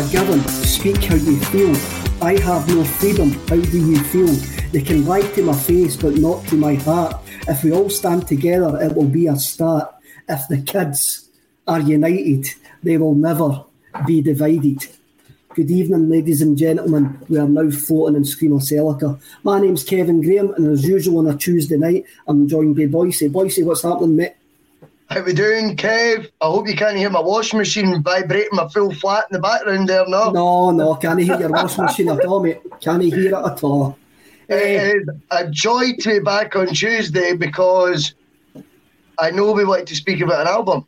a 0.00 0.08
given. 0.10 0.40
Speak 0.48 1.04
how 1.04 1.14
you 1.14 1.36
feel. 1.52 1.76
I 2.22 2.38
have 2.40 2.66
no 2.68 2.84
freedom. 2.84 3.32
How 3.48 3.60
do 3.60 3.78
you 3.78 4.02
feel? 4.04 4.32
They 4.72 4.80
can 4.80 5.04
lie 5.04 5.20
to 5.20 5.42
my 5.42 5.52
face, 5.52 5.94
but 5.96 6.14
not 6.16 6.46
to 6.48 6.56
my 6.56 6.74
heart. 6.74 7.16
If 7.46 7.64
we 7.64 7.72
all 7.72 7.90
stand 7.90 8.26
together, 8.26 8.80
it 8.80 8.94
will 8.94 9.08
be 9.08 9.26
a 9.26 9.36
start. 9.36 9.94
If 10.26 10.48
the 10.48 10.62
kids 10.62 11.28
are 11.66 11.80
united, 11.80 12.48
they 12.82 12.96
will 12.96 13.14
never 13.14 13.64
be 14.06 14.22
divided. 14.22 14.86
Good 15.54 15.70
evening, 15.70 16.08
ladies 16.08 16.40
and 16.40 16.56
gentlemen. 16.56 17.18
We 17.28 17.38
are 17.38 17.48
now 17.48 17.70
floating 17.70 18.16
in 18.16 18.22
Screamacelica. 18.22 19.20
My 19.42 19.60
name's 19.60 19.84
Kevin 19.84 20.22
Graham, 20.22 20.54
and 20.54 20.68
as 20.68 20.84
usual 20.86 21.18
on 21.18 21.26
a 21.26 21.36
Tuesday 21.36 21.76
night, 21.76 22.04
I'm 22.26 22.48
joined 22.48 22.76
by 22.76 22.82
Boycie. 22.82 23.30
Boycie, 23.30 23.64
what's 23.64 23.82
happening, 23.82 24.16
mate? 24.16 24.34
How 25.10 25.22
we 25.22 25.32
doing, 25.32 25.76
Kev? 25.76 26.30
I 26.40 26.46
hope 26.46 26.68
you 26.68 26.76
can't 26.76 26.96
hear 26.96 27.10
my 27.10 27.18
washing 27.18 27.58
machine 27.58 28.00
vibrating 28.00 28.50
my 28.52 28.68
full 28.68 28.94
flat 28.94 29.24
in 29.28 29.34
the 29.34 29.40
background 29.40 29.88
there, 29.88 30.06
no? 30.06 30.30
No, 30.30 30.70
no, 30.70 30.94
can't 30.94 31.20
hear 31.20 31.36
your 31.36 31.50
washing 31.50 31.82
machine 31.86 32.08
at 32.10 32.24
all, 32.24 32.40
mate. 32.40 32.60
Can't 32.80 33.02
hear 33.02 33.26
it 33.26 33.32
at 33.32 33.64
all. 33.64 33.98
It 34.48 34.94
is 34.96 35.08
a 35.32 35.50
joy 35.50 35.94
to 35.98 36.08
be 36.10 36.20
back 36.20 36.54
on 36.54 36.68
Tuesday 36.68 37.34
because 37.34 38.14
I 39.18 39.32
know 39.32 39.50
we 39.50 39.64
want 39.64 39.88
to 39.88 39.96
speak 39.96 40.20
about 40.20 40.42
an 40.42 40.46
album. 40.46 40.86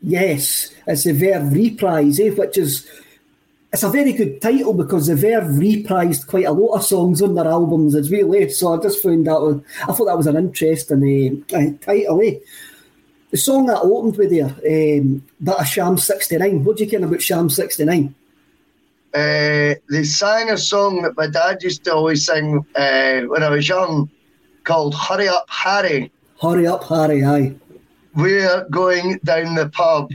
Yes, 0.00 0.74
it's 0.86 1.04
the 1.04 1.12
Verve 1.12 1.52
Reprise, 1.52 2.18
eh, 2.18 2.30
which 2.30 2.56
is 2.56 2.88
it's 3.74 3.82
a 3.82 3.90
very 3.90 4.14
good 4.14 4.40
title 4.40 4.72
because 4.72 5.08
the 5.08 5.16
Verve 5.16 5.44
reprised 5.44 6.26
quite 6.26 6.46
a 6.46 6.52
lot 6.52 6.76
of 6.76 6.84
songs 6.86 7.20
on 7.20 7.34
their 7.34 7.46
albums 7.46 7.94
as 7.94 8.10
well. 8.10 8.34
Eh? 8.36 8.48
So 8.48 8.72
I 8.72 8.82
just 8.82 9.02
found 9.02 9.26
that 9.26 9.38
was, 9.38 9.60
I 9.82 9.92
thought 9.92 10.06
that 10.06 10.16
was 10.16 10.26
an 10.28 10.38
interesting 10.38 11.44
uh, 11.52 11.84
title. 11.84 12.22
Eh? 12.22 12.36
The 13.30 13.36
song 13.36 13.66
that 13.66 13.76
I 13.76 13.80
opened 13.80 14.16
with 14.16 14.30
there, 14.30 14.46
um, 14.46 15.22
bit 15.42 15.54
of 15.54 15.66
Sham 15.66 15.98
sixty 15.98 16.36
nine. 16.36 16.64
What 16.64 16.76
do 16.76 16.84
you 16.84 16.90
care 16.90 17.04
about 17.04 17.22
Sham 17.22 17.48
sixty 17.48 17.84
nine? 17.84 18.14
Uh, 19.14 19.74
they 19.88 20.04
sang 20.04 20.50
a 20.50 20.58
song 20.58 21.02
that 21.02 21.16
my 21.16 21.28
dad 21.28 21.62
used 21.62 21.84
to 21.84 21.94
always 21.94 22.26
sing 22.26 22.64
uh, 22.74 23.20
when 23.22 23.42
I 23.42 23.50
was 23.50 23.68
young 23.68 24.10
called 24.64 24.94
Hurry 24.94 25.28
Up 25.28 25.46
Harry. 25.48 26.10
Hurry 26.40 26.66
up, 26.66 26.84
Harry! 26.84 27.24
Aye. 27.24 27.54
We're 28.14 28.66
going 28.70 29.20
down 29.22 29.54
the 29.54 29.68
pub. 29.68 30.10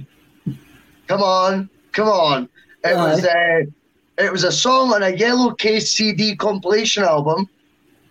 Come 1.08 1.22
on, 1.22 1.70
come 1.94 2.10
on. 2.10 2.50
It 2.84 2.96
Aye. 2.96 3.12
was 3.12 3.26
uh, 3.26 3.62
it 4.18 4.32
was 4.32 4.44
a 4.44 4.52
song 4.52 4.94
on 4.94 5.04
a 5.04 5.16
yellow 5.16 5.52
case 5.52 5.92
CD 5.92 6.36
compilation 6.36 7.04
album 7.04 7.50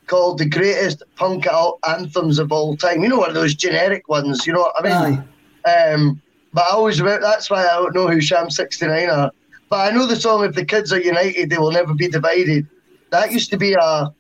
called 0.07 0.39
"The 0.39 0.49
Greatest 0.49 1.03
Punk 1.17 1.47
Anthems 1.89 2.39
of 2.39 2.53
All 2.53 2.77
Time." 2.77 3.03
You 3.03 3.09
know, 3.09 3.19
one 3.19 3.29
of 3.29 3.35
those 3.35 3.55
generic 3.55 4.09
ones. 4.09 4.47
You 4.47 4.53
know 4.53 4.61
what 4.61 4.85
I 4.85 5.11
mean? 5.11 5.25
Um, 5.65 6.23
but 6.53 6.63
I 6.63 6.71
always 6.71 7.01
re- 7.01 7.19
that's 7.21 7.51
why 7.51 7.65
I 7.65 7.75
don't 7.75 7.95
know 7.95 8.09
who 8.09 8.21
Sham 8.21 8.51
sixty 8.51 8.87
nine 8.87 9.11
are. 9.11 9.31
But 9.69 9.93
I 9.93 9.97
know 9.97 10.07
the 10.07 10.17
song 10.17 10.45
"If 10.45 10.55
the 10.55 10.65
Kids 10.65 10.93
Are 10.93 11.01
United, 11.01 11.51
They 11.51 11.59
Will 11.59 11.73
Never 11.73 11.95
Be 11.95 12.09
Divided." 12.09 12.67
That 13.11 13.33
used 13.33 13.51
to 13.51 13.57
be 13.57 13.75
a 13.75 14.13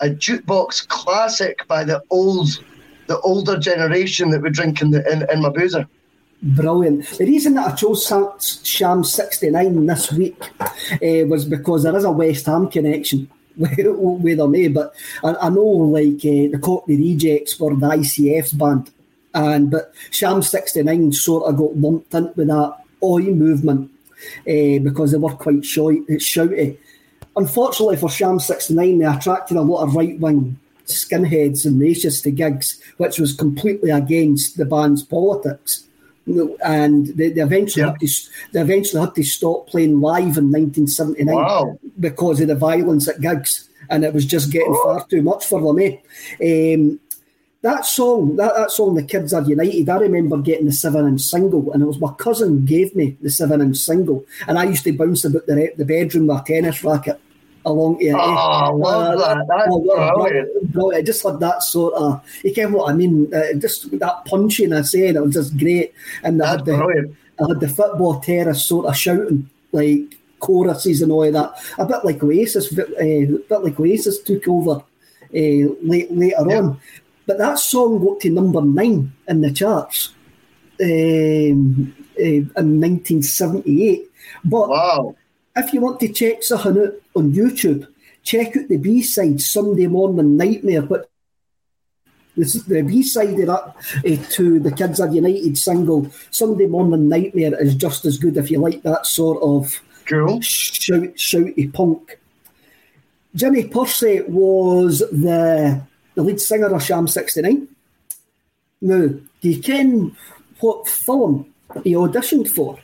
a 0.00 0.08
jukebox 0.08 0.86
classic 0.88 1.66
by 1.66 1.84
the 1.84 2.02
old 2.10 2.48
the 3.06 3.18
older 3.20 3.58
generation 3.58 4.30
that 4.30 4.42
would 4.42 4.52
drink 4.52 4.80
in 4.80 4.90
the 4.90 5.10
in, 5.10 5.26
in 5.30 5.42
my 5.42 5.48
boozer. 5.48 5.88
Brilliant. 6.40 7.04
The 7.18 7.24
reason 7.24 7.54
that 7.54 7.72
I 7.72 7.74
chose 7.74 8.06
Sham 8.62 9.02
69 9.02 9.86
this 9.86 10.12
week 10.12 10.40
uh, 10.60 11.26
was 11.26 11.44
because 11.44 11.82
there 11.82 11.96
is 11.96 12.04
a 12.04 12.12
West 12.12 12.46
Ham 12.46 12.68
connection 12.68 13.28
with 14.22 14.38
them, 14.38 14.54
eh? 14.54 14.68
but 14.68 14.94
I, 15.24 15.34
I 15.34 15.48
know 15.50 15.62
like 15.62 16.18
uh, 16.24 16.52
the 16.52 16.60
Cockney 16.62 16.96
Rejects 16.96 17.58
were 17.58 17.74
the 17.74 17.86
ICF's 17.86 18.52
band, 18.52 18.90
and 19.34 19.70
but 19.70 19.92
Sham 20.10 20.42
69 20.42 21.12
sort 21.12 21.44
of 21.44 21.56
got 21.56 21.76
lumped 21.76 22.14
in 22.14 22.32
with 22.36 22.48
that 22.48 22.76
Oi 23.02 23.22
movement 23.22 23.90
uh, 24.40 24.78
because 24.82 25.12
they 25.12 25.18
were 25.18 25.34
quite 25.34 25.62
shouty. 25.62 26.76
Unfortunately 27.36 27.96
for 27.96 28.10
Sham 28.10 28.40
69, 28.40 28.98
they 28.98 29.04
attracted 29.04 29.56
a 29.56 29.62
lot 29.62 29.82
of 29.82 29.94
right 29.94 30.18
wing 30.18 30.58
skinheads 30.86 31.66
and 31.66 31.80
racists 31.80 32.22
to 32.22 32.30
gigs, 32.30 32.80
which 32.96 33.18
was 33.18 33.34
completely 33.34 33.90
against 33.90 34.56
the 34.56 34.64
band's 34.64 35.02
politics. 35.02 35.87
And 36.64 37.06
they, 37.16 37.30
they 37.30 37.40
eventually 37.42 37.82
Yeah. 37.84 37.90
had 37.92 38.00
to 38.00 38.08
they 38.52 38.60
eventually 38.60 39.00
had 39.00 39.14
to 39.14 39.22
stop 39.22 39.66
playing 39.68 40.00
live 40.00 40.36
in 40.38 40.50
1979 40.50 41.34
Wow. 41.34 41.78
because 42.00 42.40
of 42.40 42.48
the 42.48 42.54
violence 42.54 43.08
at 43.08 43.20
gigs, 43.20 43.68
and 43.90 44.04
it 44.04 44.12
was 44.14 44.24
just 44.26 44.50
getting 44.52 44.74
Oh. 44.76 44.82
far 44.84 45.06
too 45.06 45.22
much 45.22 45.46
for 45.46 45.60
them. 45.60 45.78
Eh? 45.78 46.74
Um, 46.74 47.00
that 47.62 47.84
song, 47.86 48.36
that, 48.36 48.54
that 48.56 48.70
song, 48.70 48.94
"The 48.94 49.02
Kids 49.02 49.32
Are 49.32 49.42
United." 49.42 49.88
I 49.88 49.96
remember 49.98 50.36
getting 50.38 50.66
the 50.66 50.72
seven-inch 50.72 51.20
single, 51.20 51.72
and 51.72 51.82
it 51.82 51.86
was 51.86 51.98
my 51.98 52.12
cousin 52.12 52.64
gave 52.64 52.94
me 52.94 53.16
the 53.20 53.30
seven-inch 53.30 53.76
single, 53.76 54.24
and 54.46 54.56
I 54.58 54.64
used 54.64 54.84
to 54.84 54.92
bounce 54.92 55.24
about 55.24 55.46
the, 55.46 55.72
the 55.76 55.84
bedroom 55.84 56.28
with 56.28 56.38
a 56.38 56.44
tennis 56.46 56.84
racket 56.84 57.18
along 57.64 57.98
eh? 58.02 58.12
Oh, 58.14 58.18
I 58.18 58.68
love 58.70 59.18
that. 59.18 59.46
That's 59.48 59.68
brilliant. 59.68 60.72
brilliant. 60.72 61.00
It 61.02 61.06
just 61.06 61.22
had 61.22 61.40
that 61.40 61.62
sort 61.62 61.94
of, 61.94 62.22
you 62.42 62.54
get 62.54 62.70
what 62.70 62.90
I 62.90 62.94
mean? 62.94 63.32
Uh, 63.34 63.52
just 63.58 63.90
that 63.98 64.24
punching 64.24 64.72
I 64.72 64.82
say, 64.82 65.08
it 65.08 65.20
was 65.22 65.34
just 65.34 65.56
great. 65.58 65.92
And 66.22 66.42
I 66.42 66.50
had 66.50 66.64
the, 66.64 66.76
brilliant. 66.76 67.16
I 67.40 67.48
had 67.48 67.60
the 67.60 67.68
football 67.68 68.20
terrace 68.20 68.64
sort 68.64 68.86
of 68.86 68.96
shouting 68.96 69.48
like 69.72 70.16
choruses 70.40 71.02
and 71.02 71.12
all 71.12 71.24
of 71.24 71.32
that. 71.34 71.54
A 71.78 71.84
bit 71.84 72.04
like 72.04 72.22
Oasis, 72.22 72.76
uh, 72.78 72.82
a 73.02 73.26
bit 73.26 73.50
like 73.62 73.78
Oasis 73.80 74.20
took 74.20 74.46
over 74.48 74.76
uh, 74.80 74.82
late, 75.32 76.10
later 76.10 76.36
Yeah. 76.48 76.58
on. 76.58 76.80
But 77.26 77.38
that 77.38 77.58
song 77.58 78.02
got 78.02 78.20
to 78.20 78.30
number 78.30 78.62
nine 78.62 79.12
in 79.28 79.40
the 79.42 79.50
charts 79.52 80.14
um, 80.80 81.94
uh, 82.18 82.22
in 82.22 82.80
1978. 82.80 84.10
But 84.44 84.68
Wow. 84.70 85.16
If 85.58 85.72
you 85.72 85.80
want 85.80 86.00
to 86.00 86.08
check 86.08 86.42
something 86.42 86.78
out 86.82 86.94
on 87.14 87.32
YouTube, 87.32 87.86
check 88.22 88.56
out 88.56 88.68
the 88.68 88.76
B 88.76 89.02
side 89.02 89.40
Sunday 89.40 89.86
Morning 89.86 90.36
Nightmare. 90.36 90.82
But 90.82 91.10
this 92.36 92.54
is 92.54 92.64
the 92.64 92.82
B 92.82 93.02
side 93.02 93.38
of 93.40 93.46
that 93.46 93.74
uh, 94.06 94.30
to 94.30 94.60
the 94.60 94.72
Kids 94.72 95.00
Are 95.00 95.08
United 95.08 95.58
single 95.58 96.10
Sunday 96.30 96.66
Morning 96.66 97.08
Nightmare 97.08 97.60
is 97.60 97.74
just 97.74 98.04
as 98.04 98.18
good 98.18 98.36
if 98.36 98.50
you 98.50 98.58
like 98.60 98.82
that 98.82 99.06
sort 99.06 99.42
of 99.42 99.80
Cool. 100.06 100.40
shout 100.40 101.14
shouty 101.16 101.72
punk. 101.72 102.18
Jimmy 103.34 103.64
Pursey 103.68 104.22
was 104.22 105.00
the 105.00 105.82
the 106.14 106.22
lead 106.22 106.40
singer 106.40 106.74
of 106.74 106.82
Sham 106.82 107.06
69. 107.06 107.68
Now, 108.80 109.06
do 109.06 109.22
you 109.42 109.60
ken 109.62 110.16
what 110.60 110.88
film 110.88 111.52
he 111.84 111.92
auditioned 111.92 112.48
for? 112.48 112.78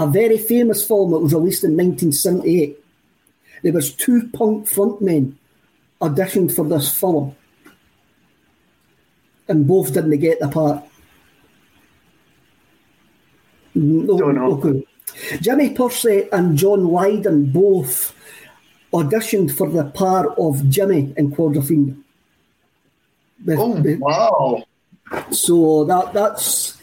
A 0.00 0.06
very 0.06 0.38
famous 0.38 0.86
film 0.86 1.10
that 1.10 1.18
was 1.18 1.34
released 1.34 1.62
in 1.62 1.72
1978. 1.72 2.82
There 3.62 3.72
was 3.74 3.94
two 3.94 4.30
punk 4.32 4.66
frontmen 4.66 5.34
auditioned 6.00 6.56
for 6.56 6.66
this 6.66 6.98
film. 6.98 7.36
And 9.46 9.66
both 9.66 9.92
didn't 9.92 10.18
get 10.18 10.40
the 10.40 10.48
part. 10.48 10.82
No, 13.74 14.16
Don't 14.16 14.36
know. 14.36 14.52
Okay. 14.54 14.86
Jimmy 15.42 15.74
Pursey 15.74 16.30
and 16.32 16.56
John 16.56 16.86
Lydon 16.88 17.52
both 17.52 18.14
auditioned 18.94 19.54
for 19.54 19.68
the 19.68 19.84
part 19.84 20.28
of 20.38 20.66
Jimmy 20.70 21.12
in 21.18 21.30
Quadrophenia. 21.30 22.02
Oh, 23.48 23.82
wow. 23.98 24.64
so 25.30 25.84
that 25.84 26.14
that's 26.14 26.78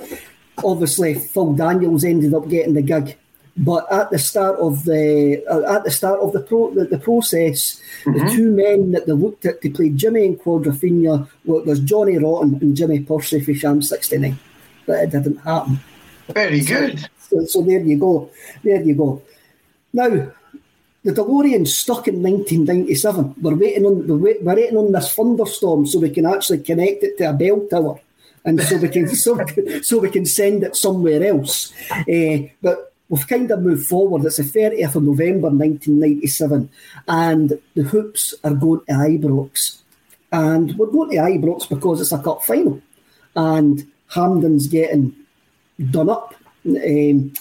obviously 0.64 1.16
Phil 1.16 1.54
Daniels 1.54 2.04
ended 2.04 2.34
up 2.34 2.50
getting 2.50 2.74
the 2.74 2.82
gig, 2.82 3.18
but 3.58 3.92
at 3.92 4.10
the 4.12 4.20
start 4.20 4.60
of 4.60 4.84
the 4.86 5.44
uh, 5.50 5.76
at 5.76 5.84
the 5.84 5.92
start 5.92 6.20
of 6.20 6.34
the 6.34 6.42
pro 6.42 6.74
the, 6.74 6.86
the 6.86 7.00
process, 7.00 7.82
the 8.06 8.30
two 8.34 8.52
men 8.52 8.92
that 8.92 9.06
they 9.06 9.14
looked 9.14 9.46
at 9.46 9.62
to 9.62 9.70
play 9.70 9.90
Jimmy 9.90 10.26
and 10.26 10.40
Quadrophenia 10.40 11.28
were, 11.46 11.64
was 11.64 11.80
Johnny 11.80 12.18
Rotten 12.18 12.56
and 12.62 12.76
Jimmy 12.76 13.02
Pursey 13.02 13.42
for 13.42 13.54
Sham 13.54 13.82
sixty 13.82 14.18
nine, 14.18 14.40
but 14.86 15.04
it 15.04 15.10
didn't 15.12 15.38
happen. 15.38 15.80
Very 16.30 16.62
good. 16.62 17.10
So, 17.20 17.46
so 17.46 17.62
there 17.62 17.82
you 17.82 17.98
go, 17.98 18.30
there 18.64 18.82
you 18.82 18.96
go. 18.96 19.22
Now. 19.94 20.32
The 21.04 21.14
DeLorean 21.14 21.66
stuck 21.66 22.10
in 22.10 22.22
1997. 22.22 23.36
We're 23.42 23.56
waiting 23.56 23.86
on 23.86 24.08
we're 24.08 24.42
waiting 24.42 24.76
on 24.76 24.92
this 24.92 25.14
thunderstorm 25.14 25.86
so 25.86 26.00
we 26.00 26.10
can 26.10 26.26
actually 26.26 26.58
connect 26.64 27.02
it 27.02 27.18
to 27.20 27.30
a 27.30 27.34
bell 27.34 27.66
tower, 27.70 28.02
and 28.48 28.62
so 28.62 28.78
we 28.78 28.88
can 28.90 29.08
so, 29.26 29.46
so 29.82 30.00
we 30.00 30.10
can 30.10 30.26
send 30.26 30.64
it 30.64 30.76
somewhere 30.76 31.24
else. 31.24 31.74
Eh, 32.08 32.48
but 32.62 32.94
we've 33.10 33.28
kind 33.28 33.52
of 33.52 33.62
moved 33.62 33.88
forward. 33.88 34.26
It's 34.26 34.38
the 34.38 34.44
30th 34.44 34.96
of 34.96 35.04
November 35.04 35.50
1997, 35.50 36.70
and 37.08 37.60
the 37.76 37.84
hoops 37.84 38.34
are 38.44 38.56
going 38.56 38.82
to 38.88 38.94
Ibrox, 38.94 39.82
and 40.32 40.76
we're 40.78 40.88
going 40.88 41.12
to 41.12 41.18
Ibrox 41.18 41.70
because 41.70 42.02
it's 42.02 42.14
a 42.14 42.24
cup 42.24 42.44
final, 42.44 42.82
and 43.36 43.86
Hampden's 44.08 44.68
getting 44.68 45.14
done 45.92 46.10
up, 46.10 46.34
um, 46.66 47.34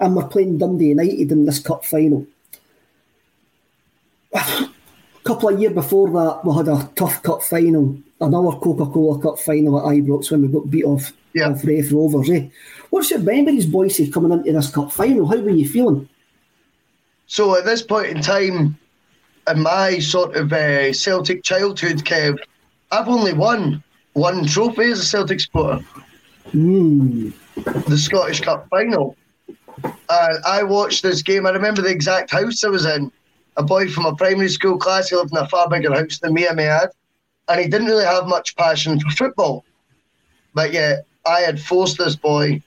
and 0.00 0.16
we're 0.16 0.28
playing 0.28 0.58
Dundee 0.58 0.88
United 0.88 1.30
in 1.30 1.44
this 1.44 1.60
cup 1.60 1.84
final 1.84 2.26
couple 5.26 5.48
of 5.48 5.60
years 5.60 5.74
before 5.74 6.08
that, 6.10 6.40
we 6.44 6.54
had 6.54 6.68
a 6.68 6.90
tough 6.94 7.22
cup 7.22 7.42
final, 7.42 7.96
another 8.20 8.56
Coca 8.58 8.86
Cola 8.86 9.20
Cup 9.20 9.38
final 9.38 9.78
at 9.80 9.96
Ibrox 9.96 10.30
when 10.30 10.42
we 10.42 10.48
got 10.48 10.70
beat 10.70 10.84
off, 10.84 11.12
Yeah. 11.34 11.50
off 11.50 11.64
Raith 11.64 11.90
Rovers. 11.92 12.30
Eh? 12.30 12.48
What's 12.90 13.10
your 13.10 13.20
memories, 13.20 13.66
Boycie, 13.66 14.12
coming 14.12 14.32
into 14.32 14.52
this 14.52 14.70
cup 14.70 14.92
final? 14.92 15.26
How 15.26 15.38
were 15.38 15.50
you 15.50 15.68
feeling? 15.68 16.08
So 17.26 17.56
at 17.56 17.64
this 17.64 17.82
point 17.82 18.06
in 18.08 18.22
time, 18.22 18.78
in 19.48 19.60
my 19.62 19.98
sort 19.98 20.36
of 20.36 20.52
uh, 20.52 20.92
Celtic 20.92 21.42
childhood, 21.42 21.98
Kev, 22.04 22.38
I've 22.92 23.08
only 23.08 23.32
won 23.32 23.82
one 24.12 24.46
trophy 24.46 24.90
as 24.92 25.00
a 25.00 25.04
Celtic 25.04 25.40
supporter. 25.40 25.84
The 26.52 27.98
Scottish 27.98 28.40
Cup 28.40 28.68
final. 28.70 29.16
And 29.84 30.44
I 30.46 30.62
watched 30.62 31.02
this 31.02 31.20
game. 31.22 31.46
I 31.46 31.50
remember 31.50 31.82
the 31.82 31.90
exact 31.90 32.30
house 32.30 32.62
I 32.64 32.68
was 32.68 32.86
in. 32.86 33.10
A 33.58 33.62
boy 33.62 33.88
from 33.88 34.04
a 34.06 34.14
primary 34.14 34.48
school 34.48 34.76
class. 34.78 35.08
He 35.08 35.16
lived 35.16 35.32
in 35.32 35.38
a 35.38 35.48
far 35.48 35.68
bigger 35.68 35.92
house 35.94 36.18
than 36.18 36.34
me, 36.34 36.46
I 36.48 36.52
may 36.52 36.66
add. 36.66 36.90
And 37.48 37.60
he 37.60 37.68
didn't 37.68 37.86
really 37.86 38.04
have 38.04 38.26
much 38.26 38.56
passion 38.56 38.98
for 39.00 39.10
football. 39.10 39.64
But 40.54 40.72
yet, 40.72 41.06
I 41.26 41.40
had 41.40 41.60
forced 41.60 41.98
this 41.98 42.16
boy 42.16 42.62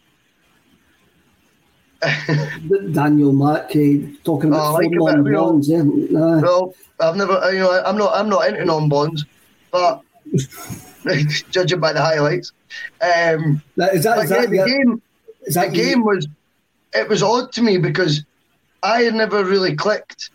Daniel 2.93 3.33
Mack 3.33 3.75
eh, 3.75 3.99
talking 4.23 4.53
Oh, 4.53 4.55
about 4.55 4.75
I 4.75 4.85
like 4.85 4.95
four 4.97 5.09
a 5.19 5.23
bit, 5.23 5.31
non 5.31 5.43
bonds. 5.51 5.69
Eh? 5.69 5.81
Nah. 5.83 6.39
No, 6.39 6.73
I've 6.99 7.15
never. 7.17 7.51
You 7.51 7.59
know, 7.59 7.83
I'm 7.85 7.97
not. 7.97 8.13
I'm 8.15 8.29
not 8.29 8.47
into 8.47 8.63
non-bonds, 8.65 9.25
but 9.71 10.01
judging 11.51 11.79
by 11.79 11.91
the 11.93 12.01
highlights, 12.01 12.51
um, 13.01 13.61
That- 13.75 13.93
Is 13.95 14.03
that, 14.05 14.17
yeah, 14.29 14.41
that, 14.41 14.49
the 14.49 14.65
game. 14.65 15.01
is 15.43 15.55
that 15.55 15.75
you- 15.75 15.83
game 15.83 16.03
was. 16.05 16.27
It 16.93 17.07
was 17.07 17.21
odd 17.21 17.51
to 17.53 17.61
me 17.61 17.77
because 17.77 18.23
I 18.81 19.03
had 19.03 19.13
never 19.13 19.43
really 19.43 19.75
clicked. 19.75 20.31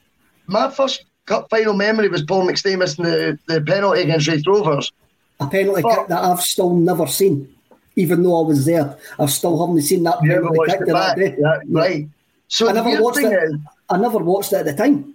My 0.47 0.71
first 0.71 1.05
cup 1.27 1.49
final 1.51 1.75
memory 1.75 2.09
was 2.09 2.23
Paul 2.23 2.47
McStay 2.47 2.79
missing 2.79 3.05
the, 3.05 3.39
the 3.49 3.61
penalty 3.61 4.03
against 4.03 4.29
Raith 4.29 4.47
Rovers. 4.47 4.93
a 5.41 5.47
penalty 5.47 5.83
Fuck. 5.83 5.99
kick 5.99 6.09
that 6.09 6.23
I've 6.23 6.41
still 6.41 6.75
never 6.75 7.07
seen, 7.07 7.53
even 7.97 8.23
though 8.23 8.45
I 8.45 8.47
was 8.47 8.65
there. 8.67 8.97
I've 9.19 9.31
still 9.31 9.59
haven't 9.67 9.83
seen 9.83 10.03
that 10.05 10.21
penalty 10.21 10.59
kick 10.69 10.81
to 10.81 10.93
that 10.93 11.17
day. 11.17 11.37
yeah, 11.39 11.59
right? 11.71 12.09
So 12.49 12.69
I 12.69 12.73
never 12.73 13.03
watched 13.03 13.19
it. 13.19 13.33
is, 13.33 13.57
I 13.91 13.97
never 13.97 14.19
watched 14.19 14.53
it 14.53 14.57
at 14.57 14.65
the 14.67 14.75
time. 14.75 15.15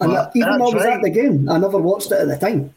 And 0.00 0.12
Well, 0.12 0.30
even 0.34 0.58
though 0.58 0.70
I 0.70 0.74
was 0.74 0.84
at 0.86 1.02
the 1.02 1.10
game, 1.10 1.48
I 1.48 1.58
never 1.58 1.78
watched 1.78 2.10
it 2.10 2.20
at 2.20 2.28
the 2.28 2.38
time. 2.38 2.74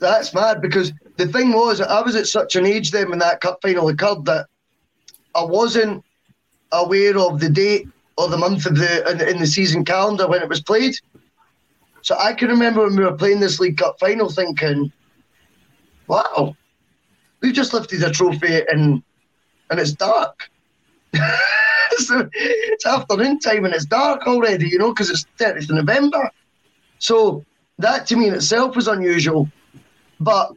That's 0.00 0.34
mad 0.34 0.60
because 0.60 0.92
the 1.16 1.28
thing 1.28 1.52
was, 1.52 1.80
I 1.80 2.00
was 2.00 2.16
at 2.16 2.26
such 2.26 2.56
an 2.56 2.66
age 2.66 2.90
then 2.90 3.10
when 3.10 3.20
that 3.20 3.40
cup 3.40 3.60
final 3.62 3.88
occurred 3.88 4.24
that 4.24 4.46
I 5.36 5.44
wasn't 5.44 6.04
aware 6.72 7.16
of 7.16 7.38
the 7.38 7.48
date 7.48 7.86
or 8.16 8.28
the 8.28 8.36
month 8.36 8.66
of 8.66 8.76
the 8.76 9.10
in, 9.10 9.20
in 9.28 9.38
the 9.40 9.46
season 9.46 9.84
calendar 9.84 10.28
when 10.28 10.42
it 10.42 10.48
was 10.48 10.60
played. 10.60 10.94
So 12.02 12.16
I 12.18 12.32
can 12.32 12.48
remember 12.48 12.84
when 12.84 12.96
we 12.96 13.04
were 13.04 13.16
playing 13.16 13.40
this 13.40 13.60
League 13.60 13.78
Cup 13.78 13.98
final, 14.00 14.28
thinking, 14.28 14.92
"Wow, 16.08 16.56
we've 17.40 17.54
just 17.54 17.72
lifted 17.72 18.02
a 18.02 18.10
trophy 18.10 18.62
and 18.68 19.02
and 19.70 19.80
it's 19.80 19.92
dark." 19.92 20.50
so 21.98 22.28
it's 22.34 22.86
afternoon 22.86 23.38
time 23.38 23.64
and 23.64 23.74
it's 23.74 23.84
dark 23.84 24.26
already, 24.26 24.68
you 24.68 24.78
know, 24.78 24.92
because 24.92 25.10
it's 25.10 25.26
30th 25.38 25.70
of 25.70 25.76
November. 25.76 26.30
So 26.98 27.44
that 27.78 28.06
to 28.06 28.16
me 28.16 28.28
in 28.28 28.34
itself 28.34 28.76
was 28.76 28.88
unusual. 28.88 29.48
But 30.20 30.52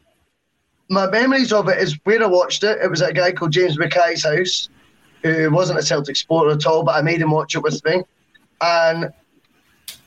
my 0.90 1.10
memories 1.10 1.52
of 1.52 1.68
it 1.70 1.80
is 1.80 1.98
where 2.04 2.24
I 2.24 2.28
watched 2.28 2.64
it. 2.64 2.80
It 2.82 2.90
was 2.90 3.02
at 3.02 3.12
a 3.12 3.14
guy 3.14 3.32
called 3.32 3.52
James 3.52 3.78
Mackay's 3.78 4.24
house, 4.24 4.70
who 5.26 5.52
wasn't 5.52 5.80
a 5.80 5.84
Celtic 5.84 6.16
supporter 6.16 6.52
at 6.52 6.66
all, 6.66 6.84
but 6.84 6.96
I 6.96 7.02
made 7.02 7.22
him 7.22 7.32
watch 7.32 7.56
it 7.56 7.64
with 7.64 7.84
me. 7.86 8.04
And 8.62 9.10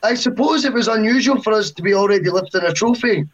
I 0.01 0.13
suppose 0.13 0.65
it 0.65 0.73
was 0.73 0.87
unusual 0.87 1.41
for 1.41 1.53
us 1.53 1.71
to 1.71 1.81
be 1.81 1.93
already 1.93 2.29
lifting 2.29 2.63
a 2.63 2.73
trophy 2.73 3.27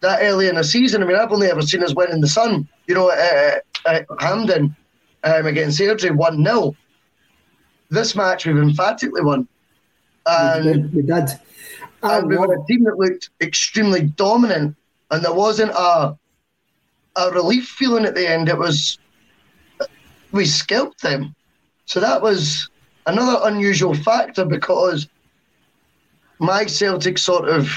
that 0.00 0.20
early 0.22 0.48
in 0.48 0.56
the 0.56 0.64
season. 0.64 1.02
I 1.02 1.06
mean, 1.06 1.16
I've 1.16 1.32
only 1.32 1.48
ever 1.48 1.62
seen 1.62 1.82
us 1.82 1.94
win 1.94 2.12
in 2.12 2.20
the 2.20 2.28
sun, 2.28 2.68
you 2.86 2.94
know, 2.94 3.10
at, 3.10 3.64
at 3.86 4.06
Hampden 4.18 4.76
um, 5.24 5.46
against 5.46 5.80
Airdrie 5.80 6.14
1 6.14 6.44
0. 6.44 6.76
This 7.88 8.14
match 8.14 8.46
we've 8.46 8.56
emphatically 8.56 9.22
won. 9.22 9.40
we, 9.40 10.32
And 10.32 10.64
did, 10.64 10.94
we 10.94 11.02
did. 11.02 11.30
And 12.02 12.28
we 12.28 12.36
were 12.36 12.54
a 12.54 12.64
team 12.66 12.84
that 12.84 12.98
looked 12.98 13.30
extremely 13.40 14.02
dominant, 14.02 14.76
and 15.10 15.24
there 15.24 15.34
wasn't 15.34 15.72
a 15.72 16.16
a 17.16 17.30
relief 17.32 17.66
feeling 17.66 18.04
at 18.04 18.14
the 18.14 18.28
end. 18.28 18.48
It 18.48 18.56
was 18.56 18.98
we 20.32 20.44
scalped 20.46 21.02
them, 21.02 21.34
so 21.86 22.00
that 22.00 22.22
was 22.22 22.68
another 23.06 23.40
unusual 23.44 23.94
factor 23.94 24.44
because 24.44 25.08
my 26.38 26.64
Celtic 26.64 27.18
sort 27.18 27.48
of 27.48 27.68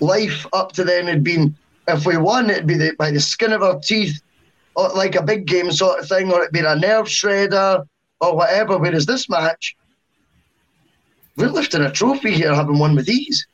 life 0.00 0.46
up 0.52 0.72
to 0.72 0.84
then 0.84 1.06
had 1.06 1.22
been 1.22 1.56
if 1.88 2.06
we 2.06 2.16
won, 2.16 2.50
it'd 2.50 2.66
be 2.66 2.74
the, 2.74 2.94
by 2.98 3.10
the 3.10 3.20
skin 3.20 3.52
of 3.52 3.62
our 3.62 3.78
teeth, 3.80 4.20
or 4.74 4.88
like 4.90 5.14
a 5.14 5.22
big 5.22 5.46
game 5.46 5.70
sort 5.72 6.00
of 6.00 6.08
thing, 6.08 6.32
or 6.32 6.40
it'd 6.40 6.52
be 6.52 6.60
a 6.60 6.76
nerve 6.76 7.06
shredder 7.06 7.86
or 8.20 8.36
whatever. 8.36 8.78
Whereas 8.78 9.06
this 9.06 9.28
match, 9.28 9.76
we're 11.36 11.48
lifting 11.48 11.82
a 11.82 11.90
trophy 11.90 12.32
here, 12.32 12.54
having 12.54 12.78
won 12.78 12.94
with 12.94 13.08
ease. 13.08 13.46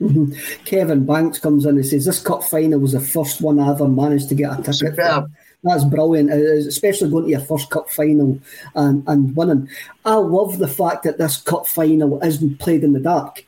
Mm-hmm. 0.00 0.64
Kevin 0.64 1.06
Banks 1.06 1.38
comes 1.38 1.64
in 1.64 1.76
and 1.76 1.86
says 1.86 2.04
this 2.04 2.22
cup 2.22 2.44
final 2.44 2.78
was 2.78 2.92
the 2.92 3.00
first 3.00 3.40
one 3.40 3.58
I 3.58 3.70
ever 3.70 3.88
managed 3.88 4.28
to 4.28 4.34
get 4.34 4.52
a 4.52 4.56
ticket 4.56 4.74
Superb. 4.74 4.96
for. 4.96 5.30
That's 5.66 5.84
brilliant, 5.84 6.30
uh, 6.30 6.34
uh, 6.34 6.68
especially 6.68 7.10
going 7.10 7.24
to 7.24 7.30
your 7.30 7.40
first 7.40 7.70
cup 7.70 7.90
final 7.90 8.38
and, 8.76 9.02
and 9.08 9.34
winning. 9.34 9.68
I 10.04 10.14
love 10.14 10.58
the 10.58 10.68
fact 10.68 11.02
that 11.02 11.18
this 11.18 11.38
cup 11.38 11.66
final 11.66 12.22
isn't 12.22 12.60
played 12.60 12.84
in 12.84 12.92
the 12.92 13.00
dark. 13.00 13.44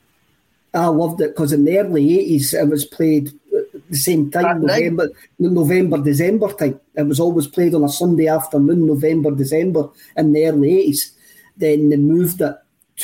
I 0.75 0.87
loved 0.87 1.21
it 1.21 1.29
because 1.29 1.53
in 1.53 1.65
the 1.65 1.79
early 1.79 2.09
80s 2.09 2.55
it 2.55 2.69
was 2.69 2.85
played 2.85 3.29
uh, 3.29 3.61
the 3.89 3.97
same 3.97 4.33
time, 4.33 4.63
November, 4.63 5.09
November, 5.39 5.99
December 5.99 6.53
time. 6.55 6.81
It 6.97 7.07
was 7.07 7.21
always 7.21 7.47
played 7.47 7.75
on 7.75 7.85
a 7.85 7.89
Sunday 7.89 8.27
afternoon, 8.27 8.87
November, 8.87 9.31
December 9.31 9.89
in 10.17 10.33
the 10.33 10.47
early 10.47 10.73
80s. 10.89 11.13
Then 11.57 11.89
they 11.89 11.97
moved 11.97 12.41
it 12.41 12.57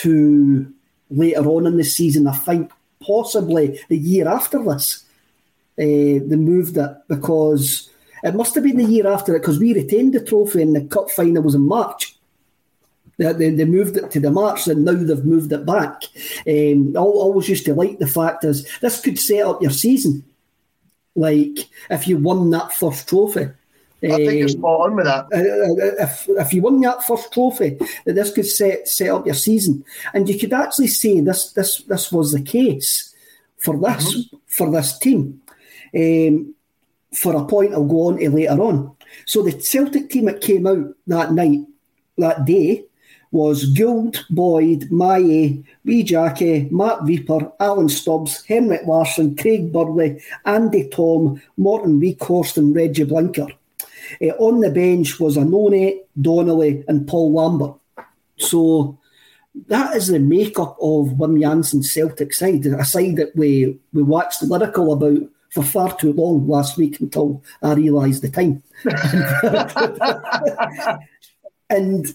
to 0.02 0.72
later 1.10 1.46
on 1.46 1.66
in 1.66 1.76
the 1.76 1.84
season, 1.84 2.26
I 2.26 2.32
think 2.32 2.72
possibly 3.00 3.80
the 3.88 3.96
year 3.96 4.26
after 4.26 4.62
this. 4.62 5.04
Uh, 5.78 6.18
they 6.26 6.36
moved 6.36 6.76
it 6.76 6.90
because 7.08 7.90
it 8.24 8.34
must 8.34 8.54
have 8.54 8.64
been 8.64 8.78
the 8.78 8.84
year 8.84 9.06
after 9.06 9.36
it 9.36 9.40
because 9.40 9.58
we 9.58 9.74
retained 9.74 10.14
the 10.14 10.24
trophy 10.24 10.62
and 10.62 10.74
the 10.74 10.84
cup 10.86 11.10
final 11.10 11.42
was 11.42 11.54
in 11.54 11.68
March. 11.68 12.16
They, 13.16 13.32
they, 13.32 13.50
they, 13.50 13.64
moved 13.64 13.96
it 13.96 14.10
to 14.10 14.18
the 14.18 14.30
March 14.30 14.66
and 14.66 14.84
now 14.84 14.94
they've 14.94 15.24
moved 15.24 15.52
it 15.52 15.64
back. 15.64 16.02
Um, 16.48 16.96
I 16.96 17.00
always 17.00 17.48
used 17.48 17.64
to 17.66 17.74
like 17.74 17.98
the 17.98 18.08
fact 18.08 18.42
is 18.42 18.66
this 18.80 19.00
could 19.00 19.20
set 19.20 19.46
up 19.46 19.62
your 19.62 19.70
season 19.70 20.24
like 21.14 21.58
if 21.90 22.08
you 22.08 22.16
won 22.18 22.50
that 22.50 22.72
first 22.72 23.08
trophy. 23.08 23.48
I 24.02 24.16
think 24.16 24.34
you're 24.34 24.48
spot 24.48 24.80
on 24.80 24.96
with 24.96 25.06
that. 25.06 25.26
Uh, 25.32 25.38
uh, 25.38 26.04
if, 26.04 26.28
if 26.28 26.52
you 26.52 26.60
won 26.60 26.80
that 26.82 27.04
first 27.04 27.32
trophy, 27.32 27.78
this 28.04 28.32
could 28.32 28.46
set 28.46 28.86
set 28.86 29.08
up 29.08 29.24
your 29.24 29.34
season, 29.34 29.82
and 30.12 30.28
you 30.28 30.38
could 30.38 30.52
actually 30.52 30.88
say 30.88 31.20
this 31.20 31.52
this 31.52 31.78
this 31.84 32.12
was 32.12 32.32
the 32.32 32.42
case 32.42 33.14
for 33.56 33.78
this 33.78 34.14
mm-hmm. 34.14 34.36
for 34.46 34.70
this 34.70 34.98
team. 34.98 35.40
Um, 35.96 36.54
for 37.14 37.36
a 37.36 37.44
point, 37.44 37.72
I'll 37.72 37.84
go 37.84 38.08
on 38.08 38.18
to 38.18 38.30
later 38.30 38.60
on. 38.62 38.94
So 39.26 39.42
the 39.42 39.58
Celtic 39.60 40.10
team 40.10 40.26
that 40.26 40.40
came 40.40 40.66
out 40.66 40.94
that 41.06 41.32
night, 41.32 41.60
that 42.18 42.44
day, 42.44 42.84
was 43.30 43.64
Gould, 43.64 44.24
Boyd, 44.30 44.82
Mahé, 44.90 45.64
Wee 45.84 46.04
Jackie, 46.04 46.68
Matt 46.70 47.00
Rieper, 47.00 47.52
Alan 47.58 47.88
Stubbs, 47.88 48.44
Henrik 48.44 48.86
Larsson, 48.86 49.34
Craig 49.36 49.72
Burley, 49.72 50.22
Andy 50.44 50.84
Thom, 50.84 51.42
Morten 51.56 52.00
Wieghorst 52.00 52.56
and 52.56 52.74
Regi 52.74 53.02
Blinker. 53.02 53.48
Uh, 54.22 54.26
on 54.38 54.60
the 54.60 54.70
bench 54.70 55.18
was 55.18 55.36
Annoni, 55.36 55.98
Donnelly 56.20 56.84
and 56.86 57.08
Paul 57.08 57.32
Lambert. 57.32 57.74
So 58.36 58.98
that 59.66 59.96
is 59.96 60.08
the 60.08 60.20
makeup 60.20 60.76
of 60.80 61.08
Wim 61.08 61.40
Jansen's 61.40 61.92
Celtic 61.92 62.32
side, 62.32 62.66
a 62.66 62.84
side 62.84 63.16
that 63.16 63.34
we, 63.34 63.76
we 63.92 64.02
waxed 64.04 64.44
lyrical 64.44 64.92
about 64.92 65.28
for 65.54 65.62
far 65.62 65.96
too 65.96 66.12
long 66.12 66.48
last 66.48 66.76
week 66.76 66.98
until 66.98 67.40
I 67.62 67.74
realised 67.74 68.22
the 68.22 68.28
time. 68.28 68.60
and 71.70 72.06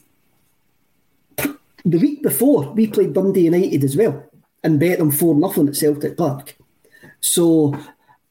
the 1.86 1.98
week 1.98 2.22
before, 2.22 2.74
we 2.74 2.88
played 2.88 3.14
Dundee 3.14 3.46
United 3.46 3.86
as 3.86 3.96
well 3.96 4.26
and 4.62 4.78
bet 4.78 5.00
them 5.00 5.12
4 5.12 5.36
nothing 5.36 5.70
at 5.70 5.78
Celtic 5.78 6.18
Park. 6.18 6.58
So 7.22 7.74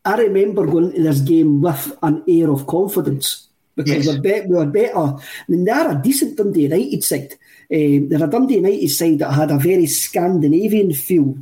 I 0.04 0.16
remember 0.16 0.66
going 0.66 0.92
to 0.92 1.02
this 1.02 1.20
game 1.20 1.62
with 1.62 1.96
an 2.02 2.22
air 2.28 2.50
of 2.50 2.66
confidence 2.66 3.48
because 3.76 4.04
yes. 4.04 4.14
we, 4.14 4.20
bet, 4.20 4.46
we 4.46 4.56
were 4.56 4.66
better. 4.66 4.98
I 4.98 5.14
mean, 5.48 5.64
they're 5.64 5.90
a 5.90 6.02
decent 6.02 6.36
Dundee 6.36 6.64
United 6.64 7.02
side. 7.02 7.32
Um, 7.72 8.10
they're 8.10 8.24
a 8.24 8.30
Dundee 8.30 8.56
United 8.56 8.90
side 8.90 9.20
that 9.20 9.32
had 9.32 9.52
a 9.52 9.58
very 9.58 9.86
Scandinavian 9.86 10.92
feel 10.92 11.34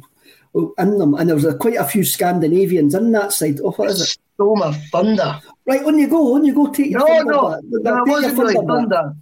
in 0.79 0.99
them, 0.99 1.15
and 1.15 1.29
there 1.29 1.35
was 1.35 1.45
a, 1.45 1.55
quite 1.55 1.77
a 1.77 1.85
few 1.85 2.05
Scandinavians 2.05 2.95
in 2.95 3.13
that 3.13 3.33
side. 3.33 3.59
Oh, 3.63 3.73
what 3.73 3.91
is 3.91 4.01
it? 4.01 4.19
Storm 4.35 4.63
of 4.63 4.77
Thunder. 4.93 5.41
Right, 5.67 5.85
on 5.85 5.99
you 5.99 6.09
go, 6.09 6.35
on 6.35 6.45
you 6.45 6.55
go, 6.55 6.71
take 6.73 6.91
your 6.91 7.01
no, 7.01 7.23
no, 7.23 7.61
no, 7.63 8.05
wasn't 8.07 8.39
really 8.39 8.55
thunder. 8.55 9.15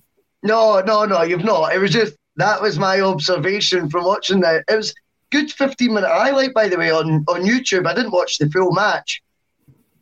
No, 0.42 0.80
no, 0.80 1.04
no, 1.04 1.22
you've 1.22 1.44
not. 1.44 1.72
It 1.74 1.78
was 1.78 1.90
just 1.90 2.16
that 2.36 2.60
was 2.60 2.78
my 2.78 3.00
observation 3.00 3.88
from 3.88 4.04
watching 4.04 4.40
that. 4.40 4.64
It 4.68 4.76
was 4.76 4.94
good 5.30 5.50
15 5.50 5.94
minute 5.94 6.08
highlight, 6.08 6.52
by 6.52 6.68
the 6.68 6.76
way, 6.76 6.90
on, 6.90 7.24
on 7.28 7.42
YouTube. 7.42 7.86
I 7.86 7.94
didn't 7.94 8.12
watch 8.12 8.38
the 8.38 8.50
full 8.50 8.72
match. 8.72 9.22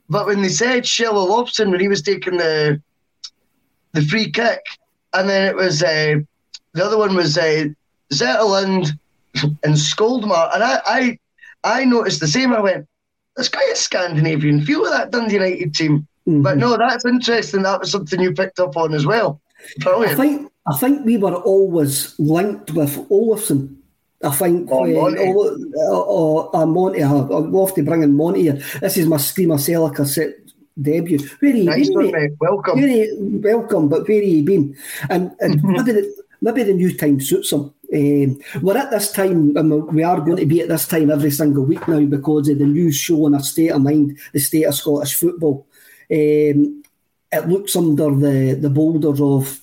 But 0.08 0.26
when 0.26 0.42
they 0.42 0.48
said 0.48 0.82
Kjell 0.82 1.14
Olofsson, 1.14 1.70
when 1.70 1.80
he 1.80 1.88
was 1.88 2.02
taking 2.02 2.36
the 2.36 2.82
the 3.92 4.02
free 4.02 4.30
kick, 4.30 4.60
and 5.12 5.28
then 5.28 5.48
it 5.48 5.54
was 5.54 5.82
uh, 5.82 6.16
the 6.72 6.84
other 6.84 6.98
one 6.98 7.14
was 7.14 7.38
uh, 7.38 7.66
Zetterlund 8.12 8.90
and 9.62 9.74
Skoldmark, 9.74 10.54
and 10.54 10.62
I, 10.62 10.80
I 10.84 11.18
I 11.64 11.84
noticed 11.84 12.20
the 12.20 12.28
same. 12.28 12.52
I 12.52 12.60
went, 12.60 12.86
there's 13.36 13.48
quite 13.48 13.72
a 13.72 13.76
Scandinavian 13.76 14.64
feel 14.64 14.84
of 14.84 14.92
that 14.92 15.10
Dundee 15.10 15.34
United 15.34 15.74
team. 15.74 16.06
Mm-hmm. 16.28 16.42
But 16.42 16.58
no, 16.58 16.76
that's 16.76 17.04
interesting. 17.04 17.62
That 17.62 17.80
was 17.80 17.90
something 17.90 18.20
you 18.20 18.32
picked 18.32 18.60
up 18.60 18.76
on 18.76 18.94
as 18.94 19.06
well. 19.06 19.40
Brilliant. 19.78 20.12
I 20.12 20.22
think 20.22 20.52
I 20.66 20.76
think 20.76 21.04
we 21.04 21.16
were 21.16 21.34
always 21.34 22.18
linked 22.18 22.70
with 22.72 22.96
Olofsson. 23.08 23.76
I 24.22 24.30
think 24.30 24.68
oh, 24.70 24.82
when 24.82 24.94
Monty. 24.94 25.32
Oh, 25.78 26.50
uh, 26.52 26.58
uh, 26.58 26.66
Monty, 26.66 27.04
love 27.04 27.74
to 27.74 27.82
bring 27.82 28.02
in 28.02 28.16
Monty 28.16 28.42
here. 28.42 28.62
This 28.80 28.96
is 28.96 29.06
my 29.06 29.16
Screamer 29.16 29.58
Cellar 29.58 29.90
cassette 29.90 30.34
debut. 30.80 31.18
Where 31.40 31.56
you 31.56 31.64
nice 31.64 31.88
been, 31.88 32.12
mate? 32.12 32.32
Welcome. 32.40 32.80
Where 32.80 33.06
welcome, 33.18 33.88
but 33.88 34.06
where 34.06 34.22
have 34.22 34.30
you 34.30 34.44
been? 34.44 34.76
And, 35.10 35.32
and 35.40 35.62
maybe, 35.64 35.92
the, 35.92 36.14
maybe 36.40 36.62
the 36.62 36.74
new 36.74 36.96
time 36.96 37.20
suits 37.20 37.52
him. 37.52 37.74
Um, 37.92 38.40
we're 38.62 38.78
at 38.78 38.90
this 38.90 39.12
time, 39.12 39.56
and 39.56 39.87
we 39.88 40.02
are 40.02 40.20
going 40.20 40.38
to 40.38 40.46
be 40.46 40.61
at 40.61 40.68
this 40.68 40.88
time 40.88 41.11
every 41.11 41.30
single 41.30 41.64
week 41.64 41.87
now 41.87 42.04
because 42.04 42.49
of 42.49 42.58
the 42.58 42.64
news 42.64 42.96
show 42.96 43.26
on 43.26 43.34
our 43.34 43.42
state 43.42 43.68
of 43.68 43.82
mind, 43.82 44.18
the 44.32 44.40
state 44.40 44.64
of 44.64 44.75
Scottish 44.75 45.14
football. 45.14 45.66
Um, 46.11 46.82
it 47.30 47.49
looks 47.49 47.76
under 47.76 48.14
the, 48.14 48.58
the 48.61 48.70
boulders 48.70 49.20
of 49.20 49.61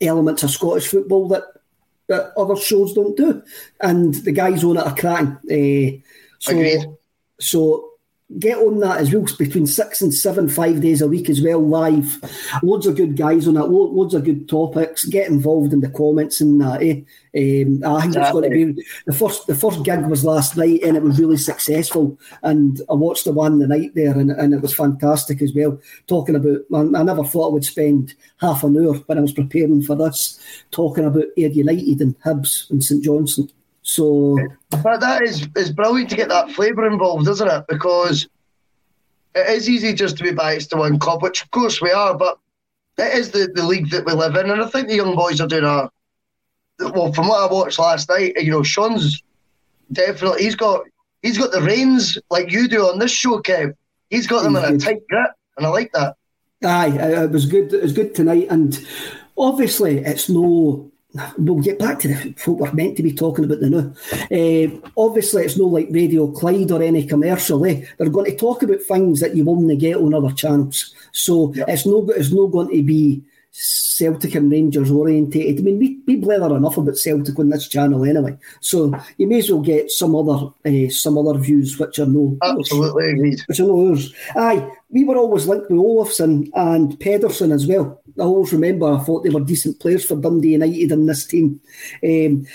elements 0.00 0.42
of 0.42 0.50
Scottish 0.50 0.88
football 0.88 1.28
that, 1.28 1.44
that 2.08 2.32
other 2.36 2.56
shows 2.56 2.92
don't 2.92 3.16
do. 3.16 3.42
And 3.80 4.14
the 4.14 4.32
guys 4.32 4.62
on 4.64 4.76
it 4.76 4.86
are 4.86 4.94
cracking. 4.94 5.36
Uh, 5.50 6.02
so, 6.38 6.52
Agreed. 6.52 6.86
So 7.40 7.90
get 8.38 8.58
on 8.58 8.80
that 8.80 8.98
as 8.98 9.14
well 9.14 9.24
between 9.38 9.66
six 9.66 10.02
and 10.02 10.12
seven 10.12 10.48
five 10.48 10.80
days 10.80 11.00
a 11.00 11.06
week 11.06 11.30
as 11.30 11.40
well 11.40 11.60
live. 11.60 12.20
Loads 12.62 12.86
of 12.86 12.96
good 12.96 13.16
guys 13.16 13.46
on 13.46 13.54
that 13.54 13.66
loads 13.66 14.14
of 14.14 14.24
good 14.24 14.48
topics. 14.48 15.04
Get 15.04 15.30
involved 15.30 15.72
in 15.72 15.80
the 15.80 15.88
comments 15.88 16.40
and 16.40 16.60
that 16.60 16.82
eh? 16.82 17.02
um, 17.36 17.82
I 17.84 18.02
think 18.02 18.16
it's 18.16 18.32
going 18.32 18.50
to 18.50 18.74
be 18.74 18.84
the 19.06 19.14
first 19.14 19.46
the 19.46 19.54
first 19.54 19.84
gig 19.84 20.06
was 20.06 20.24
last 20.24 20.56
night 20.56 20.82
and 20.82 20.96
it 20.96 21.02
was 21.02 21.20
really 21.20 21.36
successful. 21.36 22.18
And 22.42 22.80
I 22.90 22.94
watched 22.94 23.24
the 23.24 23.32
one 23.32 23.60
the 23.60 23.68
night 23.68 23.94
there 23.94 24.18
and, 24.18 24.32
and 24.32 24.52
it 24.52 24.60
was 24.60 24.74
fantastic 24.74 25.40
as 25.40 25.54
well. 25.54 25.80
Talking 26.08 26.34
about 26.34 26.62
I, 26.74 26.80
I 26.98 27.02
never 27.04 27.24
thought 27.24 27.50
I 27.50 27.52
would 27.52 27.64
spend 27.64 28.14
half 28.38 28.64
an 28.64 28.76
hour 28.76 28.94
when 28.94 29.18
I 29.18 29.22
was 29.22 29.32
preparing 29.32 29.82
for 29.82 29.94
this 29.94 30.38
talking 30.72 31.04
about 31.04 31.26
Ayr 31.38 31.48
United 31.48 32.00
and 32.00 32.18
Hibs 32.20 32.68
and 32.70 32.82
St 32.82 33.04
Johnstone 33.04 33.50
so, 33.86 34.36
but 34.82 34.98
that 34.98 35.22
is 35.22 35.46
is 35.54 35.70
brilliant 35.70 36.10
to 36.10 36.16
get 36.16 36.28
that 36.28 36.50
flavour 36.50 36.88
involved, 36.88 37.28
isn't 37.28 37.48
it? 37.48 37.64
Because 37.68 38.26
it 39.32 39.48
is 39.48 39.70
easy 39.70 39.94
just 39.94 40.16
to 40.18 40.24
be 40.24 40.32
biased 40.32 40.70
to 40.70 40.78
one 40.78 40.98
club, 40.98 41.22
which 41.22 41.44
of 41.44 41.52
course 41.52 41.80
we 41.80 41.92
are, 41.92 42.18
but 42.18 42.36
it 42.98 43.14
is 43.14 43.30
the, 43.30 43.48
the 43.54 43.62
league 43.62 43.90
that 43.90 44.04
we 44.04 44.12
live 44.12 44.34
in, 44.34 44.50
and 44.50 44.60
I 44.60 44.66
think 44.66 44.88
the 44.88 44.96
young 44.96 45.14
boys 45.14 45.40
are 45.40 45.46
doing 45.46 45.62
a 45.62 45.88
well. 46.80 47.12
From 47.12 47.28
what 47.28 47.48
I 47.48 47.52
watched 47.52 47.78
last 47.78 48.08
night, 48.08 48.34
you 48.42 48.50
know, 48.50 48.64
Sean's 48.64 49.22
definitely 49.92 50.42
he's 50.42 50.56
got 50.56 50.82
he's 51.22 51.38
got 51.38 51.52
the 51.52 51.62
reins 51.62 52.18
like 52.28 52.50
you 52.50 52.66
do 52.66 52.88
on 52.88 52.98
this 52.98 53.12
show, 53.12 53.40
Kev. 53.40 53.72
He's 54.10 54.26
got 54.26 54.42
them 54.42 54.56
in 54.56 54.64
a 54.64 54.78
tight 54.78 55.06
grip, 55.08 55.30
and 55.56 55.64
I 55.64 55.68
like 55.68 55.92
that. 55.92 56.16
Aye, 56.64 57.22
it 57.22 57.30
was 57.30 57.46
good. 57.46 57.72
It 57.72 57.84
was 57.84 57.92
good 57.92 58.16
tonight, 58.16 58.48
and 58.50 58.84
obviously 59.38 59.98
it's 59.98 60.28
no 60.28 60.90
we'll 61.38 61.60
get 61.60 61.78
back 61.78 61.98
to 62.00 62.08
the 62.08 62.34
what 62.46 62.58
we're 62.58 62.72
meant 62.72 62.96
to 62.96 63.02
be 63.02 63.12
talking 63.12 63.44
about 63.44 63.60
the 63.60 63.70
now. 63.70 63.92
Uh, 64.30 64.90
obviously, 64.96 65.44
it's 65.44 65.56
no 65.56 65.66
like 65.66 65.88
Radio 65.90 66.30
Clyde 66.30 66.70
or 66.70 66.82
any 66.82 67.06
commercial. 67.06 67.64
Eh? 67.66 67.84
They're 67.98 68.08
going 68.08 68.30
to 68.30 68.36
talk 68.36 68.62
about 68.62 68.82
things 68.82 69.20
that 69.20 69.34
you 69.34 69.48
only 69.48 69.76
get 69.76 69.96
on 69.96 70.14
other 70.14 70.32
channels. 70.34 70.94
So 71.12 71.52
yep. 71.54 71.68
it's 71.68 71.86
no 71.86 72.06
it's 72.10 72.32
not 72.32 72.48
going 72.48 72.70
to 72.70 72.82
be 72.82 73.22
Celtic 73.58 74.34
and 74.34 74.50
Rangers 74.50 74.90
orientated. 74.90 75.60
I 75.60 75.62
mean, 75.62 75.78
we, 75.78 75.98
we 76.06 76.16
blather 76.16 76.54
enough 76.54 76.76
about 76.76 76.98
Celtic 76.98 77.38
on 77.38 77.48
this 77.48 77.68
channel 77.68 78.04
anyway, 78.04 78.36
so 78.60 78.94
you 79.16 79.26
may 79.26 79.38
as 79.38 79.50
well 79.50 79.62
get 79.62 79.90
some 79.90 80.14
other 80.14 80.52
uh, 80.66 80.90
some 80.90 81.16
other 81.16 81.38
views 81.38 81.78
which 81.78 81.98
are 81.98 82.06
no 82.06 82.36
absolutely 82.42 83.12
agreed. 83.12 83.40
Which 83.46 83.60
are 83.60 83.66
no 83.66 83.88
ours. 83.88 84.12
Aye, 84.36 84.70
we 84.90 85.04
were 85.04 85.16
always 85.16 85.46
linked 85.46 85.70
with 85.70 85.80
Olofsson 85.80 86.50
and 86.54 87.00
Pedersen 87.00 87.50
as 87.50 87.66
well. 87.66 88.02
I 88.18 88.22
always 88.22 88.52
remember 88.52 88.86
I 88.86 88.98
thought 88.98 89.24
they 89.24 89.30
were 89.30 89.40
decent 89.40 89.80
players 89.80 90.04
for 90.04 90.16
Dundee 90.16 90.52
United 90.52 90.92
in 90.92 91.06
this 91.06 91.26
team. 91.26 91.60
Um, 92.04 92.46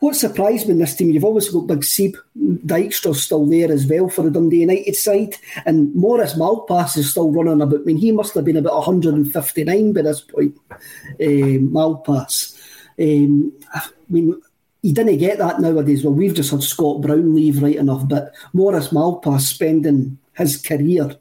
what 0.00 0.14
surprised 0.14 0.66
me 0.66 0.72
in 0.72 0.78
this 0.78 0.94
team, 0.94 1.10
you've 1.10 1.24
always 1.24 1.48
got 1.48 1.66
Big 1.66 1.80
Sieb 1.80 2.16
Dijkstra 2.36 3.14
still 3.16 3.44
there 3.46 3.72
as 3.72 3.86
well 3.86 4.08
for 4.08 4.22
the 4.22 4.30
Dundee 4.30 4.60
United 4.60 4.94
side, 4.94 5.34
and 5.66 5.92
Maurice 5.94 6.34
Malpas 6.34 6.96
is 6.96 7.10
still 7.10 7.32
running 7.32 7.60
about. 7.60 7.80
I 7.80 7.84
mean, 7.84 7.96
he 7.96 8.12
must 8.12 8.34
have 8.34 8.44
been 8.44 8.56
about 8.56 8.74
159 8.74 9.92
by 9.92 10.02
this 10.02 10.20
point, 10.20 10.54
um, 10.70 11.70
Malpas. 11.72 12.56
Um, 13.00 13.52
I 13.74 13.88
mean, 14.08 14.40
you 14.82 14.94
didn't 14.94 15.18
get 15.18 15.38
that 15.38 15.60
nowadays. 15.60 16.04
Well, 16.04 16.14
we've 16.14 16.34
just 16.34 16.52
had 16.52 16.62
Scott 16.62 17.00
Brown 17.00 17.34
leave 17.34 17.60
right 17.60 17.76
enough, 17.76 18.08
but 18.08 18.32
Maurice 18.52 18.88
Malpas 18.88 19.40
spending 19.40 20.18
his 20.34 20.62
career 20.62 21.16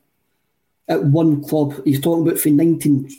at 0.88 1.04
one 1.04 1.44
club, 1.44 1.84
he's 1.84 2.00
talking 2.00 2.28
about 2.28 2.40
from 2.40 2.58
19 2.58 3.10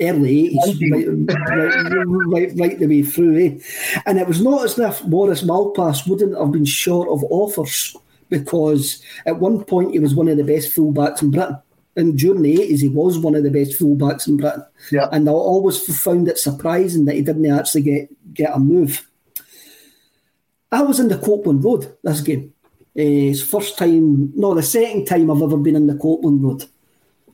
early 0.00 0.56
80s, 0.64 0.90
right, 0.90 1.66
right, 1.88 2.06
right, 2.06 2.52
right, 2.56 2.78
the 2.78 2.86
way 2.86 3.02
through. 3.02 3.38
Eh? 3.38 3.58
And 4.06 4.18
it 4.18 4.26
was 4.26 4.40
not 4.40 4.64
as 4.64 4.78
if 4.78 5.04
Maurice 5.04 5.42
Malpas 5.42 6.08
wouldn't 6.08 6.36
have 6.36 6.52
been 6.52 6.64
short 6.64 7.08
of 7.08 7.24
offers 7.30 7.96
because 8.28 9.02
at 9.26 9.38
one 9.38 9.64
point 9.64 9.92
he 9.92 9.98
was 9.98 10.14
one 10.14 10.28
of 10.28 10.36
the 10.36 10.44
best 10.44 10.74
fullbacks 10.74 11.22
in 11.22 11.30
Britain. 11.30 11.58
And 11.96 12.16
during 12.16 12.42
the 12.42 12.56
80s, 12.56 12.80
he 12.80 12.88
was 12.88 13.18
one 13.18 13.34
of 13.34 13.42
the 13.42 13.50
best 13.50 13.78
fullbacks 13.78 14.28
in 14.28 14.36
Britain. 14.36 14.64
Yeah. 14.90 15.08
And 15.12 15.28
I 15.28 15.32
always 15.32 15.78
found 16.02 16.28
it 16.28 16.38
surprising 16.38 17.04
that 17.04 17.16
he 17.16 17.22
didn't 17.22 17.50
actually 17.50 17.82
get, 17.82 18.34
get 18.34 18.54
a 18.54 18.58
move. 18.58 19.06
I 20.72 20.82
was 20.82 21.00
in 21.00 21.08
the 21.08 21.18
Copeland 21.18 21.64
Road 21.64 21.96
this 22.02 22.20
game. 22.20 22.54
Uh, 22.96 23.30
it's 23.30 23.42
first 23.42 23.76
time, 23.76 24.32
no, 24.36 24.54
the 24.54 24.62
second 24.62 25.06
time 25.06 25.30
I've 25.30 25.42
ever 25.42 25.56
been 25.56 25.76
in 25.76 25.86
the 25.86 25.96
Copeland 25.96 26.42
Road. 26.42 26.64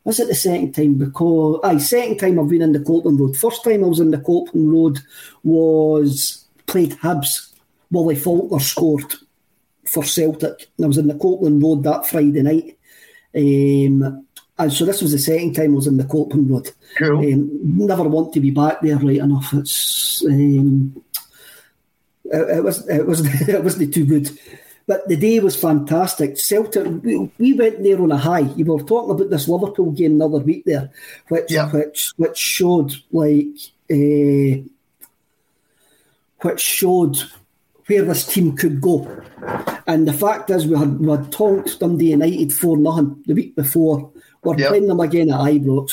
Was 0.07 0.21
it 0.21 0.29
the 0.29 0.37
second 0.37 0.73
time? 0.73 0.95
Because 0.95 1.59
aye, 1.65 1.79
second 1.79 2.19
time 2.19 2.39
I've 2.39 2.49
been 2.49 2.63
in 2.63 2.71
the 2.71 2.79
Copeland 2.79 3.19
Road. 3.19 3.37
First 3.37 3.65
time 3.65 3.83
I 3.83 3.89
was 3.89 3.99
in 3.99 4.13
the 4.13 4.19
Copeland 4.19 4.73
Road 4.73 5.01
was 5.43 6.47
played 6.67 6.93
Hibs. 6.93 7.53
Willie 7.91 8.15
Falconer 8.15 8.61
scored 8.61 9.15
for 9.85 10.05
Celtic. 10.05 10.69
And 10.77 10.85
I 10.85 10.87
was 10.87 10.99
in 10.99 11.09
the 11.09 11.19
Copeland 11.19 11.61
Road 11.61 11.83
that 11.83 12.07
Friday 12.07 12.41
night. 12.43 12.79
Um, 13.35 14.25
and 14.57 14.73
so 14.73 14.85
this 14.85 15.03
was 15.03 15.11
the 15.11 15.19
second 15.19 15.55
time 15.55 15.73
I 15.73 15.75
was 15.75 15.89
in 15.89 15.97
the 15.97 16.05
Copeland 16.05 16.51
Road. 16.51 16.71
Cool. 16.99 17.19
Um, 17.19 17.51
never 17.65 18.05
want 18.05 18.33
to 18.35 18.41
be 18.41 18.53
back 18.53 18.83
there 18.83 18.99
right 18.99 19.17
enough. 19.17 19.53
It's 19.55 20.25
um, 20.25 21.03
it, 22.27 22.59
it 22.59 22.63
was 22.63 22.89
it 22.89 23.05
was 23.05 23.49
it 23.49 23.65
wasn't 23.65 23.93
too 23.93 24.07
good. 24.07 24.31
But 24.87 25.09
the 25.09 25.17
day 25.17 25.41
was 25.41 25.61
fantastic. 25.61 26.39
Celtic, 26.39 26.87
we, 27.03 27.31
we, 27.39 27.55
went 27.55 27.83
there 27.83 28.01
on 28.01 28.13
a 28.13 28.17
high. 28.17 28.47
You 28.57 28.65
were 28.67 28.83
talking 28.83 29.11
about 29.11 29.31
this 29.31 29.49
Liverpool 29.49 29.91
game 29.91 30.19
the 30.19 30.27
other 30.27 30.39
week 30.39 30.65
there, 30.65 30.91
which 31.29 31.51
yeah. 31.51 31.71
which 31.71 32.13
which 32.17 32.39
showed 32.39 32.95
like 33.11 33.47
uh, 33.91 34.63
which 36.43 36.61
showed 36.61 37.17
where 37.87 38.05
this 38.05 38.27
team 38.27 38.57
could 38.57 38.81
go. 38.81 39.23
And 39.89 40.07
the 40.07 40.13
fact 40.13 40.51
is, 40.51 40.67
we 40.67 40.79
had 40.79 41.01
we 41.01 41.11
had 41.11 41.33
tonked 41.33 41.81
Dundee 41.81 42.11
United 42.11 42.53
for 42.53 42.77
nothing 42.77 43.23
the 43.27 43.35
week 43.35 43.57
before. 43.57 44.13
We're 44.45 44.59
Yep. 44.59 44.69
playing 44.69 44.87
them 44.87 45.01
again 45.01 45.33
at 45.33 45.41
Ibrox. 45.41 45.91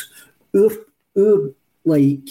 Our, 0.55 0.69
our 1.17 1.49
like 1.85 2.29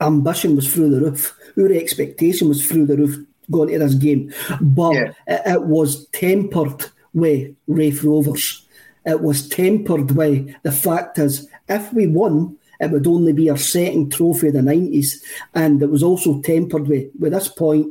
ambition 0.00 0.54
was 0.54 0.72
through 0.72 0.90
the 0.90 1.00
roof. 1.00 1.36
Our 1.56 1.72
expectation 1.72 2.48
was 2.48 2.64
through 2.64 2.86
the 2.86 2.96
roof 2.96 3.18
going 3.50 3.70
to 3.70 3.78
this 3.78 3.94
game. 3.94 4.32
But 4.60 4.92
Yeah. 4.94 5.12
it, 5.26 5.42
it 5.46 5.62
was 5.64 6.06
tempered 6.08 6.86
with 7.14 7.54
Raith 7.66 8.02
Rovers. 8.02 8.66
It 9.04 9.20
was 9.20 9.48
tempered 9.48 10.12
with 10.12 10.54
the 10.62 10.72
fact 10.72 11.18
is 11.18 11.48
if 11.68 11.92
we 11.92 12.06
won, 12.06 12.56
it 12.80 12.90
would 12.90 13.06
only 13.06 13.32
be 13.32 13.50
our 13.50 13.56
second 13.56 14.12
trophy 14.12 14.48
of 14.48 14.54
the 14.54 14.62
nineties. 14.62 15.22
And 15.54 15.82
it 15.82 15.90
was 15.90 16.02
also 16.02 16.40
tempered 16.40 16.86
with 16.88 17.10
with 17.18 17.32
this 17.32 17.48
point, 17.48 17.88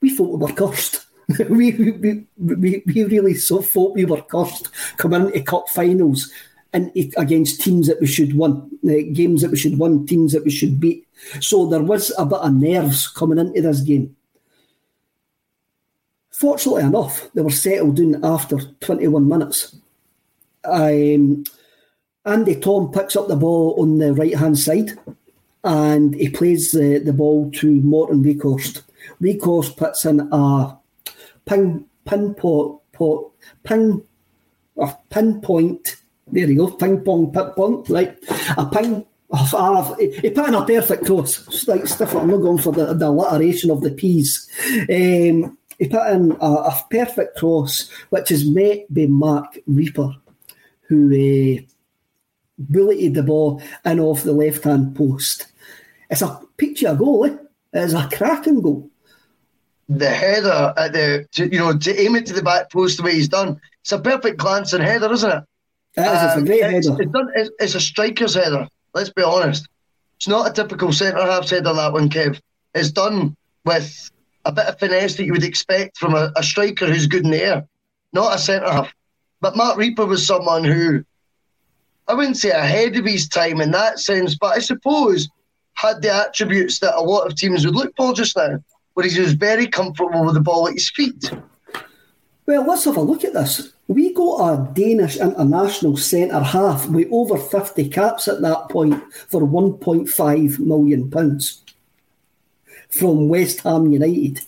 we 0.00 0.10
thought 0.14 0.38
we 0.38 0.46
were 0.46 0.52
cursed. 0.52 1.06
we, 1.50 1.72
we, 1.72 2.24
we, 2.38 2.82
we 2.86 3.04
really 3.04 3.34
so 3.34 3.60
thought 3.60 3.94
we 3.94 4.06
were 4.06 4.22
cursed 4.22 4.70
coming 4.96 5.26
into 5.26 5.42
cup 5.42 5.68
finals 5.68 6.32
and 6.72 6.92
against 7.16 7.60
teams 7.60 7.86
that 7.86 8.00
we 8.00 8.06
should 8.06 8.36
win, 8.36 8.70
uh, 8.84 9.12
games 9.12 9.42
that 9.42 9.50
we 9.50 9.56
should 9.56 9.78
win, 9.78 10.06
teams 10.06 10.32
that 10.32 10.44
we 10.44 10.50
should 10.50 10.78
beat. 10.78 11.06
So 11.40 11.66
there 11.66 11.82
was 11.82 12.12
a 12.18 12.26
bit 12.26 12.38
of 12.38 12.54
nerves 12.54 13.08
coming 13.08 13.38
into 13.38 13.62
this 13.62 13.80
game. 13.80 14.14
Fortunately 16.30 16.82
enough, 16.82 17.28
they 17.34 17.42
were 17.42 17.50
settled 17.50 17.98
in 17.98 18.24
after 18.24 18.58
21 18.80 19.26
minutes. 19.26 19.76
Um, 20.64 21.44
Andy 22.24 22.54
Thom 22.54 22.92
picks 22.92 23.16
up 23.16 23.28
the 23.28 23.36
ball 23.36 23.74
on 23.78 23.98
the 23.98 24.12
right 24.12 24.36
hand 24.36 24.58
side 24.58 24.90
and 25.64 26.14
he 26.14 26.28
plays 26.28 26.72
the, 26.72 26.98
the 26.98 27.12
ball 27.12 27.50
to 27.52 27.80
Morten 27.80 28.22
Wieghorst. 28.22 28.82
Wieghorst 29.20 29.76
puts 29.76 30.04
in 30.04 30.28
a 30.30 30.78
ping, 31.46 31.86
pin 32.04 32.34
pot, 32.34 32.80
pot, 32.92 33.30
ping, 33.64 34.02
a 34.76 34.94
pinpoint. 35.10 35.96
There 36.30 36.48
you 36.48 36.56
go, 36.56 36.70
ping 36.70 37.00
pong, 37.00 37.32
ping 37.32 37.50
pong, 37.56 37.84
right? 37.88 38.16
A 38.56 38.66
ping. 38.66 39.04
Oh, 39.30 39.94
he 39.98 40.30
put 40.30 40.48
in 40.48 40.54
a 40.54 40.64
perfect 40.64 41.04
cross. 41.04 41.66
Like 41.68 41.86
stuff. 41.86 42.14
I'm 42.14 42.30
not 42.30 42.38
going 42.38 42.58
for 42.58 42.72
the, 42.72 42.94
the 42.94 43.08
alliteration 43.08 43.70
of 43.70 43.82
the 43.82 43.90
P's. 43.90 44.48
Um, 44.88 45.58
he 45.78 45.86
put 45.88 46.10
in 46.12 46.32
a, 46.40 46.46
a 46.46 46.84
perfect 46.90 47.36
cross, 47.36 47.90
which 48.08 48.30
is 48.30 48.48
met 48.48 48.92
by 48.92 49.06
Mark 49.06 49.58
Rieper, 49.68 50.16
who 50.88 51.08
uh, 51.12 51.62
bulleted 52.58 53.14
the 53.14 53.22
ball 53.22 53.62
in 53.84 54.00
off 54.00 54.22
the 54.22 54.32
left 54.32 54.64
hand 54.64 54.96
post. 54.96 55.52
It's 56.10 56.22
a 56.22 56.40
picture 56.56 56.94
goal, 56.94 57.26
eh? 57.26 57.36
It's 57.72 57.92
a 57.92 58.08
cracking 58.10 58.62
goal. 58.62 58.90
The 59.90 60.08
header 60.08 60.74
at 60.76 60.92
the, 60.92 61.26
you 61.34 61.58
know, 61.58 61.76
to 61.76 62.00
aim 62.00 62.16
it 62.16 62.26
to 62.26 62.32
the 62.32 62.42
back 62.42 62.70
post 62.70 62.96
the 62.96 63.02
way 63.02 63.14
he's 63.14 63.28
done. 63.28 63.60
It's 63.82 63.92
a 63.92 63.98
perfect 63.98 64.38
glancing 64.38 64.82
header, 64.82 65.12
isn't 65.12 65.30
it? 65.30 65.44
It 65.98 66.02
is, 66.02 66.22
it's 66.22 66.34
a 66.34 66.38
Um, 66.38 66.44
great 66.44 66.60
it's, 66.60 66.86
header. 66.88 67.02
It's, 67.02 67.12
done, 67.12 67.28
it's, 67.34 67.50
it's 67.58 67.74
a 67.74 67.80
striker's 67.80 68.34
header. 68.34 68.68
Let's 68.94 69.10
be 69.10 69.22
honest. 69.22 69.66
It's 70.16 70.28
not 70.28 70.48
a 70.48 70.52
typical 70.52 70.92
centre 70.92 71.20
half 71.20 71.50
header 71.50 71.72
that 71.72 71.92
one, 71.92 72.08
Kev. 72.08 72.40
It's 72.74 72.90
done 72.90 73.36
with 73.64 74.10
a 74.44 74.52
bit 74.52 74.66
of 74.66 74.78
finesse 74.78 75.16
that 75.16 75.24
you 75.24 75.32
would 75.32 75.44
expect 75.44 75.98
from 75.98 76.14
a, 76.14 76.32
a 76.36 76.42
striker 76.42 76.86
who's 76.86 77.06
good 77.06 77.24
in 77.24 77.30
the 77.30 77.42
air, 77.42 77.66
not 78.12 78.34
a 78.34 78.38
centre 78.38 78.70
half. 78.70 78.94
But 79.40 79.56
Mark 79.56 79.76
Rieper 79.76 80.06
was 80.06 80.26
someone 80.26 80.64
who 80.64 81.04
I 82.06 82.14
wouldn't 82.14 82.38
say 82.38 82.50
ahead 82.50 82.96
of 82.96 83.04
his 83.04 83.28
time 83.28 83.60
in 83.60 83.70
that 83.72 83.98
sense, 83.98 84.36
but 84.36 84.56
I 84.56 84.60
suppose 84.60 85.28
had 85.74 86.00
the 86.00 86.12
attributes 86.12 86.78
that 86.78 86.96
a 86.96 87.00
lot 87.02 87.26
of 87.26 87.34
teams 87.36 87.66
would 87.66 87.74
look 87.74 87.94
for 87.96 88.14
just 88.14 88.36
now, 88.36 88.58
where 88.94 89.06
he 89.06 89.20
was 89.20 89.34
very 89.34 89.66
comfortable 89.66 90.24
with 90.24 90.34
the 90.34 90.40
ball 90.40 90.68
at 90.68 90.74
his 90.74 90.90
feet. 90.90 91.30
Well, 92.46 92.66
let's 92.66 92.84
have 92.84 92.96
a 92.96 93.00
look 93.00 93.24
at 93.24 93.34
this. 93.34 93.74
We 93.88 94.12
got 94.12 94.52
a 94.52 94.74
Danish 94.74 95.16
international 95.16 95.96
centre 95.96 96.40
half 96.40 96.86
with 96.88 97.08
over 97.10 97.38
50 97.38 97.88
caps 97.88 98.28
at 98.28 98.42
that 98.42 98.68
point 98.68 99.02
for 99.12 99.40
£1.5 99.40 100.58
million 100.58 101.10
pounds 101.10 101.62
from 102.90 103.30
West 103.30 103.62
Ham 103.62 103.90
United. 103.90 104.40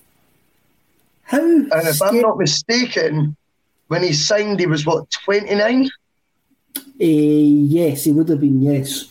How? 1.22 1.40
And 1.40 1.70
if 1.72 2.02
I'm 2.02 2.20
not 2.20 2.36
mistaken, 2.36 3.34
when 3.88 4.02
he 4.02 4.12
signed, 4.12 4.60
he 4.60 4.66
was 4.66 4.84
what, 4.84 5.10
29? 5.10 5.88
Eh, 6.76 7.06
yes, 7.06 8.04
he 8.04 8.12
would 8.12 8.28
have 8.28 8.40
been, 8.40 8.60
yes. 8.60 9.10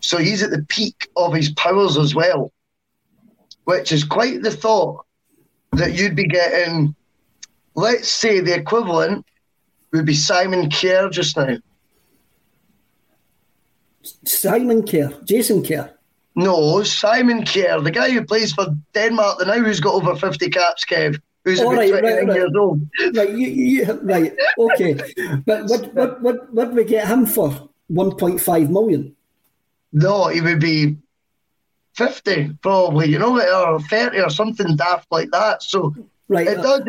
So 0.00 0.18
he's 0.18 0.42
at 0.42 0.50
the 0.50 0.66
peak 0.68 1.08
of 1.16 1.32
his 1.32 1.50
powers 1.52 1.96
as 1.96 2.14
well, 2.14 2.52
which 3.64 3.90
is 3.90 4.04
quite 4.04 4.42
the 4.42 4.50
thought 4.50 5.06
that 5.72 5.94
you'd 5.94 6.16
be 6.16 6.26
getting, 6.26 6.94
let's 7.74 8.08
say 8.08 8.40
the 8.40 8.54
equivalent 8.54 9.24
would 9.92 10.06
be 10.06 10.14
Simon 10.14 10.68
Kjær 10.68 11.10
just 11.10 11.36
now. 11.36 11.56
Simon 14.24 14.82
Kjær, 14.82 15.24
Jason 15.24 15.62
Kerr. 15.62 15.90
No, 16.36 16.82
Simon 16.82 17.42
Kjær, 17.42 17.82
the 17.82 17.90
guy 17.90 18.10
who 18.10 18.24
plays 18.24 18.52
for 18.52 18.66
Denmark 18.94 19.38
the 19.38 19.46
now, 19.46 19.58
who's 19.58 19.80
got 19.80 19.94
over 19.94 20.14
50 20.14 20.48
caps, 20.50 20.84
Kev, 20.84 21.20
who's 21.44 21.60
about 21.60 21.76
right, 21.76 21.92
right, 21.92 22.02
right. 22.26 22.36
years 22.36 22.52
old. 22.56 22.80
Right, 23.14 23.30
you, 23.30 23.48
you, 23.48 23.92
right, 24.02 24.32
okay. 24.58 24.94
But 25.44 25.64
what, 25.66 25.92
what, 25.94 26.22
what, 26.22 26.54
what 26.54 26.72
we 26.72 26.84
get 26.84 27.08
him 27.08 27.26
for? 27.26 27.68
1.5 27.90 28.70
million. 28.70 29.16
No, 29.92 30.28
he 30.28 30.40
would 30.40 30.60
be 30.60 30.96
50 31.94 32.58
probably, 32.62 33.08
you 33.08 33.18
know, 33.18 33.40
or 33.40 33.80
30 33.80 34.20
or 34.20 34.30
something 34.30 34.76
daft 34.76 35.10
like 35.10 35.30
that. 35.32 35.62
So 35.62 35.94
Right. 36.30 36.46
it 36.46 36.62
does. 36.62 36.82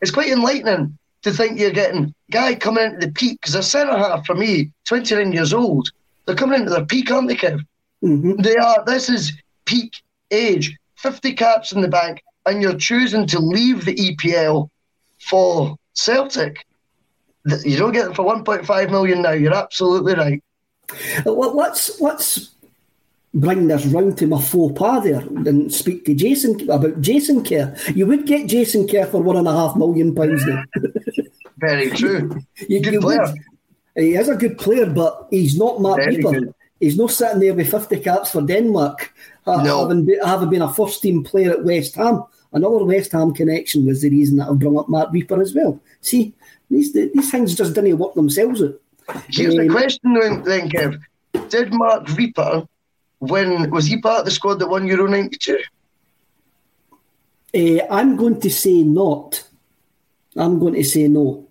It's 0.00 0.10
quite 0.10 0.30
enlightening 0.30 0.96
to 1.22 1.32
think 1.32 1.58
you're 1.58 1.70
getting 1.70 2.14
guy 2.30 2.54
coming 2.54 2.84
into 2.84 3.06
the 3.06 3.12
peak 3.12 3.40
because 3.40 3.54
a 3.54 3.62
centre 3.62 3.96
half 3.96 4.24
for 4.26 4.34
me, 4.34 4.70
29 4.86 5.32
years 5.32 5.52
old, 5.52 5.90
They're 6.26 6.36
coming 6.36 6.60
into 6.60 6.70
their 6.70 6.84
peak, 6.84 7.10
aren't 7.10 7.28
they, 7.28 7.36
Kev? 7.36 7.64
Mm-hmm. 8.04 8.42
They 8.42 8.56
are. 8.56 8.84
This 8.84 9.08
is 9.08 9.32
peak 9.64 10.02
age. 10.30 10.76
50 10.96 11.32
caps 11.34 11.72
in 11.72 11.80
the 11.80 11.88
bank, 11.88 12.22
and 12.44 12.60
you're 12.60 12.76
choosing 12.76 13.26
to 13.28 13.38
leave 13.38 13.84
the 13.84 13.94
EPL 13.94 14.68
for 15.20 15.76
Celtic. 15.94 16.66
You 17.64 17.76
don't 17.76 17.92
get 17.92 18.04
them 18.04 18.14
for 18.14 18.24
1.5 18.24 18.90
million 18.90 19.22
now. 19.22 19.30
You're 19.30 19.54
absolutely 19.54 20.14
right. 20.14 20.42
Let's 21.24 22.00
let's 22.00 22.50
bring 23.34 23.68
this 23.68 23.86
round 23.86 24.16
to 24.18 24.26
my 24.26 24.40
faux 24.40 24.78
pas 24.78 25.02
there 25.04 25.20
and 25.20 25.72
speak 25.72 26.04
to 26.06 26.14
Jason 26.14 26.68
about 26.70 27.00
Jason 27.00 27.44
Kerr. 27.44 27.74
You 27.94 28.06
would 28.06 28.26
get 28.26 28.48
Jason 28.48 28.88
Kerr 28.88 29.06
for 29.06 29.22
one 29.22 29.36
and 29.36 29.48
a 29.48 29.52
half 29.52 29.76
million 29.76 30.14
pounds 30.14 30.44
now. 30.46 30.62
Very 31.58 31.90
true. 31.90 32.40
you, 32.68 32.80
Good 32.80 32.94
you 32.94 33.00
player. 33.00 33.20
would. 33.22 33.34
He 33.96 34.14
is 34.14 34.28
a 34.28 34.36
good 34.36 34.58
player, 34.58 34.86
but 34.86 35.26
he's 35.30 35.56
not 35.58 35.80
Mark 35.80 35.98
Very 35.98 36.16
Rieper. 36.16 36.32
good. 36.32 36.54
He's 36.80 36.96
not 36.96 37.10
sitting 37.10 37.40
there 37.40 37.54
with 37.54 37.70
50 37.70 37.98
caps 38.00 38.30
for 38.30 38.42
Denmark, 38.42 39.12
No. 39.46 39.80
having, 39.88 40.04
be, 40.06 40.16
having 40.24 40.50
been 40.50 40.62
a 40.62 40.72
first 40.72 41.02
team 41.02 41.24
player 41.24 41.50
at 41.52 41.64
West 41.64 41.96
Ham. 41.96 42.22
Another 42.52 42.84
West 42.84 43.10
Ham 43.12 43.34
connection 43.34 43.84
was 43.86 44.00
the 44.02 44.10
reason 44.10 44.36
that 44.38 44.48
I 44.48 44.52
brought 44.54 44.82
up 44.82 44.88
Mark 44.88 45.10
Rieper 45.12 45.40
as 45.42 45.52
well. 45.54 45.80
See, 46.00 46.32
these 46.70 46.92
these 46.92 47.30
things 47.30 47.54
just 47.56 47.74
didn't 47.74 47.98
work 47.98 48.14
themselves 48.14 48.62
out. 48.62 48.80
Here's 49.28 49.54
the 49.56 49.62
Um, 49.62 49.70
question 49.70 50.14
then, 50.14 50.42
then, 50.44 50.70
Kev. 50.70 51.00
Did 51.50 51.72
Mark 51.74 52.06
Rieper 52.06 52.68
win? 53.20 53.70
Was 53.70 53.86
he 53.86 54.00
part 54.00 54.20
of 54.20 54.24
the 54.24 54.30
squad 54.30 54.58
that 54.60 54.68
won 54.68 54.86
Euro 54.86 55.06
92? 55.08 55.58
Uh, 57.54 57.86
I'm 57.90 58.16
going 58.16 58.40
to 58.40 58.50
say 58.50 58.82
not. 58.82 59.44
I'm 60.36 60.58
going 60.58 60.74
to 60.74 60.84
say 60.84 61.08
no. 61.08 61.48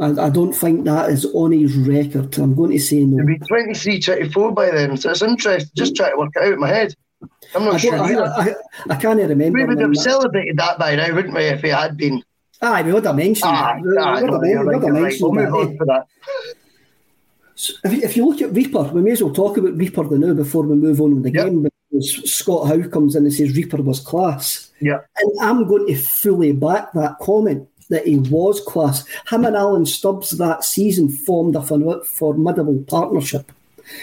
I, 0.00 0.10
I 0.10 0.30
don't 0.30 0.52
think 0.52 0.84
that 0.84 1.10
is 1.10 1.26
on 1.34 1.52
his 1.52 1.76
record. 1.76 2.38
I'm 2.38 2.54
going 2.54 2.70
to 2.70 2.78
say 2.78 3.04
no. 3.04 3.16
It'd 3.16 3.26
be 3.40 3.46
23, 3.46 4.00
24 4.00 4.52
by 4.52 4.70
then. 4.70 4.96
So 4.96 5.10
it's 5.10 5.22
interesting. 5.22 5.70
Just 5.74 5.96
try 5.96 6.10
to 6.10 6.16
work 6.16 6.30
it 6.36 6.42
out 6.42 6.52
in 6.52 6.60
my 6.60 6.68
head. 6.68 6.94
I'm 7.54 7.64
not 7.64 7.74
I, 7.74 7.78
sure 7.78 7.94
I. 7.96 8.14
I, 8.14 8.54
I 8.90 8.96
can't 8.96 9.18
remember. 9.18 9.58
we 9.58 9.64
would 9.64 9.80
have 9.80 9.96
celebrated 9.96 10.56
that 10.58 10.78
by 10.78 10.94
now, 10.94 11.12
wouldn't 11.12 11.34
we, 11.34 11.42
if 11.46 11.62
he 11.62 11.68
had 11.68 11.96
been? 11.96 12.22
Aye, 12.62 12.82
we 12.82 12.92
would 12.92 13.06
have 13.06 13.16
mentioned 13.16 13.50
Ah, 13.52 13.74
that. 13.74 13.82
We 13.82 13.88
would 13.88 14.32
have 14.32 14.42
no, 14.42 14.60
we 14.60 14.64
would 14.64 14.74
have 14.74 14.82
right. 14.84 15.02
mentioned 15.02 15.36
We'll 15.36 15.86
that. 15.86 16.06
If 17.84 18.16
you, 18.16 18.28
look 18.28 18.40
at 18.40 18.52
Rieper, 18.52 18.92
we 18.92 19.02
may 19.02 19.12
as 19.12 19.22
well 19.22 19.32
talk 19.32 19.56
about 19.56 19.76
Rieper 19.76 20.08
the 20.08 20.18
now 20.18 20.32
before 20.32 20.62
we 20.62 20.76
move 20.76 21.00
on 21.00 21.14
with 21.14 21.24
the 21.24 21.32
Yep. 21.32 21.46
game 21.46 21.62
because 21.90 22.32
Scott 22.32 22.68
Howe 22.68 22.88
comes 22.88 23.16
in 23.16 23.24
and 23.24 23.32
says 23.32 23.56
Rieper 23.56 23.82
was 23.82 24.00
class. 24.00 24.70
Yeah. 24.80 25.00
And 25.16 25.32
I'm 25.40 25.66
going 25.66 25.86
to 25.88 25.96
fully 25.96 26.52
back 26.52 26.92
that 26.92 27.18
comment 27.20 27.68
that 27.90 28.06
he 28.06 28.18
was 28.18 28.60
class. 28.60 29.04
Him 29.28 29.44
and 29.44 29.56
Alan 29.56 29.86
Stubbs 29.86 30.30
that 30.38 30.62
season 30.62 31.08
formed 31.08 31.56
a 31.56 31.62
formidable 31.62 32.84
partnership. 32.86 33.50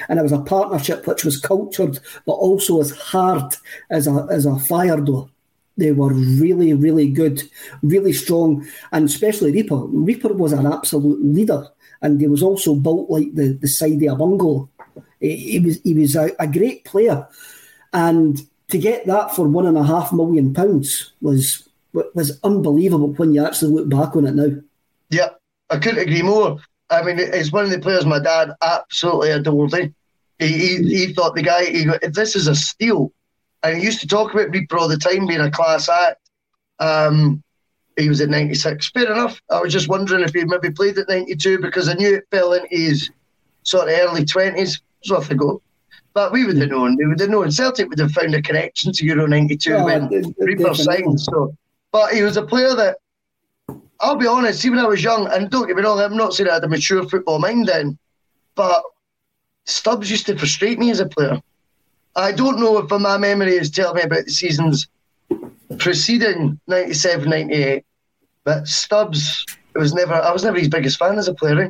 And 0.09 0.19
it 0.19 0.23
was 0.23 0.31
a 0.31 0.39
partnership 0.39 1.05
which 1.07 1.23
was 1.23 1.39
cultured 1.39 1.99
but 2.25 2.33
also 2.33 2.81
as 2.81 2.91
hard 2.91 3.55
as 3.89 4.07
a, 4.07 4.27
as 4.31 4.45
a 4.45 4.57
fire 4.59 4.99
door. 4.99 5.29
They 5.77 5.91
were 5.91 6.13
really, 6.13 6.73
really 6.73 7.09
good, 7.09 7.43
really 7.83 8.13
strong, 8.13 8.65
and 8.93 9.05
especially 9.09 9.51
Rieper. 9.51 9.91
Rieper 9.91 10.33
was 10.33 10.53
an 10.53 10.65
absolute 10.65 11.21
leader, 11.23 11.67
and 12.05 12.21
he 12.21 12.27
was 12.27 12.43
also 12.43 12.75
built 12.75 13.09
like 13.09 13.33
the, 13.33 13.53
the 13.53 13.67
side 13.67 14.01
of 14.03 14.13
a 14.13 14.15
bungalow. 14.15 14.69
He, 15.19 15.35
he 15.35 15.59
was 15.59 15.81
he 15.81 15.93
was 15.93 16.15
a, 16.15 16.31
a 16.39 16.47
great 16.47 16.85
player, 16.85 17.27
and 17.93 18.39
to 18.69 18.77
get 18.77 19.05
that 19.07 19.35
for 19.35 19.47
one 19.47 19.65
and 19.65 19.77
a 19.77 19.83
half 19.83 20.13
million 20.13 20.53
pounds 20.53 21.13
was 21.21 21.67
was 22.13 22.39
unbelievable 22.43 23.13
when 23.13 23.33
you 23.33 23.45
actually 23.45 23.71
look 23.71 23.89
back 23.89 24.15
on 24.15 24.27
it 24.27 24.35
now. 24.35 24.55
Yeah, 25.09 25.29
I 25.69 25.77
couldn't 25.77 26.03
agree 26.03 26.21
more. 26.21 26.59
I 26.89 27.01
mean, 27.01 27.17
it's 27.19 27.51
one 27.51 27.65
of 27.65 27.71
the 27.71 27.79
players 27.79 28.05
my 28.05 28.19
dad 28.19 28.51
absolutely 28.61 29.31
adored. 29.31 29.73
He, 29.73 30.47
he, 30.47 30.77
he 30.83 31.13
thought 31.13 31.35
the 31.35 31.41
guy, 31.41 31.65
he, 31.65 31.85
go- 31.85 31.97
this 32.09 32.35
is 32.35 32.47
a 32.47 32.55
steal. 32.55 33.11
And 33.63 33.77
he 33.77 33.85
used 33.85 34.01
to 34.01 34.07
talk 34.07 34.33
about 34.33 34.51
Rieper 34.51 34.77
all 34.77 34.87
the 34.87 34.97
time 34.97 35.25
being 35.25 35.39
a 35.39 35.49
class 35.49 35.89
act. 35.89 36.19
Um, 36.79 37.41
he 37.97 38.09
was 38.09 38.21
at 38.21 38.29
96. 38.29 38.91
Fair 38.91 39.11
enough. 39.11 39.41
I 39.49 39.61
was 39.61 39.71
just 39.71 39.87
wondering 39.87 40.23
if 40.23 40.33
he 40.33 40.43
maybe 40.43 40.69
played 40.69 40.97
at 40.97 41.09
92 41.09 41.59
because 41.59 41.87
I 41.87 41.93
knew 41.93 42.15
it 42.15 42.27
fell 42.31 42.53
into 42.53 42.67
his 42.69 43.09
sort 43.63 43.89
of 43.89 43.97
early 43.97 44.25
20s. 44.25 44.79
It's 45.01 45.11
worth 45.11 45.31
a 45.31 45.35
go. 45.35 45.61
But 46.13 46.31
we 46.31 46.45
would 46.45 46.57
have 46.57 46.69
known. 46.69 46.95
We 46.97 47.05
would 47.07 47.19
have 47.19 47.29
known. 47.29 47.51
Celtic 47.51 47.89
would 47.89 47.99
have 47.99 48.11
found 48.11 48.33
a 48.33 48.41
connection 48.41 48.91
to 48.93 49.05
Euro 49.05 49.27
92 49.27 49.73
Oh, 49.73 49.85
when 49.85 50.09
Rieper 50.09 50.75
signed. 50.75 51.19
So, 51.19 51.55
but 51.91 52.13
he 52.13 52.21
was 52.21 52.37
a 52.37 52.43
player 52.43 52.73
that 52.75 52.97
I'll 53.99 54.15
be 54.15 54.27
honest, 54.27 54.63
even 54.65 54.79
I 54.79 54.85
was 54.85 55.03
young, 55.03 55.27
and 55.31 55.49
don't 55.49 55.67
get 55.67 55.75
me 55.75 55.83
wrong, 55.83 55.99
I'm 55.99 56.17
not 56.17 56.33
saying 56.33 56.49
I 56.49 56.55
had 56.55 56.63
a 56.63 56.67
mature 56.67 57.07
football 57.07 57.39
mind 57.39 57.67
then, 57.67 57.97
but 58.55 58.83
Stubbs 59.65 60.11
used 60.11 60.25
to 60.27 60.37
frustrate 60.37 60.79
me 60.79 60.91
as 60.91 60.99
a 60.99 61.07
player. 61.07 61.41
I 62.15 62.31
don't 62.31 62.59
know 62.59 62.77
if 62.77 62.89
my 62.89 63.17
memory 63.17 63.55
is 63.55 63.71
telling 63.71 63.95
me 63.95 64.01
about 64.03 64.25
the 64.25 64.31
seasons 64.31 64.87
preceding 65.77 66.59
97, 66.67 67.29
98, 67.29 67.85
but 68.43 68.67
Stubbs 68.67 69.45
it 69.75 69.79
was 69.79 69.93
never, 69.93 70.13
I 70.13 70.31
was 70.31 70.43
never 70.43 70.57
his 70.57 70.69
biggest 70.69 70.97
fan 70.97 71.17
as 71.17 71.27
a 71.27 71.33
player 71.33 71.69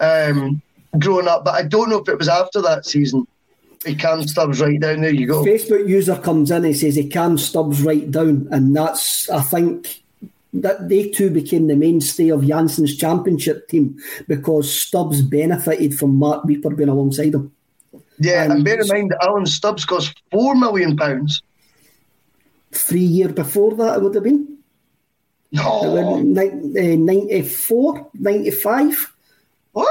eh? 0.00 0.04
um, 0.04 0.62
growing 0.98 1.28
up, 1.28 1.44
but 1.44 1.54
I 1.54 1.62
don't 1.62 1.90
know 1.90 1.98
if 1.98 2.08
it 2.08 2.18
was 2.18 2.28
after 2.28 2.62
that 2.62 2.86
season. 2.86 3.26
He 3.84 3.94
can 3.94 4.26
Stubbs 4.26 4.62
right 4.62 4.80
down, 4.80 5.02
there 5.02 5.12
you 5.12 5.26
go. 5.26 5.44
Facebook 5.44 5.86
user 5.86 6.16
comes 6.16 6.50
in 6.50 6.64
and 6.64 6.74
says 6.74 6.94
he 6.94 7.06
can 7.06 7.36
Stubbs 7.36 7.82
right 7.82 8.10
down, 8.10 8.48
and 8.50 8.74
that's 8.74 9.28
I 9.28 9.42
think 9.42 10.02
that 10.54 10.88
they 10.88 11.10
two 11.10 11.28
became 11.30 11.66
the 11.66 11.76
mainstay 11.76 12.30
of 12.30 12.46
Jansen's 12.46 12.96
championship 12.96 13.68
team 13.68 13.98
because 14.26 14.72
Stubbs 14.72 15.20
benefited 15.20 15.98
from 15.98 16.16
Mark 16.16 16.44
Rieper 16.44 16.74
being 16.74 16.88
alongside 16.88 17.34
him. 17.34 17.52
Yeah, 18.18 18.44
and 18.44 18.52
And- 18.52 18.64
bear 18.64 18.80
in 18.80 18.88
mind 18.88 19.10
that 19.10 19.22
Alan 19.22 19.44
Stubbs 19.44 19.84
cost 19.84 20.22
£4 20.32 20.58
million. 20.58 20.96
pounds. 20.96 21.42
Three 22.74 23.00
year 23.00 23.28
before 23.28 23.74
that, 23.76 23.96
it 23.96 24.02
would 24.02 24.14
have 24.14 24.24
been 24.24 24.58
No. 25.52 26.20
Nin- 26.20 26.74
eh, 26.76 26.96
94, 26.96 28.10
95. 28.14 29.12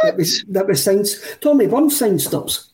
That 0.04 0.17
was 0.17 0.43
that 0.50 0.67
was 0.67 0.84
signed. 0.84 1.08
Tommy 1.41 1.67
Burns 1.67 1.98
signed 1.98 2.22
Stubbs. 2.22 2.69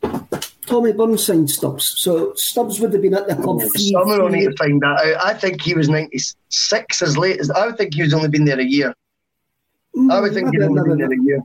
Tommy 0.65 0.93
Burns 0.93 1.23
signed 1.25 1.49
Stubbs. 1.49 1.85
So 1.97 2.33
Stubbs 2.35 2.79
would 2.79 2.93
have 2.93 3.01
been 3.01 3.15
at 3.15 3.27
the 3.27 3.35
club. 3.35 3.61
three- 3.61 3.91
Someone 3.91 4.21
will 4.21 4.29
need 4.29 4.45
to 4.45 4.55
find 4.57 4.79
that 4.81 4.99
out. 5.05 5.25
I 5.25 5.33
think 5.33 5.61
he 5.61 5.73
was 5.73 5.89
96 5.89 7.01
as 7.01 7.17
late 7.17 7.39
as 7.39 7.49
I 7.49 7.65
would 7.67 7.77
think 7.77 7.93
he 7.95 8.01
was 8.03 8.13
only 8.13 8.29
been 8.29 8.45
there 8.45 8.59
a 8.59 8.63
year. 8.63 8.93
I 10.11 10.19
would 10.21 10.33
think 10.33 10.49
he'd 10.51 10.61
only 10.61 10.81
been 10.87 10.97
there 10.99 11.11
a 11.11 11.23
year. 11.23 11.41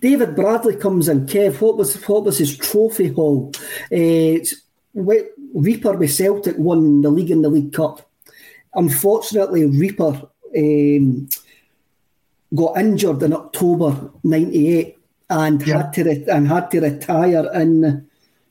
David 0.00 0.34
Bradley 0.34 0.74
comes 0.74 1.08
in. 1.08 1.26
Kev, 1.26 1.60
what 1.60 1.76
was 1.76 1.94
what 2.08 2.24
was 2.24 2.38
his 2.38 2.56
trophy 2.56 3.08
haul? 3.08 3.52
Uh, 3.92 4.38
Rieper 5.54 5.98
with 5.98 6.12
Celtic 6.12 6.56
won 6.58 7.00
the 7.02 7.10
league 7.10 7.30
and 7.30 7.44
the 7.44 7.48
League 7.48 7.72
Cup. 7.72 8.08
Unfortunately, 8.74 9.62
Rieper 9.62 10.28
um, 10.56 11.28
got 12.54 12.78
injured 12.78 13.22
in 13.22 13.32
October 13.32 14.10
'98 14.24 14.98
and 15.30 15.66
Yeah. 15.66 15.78
had 15.78 15.92
to 15.94 16.04
re- 16.04 16.24
and 16.30 16.48
had 16.48 16.70
to 16.70 16.80
retire 16.80 17.50
in 17.54 18.06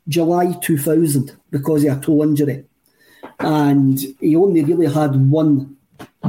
July 0.07 0.53
2000 0.61 1.31
because 1.51 1.83
of 1.85 1.97
a 1.97 2.01
toe 2.01 2.23
injury. 2.23 2.65
And 3.39 3.99
he 4.19 4.35
only 4.35 4.63
really 4.63 4.91
had 4.91 5.29
one 5.29 5.77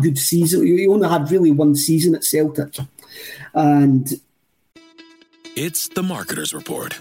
good 0.00 0.18
season. 0.18 0.66
He 0.66 0.86
only 0.88 1.08
had 1.08 1.30
really 1.30 1.50
one 1.50 1.74
season 1.74 2.14
at 2.14 2.24
Celtic, 2.24 2.76
and 3.54 4.20
It's 5.56 5.88
the 5.88 6.02
Marketer's 6.02 6.52
Report. 6.52 7.00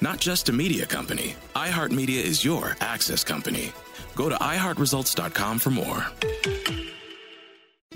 Not 0.00 0.20
just 0.20 0.48
a 0.48 0.52
media 0.52 0.86
company, 0.86 1.36
iHeartMedia 1.54 2.22
is 2.22 2.44
your 2.44 2.76
access 2.80 3.24
company. 3.24 3.72
Go 4.14 4.28
to 4.28 4.36
iHeartResults.com 4.36 5.58
for 5.58 5.70
more. 5.70 6.06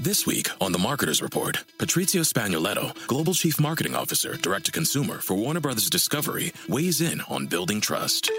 This 0.00 0.26
week 0.26 0.48
on 0.61 0.70
The 0.70 0.78
Marketers 0.78 1.20
Report, 1.20 1.64
Patrizio 1.78 2.22
Spagnoletto, 2.22 2.94
Global 3.08 3.34
Chief 3.34 3.58
Marketing 3.58 3.96
Officer, 3.96 4.37
Direct 4.37 4.66
to 4.66 4.72
Consumer 4.72 5.18
for 5.18 5.34
Warner 5.34 5.61
Brothers 5.61 5.90
Discovery, 5.90 6.52
weighs 6.68 7.00
in 7.00 7.20
on 7.22 7.46
building 7.46 7.80
trust. 7.80 8.30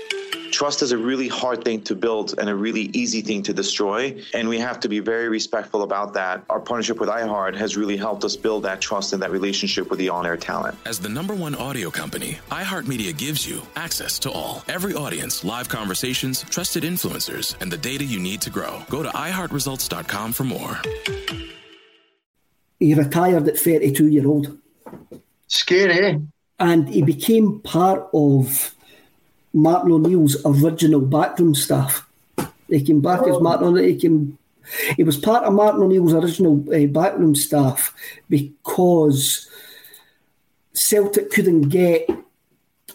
Trust 0.52 0.82
is 0.82 0.92
a 0.92 0.98
really 0.98 1.28
hard 1.28 1.64
thing 1.64 1.82
to 1.84 1.96
build 1.96 2.36
and 2.40 2.50
a 2.50 2.56
really 2.56 2.90
easy 2.94 3.22
thing 3.22 3.44
to 3.44 3.54
destroy. 3.54 4.22
And 4.34 4.50
we 4.50 4.60
have 4.60 4.80
to 4.82 4.90
be 4.90 5.00
very 5.00 5.30
respectful 5.30 5.84
about 5.84 6.14
that. 6.14 6.44
Our 6.50 6.60
partnership 6.60 7.00
with 7.00 7.10
iHeart 7.10 7.56
has 7.56 7.78
really 7.78 7.98
helped 7.98 8.24
us 8.24 8.36
build 8.36 8.64
that 8.64 8.82
trust 8.82 9.14
and 9.14 9.22
that 9.22 9.32
relationship 9.32 9.90
with 9.90 10.00
the 10.00 10.10
on 10.10 10.26
air 10.26 10.38
talent. 10.38 10.78
As 10.86 11.00
the 11.00 11.10
number 11.10 11.36
one 11.36 11.56
audio 11.56 11.90
company, 11.90 12.40
iHeartMedia 12.52 13.18
gives 13.18 13.48
you 13.48 13.62
access 13.76 14.20
to 14.20 14.32
all, 14.32 14.64
every 14.68 14.94
audience, 14.94 15.44
live 15.44 15.70
conversations, 15.70 16.44
trusted 16.44 16.84
influencers, 16.84 17.56
and 17.62 17.72
the 17.72 17.78
data 17.78 18.04
you 18.04 18.20
need 18.20 18.42
to 18.42 18.50
grow. 18.50 18.82
Go 18.90 19.04
to 19.04 19.10
iHeartResults.com 19.10 20.34
for 20.34 20.44
more. 20.44 20.80
He 22.80 22.94
retired 22.94 23.48
at 23.48 23.58
32 23.58 24.08
year 24.08 24.28
old. 24.28 24.58
Scary. 25.48 26.22
And 26.60 26.90
he 26.90 27.02
became 27.02 27.62
part 27.62 28.10
of 28.14 28.76
Martin 29.54 29.92
O'Neill's 29.92 30.38
original 30.46 31.02
backroom 31.02 31.56
staff. 31.56 32.06
He 32.68 32.84
came 32.84 33.02
back 33.02 33.22
oh. 33.24 33.36
as 33.36 33.42
Martin 33.42 33.68
O'Neill. 33.68 33.86
He 33.86 33.96
came. 33.96 34.38
He 34.96 35.04
was 35.04 35.18
part 35.18 35.46
of 35.46 35.54
Martin 35.54 35.82
O'Neill's 35.82 36.14
original 36.14 36.64
uh, 36.74 36.86
backroom 36.88 37.34
staff 37.34 37.94
because 38.30 39.50
Celtic 40.74 41.32
couldn't 41.32 41.70
get 41.70 42.08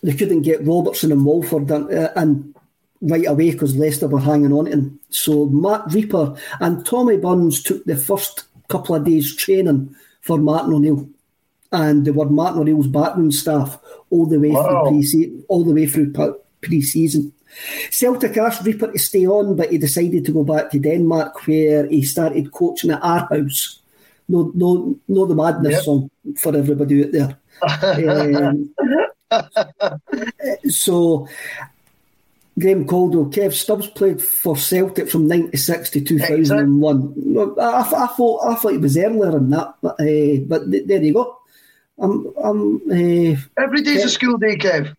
they 0.02 0.12
couldn't 0.12 0.42
get 0.42 0.64
Robertson 0.66 1.12
and 1.12 1.24
Walford 1.24 1.70
and, 1.70 1.92
uh, 1.92 2.10
and 2.14 2.54
right 3.00 3.26
away 3.26 3.50
because 3.52 3.76
Leicester 3.76 4.06
were 4.06 4.20
hanging 4.20 4.52
on 4.52 4.66
to 4.66 4.72
him. 4.72 5.00
So 5.10 5.46
Matt 5.46 5.82
Rieper 5.88 6.38
and 6.60 6.84
Tommy 6.84 7.16
Burns 7.16 7.62
took 7.62 7.84
the 7.84 7.96
first 7.96 8.44
couple 8.68 8.94
of 8.94 9.04
days 9.04 9.34
training 9.34 9.94
for 10.20 10.38
Martin 10.38 10.74
O'Neill, 10.74 11.08
and 11.72 12.04
they 12.04 12.10
were 12.10 12.28
Martin 12.28 12.60
O'Neill's 12.60 12.86
backroom 12.86 13.32
staff 13.32 13.78
all 14.10 14.26
the 14.26 14.38
way 14.38 14.50
wow. 14.50 14.88
through 14.88 15.02
pre 15.02 15.44
all 15.48 15.64
the 15.64 15.74
way 15.74 15.86
through 15.86 16.12
pre-season. 16.64 17.32
Celtic 17.90 18.36
asked 18.36 18.64
Rieper 18.64 18.92
to 18.92 18.98
stay 18.98 19.26
on, 19.26 19.56
but 19.56 19.70
he 19.70 19.78
decided 19.78 20.24
to 20.24 20.32
go 20.32 20.44
back 20.44 20.70
to 20.70 20.78
Denmark, 20.78 21.46
where 21.46 21.86
he 21.86 22.02
started 22.02 22.52
coaching 22.52 22.90
at 22.90 23.02
Aarhus. 23.02 23.78
No, 24.28 24.50
no, 24.54 24.98
no, 25.06 25.26
the 25.26 25.34
madness 25.34 25.72
yep. 25.74 25.82
song 25.82 26.10
for 26.38 26.56
everybody 26.56 27.04
out 27.04 27.12
there. 27.12 27.38
um, 28.46 28.74
so, 30.70 31.28
Graham 32.58 32.86
Caldwell, 32.86 33.26
Kev 33.26 33.52
Stubbs 33.52 33.88
played 33.88 34.22
for 34.22 34.56
Celtic 34.56 35.10
from 35.10 35.26
'96 35.26 35.90
to 35.90 36.00
2001. 36.00 37.56
I, 37.60 37.80
I, 37.80 38.06
thought 38.06 38.46
I 38.46 38.54
thought 38.54 38.72
he 38.72 38.78
was 38.78 38.96
earlier 38.96 39.32
than 39.32 39.50
that, 39.50 39.74
but, 39.82 40.00
uh, 40.00 40.40
but 40.46 40.70
there 40.70 41.02
you 41.02 41.12
go. 41.12 41.38
I'm, 41.98 42.32
I'm, 42.42 42.76
uh, 42.90 43.36
Every 43.62 43.82
day's 43.82 44.02
Kev, 44.02 44.06
a 44.06 44.08
school 44.08 44.38
day, 44.38 44.56
Kev. 44.56 44.94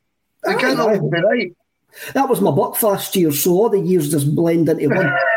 I 0.47 0.55
can't 0.55 0.79
always 0.79 0.99
be 0.99 1.21
right. 1.21 1.55
That 2.13 2.29
was 2.29 2.41
my 2.41 2.51
Buckfast 2.51 3.15
year, 3.15 3.31
so 3.31 3.51
all 3.51 3.69
the 3.69 3.79
years 3.79 4.11
just 4.11 4.35
blend 4.35 4.69
into 4.69 4.89
one. 4.89 5.13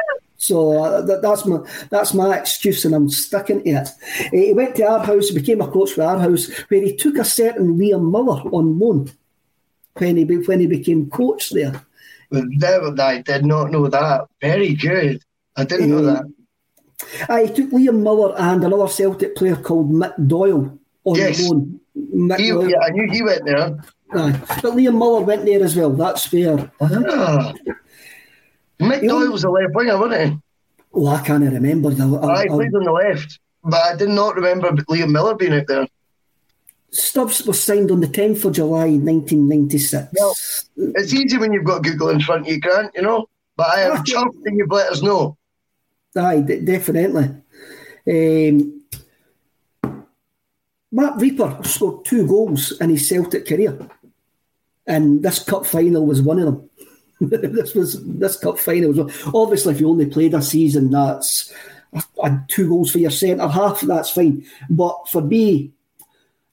So 0.41 0.83
uh, 0.83 1.01
that, 1.03 1.21
that's 1.21 1.45
my 1.45 1.59
that's 1.91 2.15
my 2.15 2.39
excuse, 2.39 2.85
and 2.85 2.95
I'm 2.95 3.11
sticking 3.11 3.65
to 3.65 3.71
it. 3.71 3.89
Uh, 3.89 4.29
he 4.31 4.53
went 4.53 4.77
to 4.77 4.83
Aarhus, 4.83 5.35
became 5.35 5.61
a 5.61 5.69
coach 5.69 5.91
for 5.91 6.03
Aarhus, 6.03 6.49
where 6.71 6.81
he 6.81 6.97
took 6.97 7.17
a 7.17 7.25
certain 7.25 7.77
Liam 7.77 8.13
Miller 8.13 8.41
on 8.53 8.79
loan 8.79 9.11
when 9.95 10.17
he 10.17 10.25
when 10.25 10.61
he 10.61 10.69
became 10.69 11.11
coach 11.11 11.51
there. 11.51 11.85
Well, 12.31 12.45
never, 12.47 12.95
I 13.03 13.21
did 13.23 13.45
not 13.45 13.73
know 13.73 13.89
that. 13.89 14.29
Very 14.41 14.75
good. 14.75 15.23
I 15.57 15.65
didn't 15.65 15.91
know 15.91 16.03
that. 16.03 16.25
I 17.29 17.47
took 17.47 17.71
Liam 17.71 18.03
Miller 18.03 18.35
and 18.39 18.63
another 18.63 18.89
Celtic 18.89 19.35
player 19.35 19.57
called 19.57 19.91
Mick 19.91 20.15
Doyle 20.29 20.79
on 21.05 21.17
yes. 21.17 21.49
loan. 21.49 21.81
Mick 21.97 22.39
he, 22.39 22.71
yeah, 22.71 22.79
I 22.81 22.91
knew 22.91 23.11
he 23.11 23.23
went 23.23 23.45
there. 23.45 23.77
Aye. 24.13 24.41
But 24.63 24.75
Liam 24.75 24.99
Miller 24.99 25.21
went 25.21 25.45
there 25.45 25.63
as 25.63 25.77
well. 25.77 25.91
That's 25.91 26.27
fair. 26.27 26.71
Ah. 26.81 27.53
Mick 28.81 29.03
you 29.03 29.09
Doyle 29.09 29.33
was 29.33 29.45
a 29.45 29.51
left 29.51 29.75
winger, 29.75 29.99
wasn't 29.99 30.33
he? 30.33 30.39
Oh, 30.95 31.09
I 31.09 31.21
can't 31.23 31.45
remember. 31.45 31.91
I, 31.91 32.43
I, 32.43 32.47
played 32.47 32.75
on 32.75 32.85
the 32.85 32.93
left, 32.93 33.39
but 33.63 33.83
I 33.83 33.97
did 33.97 34.09
not 34.09 34.37
remember 34.37 34.71
Liam 34.73 35.11
Miller 35.11 35.35
being 35.35 35.53
out 35.53 35.67
there. 35.67 35.87
Stubbs 36.91 37.45
was 37.45 37.63
signed 37.63 37.91
on 37.91 38.01
the 38.01 38.07
10th 38.07 38.45
of 38.47 38.53
July 38.55 38.89
1996. 38.97 40.09
Well, 40.19 40.35
it's 40.77 41.13
easy 41.13 41.37
when 41.37 41.53
you've 41.53 41.65
got 41.65 41.83
Google 41.83 42.09
in 42.09 42.21
front 42.21 42.43
of 42.43 42.49
you, 42.49 42.61
Grant, 42.61 42.93
you 42.95 43.03
know? 43.03 43.27
But 43.57 43.69
I 43.75 43.81
am 43.83 44.05
chuffed 44.05 44.43
that 44.45 44.55
you've 44.55 44.71
let 44.71 44.93
us 44.93 45.03
know. 45.03 45.37
Aye, 46.17 46.41
d- 46.41 46.61
definitely. 46.61 47.25
Um, 48.09 48.83
Matt 50.91 51.19
Rieper 51.19 51.67
scored 51.67 52.05
two 52.07 52.27
goals 52.27 52.73
in 52.81 52.91
his 52.91 53.07
Celtic 53.07 53.47
career, 53.47 53.79
and 54.89 55.23
this 55.23 55.39
cup 55.39 55.67
final 55.67 56.05
was 56.05 56.21
one 56.21 56.41
of 56.41 56.47
them. 56.47 56.71
this 57.21 57.75
was 57.75 58.03
this 58.05 58.37
cup 58.39 58.59
final 58.59 58.93
was 58.93 59.31
obviously 59.35 59.75
if 59.75 59.81
you 59.81 59.89
only 59.89 60.07
played 60.07 60.35
a 60.35 60.43
season, 60.43 60.91
that's 60.91 61.53
uh, 62.23 62.39
two 62.49 62.69
goals 62.69 62.91
for 62.91 62.99
your 62.99 63.11
centre 63.11 63.47
half. 63.47 63.81
That's 63.83 64.11
fine, 64.11 64.45
but 64.71 65.09
for 65.09 65.23
me, 65.23 65.73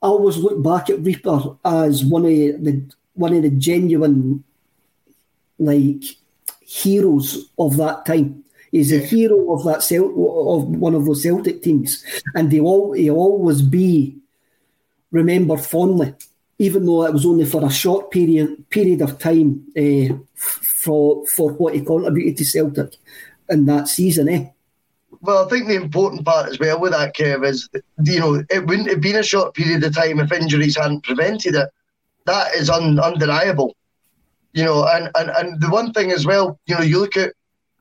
I 0.01 0.07
always 0.07 0.37
look 0.37 0.61
back 0.61 0.89
at 0.89 1.01
Rieper 1.03 1.57
as 1.63 2.03
one 2.03 2.25
of 2.25 2.31
the 2.31 2.83
one 3.13 3.33
of 3.33 3.43
the 3.43 3.49
genuine 3.49 4.43
like 5.57 6.03
heroes 6.61 7.49
of 7.57 7.77
that 7.77 8.05
time. 8.05 8.43
He's 8.71 8.91
a 8.91 8.99
hero 8.99 9.53
of 9.53 9.63
that 9.63 9.83
Celt- 9.83 10.11
of 10.11 10.67
one 10.67 10.95
of 10.95 11.05
those 11.05 11.23
Celtic 11.23 11.61
teams, 11.61 12.03
and 12.33 12.51
he 12.51 12.59
will 12.59 12.91
he'll 12.91 13.15
always 13.15 13.61
be 13.61 14.17
remembered 15.11 15.61
fondly, 15.61 16.13
even 16.57 16.85
though 16.85 17.03
it 17.05 17.13
was 17.13 17.25
only 17.25 17.45
for 17.45 17.65
a 17.65 17.69
short 17.69 18.11
period 18.11 18.69
period 18.69 19.01
of 19.01 19.19
time 19.19 19.65
uh, 19.77 20.15
for 20.35 21.25
for 21.27 21.51
what 21.53 21.73
he 21.75 21.81
contributed 21.81 22.37
to 22.37 22.45
Celtic 22.45 22.95
in 23.49 23.65
that 23.65 23.87
season. 23.87 24.29
Eh? 24.29 24.45
Well, 25.21 25.45
I 25.45 25.49
think 25.49 25.67
the 25.67 25.75
important 25.75 26.25
part 26.25 26.49
as 26.49 26.59
well 26.59 26.79
with 26.79 26.91
that, 26.91 27.15
Kev, 27.15 27.45
is 27.45 27.69
you 28.03 28.19
know 28.19 28.43
it 28.49 28.65
wouldn't 28.65 28.89
have 28.89 29.01
been 29.01 29.17
a 29.17 29.23
short 29.23 29.53
period 29.53 29.83
of 29.83 29.95
time 29.95 30.19
if 30.19 30.31
injuries 30.31 30.77
hadn't 30.77 31.03
prevented 31.03 31.55
it. 31.55 31.69
That 32.25 32.55
is 32.55 32.69
un, 32.69 32.99
undeniable. 32.99 33.75
You 34.53 34.63
know, 34.63 34.87
and, 34.87 35.09
and 35.15 35.29
and 35.31 35.61
the 35.61 35.69
one 35.69 35.91
thing 35.91 36.11
as 36.11 36.25
well, 36.25 36.59
you 36.65 36.75
know, 36.75 36.81
you 36.81 36.99
look 36.99 37.17
at 37.17 37.33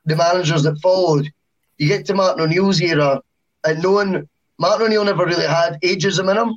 the 0.07 0.17
managers 0.17 0.65
that 0.65 0.81
followed. 0.81 1.31
You 1.79 1.89
get 1.89 2.07
to 2.07 2.15
Martin 2.15 2.43
O'Neill's 2.43 2.81
era, 2.81 3.21
and 3.65 3.83
knowing 3.83 4.29
Martin 4.59 4.87
O'Neill 4.87 5.05
never 5.05 5.25
really 5.25 5.47
had 5.47 5.81
ageism 5.83 6.31
in 6.31 6.37
him. 6.37 6.57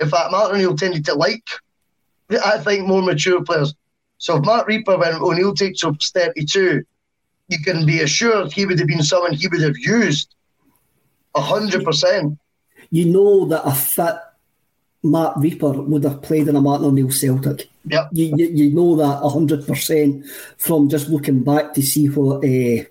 In 0.00 0.08
fact, 0.08 0.30
Martin 0.30 0.56
O'Neill 0.56 0.76
tended 0.76 1.04
to 1.06 1.14
like, 1.14 1.48
I 2.44 2.58
think, 2.58 2.86
more 2.86 3.02
mature 3.02 3.42
players. 3.42 3.74
So 4.18 4.36
if 4.36 4.44
Mark 4.44 4.68
Rieper, 4.68 4.98
when 4.98 5.14
O'Neill 5.14 5.54
takes 5.54 5.82
up 5.84 6.00
32, 6.02 6.84
you 7.48 7.58
can 7.60 7.86
be 7.86 8.00
assured 8.00 8.52
he 8.52 8.66
would 8.66 8.78
have 8.78 8.88
been 8.88 9.02
someone 9.02 9.32
he 9.32 9.48
would 9.48 9.62
have 9.62 9.78
used 9.78 10.34
hundred 11.34 11.84
percent. 11.84 12.38
You 12.90 13.06
know 13.06 13.44
that 13.46 13.62
a 13.64 13.74
fit 13.74 14.16
Matt 15.02 15.34
Rieper 15.34 15.86
would 15.86 16.04
have 16.04 16.22
played 16.22 16.48
in 16.48 16.56
a 16.56 16.60
Martin 16.60 16.86
O'Neill 16.86 17.10
Celtic. 17.10 17.68
Yep. 17.84 18.08
You, 18.12 18.34
you, 18.36 18.46
you 18.48 18.74
know 18.74 18.96
that 18.96 19.28
hundred 19.28 19.66
percent 19.66 20.26
from 20.58 20.88
just 20.88 21.08
looking 21.08 21.42
back 21.42 21.74
to 21.74 21.82
see 21.82 22.06
what 22.06 22.44
uh, 22.44 22.84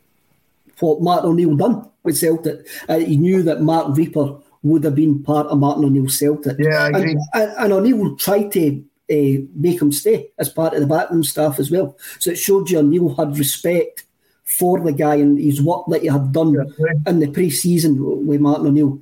what 0.80 1.02
Martin 1.02 1.32
O'Neill 1.32 1.56
done 1.56 1.90
with 2.04 2.18
Celtic. 2.18 2.66
Uh, 2.90 2.96
you 2.96 3.18
knew 3.18 3.44
that 3.44 3.62
Mark 3.62 3.88
Rieper 3.96 4.42
would 4.68 4.84
have 4.84 4.96
been 4.96 5.24
part 5.24 5.48
of 5.48 5.60
Martin 5.60 5.86
O'Neill 5.86 6.10
Celtic. 6.10 6.58
Yeah, 6.60 6.84
I 6.84 6.88
agree. 6.90 7.12
And, 7.12 7.22
and, 7.34 7.52
and 7.58 7.74
O'Neill 7.74 8.16
tried 8.16 8.52
to 8.54 8.84
uh, 9.10 9.42
make 9.56 9.82
him 9.82 9.92
stay 9.92 10.30
as 10.38 10.50
part 10.50 10.74
of 10.74 10.82
the 10.82 10.88
backroom 10.88 11.24
staff 11.24 11.60
as 11.60 11.72
well. 11.72 11.98
So 12.20 12.32
it 12.32 12.38
showed 12.38 12.70
you 12.70 12.80
O'Neill 12.80 13.16
had 13.16 13.38
respect 13.38 14.06
for 14.44 14.80
the 14.80 14.94
guy 14.94 15.16
and 15.16 15.40
his 15.40 15.62
work 15.62 15.86
that 15.90 16.02
he 16.02 16.08
had 16.08 16.32
done 16.32 16.54
yeah, 16.54 16.94
in 17.06 17.20
the 17.20 17.30
pre-season 17.30 18.26
with 18.26 18.40
Martin 18.42 18.68
O'Neill. 18.68 19.00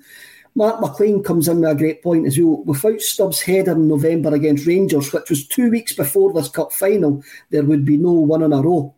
Mark 0.56 0.80
McLean 0.80 1.22
comes 1.22 1.48
in 1.48 1.60
with 1.60 1.70
a 1.70 1.76
great 1.76 2.02
point 2.02 2.26
as 2.26 2.40
well. 2.40 2.64
Without 2.64 3.02
Stubbs' 3.02 3.42
header 3.42 3.74
in 3.74 3.88
November 3.88 4.34
against 4.34 4.66
Rangers, 4.66 5.12
which 5.12 5.30
was 5.30 5.46
two 5.48 5.70
weeks 5.70 5.94
before 5.94 6.32
this 6.32 6.48
cup 6.48 6.72
final, 6.72 7.22
there 7.50 7.64
would 7.64 7.84
be 7.84 7.98
no 7.98 8.14
one 8.14 8.42
in 8.42 8.54
a 8.54 8.62
row. 8.62 8.96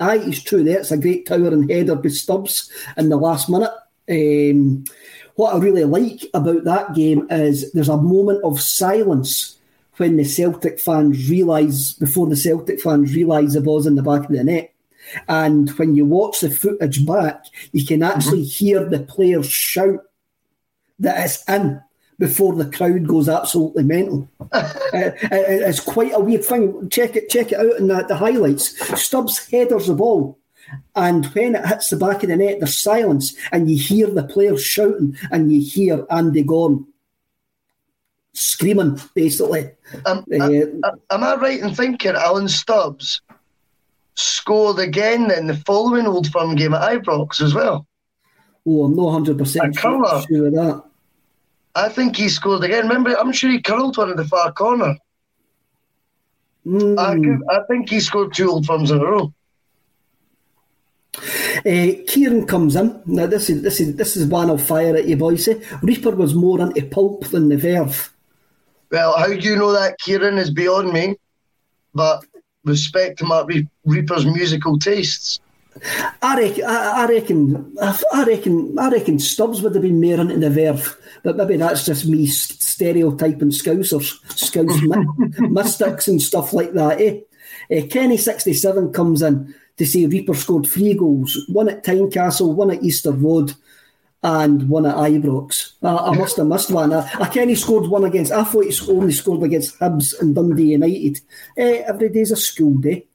Aye, 0.00 0.20
it's 0.24 0.42
true. 0.42 0.64
That's 0.64 0.90
a 0.90 0.96
great 0.96 1.26
towering 1.26 1.68
header 1.68 1.94
with 1.94 2.14
Stubbs 2.14 2.70
in 2.96 3.08
the 3.08 3.16
last 3.16 3.50
minute. 3.50 3.72
Um, 4.08 4.84
what 5.38 5.54
I 5.54 5.58
really 5.58 5.84
like 5.84 6.24
about 6.34 6.64
that 6.64 6.96
game 6.96 7.28
is 7.30 7.70
there's 7.70 7.88
a 7.88 7.96
moment 7.96 8.42
of 8.42 8.60
silence 8.60 9.56
when 9.96 10.16
the 10.16 10.24
Celtic 10.24 10.80
fans 10.80 11.30
realise, 11.30 11.92
before 11.92 12.26
the 12.26 12.34
Celtic 12.34 12.80
fans 12.80 13.14
realise 13.14 13.54
the 13.54 13.60
ball's 13.60 13.86
in 13.86 13.94
the 13.94 14.02
back 14.02 14.24
of 14.24 14.32
the 14.32 14.42
net. 14.42 14.74
And 15.28 15.70
when 15.78 15.94
you 15.94 16.06
watch 16.06 16.40
the 16.40 16.50
footage 16.50 17.06
back, 17.06 17.44
you 17.70 17.86
can 17.86 18.02
actually 18.02 18.40
mm-hmm. 18.40 18.66
hear 18.66 18.84
the 18.84 18.98
players 18.98 19.48
shout 19.48 20.00
that 20.98 21.24
it's 21.24 21.48
in 21.48 21.80
before 22.18 22.56
the 22.56 22.68
crowd 22.68 23.06
goes 23.06 23.28
absolutely 23.28 23.84
mental. 23.84 24.28
uh, 24.50 24.72
it's 24.92 25.78
quite 25.78 26.14
a 26.14 26.18
weird 26.18 26.44
thing. 26.44 26.90
Check 26.90 27.14
it, 27.14 27.28
check 27.28 27.52
it 27.52 27.60
out 27.60 27.76
in 27.78 27.86
the, 27.86 28.02
the 28.08 28.16
highlights. 28.16 28.76
Stubbs 29.00 29.48
headers 29.48 29.86
the 29.86 29.94
ball, 29.94 30.36
And 30.94 31.26
when 31.26 31.54
it 31.54 31.66
hits 31.66 31.90
the 31.90 31.96
back 31.96 32.22
of 32.22 32.28
the 32.28 32.36
net, 32.36 32.58
there's 32.60 32.80
silence, 32.80 33.34
and 33.52 33.70
you 33.70 33.78
hear 33.78 34.08
the 34.08 34.24
players 34.24 34.62
shouting, 34.62 35.16
and 35.30 35.52
you 35.52 35.60
hear 35.60 36.06
Andy 36.10 36.42
Gaughan 36.42 36.86
screaming, 38.34 39.00
basically. 39.14 39.70
Um, 40.06 40.24
uh, 40.32 40.44
uh, 40.44 40.96
am 41.10 41.24
I 41.24 41.34
right 41.36 41.60
in 41.60 41.74
thinking 41.74 42.12
Alan 42.12 42.48
Stubbs 42.48 43.20
scored 44.14 44.78
again 44.78 45.30
in 45.30 45.46
the 45.46 45.56
following 45.56 46.06
Old 46.06 46.30
Firm 46.30 46.54
game 46.54 46.74
at 46.74 46.82
Ibrox 46.82 47.40
as 47.40 47.54
well? 47.54 47.86
Oh, 48.66 48.84
I'm 48.84 48.94
not 48.94 49.22
100% 49.22 49.78
sure, 49.78 50.22
sure 50.28 50.46
of 50.48 50.54
that. 50.54 50.84
I 51.74 51.88
think 51.88 52.16
he 52.16 52.28
scored 52.28 52.64
again. 52.64 52.88
Remember, 52.88 53.16
I'm 53.18 53.32
sure 53.32 53.50
he 53.50 53.60
curled 53.60 53.96
one 53.96 54.10
in 54.10 54.16
the 54.16 54.24
far 54.24 54.52
corner. 54.52 54.96
Mm. 56.66 56.98
I, 56.98 57.56
I, 57.56 57.62
think 57.66 57.88
he 57.88 58.00
scored 58.00 58.34
two 58.34 58.50
Old 58.50 58.66
Firms 58.66 58.90
in 58.90 58.98
a 58.98 59.04
row. 59.04 59.32
Uh, 61.58 62.02
Kieran 62.06 62.46
comes 62.46 62.76
in. 62.76 63.00
Now 63.06 63.26
this 63.26 63.50
is 63.50 63.62
this 63.62 63.80
is 63.80 63.96
this 63.96 64.16
is 64.16 64.26
one 64.26 64.50
I'll 64.50 64.58
fire 64.58 64.96
at 64.96 65.06
you, 65.06 65.16
boys. 65.16 65.46
Rieper 65.46 66.16
was 66.16 66.34
more 66.34 66.60
into 66.60 66.84
pulp 66.86 67.26
than 67.28 67.48
the 67.48 67.56
Verve. 67.56 68.12
Well, 68.90 69.16
how 69.18 69.26
do 69.26 69.36
you 69.36 69.56
know 69.56 69.72
that, 69.72 69.98
Kieran, 69.98 70.38
is 70.38 70.50
beyond 70.50 70.92
me. 70.92 71.16
But 71.94 72.24
respect 72.64 73.18
to 73.18 73.24
Mark 73.24 73.48
Rieper's 73.86 74.26
musical 74.26 74.78
tastes. 74.78 75.40
I 76.22 76.40
reckon, 76.40 76.64
I, 76.64 77.06
reckon, 77.06 77.76
I 78.12 78.24
reckon, 78.24 78.78
I 78.78 78.90
reckon 78.90 79.18
Stubbs 79.18 79.62
would 79.62 79.74
have 79.74 79.82
been 79.82 80.00
more 80.00 80.20
into 80.20 80.38
the 80.38 80.50
Verve, 80.50 80.96
but 81.22 81.36
maybe 81.36 81.56
that's 81.56 81.86
just 81.86 82.06
me 82.06 82.26
stereotyping 82.26 83.50
Scousers, 83.50 84.18
Scouse 84.36 85.38
mystics 85.38 86.08
and 86.08 86.20
stuff 86.20 86.52
like 86.52 86.72
that. 86.72 87.00
Eh? 87.00 87.20
Uh, 87.70 87.86
Kenny 87.88 88.16
sixty 88.16 88.54
seven 88.54 88.92
comes 88.92 89.22
in 89.22 89.54
to 89.78 89.86
say 89.86 90.06
Rieper 90.06 90.36
scored 90.36 90.66
three 90.66 90.94
goals, 90.94 91.44
one 91.48 91.68
at 91.68 91.84
Tynecastle, 91.84 92.54
one 92.54 92.72
at 92.72 92.82
Easter 92.82 93.12
Road, 93.12 93.54
and 94.22 94.68
one 94.68 94.84
at 94.84 94.96
Ibrox. 94.96 95.72
I, 95.82 95.96
I 95.96 96.16
must 96.16 96.36
have 96.36 96.48
missed 96.48 96.70
one. 96.70 96.92
I, 96.92 97.08
I 97.14 97.28
he 97.46 97.54
scored 97.54 97.88
one 97.88 98.04
against. 98.04 98.32
I 98.32 98.42
thought 98.42 98.64
he 98.64 98.90
only 98.90 99.12
scored 99.12 99.44
against 99.44 99.78
Hibs 99.78 100.20
and 100.20 100.34
Dundee 100.34 100.72
United. 100.72 101.20
Eh, 101.56 101.84
every 101.86 102.08
day's 102.08 102.32
a 102.32 102.36
school 102.36 102.74
day. 102.74 103.06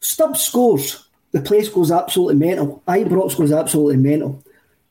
Stubbs 0.00 0.40
scores. 0.40 1.06
The 1.32 1.40
place 1.40 1.68
goes 1.68 1.92
absolutely 1.92 2.34
mental. 2.34 2.82
Ibrox 2.88 3.36
goes 3.36 3.52
absolutely 3.52 3.98
mental. 3.98 4.42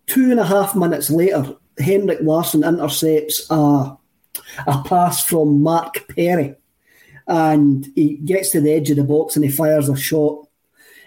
Two 0.07 0.31
and 0.31 0.39
a 0.39 0.45
half 0.45 0.73
minutes 0.75 1.11
later, 1.11 1.55
Henrik 1.77 2.19
Larsson 2.21 2.63
intercepts 2.63 3.45
a, 3.49 3.97
a 4.65 4.83
pass 4.85 5.25
from 5.25 5.61
Mark 5.61 6.07
Perry 6.15 6.55
and 7.29 7.87
he 7.95 8.15
gets 8.17 8.49
to 8.49 8.59
the 8.59 8.73
edge 8.73 8.89
of 8.89 8.97
the 8.97 9.03
box 9.03 9.35
and 9.35 9.45
he 9.45 9.51
fires 9.51 9.87
a 9.87 9.95
shot. 9.95 10.47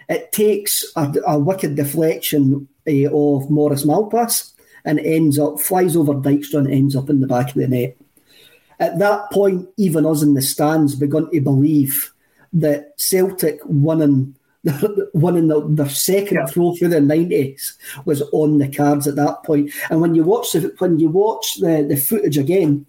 It 0.07 0.31
takes 0.31 0.83
a, 0.95 1.13
a 1.27 1.37
wicked 1.37 1.75
deflection 1.75 2.67
uh, 2.87 3.09
of 3.11 3.49
Maurice 3.49 3.85
Malpas 3.85 4.53
and 4.85 4.99
ends 5.01 5.37
up, 5.37 5.59
flies 5.59 5.95
over 5.95 6.13
Dijkstra 6.13 6.59
and 6.59 6.71
ends 6.71 6.95
up 6.95 7.09
in 7.09 7.19
the 7.19 7.27
back 7.27 7.49
of 7.49 7.55
the 7.55 7.67
net. 7.67 7.97
At 8.79 8.99
that 8.99 9.31
point, 9.31 9.67
even 9.77 10.05
us 10.05 10.23
in 10.23 10.33
the 10.33 10.41
stands 10.41 10.95
begun 10.95 11.29
to 11.31 11.41
believe 11.41 12.11
that 12.53 12.93
Celtic 12.97 13.59
winning 13.65 14.35
winning 15.13 15.49
the, 15.49 15.67
their 15.67 15.89
second 15.89 16.37
yeah. 16.37 16.45
throw 16.45 16.73
through 16.73 16.87
the 16.87 17.01
nineties 17.01 17.77
was 18.05 18.21
on 18.31 18.59
the 18.59 18.69
cards 18.69 19.07
at 19.07 19.17
that 19.17 19.43
point. 19.43 19.69
And 19.89 19.99
when 19.99 20.15
you 20.15 20.23
watch 20.23 20.53
the 20.53 20.73
when 20.77 20.99
you 20.99 21.09
watch 21.09 21.57
the, 21.59 21.85
the 21.87 21.97
footage 21.97 22.37
again, 22.37 22.85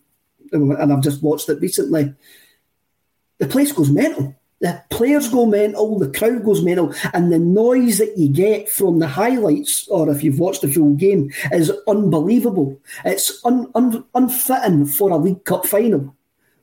and 0.52 0.92
I've 0.92 1.02
just 1.02 1.22
watched 1.22 1.48
it 1.48 1.60
recently, 1.60 2.14
the 3.38 3.46
place 3.46 3.72
goes 3.72 3.90
mental 3.90 4.34
the 4.64 4.82
players 4.88 5.28
go 5.28 5.44
mental, 5.44 5.98
the 5.98 6.10
crowd 6.10 6.42
goes 6.42 6.62
mental, 6.62 6.94
and 7.12 7.30
the 7.30 7.38
noise 7.38 7.98
that 7.98 8.16
you 8.16 8.28
get 8.28 8.66
from 8.68 8.98
the 8.98 9.06
highlights, 9.06 9.86
or 9.88 10.08
if 10.08 10.24
you've 10.24 10.38
watched 10.38 10.62
the 10.62 10.72
full 10.72 10.94
game, 10.94 11.30
is 11.52 11.70
unbelievable. 11.86 12.80
It's 13.04 13.44
un, 13.44 13.70
un, 13.74 14.04
unfitting 14.14 14.86
for 14.86 15.10
a 15.10 15.18
League 15.18 15.44
Cup 15.44 15.66
final 15.66 16.16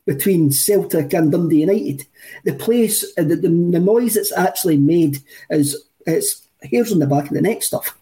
between 0.07 0.51
Celtic 0.51 1.13
and 1.13 1.31
Dundee 1.31 1.59
United. 1.59 2.07
The 2.43 2.53
place, 2.53 3.03
uh, 3.19 3.21
the, 3.23 3.35
the, 3.35 3.49
the 3.49 3.79
noise 3.79 4.15
that's 4.15 4.35
actually 4.35 4.77
made 4.77 5.19
is 5.51 5.85
it's 6.07 6.47
hairs 6.63 6.91
on 6.91 6.97
the 6.97 7.05
back 7.05 7.25
of 7.25 7.33
the 7.33 7.41
neck 7.41 7.61
stuff. 7.61 7.95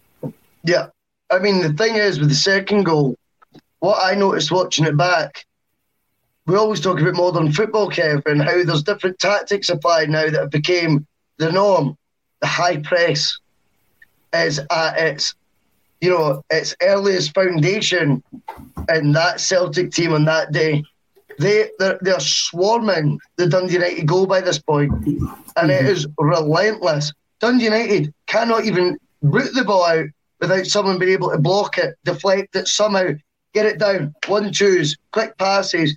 Yeah, 0.64 0.88
I 1.30 1.40
mean 1.40 1.62
the 1.62 1.74
thing 1.74 1.96
is 1.96 2.20
with 2.20 2.30
the 2.30 2.36
second 2.36 2.84
goal, 2.84 3.18
what 3.80 4.00
I 4.02 4.16
noticed 4.16 4.50
watching 4.50 4.86
it 4.86 4.96
back 4.96 5.46
we 6.50 6.58
always 6.58 6.82
talk 6.82 7.00
about 7.00 7.14
modern 7.14 7.52
football, 7.52 7.90
Kev, 7.92 8.26
and 8.26 8.42
how 8.42 8.64
there's 8.64 8.84
different 8.84 9.20
tactics 9.20 9.70
applied 9.70 10.10
now 10.10 10.26
that 10.26 10.40
have 10.40 10.50
became 10.50 11.06
the 11.38 11.52
norm. 11.52 11.96
The 12.42 12.48
high 12.48 12.78
press 12.78 13.38
is 14.34 14.60
at 14.72 14.98
its, 14.98 15.36
you 16.02 16.10
know, 16.10 16.44
its 16.50 16.76
earliest 16.82 17.36
foundation 17.36 18.24
in 18.94 19.12
that 19.12 19.40
Celtic 19.40 19.92
team 19.92 20.14
on 20.14 20.26
that 20.26 20.52
day. 20.52 20.84
They 21.38 21.70
they're, 21.78 22.00
they're 22.02 22.20
swarming 22.20 23.20
the 23.38 23.48
Dundee 23.48 23.76
United 23.76 24.08
goal 24.08 24.26
by 24.26 24.42
this 24.42 24.60
point, 24.60 24.92
and 24.92 25.20
mm-hmm. 25.20 25.70
it 25.70 25.86
is 25.86 26.08
relentless. 26.18 27.14
Dundee 27.40 27.66
United 27.66 28.14
cannot 28.26 28.66
even 28.66 28.98
root 29.22 29.54
the 29.54 29.64
ball 29.64 29.86
out 29.86 30.08
without 30.42 30.66
someone 30.66 30.98
being 30.98 31.12
able 31.12 31.30
to 31.30 31.38
block 31.38 31.78
it, 31.78 31.96
deflect 32.04 32.56
it 32.56 32.68
somehow, 32.68 33.12
get 33.54 33.66
it 33.66 33.78
down. 33.78 34.14
One 34.28 34.52
twos, 34.52 34.98
quick 35.12 35.38
passes, 35.38 35.96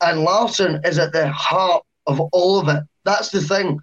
and 0.00 0.20
Larsson 0.20 0.80
is 0.84 0.98
at 0.98 1.12
the 1.12 1.28
heart 1.28 1.84
of 2.06 2.20
all 2.32 2.58
of 2.58 2.68
it. 2.68 2.82
That's 3.04 3.30
the 3.30 3.40
thing. 3.40 3.80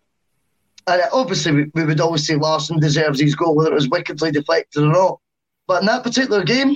And 0.87 1.01
obviously, 1.11 1.51
we, 1.51 1.71
we 1.73 1.85
would 1.85 1.99
always 1.99 2.25
say 2.27 2.35
Larsson 2.35 2.79
deserves 2.79 3.19
his 3.19 3.35
goal, 3.35 3.55
whether 3.55 3.71
it 3.71 3.75
was 3.75 3.89
wickedly 3.89 4.31
deflected 4.31 4.83
or 4.83 4.91
not. 4.91 5.19
But 5.67 5.81
in 5.81 5.87
that 5.87 6.03
particular 6.03 6.43
game, 6.43 6.75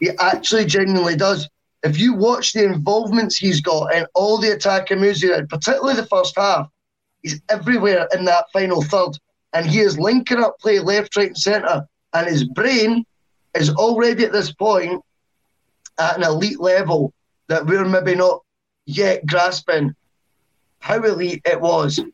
he 0.00 0.10
actually 0.18 0.64
genuinely 0.64 1.16
does. 1.16 1.48
If 1.84 1.98
you 1.98 2.14
watch 2.14 2.52
the 2.52 2.64
involvements 2.64 3.36
he's 3.36 3.60
got 3.60 3.94
in 3.94 4.06
all 4.14 4.38
the 4.38 4.52
attacking 4.52 5.00
moves 5.00 5.20
he 5.20 5.28
did, 5.28 5.48
particularly 5.48 5.94
the 5.94 6.06
first 6.06 6.34
half, 6.36 6.68
he's 7.22 7.40
everywhere 7.50 8.08
in 8.14 8.24
that 8.24 8.46
final 8.52 8.82
third. 8.82 9.18
And 9.52 9.64
he 9.64 9.80
is 9.80 9.98
linking 9.98 10.42
up 10.42 10.58
play 10.58 10.80
left, 10.80 11.16
right, 11.16 11.28
and 11.28 11.38
centre. 11.38 11.86
And 12.12 12.26
his 12.26 12.44
brain 12.44 13.04
is 13.54 13.70
already 13.70 14.24
at 14.24 14.32
this 14.32 14.52
point 14.52 15.00
at 15.98 16.16
an 16.16 16.24
elite 16.24 16.58
level 16.58 17.12
that 17.48 17.66
we're 17.66 17.84
maybe 17.84 18.14
not 18.14 18.42
yet 18.86 19.26
grasping 19.26 19.94
how 20.78 21.02
elite 21.02 21.42
it 21.44 21.60
was. 21.60 21.96
Do 21.96 22.04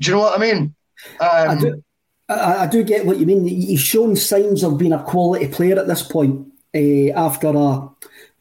you 0.00 0.12
know 0.12 0.20
what 0.20 0.38
I 0.38 0.42
mean? 0.42 0.74
Um, 1.20 1.48
I, 1.48 1.54
do, 1.58 1.84
I, 2.28 2.54
I, 2.64 2.66
do 2.66 2.82
get 2.82 3.06
what 3.06 3.18
you 3.18 3.26
mean. 3.26 3.46
He's 3.46 3.80
shown 3.80 4.16
signs 4.16 4.62
of 4.62 4.78
being 4.78 4.92
a 4.92 5.02
quality 5.02 5.48
player 5.48 5.78
at 5.78 5.86
this 5.86 6.02
point 6.02 6.48
uh, 6.74 7.10
after 7.10 7.48
a 7.48 7.88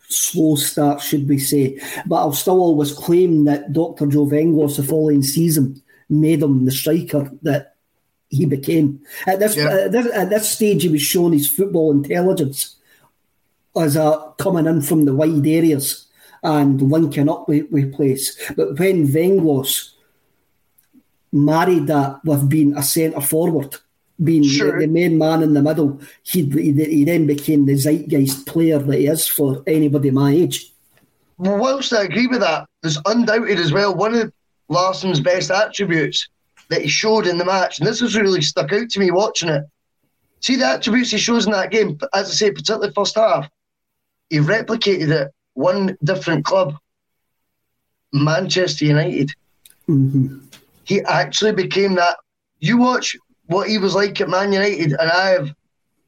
slow 0.10 0.56
start, 0.56 1.02
should 1.02 1.28
we 1.30 1.38
say. 1.38 1.80
But 2.06 2.15
I'll 2.17 2.34
still 2.34 2.60
always 2.60 2.93
claim 2.93 3.45
that 3.45 3.73
Dr. 3.73 4.08
Joe 4.08 4.26
Venglos 4.26 4.78
the 4.78 4.84
following 4.84 5.21
season 5.21 5.82
made 6.10 6.41
him 6.41 6.65
the 6.65 6.71
striker 6.71 7.30
that 7.43 7.76
he 8.30 8.45
became. 8.45 9.02
At 9.28 9.39
this, 9.39 9.56
yeah. 9.56 9.69
at 9.69 9.91
this, 9.91 10.08
at 10.13 10.30
this 10.30 10.49
stage, 10.49 10.82
he 10.82 10.89
was 10.89 11.02
showing 11.02 11.34
his 11.34 11.47
football 11.47 11.91
intelligence 11.91 12.76
as 13.76 13.96
a 13.96 14.34
coming 14.38 14.66
in 14.66 14.82
from 14.82 15.06
the 15.06 15.16
wide 15.16 15.48
areas 15.48 16.08
and 16.44 16.82
linking 16.82 17.30
up 17.30 17.48
with, 17.48 17.70
with 17.72 17.94
place. 17.94 18.38
But 18.56 18.78
when 18.78 19.08
Venglos 19.08 19.92
married 21.32 21.88
that 21.88 22.24
with 22.24 22.50
being 22.50 22.78
a 22.78 22.84
centre 22.84 23.22
forward, 23.22 23.76
being 24.24 24.44
sure. 24.44 24.74
the, 24.74 24.86
the, 24.86 24.92
main 24.92 25.18
man 25.18 25.42
in 25.42 25.54
the 25.54 25.62
middle, 25.62 26.00
he, 26.22 26.44
he 26.46 27.04
then 27.04 27.26
became 27.26 27.66
the 27.66 27.76
zeitgeist 27.76 28.46
player 28.46 28.80
that 28.80 28.98
he 28.98 29.08
is 29.08 29.28
for 29.28 29.64
anybody 29.66 30.12
my 30.12 30.32
age. 30.32 30.72
Well, 31.38 31.58
whilst 31.58 31.94
I 31.94 32.04
agree 32.04 32.28
with 32.28 32.42
that, 32.42 32.68
there's 32.82 33.00
undoubted 33.06 33.60
as 33.60 33.74
well 33.74 33.96
one 33.96 34.14
of 34.14 34.32
Larsson's 34.70 35.20
best 35.20 35.50
attributes 35.50 36.30
that 36.70 36.84
he 36.84 36.88
showed 36.88 37.28
in 37.28 37.38
the 37.38 37.46
match, 37.46 37.80
and 37.80 37.88
this 37.88 38.00
has 38.02 38.16
really 38.16 38.42
stuck 38.42 38.72
out 38.72 38.90
to 38.90 39.00
me 39.00 39.12
watching 39.12 39.50
it. 39.50 39.64
See 40.42 40.56
the 40.56 40.68
attributes 40.68 41.12
he 41.12 41.18
shows 41.18 41.46
in 41.46 41.52
that 41.54 41.72
game, 41.72 41.98
as 42.14 42.30
I 42.30 42.34
say, 42.34 42.52
particularly 42.52 42.94
first 42.94 43.16
half. 43.16 43.50
He 44.34 44.39
replicated 44.39 45.12
it 45.12 45.32
one 45.54 45.96
different 46.04 46.43
club, 46.43 46.74
Manchester 48.13 48.86
United. 48.86 49.30
Mm-hmm. 49.88 50.39
He 50.86 51.01
actually 51.01 51.51
became 51.51 51.93
that. 51.93 52.18
You 52.60 52.78
watch 52.78 53.16
what 53.45 53.70
he 53.70 53.78
was 53.78 53.93
like 53.93 54.20
at 54.22 54.30
Man 54.30 54.51
United, 54.51 54.93
and 54.93 55.12
I 55.12 55.28
have 55.30 55.53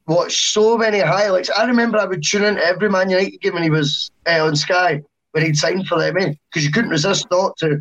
watched 0.08 0.52
so 0.52 0.76
many 0.76 0.98
highlights. 0.98 1.50
I 1.50 1.66
remember 1.66 1.98
I 1.98 2.04
would 2.04 2.24
tune 2.24 2.42
in 2.42 2.58
every 2.58 2.90
Man 2.90 3.10
United 3.10 3.40
game 3.40 3.54
when 3.54 3.62
he 3.62 3.70
was 3.70 4.10
uh, 4.26 4.44
on 4.44 4.56
Sky 4.56 5.04
when 5.30 5.44
he'd 5.44 5.56
signed 5.56 5.86
for 5.86 5.96
them, 5.96 6.14
because 6.14 6.34
eh? 6.56 6.60
you 6.62 6.72
couldn't 6.72 6.90
resist 6.90 7.28
not 7.30 7.56
to. 7.58 7.80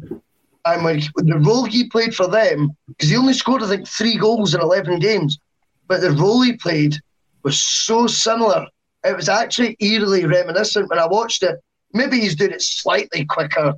And 0.66 0.84
when 0.84 1.00
he, 1.00 1.10
the 1.16 1.40
role 1.40 1.64
he 1.64 1.90
played 1.90 2.14
for 2.14 2.28
them, 2.28 2.78
because 2.88 3.10
he 3.10 3.18
only 3.18 3.34
scored 3.34 3.64
I 3.64 3.70
think 3.70 3.88
three 3.88 4.16
goals 4.16 4.54
in 4.54 4.62
eleven 4.62 5.00
games, 5.00 5.40
but 5.88 6.02
the 6.02 6.12
role 6.12 6.42
he 6.44 6.54
played 6.54 6.98
was 7.42 7.60
so 7.60 8.06
similar 8.06 8.68
it 9.06 9.16
was 9.16 9.30
actually 9.30 9.78
eerily 9.80 10.26
reminiscent 10.26 10.90
when 10.90 11.00
I 11.00 11.08
watched 11.08 11.44
it. 11.44 11.60
Maybe 11.94 12.20
he's 12.20 12.36
doing 12.36 12.52
it 12.52 12.62
slightly 12.62 13.26
quicker, 13.26 13.76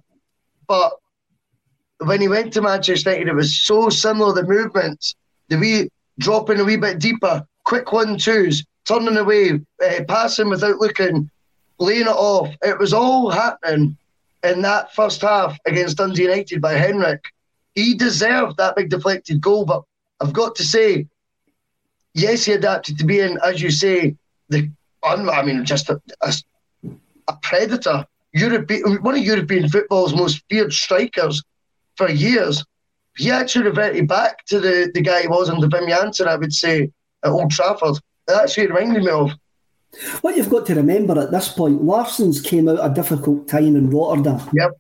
but 0.68 0.94
when 2.00 2.22
he 2.22 2.28
went 2.28 2.54
to 2.54 2.62
Manchester 2.62 3.12
United, 3.12 3.30
it 3.30 3.36
was 3.36 3.58
so 3.58 3.90
similar 3.90 4.34
the 4.34 4.44
movements 4.44 5.16
the 5.50 5.58
wee 5.58 5.90
dropping 6.20 6.60
a 6.60 6.64
wee 6.64 6.78
bit 6.78 7.00
deeper, 7.00 7.46
quick 7.64 7.92
one 7.92 8.18
twos, 8.18 8.66
turning 8.86 9.18
away, 9.18 9.60
uh, 9.84 10.04
passing 10.08 10.50
without 10.50 10.80
looking, 10.80 11.30
laying 11.80 12.02
it 12.02 12.08
off. 12.08 12.54
It 12.64 12.78
was 12.78 12.94
all 12.94 13.30
happening 13.30 13.98
in 14.44 14.62
that 14.62 14.94
first 14.94 15.22
half 15.22 15.58
against 15.66 15.98
Dundee 15.98 16.24
United 16.24 16.62
by 16.62 16.74
Henrik. 16.74 17.24
He 17.76 17.94
deserved 17.94 18.58
that 18.58 18.76
big 18.76 18.90
deflected 18.90 19.42
goal, 19.42 19.66
but 19.66 19.84
I've 20.20 20.34
got 20.34 20.56
to 20.56 20.64
say, 20.64 21.08
yes, 22.14 22.46
he 22.46 22.54
adapted 22.54 22.98
to 22.98 23.06
being, 23.06 23.38
as 23.44 23.62
you 23.62 23.70
say, 23.70 24.16
the 24.50 24.70
I 25.08 25.44
mean, 25.44 25.66
just 25.66 25.90
a, 25.90 26.02
a, 26.22 26.34
a 27.28 27.34
predator. 27.42 28.06
European, 28.34 29.02
one 29.04 29.16
of 29.16 29.24
European 29.24 29.70
football's 29.70 30.16
most 30.16 30.44
feared 30.50 30.74
strikers 30.74 31.44
for 31.96 32.10
years. 32.10 32.64
He 33.18 33.32
actually 33.32 33.66
reverted 33.66 34.08
back 34.08 34.46
to 34.46 34.60
the, 34.60 34.92
the 34.94 35.02
guy 35.02 35.22
he 35.22 35.28
was 35.28 35.50
under 35.50 35.68
Wim 35.68 35.88
Jansen, 35.88 36.28
I 36.28 36.36
would 36.36 36.54
say, 36.54 36.92
at 37.24 37.32
Old 37.32 37.50
Trafford. 37.50 37.98
That's 38.28 38.54
who 38.54 38.62
he 38.62 38.68
reminded 38.68 39.04
me 39.04 39.12
of. 39.12 39.32
What 40.22 40.38
you've 40.38 40.50
got 40.50 40.66
to 40.68 40.76
remember 40.76 41.20
at 41.20 41.32
this 41.32 41.48
point, 41.50 41.84
Larsson's 41.84 42.42
came 42.42 42.68
out 42.70 42.80
a 42.80 42.94
difficult 42.94 43.48
time 43.48 43.76
in 43.76 43.90
Rotterdam. 43.90 44.48
Yep. 44.54 44.72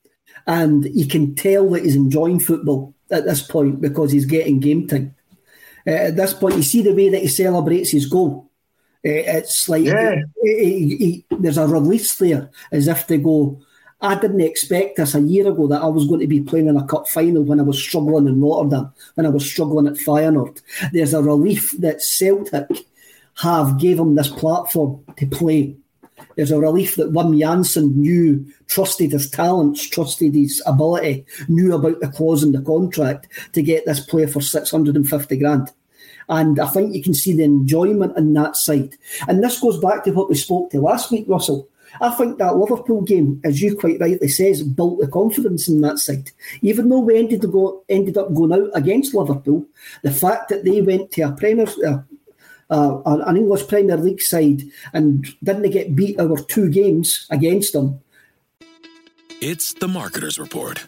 And 0.45 0.85
you 0.93 1.07
can 1.07 1.33
tell 1.35 1.69
that 1.71 1.83
he's 1.83 1.95
enjoying 1.95 2.39
football 2.39 2.93
at 3.09 3.25
this 3.25 3.41
point 3.41 3.81
because 3.81 4.11
he's 4.11 4.25
getting 4.25 4.59
game 4.59 4.87
time. 4.87 5.15
Uh, 5.87 5.91
at 5.91 6.15
this 6.15 6.33
point, 6.33 6.57
you 6.57 6.63
see 6.63 6.81
the 6.81 6.93
way 6.93 7.09
that 7.09 7.21
he 7.21 7.27
celebrates 7.27 7.91
his 7.91 8.05
goal. 8.05 8.46
Uh, 9.07 9.23
it's 9.37 9.69
like 9.69 9.85
yeah. 9.85 10.15
he, 10.43 10.65
he, 10.65 10.97
he, 10.97 11.25
there's 11.39 11.57
a 11.57 11.65
release 11.65 12.15
there, 12.15 12.49
as 12.73 12.87
if 12.89 13.07
they 13.07 13.17
go, 13.17 13.61
I 14.01 14.19
didn't 14.19 14.41
expect 14.41 14.97
this 14.97 15.15
a 15.15 15.21
year 15.21 15.47
ago 15.47 15.67
that 15.67 15.81
I 15.81 15.87
was 15.87 16.07
going 16.07 16.19
to 16.19 16.27
be 16.27 16.41
playing 16.41 16.67
in 16.67 16.77
a 16.77 16.85
cup 16.85 17.07
final 17.07 17.43
when 17.43 17.59
I 17.59 17.63
was 17.63 17.81
struggling 17.81 18.27
in 18.27 18.41
Rotterdam, 18.41 18.91
when 19.15 19.25
I 19.25 19.29
was 19.29 19.49
struggling 19.49 19.87
at 19.87 19.93
Feyenoord. 19.93 20.61
There's 20.91 21.13
a 21.13 21.23
relief 21.23 21.71
that 21.79 22.01
Celtic 22.03 22.69
have 23.35 23.79
gave 23.79 23.97
him 23.97 24.15
this 24.15 24.27
platform 24.27 25.03
to 25.17 25.25
play. 25.25 25.75
There's 26.35 26.51
a 26.51 26.59
relief 26.59 26.95
that 26.95 27.13
Wim 27.13 27.39
Jansen 27.39 27.99
knew, 27.99 28.45
trusted 28.67 29.13
his 29.13 29.29
talents, 29.29 29.87
trusted 29.87 30.35
his 30.35 30.61
ability, 30.65 31.25
knew 31.47 31.73
about 31.73 31.99
the 31.99 32.09
clause 32.09 32.43
in 32.43 32.51
the 32.51 32.61
contract 32.61 33.27
to 33.53 33.61
get 33.61 33.85
this 33.85 33.99
player 33.99 34.27
for 34.27 34.41
650 34.41 35.37
grand. 35.37 35.71
And 36.29 36.59
I 36.59 36.67
think 36.67 36.93
you 36.93 37.01
can 37.01 37.13
see 37.13 37.33
the 37.33 37.43
enjoyment 37.43 38.17
in 38.17 38.33
that 38.33 38.55
side. 38.55 38.95
And 39.27 39.43
this 39.43 39.59
goes 39.59 39.79
back 39.79 40.03
to 40.03 40.11
what 40.11 40.29
we 40.29 40.35
spoke 40.35 40.71
to 40.71 40.81
last 40.81 41.11
week, 41.11 41.25
Russell. 41.27 41.69
I 42.01 42.09
think 42.11 42.37
that 42.37 42.57
Liverpool 42.57 43.01
game, 43.01 43.41
as 43.43 43.61
you 43.61 43.75
quite 43.75 43.99
rightly 43.99 44.27
says, 44.27 44.61
built 44.61 44.99
the 44.99 45.07
confidence 45.07 45.67
in 45.67 45.81
that 45.81 45.99
side. 45.99 46.31
Even 46.61 46.89
though 46.89 46.99
we 46.99 47.17
ended, 47.17 47.49
go, 47.51 47.83
ended 47.89 48.17
up 48.17 48.33
going 48.33 48.53
out 48.53 48.69
against 48.73 49.13
Liverpool, 49.13 49.65
the 50.03 50.11
fact 50.11 50.49
that 50.49 50.63
they 50.63 50.81
went 50.81 51.11
to 51.11 51.21
a 51.21 51.31
Premier, 51.31 51.67
uh, 51.85 51.99
uh, 52.69 53.01
an 53.05 53.37
English 53.37 53.67
Premier 53.67 53.97
League 53.97 54.21
side 54.21 54.63
and 54.93 55.25
didn't 55.43 55.71
get 55.71 55.95
beat 55.95 56.19
over 56.19 56.35
two 56.43 56.69
games 56.69 57.25
against 57.29 57.73
them. 57.73 58.01
It's 59.39 59.73
the 59.73 59.87
Marketer's 59.87 60.39
Report. 60.39 60.87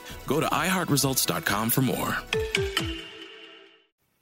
Go 0.31 0.39
to 0.39 0.47
iHeartResults.com 0.47 1.71
for 1.71 1.81
more. 1.81 2.17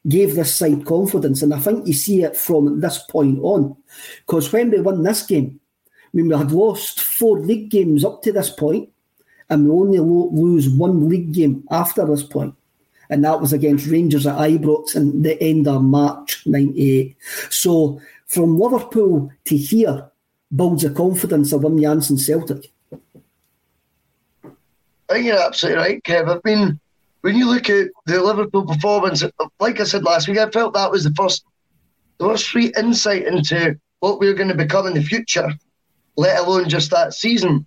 Gave 0.07 0.33
this 0.33 0.55
side 0.55 0.83
confidence, 0.83 1.43
and 1.43 1.53
I 1.53 1.59
think 1.59 1.85
you 1.85 1.93
see 1.93 2.23
it 2.23 2.35
from 2.35 2.81
this 2.81 2.97
point 2.97 3.37
on. 3.43 3.77
Because 4.25 4.51
when 4.51 4.71
we 4.71 4.81
won 4.81 5.03
this 5.03 5.21
game, 5.21 5.59
I 5.87 6.09
mean, 6.13 6.29
we 6.29 6.35
had 6.35 6.51
lost 6.51 6.99
four 6.99 7.39
league 7.39 7.69
games 7.69 8.03
up 8.03 8.23
to 8.23 8.31
this 8.31 8.49
point 8.49 8.89
and 9.51 9.65
we 9.65 9.71
only 9.71 9.99
lo- 9.99 10.31
lose 10.31 10.67
one 10.67 11.07
league 11.07 11.31
game 11.31 11.63
after 11.69 12.03
this 12.07 12.23
point, 12.23 12.55
and 13.11 13.23
that 13.23 13.39
was 13.39 13.53
against 13.53 13.85
Rangers 13.85 14.25
at 14.25 14.39
Ibrox 14.39 14.95
in 14.95 15.21
the 15.21 15.39
end 15.39 15.67
of 15.67 15.83
March 15.83 16.41
'98. 16.47 17.15
So 17.51 18.01
from 18.25 18.57
Liverpool 18.57 19.31
to 19.45 19.55
here 19.55 20.09
builds 20.55 20.81
the 20.81 20.89
confidence 20.89 21.53
of 21.53 21.61
Wim 21.61 21.79
Jansen 21.79 22.17
Celtic. 22.17 22.71
I 25.09 25.13
think 25.13 25.25
you're 25.25 25.41
absolutely 25.41 25.81
right, 25.81 26.03
Kev. 26.03 26.29
I've 26.29 26.43
been 26.43 26.79
when 27.21 27.35
you 27.35 27.49
look 27.49 27.69
at 27.69 27.89
the 28.05 28.21
Liverpool 28.21 28.65
performance, 28.65 29.23
like 29.59 29.79
I 29.79 29.83
said 29.83 30.03
last 30.03 30.27
week, 30.27 30.37
I 30.37 30.49
felt 30.51 30.73
that 30.73 30.91
was 30.91 31.03
the 31.03 31.13
first 31.15 31.43
the 32.19 32.25
first 32.25 32.49
free 32.49 32.71
insight 32.77 33.25
into 33.25 33.77
what 33.99 34.19
we 34.19 34.27
are 34.27 34.33
going 34.33 34.49
to 34.49 34.55
become 34.55 34.87
in 34.87 34.93
the 34.93 35.01
future, 35.01 35.49
let 36.15 36.39
alone 36.39 36.69
just 36.69 36.91
that 36.91 37.13
season 37.13 37.65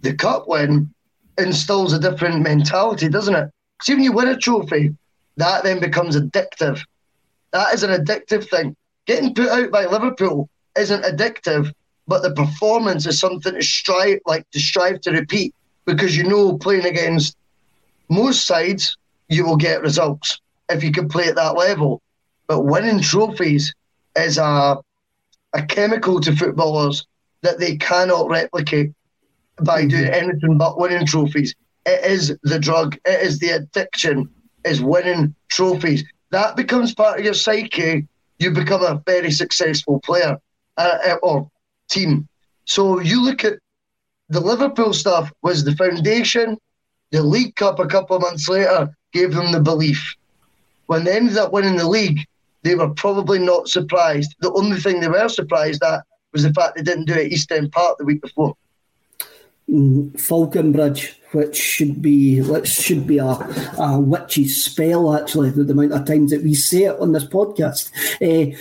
the 0.00 0.14
cup 0.14 0.46
win 0.48 0.92
instills 1.38 1.92
a 1.92 1.98
different 1.98 2.42
mentality, 2.42 3.08
doesn't 3.08 3.34
it? 3.34 3.50
See, 3.82 3.94
when 3.94 4.02
you 4.02 4.12
win 4.12 4.28
a 4.28 4.36
trophy, 4.36 4.96
that 5.36 5.64
then 5.64 5.80
becomes 5.80 6.16
addictive. 6.16 6.84
That 7.52 7.74
is 7.74 7.82
an 7.82 7.90
addictive 7.90 8.48
thing. 8.48 8.76
Getting 9.06 9.34
put 9.34 9.48
out 9.48 9.70
by 9.70 9.86
Liverpool 9.86 10.48
isn't 10.76 11.04
addictive, 11.04 11.72
but 12.06 12.22
the 12.22 12.32
performance 12.32 13.06
is 13.06 13.18
something 13.18 13.54
to 13.54 13.62
strive 13.62 14.20
like 14.26 14.48
to 14.50 14.60
strive 14.60 15.00
to 15.02 15.12
repeat 15.12 15.54
because 15.88 16.14
you 16.14 16.24
know 16.24 16.58
playing 16.58 16.84
against 16.84 17.34
most 18.10 18.46
sides 18.46 18.98
you 19.28 19.46
will 19.46 19.56
get 19.56 19.80
results 19.80 20.38
if 20.68 20.84
you 20.84 20.92
can 20.92 21.08
play 21.08 21.28
at 21.28 21.36
that 21.36 21.56
level. 21.56 22.02
But 22.46 22.64
winning 22.64 23.00
trophies 23.00 23.74
is 24.14 24.36
a 24.36 24.76
a 25.54 25.62
chemical 25.66 26.20
to 26.20 26.36
footballers 26.36 27.06
that 27.40 27.58
they 27.58 27.76
cannot 27.76 28.28
replicate 28.28 28.92
by 29.62 29.86
doing 29.86 30.08
anything 30.08 30.58
but 30.58 30.78
winning 30.78 31.06
trophies. 31.06 31.54
It 31.86 32.04
is 32.04 32.36
the 32.42 32.58
drug. 32.58 32.96
It 33.06 33.22
is 33.22 33.38
the 33.38 33.50
addiction. 33.50 34.28
Is 34.64 34.82
winning 34.82 35.34
trophies. 35.48 36.04
That 36.30 36.54
becomes 36.54 36.94
part 36.94 37.18
of 37.18 37.24
your 37.24 37.32
psyche. 37.32 38.06
You 38.38 38.50
become 38.50 38.82
a 38.82 39.00
very 39.06 39.30
successful 39.30 40.00
player 40.00 40.36
uh, 40.76 40.98
uh, 41.08 41.16
or 41.22 41.50
team. 41.88 42.28
So 42.66 43.00
you 43.00 43.24
look 43.24 43.44
at 43.44 43.58
the 44.28 44.40
Liverpool 44.40 44.92
stuff 44.92 45.32
was 45.42 45.64
the 45.64 45.74
foundation. 45.76 46.58
The 47.10 47.22
League 47.22 47.56
Cup 47.56 47.78
a 47.78 47.86
couple 47.86 48.16
of 48.16 48.22
months 48.22 48.48
later 48.48 48.94
gave 49.12 49.32
them 49.32 49.52
the 49.52 49.60
belief. 49.60 50.14
When 50.86 51.04
they 51.04 51.16
ended 51.16 51.38
up 51.38 51.52
winning 51.52 51.76
the 51.76 51.88
league, 51.88 52.26
they 52.62 52.74
were 52.74 52.90
probably 52.90 53.38
not 53.38 53.68
surprised. 53.68 54.34
The 54.40 54.52
only 54.52 54.78
thing 54.78 55.00
they 55.00 55.08
were 55.08 55.28
surprised 55.28 55.82
at 55.82 56.04
was 56.32 56.42
the 56.42 56.52
fact 56.52 56.76
they 56.76 56.82
didn't 56.82 57.06
do 57.06 57.14
it 57.14 57.26
at 57.26 57.32
East 57.32 57.52
End 57.52 57.72
Park 57.72 57.98
the 57.98 58.04
week 58.04 58.20
before. 58.20 58.54
Falconbridge, 60.16 61.20
which 61.32 61.56
should 61.56 62.00
be 62.00 62.40
which 62.40 62.68
should 62.68 63.06
be 63.06 63.18
a, 63.18 63.26
a 63.78 64.00
witch's 64.00 64.64
spell 64.64 65.14
actually, 65.14 65.50
the 65.50 65.70
amount 65.70 65.92
of 65.92 66.06
times 66.06 66.30
that 66.30 66.42
we 66.42 66.54
say 66.54 66.84
it 66.84 66.98
on 66.98 67.12
this 67.12 67.24
podcast. 67.24 67.90
Uh, 68.22 68.56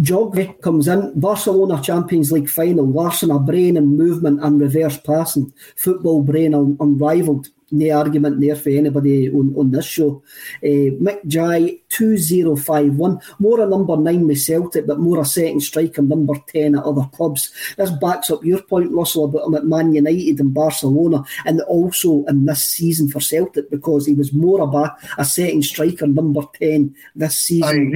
Jogge 0.00 0.60
comes 0.62 0.88
in, 0.88 1.12
Barcelona 1.18 1.80
Champions 1.82 2.32
League 2.32 2.48
final, 2.48 2.86
Larsson 2.86 3.30
a 3.30 3.38
brain 3.38 3.76
and 3.76 3.96
movement 3.96 4.42
and 4.42 4.60
reverse 4.60 4.98
passing, 4.98 5.52
football 5.76 6.22
brain 6.22 6.54
un- 6.54 6.76
unrivaled 6.80 7.48
no 7.72 7.98
argument 7.98 8.40
there 8.40 8.54
for 8.54 8.70
anybody 8.70 9.30
on, 9.30 9.54
on 9.56 9.70
this 9.70 9.86
show. 9.86 10.22
Uh, 10.62 10.92
Mick 11.00 11.26
Jai, 11.26 11.78
2051. 11.88 13.20
More 13.38 13.60
a 13.60 13.66
number 13.66 13.96
nine 13.96 14.26
with 14.26 14.40
Celtic, 14.40 14.86
but 14.86 15.00
more 15.00 15.20
a 15.20 15.24
second 15.24 15.60
striker, 15.62 16.02
number 16.02 16.34
10 16.48 16.76
at 16.76 16.84
other 16.84 17.08
clubs. 17.12 17.52
This 17.76 17.90
backs 17.90 18.30
up 18.30 18.44
your 18.44 18.62
point, 18.62 18.92
Russell, 18.92 19.24
about 19.24 19.46
him 19.46 19.54
at 19.54 19.64
Man 19.64 19.94
United 19.94 20.40
and 20.40 20.54
Barcelona, 20.54 21.24
and 21.44 21.60
also 21.62 22.24
in 22.26 22.44
this 22.44 22.66
season 22.66 23.08
for 23.08 23.20
Celtic, 23.20 23.70
because 23.70 24.06
he 24.06 24.14
was 24.14 24.32
more 24.32 24.60
of 24.60 24.74
a, 24.74 24.94
a 25.18 25.24
second 25.24 25.64
striker, 25.64 26.06
number 26.06 26.42
10 26.60 26.94
this 27.14 27.38
season 27.40 27.90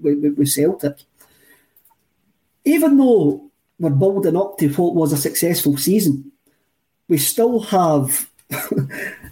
with, 0.00 0.22
with, 0.22 0.38
with 0.38 0.48
Celtic. 0.48 0.96
Even 2.64 2.96
though 2.96 3.50
we're 3.78 3.90
building 3.90 4.36
up 4.36 4.58
to 4.58 4.68
what 4.70 4.94
was 4.94 5.12
a 5.12 5.16
successful 5.16 5.76
season, 5.76 6.32
we 7.08 7.18
still 7.18 7.60
have 7.60 8.30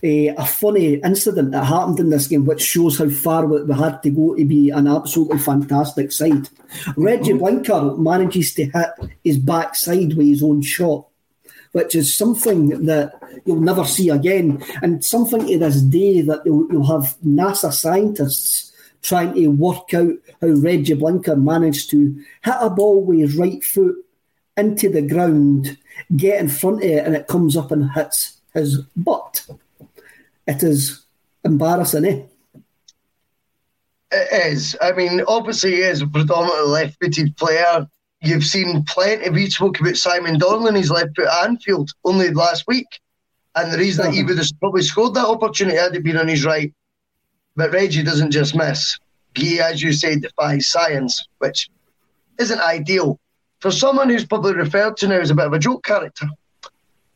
a, 0.03 0.29
a, 0.29 0.45
funny 0.45 0.95
incident 0.97 1.51
that 1.53 1.65
happened 1.65 1.99
in 2.01 2.11
this 2.11 2.27
game, 2.27 2.45
which 2.45 2.61
shows 2.61 2.99
how 2.99 3.09
far 3.09 3.47
we, 3.47 3.63
we 3.63 3.75
had 3.75 4.03
to 4.03 4.11
go 4.11 4.35
to 4.35 4.45
be 4.45 4.71
an 4.71 4.87
absolutely 4.87 5.39
fantastic 5.39 6.13
side. 6.13 6.49
Reggie 6.97 7.31
mm-hmm. 7.31 7.39
Blinker 7.39 7.97
manages 7.97 8.53
to 8.55 8.65
hit 8.67 8.89
his 9.25 9.39
backside 9.39 10.15
with 10.15 10.27
his 10.27 10.43
own 10.43 10.61
shot, 10.61 11.07
which 11.73 11.95
is 11.95 12.15
something 12.15 12.85
that 12.85 13.15
you'll 13.47 13.61
never 13.61 13.85
see 13.85 14.11
again, 14.11 14.63
and 14.83 15.03
something 15.03 15.47
to 15.47 15.59
this 15.59 15.81
day 15.81 16.21
that 16.21 16.43
you'll, 16.45 16.71
you'll 16.71 16.87
have 16.87 17.17
NASA 17.25 17.73
scientists 17.73 18.73
trying 19.01 19.33
to 19.35 19.49
work 19.49 19.95
out 19.95 20.13
how 20.43 20.49
Reggie 20.49 20.95
Blinker 20.95 21.37
managed 21.37 21.91
to 21.91 22.23
hit 22.45 22.55
a 22.61 22.69
ball 22.69 23.03
with 23.03 23.21
his 23.21 23.37
right 23.37 23.65
foot 23.65 23.97
into 24.57 24.89
the 24.89 25.03
ground, 25.03 25.79
get 26.17 26.41
in 26.41 26.49
front 26.49 26.79
of 26.79 26.91
it, 26.91 27.07
and 27.07 27.15
it 27.15 27.29
comes 27.29 27.57
up 27.57 27.71
and 27.71 27.91
hits 27.93 28.36
his 28.57 28.81
but. 28.97 29.47
It 30.47 30.63
is 30.63 31.05
embarrassing, 31.45 32.05
eh? 32.05 32.23
It 34.13 34.53
is. 34.53 34.77
I 34.81 34.93
mean, 34.93 35.23
obviously, 35.27 35.73
he 35.73 35.83
is 35.83 36.03
a 36.03 36.07
predominantly 36.07 36.71
left 36.71 36.97
footed 37.01 37.37
player. 37.37 37.87
You've 38.23 38.45
seen 38.45 38.85
plenty. 38.85 39.29
We 39.31 39.51
spoke 39.51 39.81
about 39.81 39.97
Simon 39.97 40.39
Donnelly 40.39 40.81
he's 40.81 40.91
left 40.91 41.17
foot 41.17 41.27
at 41.27 41.49
Anfield 41.49 41.91
only 42.05 42.31
last 42.31 42.65
week. 42.67 42.87
And 43.55 43.73
the 43.73 43.79
reason 43.79 44.05
that 44.05 44.15
he 44.15 44.23
would 44.23 44.39
have 44.39 44.47
probably 44.61 44.83
scored 44.83 45.15
that 45.15 45.27
opportunity 45.27 45.77
had 45.77 45.95
it 45.95 46.05
been 46.05 46.19
on 46.19 46.29
his 46.29 46.45
right. 46.45 46.73
But 47.57 47.73
Reggie 47.73 48.03
doesn't 48.03 48.31
just 48.31 48.55
miss. 48.55 48.99
He, 49.35 49.61
as 49.61 49.83
you 49.83 49.93
say, 49.93 50.17
defies 50.17 50.69
science, 50.69 51.27
which 51.39 51.71
isn't 52.39 52.61
ideal 52.61 53.19
for 53.61 53.71
someone 53.71 54.11
who's 54.11 54.27
probably 54.27 54.55
referred 54.55 54.97
to 54.99 55.09
now 55.09 55.19
as 55.19 55.31
a 55.31 55.35
bit 55.35 55.47
of 55.47 55.53
a 55.53 55.59
joke 55.59 55.85
character. 55.85 56.27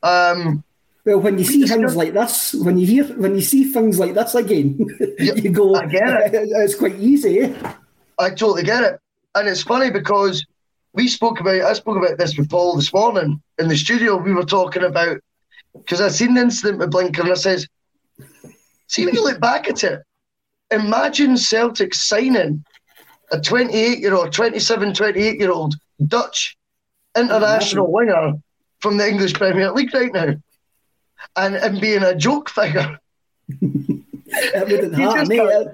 Um, 0.02 0.64
well, 1.10 1.20
when 1.20 1.38
you 1.38 1.44
see 1.44 1.66
things 1.66 1.96
like 1.96 2.12
this, 2.12 2.54
when 2.54 2.78
you 2.78 2.86
hear, 2.86 3.04
when 3.16 3.34
you 3.34 3.40
see 3.40 3.64
things 3.64 3.98
like 3.98 4.14
this 4.14 4.36
again, 4.36 4.78
you 5.18 5.50
go, 5.50 5.74
I 5.74 5.86
get 5.86 6.34
it. 6.34 6.48
It's 6.52 6.76
quite 6.76 6.94
easy. 6.96 7.40
Eh? 7.40 7.72
I 8.18 8.30
totally 8.30 8.62
get 8.62 8.84
it, 8.84 9.00
and 9.34 9.48
it's 9.48 9.62
funny 9.62 9.90
because 9.90 10.46
we 10.92 11.08
spoke 11.08 11.40
about. 11.40 11.62
I 11.62 11.72
spoke 11.72 11.96
about 11.96 12.16
this 12.16 12.38
with 12.38 12.48
Paul 12.48 12.76
this 12.76 12.92
morning 12.92 13.42
in 13.58 13.66
the 13.66 13.76
studio. 13.76 14.18
We 14.18 14.32
were 14.32 14.44
talking 14.44 14.84
about 14.84 15.18
because 15.74 16.00
I 16.00 16.08
seen 16.10 16.34
the 16.34 16.42
incident 16.42 16.78
with 16.78 16.92
Blinker, 16.92 17.22
and 17.22 17.32
I 17.32 17.34
says, 17.34 17.66
"See 18.86 19.04
when 19.04 19.14
you 19.14 19.24
look 19.24 19.40
back 19.40 19.68
at 19.68 19.82
it, 19.82 20.02
imagine 20.70 21.36
Celtic 21.36 21.92
signing 21.92 22.64
a 23.32 23.40
28 23.40 23.98
year 23.98 24.14
old, 24.14 24.32
27, 24.32 24.94
28 24.94 25.40
year 25.40 25.50
old 25.50 25.74
Dutch 26.06 26.56
international 27.16 27.90
winger 27.90 28.34
from 28.78 28.96
the 28.96 29.08
English 29.08 29.34
Premier 29.34 29.72
League 29.72 29.92
right 29.92 30.12
now, 30.12 30.34
and 31.36 31.54
and 31.54 31.80
being 31.80 32.02
a 32.02 32.14
joke 32.14 32.50
figure. 32.50 32.98
it 33.48 34.68
wouldn't 34.68 34.94
happen, 34.94 35.28
mate. 35.28 35.66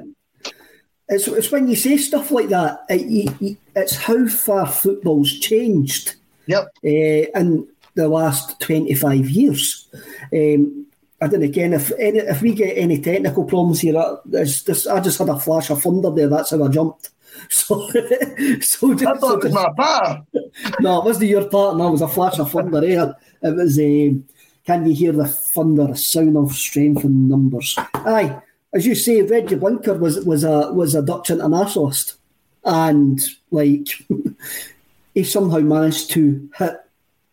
It's, 1.09 1.29
it's 1.29 1.53
when 1.53 1.69
you 1.69 1.77
say 1.77 1.99
stuff 1.99 2.33
like 2.33 2.49
that, 2.49 2.81
it, 2.89 3.57
it's 3.77 3.97
how 3.97 4.27
far 4.27 4.67
football's 4.67 5.39
changed. 5.39 6.17
Yep. 6.47 6.65
Uh, 6.85 7.39
in 7.39 7.69
the 7.95 8.09
last 8.09 8.61
25 8.61 9.31
years. 9.31 9.89
Um, 10.33 10.87
I 11.21 11.29
don't 11.29 11.41
know, 11.41 11.47
again, 11.47 11.73
if 11.73 11.91
any, 11.99 12.19
if 12.19 12.43
we 12.43 12.53
get 12.53 12.77
any 12.77 13.01
technical 13.01 13.45
problems 13.45 13.81
here, 13.81 13.97
I, 13.97 14.17
this, 14.25 14.87
I 14.87 15.01
just 15.01 15.19
had 15.19 15.29
a 15.29 15.39
flash 15.39 15.71
of 15.71 15.83
thunder 15.83 16.11
there. 16.11 16.29
That's 16.29 16.51
how 16.51 16.65
I 16.65 16.69
jumped. 16.69 17.11
So, 17.51 17.89
so 18.61 18.95
just, 18.95 19.07
I 19.07 19.19
thought 19.19 19.45
it 19.45 19.45
was 19.45 19.53
my 19.53 19.71
part. 19.77 20.23
no, 20.81 21.01
it 21.01 21.05
wasn't 21.05 21.29
your 21.29 21.49
part. 21.51 21.77
No, 21.77 21.89
it 21.89 21.91
was 21.93 22.01
a 22.01 22.09
flash 22.09 22.39
of 22.39 22.51
thunder. 22.51 22.79
Eh? 22.79 23.13
It 23.43 23.55
was. 23.55 23.79
Um, 23.79 24.25
can 24.67 24.85
you 24.85 24.95
hear 24.95 25.13
the 25.13 25.27
thunder, 25.27 25.95
sound 25.95 26.37
of 26.37 26.53
strength 26.53 27.05
and 27.05 27.29
numbers? 27.29 27.77
Aye, 27.95 28.41
as 28.75 28.85
you 28.85 28.95
say, 28.95 29.23
Reggie 29.23 29.55
Blinker 29.55 29.95
was 29.95 30.25
was 30.25 30.43
a 30.45 30.73
was 30.73 30.95
a 30.95 31.03
Dutch 31.03 31.31
internationalist, 31.31 32.17
and 32.65 33.21
like 33.51 33.89
he 35.15 35.23
somehow 35.25 35.61
managed 35.61 36.11
to 36.11 36.51
hit 36.59 36.81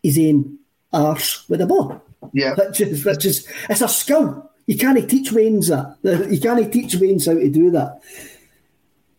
his 0.02 0.18
own 0.18 0.58
arse 0.92 1.46
with 1.48 1.60
a 1.60 1.66
ball. 1.66 2.00
Yeah, 2.32 2.54
which 2.54 2.80
is 2.80 3.04
which 3.04 3.24
is 3.24 3.48
it's 3.68 3.82
a 3.82 3.88
skill. 3.88 4.50
You 4.66 4.78
can't 4.78 5.10
teach 5.10 5.32
Wayne's 5.32 5.68
that. 5.68 5.96
You 6.30 6.40
can't 6.40 6.72
teach 6.72 6.94
Wayne's 6.94 7.26
how 7.26 7.34
to 7.34 7.50
do 7.50 7.70
that. 7.72 8.00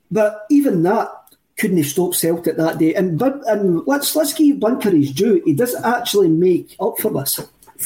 But 0.10 0.46
even 0.50 0.82
that 0.84 1.10
couldn't 1.58 1.78
have 1.78 1.86
stopped 1.86 2.16
Celtic 2.16 2.58
that 2.58 2.80
day. 2.80 2.96
And 2.96 3.22
and 3.22 3.86
let's 3.86 4.16
let's 4.16 4.34
give 4.34 4.60
Blinker 4.60 4.92
his 4.92 5.12
due. 5.12 5.42
He 5.46 5.54
does 5.54 5.76
actually 5.84 6.30
make 6.30 6.76
up 6.80 6.98
for 6.98 7.12
this 7.12 7.40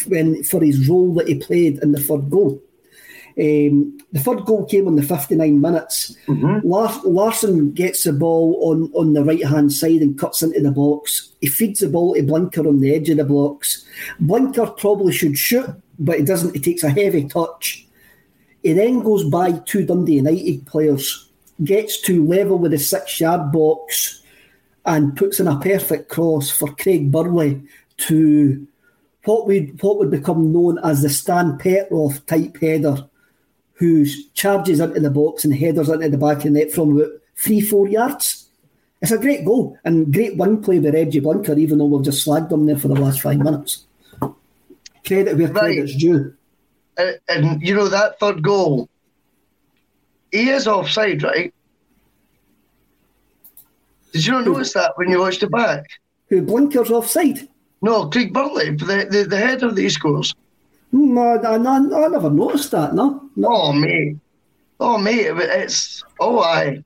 when 0.07 0.43
for 0.43 0.63
his 0.63 0.87
role 0.87 1.13
that 1.15 1.27
he 1.27 1.35
played 1.35 1.79
in 1.79 1.91
the 1.91 1.99
third 1.99 2.29
goal. 2.29 2.61
Um, 3.39 3.97
the 4.11 4.19
third 4.19 4.43
goal 4.45 4.65
came 4.65 4.87
on 4.87 4.97
the 4.97 5.03
59 5.03 5.61
minutes. 5.61 6.17
Mm-hmm. 6.27 6.67
Larsson 7.07 7.71
gets 7.71 8.03
the 8.03 8.11
ball 8.11 8.59
on, 8.63 8.91
on 8.93 9.13
the 9.13 9.23
right 9.23 9.45
hand 9.45 9.71
side 9.71 10.01
and 10.01 10.19
cuts 10.19 10.43
into 10.43 10.59
the 10.59 10.71
box. 10.71 11.31
He 11.39 11.47
feeds 11.47 11.79
the 11.79 11.87
ball 11.87 12.15
to 12.15 12.23
Blinker 12.23 12.67
on 12.67 12.81
the 12.81 12.93
edge 12.93 13.09
of 13.09 13.17
the 13.17 13.23
box. 13.23 13.85
Blinker 14.19 14.67
probably 14.67 15.13
should 15.13 15.37
shoot, 15.37 15.69
but 15.99 16.19
he 16.19 16.25
doesn't. 16.25 16.53
He 16.53 16.59
takes 16.59 16.83
a 16.83 16.89
heavy 16.89 17.29
touch. 17.29 17.87
He 18.61 18.73
then 18.73 19.01
goes 19.01 19.23
by 19.23 19.53
two 19.59 19.85
Dundee 19.85 20.15
United 20.15 20.65
players, 20.65 21.29
gets 21.63 22.01
to 22.01 22.25
level 22.25 22.57
with 22.57 22.71
the 22.71 22.77
six 22.77 23.21
yard 23.21 23.53
box, 23.53 24.21
and 24.85 25.15
puts 25.15 25.39
in 25.39 25.47
a 25.47 25.59
perfect 25.59 26.09
cross 26.09 26.49
for 26.49 26.73
Craig 26.75 27.09
Burley 27.09 27.61
to 27.97 28.67
what 29.29 29.45
would 29.45 29.81
what 29.83 29.99
would 29.99 30.09
become 30.09 30.51
known 30.51 30.79
as 30.83 31.03
the 31.03 31.09
Stan 31.09 31.57
Petrov 31.59 32.25
type 32.25 32.57
header 32.59 33.07
who 33.73 34.05
charges 34.33 34.79
into 34.79 34.99
the 34.99 35.11
box 35.11 35.45
and 35.45 35.55
headers 35.55 35.87
into 35.87 36.09
the 36.09 36.17
back 36.17 36.37
of 36.37 36.43
the 36.43 36.49
net 36.49 36.71
from 36.71 36.97
about 36.97 37.11
three, 37.37 37.61
four 37.61 37.87
yards. 37.87 38.49
It's 39.01 39.11
a 39.11 39.19
great 39.19 39.45
goal 39.45 39.77
and 39.85 40.11
great 40.11 40.35
wing 40.35 40.61
play 40.63 40.79
by 40.79 40.89
Reggie 40.89 41.19
Blinker, 41.19 41.57
even 41.57 41.77
though 41.77 41.85
we've 41.85 42.03
just 42.03 42.25
slagged 42.27 42.51
him 42.51 42.65
there 42.65 42.77
for 42.77 42.87
the 42.87 42.95
last 42.95 43.21
five 43.21 43.37
minutes. 43.37 43.85
Credit 45.05 45.37
where 45.37 45.47
right. 45.47 45.75
credit's 45.75 45.95
due. 45.95 46.33
And, 46.97 47.19
and 47.29 47.61
you 47.61 47.75
know 47.75 47.87
that 47.87 48.19
third 48.19 48.41
goal, 48.41 48.89
he 50.31 50.49
is 50.49 50.67
offside, 50.67 51.21
right? 51.23 51.53
Did 54.11 54.25
you 54.25 54.33
not 54.33 54.45
notice 54.45 54.73
that 54.73 54.97
when 54.97 55.09
you 55.09 55.19
watched 55.19 55.43
it 55.43 55.51
back? 55.51 55.85
Who 56.29 56.41
Blinker's 56.41 56.89
offside? 56.89 57.47
No, 57.81 58.09
Craig 58.09 58.33
Burley, 58.33 58.71
the, 58.71 59.07
the, 59.09 59.25
the 59.29 59.37
header 59.37 59.71
that 59.71 59.81
he 59.81 59.89
scores. 59.89 60.35
No, 60.91 61.21
I, 61.21 61.55
I, 61.55 61.55
I 61.55 62.07
never 62.07 62.29
noticed 62.29 62.71
that. 62.71 62.93
No, 62.93 63.29
no. 63.35 63.47
Oh 63.49 63.73
mate, 63.73 64.17
oh 64.79 64.97
mate, 64.97 65.27
it's 65.27 66.03
oh 66.19 66.39
I. 66.39 66.83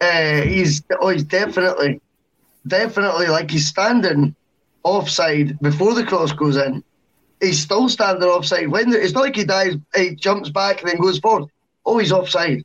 Uh, 0.00 0.42
he's 0.42 0.82
oh 1.00 1.08
he's 1.08 1.24
definitely, 1.24 2.00
definitely 2.66 3.26
like 3.26 3.50
he's 3.50 3.66
standing 3.66 4.34
offside 4.82 5.58
before 5.60 5.94
the 5.94 6.04
cross 6.04 6.32
goes 6.32 6.56
in. 6.56 6.82
He's 7.40 7.60
still 7.60 7.88
standing 7.88 8.28
offside 8.28 8.68
when 8.68 8.90
the, 8.90 9.02
it's 9.02 9.12
not 9.12 9.22
like 9.22 9.36
he 9.36 9.44
dives, 9.44 9.76
he 9.94 10.14
jumps 10.14 10.50
back 10.50 10.80
and 10.80 10.90
then 10.90 10.98
goes 10.98 11.18
forward. 11.18 11.50
Oh, 11.84 11.98
he's 11.98 12.12
offside. 12.12 12.64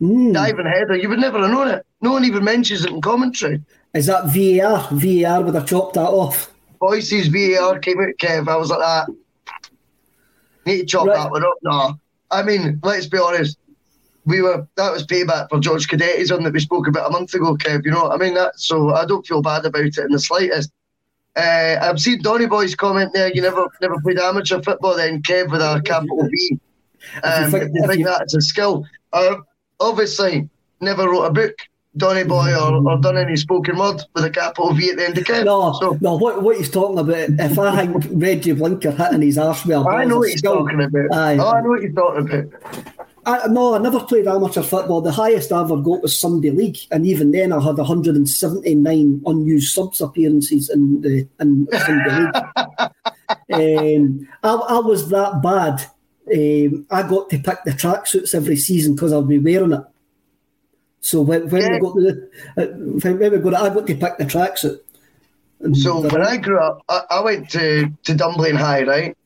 Mm. 0.00 0.32
Diving 0.32 0.66
header, 0.66 0.96
you 0.96 1.08
would 1.08 1.18
never 1.18 1.40
have 1.40 1.50
known 1.50 1.68
it. 1.68 1.86
No 2.00 2.12
one 2.12 2.24
even 2.24 2.44
mentions 2.44 2.84
it 2.84 2.92
in 2.92 3.00
commentary. 3.00 3.62
Is 3.94 4.06
that 4.06 4.26
VAR? 4.26 4.88
VAR 4.92 5.42
would 5.42 5.54
have 5.54 5.66
chopped 5.66 5.94
that 5.94 6.08
off. 6.08 6.52
Voices 6.78 7.28
VAR 7.28 7.78
came 7.78 8.00
out, 8.00 8.14
Kev. 8.20 8.48
I 8.48 8.56
was 8.56 8.70
like 8.70 8.80
that. 8.80 9.08
Need 10.66 10.80
to 10.80 10.86
chop 10.86 11.06
right. 11.06 11.16
that 11.16 11.30
one 11.30 11.44
up. 11.44 11.54
No, 11.62 11.98
I 12.30 12.42
mean, 12.42 12.80
let's 12.82 13.06
be 13.06 13.18
honest. 13.18 13.58
We 14.26 14.42
were 14.42 14.68
that 14.76 14.92
was 14.92 15.06
payback 15.06 15.48
for 15.48 15.58
George 15.58 15.88
Cadete's 15.88 16.30
one 16.30 16.44
that 16.44 16.52
we 16.52 16.60
spoke 16.60 16.86
about 16.86 17.08
a 17.08 17.10
month 17.10 17.32
ago, 17.32 17.56
Kev. 17.56 17.84
You 17.86 17.92
know 17.92 18.04
what 18.04 18.12
I 18.12 18.22
mean? 18.22 18.34
That 18.34 18.60
so 18.60 18.94
I 18.94 19.06
don't 19.06 19.26
feel 19.26 19.40
bad 19.40 19.64
about 19.64 19.86
it 19.86 19.98
in 19.98 20.10
the 20.10 20.18
slightest. 20.18 20.70
Uh, 21.34 21.76
I've 21.80 22.00
seen 22.00 22.20
Donny 22.20 22.46
Boy's 22.46 22.74
comment 22.74 23.12
there. 23.14 23.32
You 23.34 23.40
never 23.40 23.66
never 23.80 23.98
played 24.02 24.18
amateur 24.18 24.60
football, 24.60 24.96
then 24.96 25.22
Kev 25.22 25.50
with 25.50 25.62
a 25.62 25.80
capital 25.84 26.28
V. 26.30 26.58
Um, 27.22 27.32
if 27.32 27.40
you 27.40 27.50
think, 27.50 27.64
if 27.64 27.74
you 27.74 27.86
think 27.86 28.06
that's 28.06 28.34
a 28.34 28.40
skill, 28.40 28.84
uh, 29.14 29.36
obviously 29.80 30.48
never 30.80 31.08
wrote 31.08 31.24
a 31.24 31.32
book. 31.32 31.54
Donny 31.98 32.24
Boy 32.24 32.54
or, 32.54 32.88
or 32.88 32.98
done 32.98 33.18
any 33.18 33.36
spoken 33.36 33.76
word 33.76 34.02
with 34.14 34.24
a 34.24 34.30
capital 34.30 34.72
V 34.72 34.90
at 34.90 34.96
the 34.96 35.04
end 35.04 35.18
of 35.18 35.28
it. 35.28 35.44
No, 35.44 35.72
so, 35.80 35.98
no. 36.00 36.16
What 36.16 36.42
what 36.42 36.56
he's 36.56 36.70
talking 36.70 36.98
about? 36.98 37.28
If 37.30 37.58
I 37.58 37.86
think 37.86 38.06
Reggie 38.12 38.52
Blinker 38.52 38.92
hitting 38.92 39.22
his 39.22 39.38
arse 39.38 39.66
well, 39.66 39.88
I 39.88 40.04
know 40.04 40.18
what 40.18 40.30
he's 40.30 40.42
talking 40.42 40.80
about. 40.80 41.12
Aye. 41.12 41.38
Oh, 41.38 41.50
I 41.50 41.60
know 41.60 41.68
what 41.70 41.82
he's 41.82 41.94
talking 41.94 42.28
about. 42.28 42.96
I, 43.26 43.46
no, 43.48 43.74
I 43.74 43.78
never 43.78 44.00
played 44.00 44.26
amateur 44.26 44.62
football. 44.62 45.02
The 45.02 45.12
highest 45.12 45.52
I 45.52 45.60
ever 45.60 45.76
got 45.76 46.02
was 46.02 46.18
Sunday 46.18 46.50
League, 46.50 46.78
and 46.90 47.04
even 47.04 47.30
then, 47.32 47.52
I 47.52 47.60
had 47.62 47.76
179 47.76 49.22
unused 49.26 49.74
subs 49.74 50.00
appearances 50.00 50.70
in 50.70 51.02
the 51.02 51.28
in 51.38 51.68
Sunday 51.72 52.20
League. 52.20 52.36
um, 53.98 54.28
I, 54.42 54.54
I 54.54 54.78
was 54.78 55.10
that 55.10 55.42
bad. 55.42 55.84
Um, 56.32 56.86
I 56.90 57.02
got 57.02 57.28
to 57.30 57.38
pick 57.38 57.64
the 57.64 57.72
tracksuits 57.72 58.34
every 58.34 58.56
season 58.56 58.94
because 58.94 59.12
I'd 59.12 59.28
be 59.28 59.38
wearing 59.38 59.72
it. 59.72 59.82
So 61.00 61.20
when, 61.22 61.48
when 61.48 61.62
Yeah. 61.62 61.72
we 61.74 61.80
got 61.80 61.94
to 61.94 62.00
the, 62.02 62.62
uh, 62.62 62.66
when, 63.02 63.18
when 63.18 63.32
we 63.32 63.38
got, 63.38 63.54
I 63.54 63.72
got 63.74 63.86
to 63.86 63.94
pick 63.94 64.18
the 64.18 64.24
tracks. 64.26 64.64
At, 64.64 64.74
So 65.74 66.00
when 66.00 66.22
I 66.22 66.36
grew 66.36 66.58
up, 66.58 66.82
I, 66.88 67.02
I 67.10 67.20
went 67.22 67.48
to, 67.50 67.88
to 68.04 68.14
Dunblane 68.14 68.56
High, 68.56 68.82
right? 68.84 69.16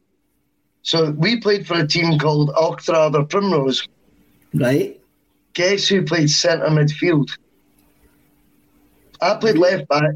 So 0.82 1.10
we 1.12 1.40
played 1.40 1.66
for 1.66 1.74
a 1.74 1.86
team 1.86 2.18
called 2.18 2.50
Auchterarder 2.54 3.28
Primrose. 3.28 3.86
right, 4.54 4.98
Guess 5.54 5.86
who 5.88 6.02
played 6.02 6.30
centre 6.30 6.66
midfield? 6.66 7.30
I 9.20 9.34
played 9.36 9.56
left 9.58 9.86
back. 9.88 10.10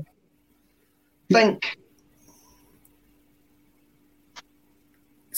Think. 1.31 1.77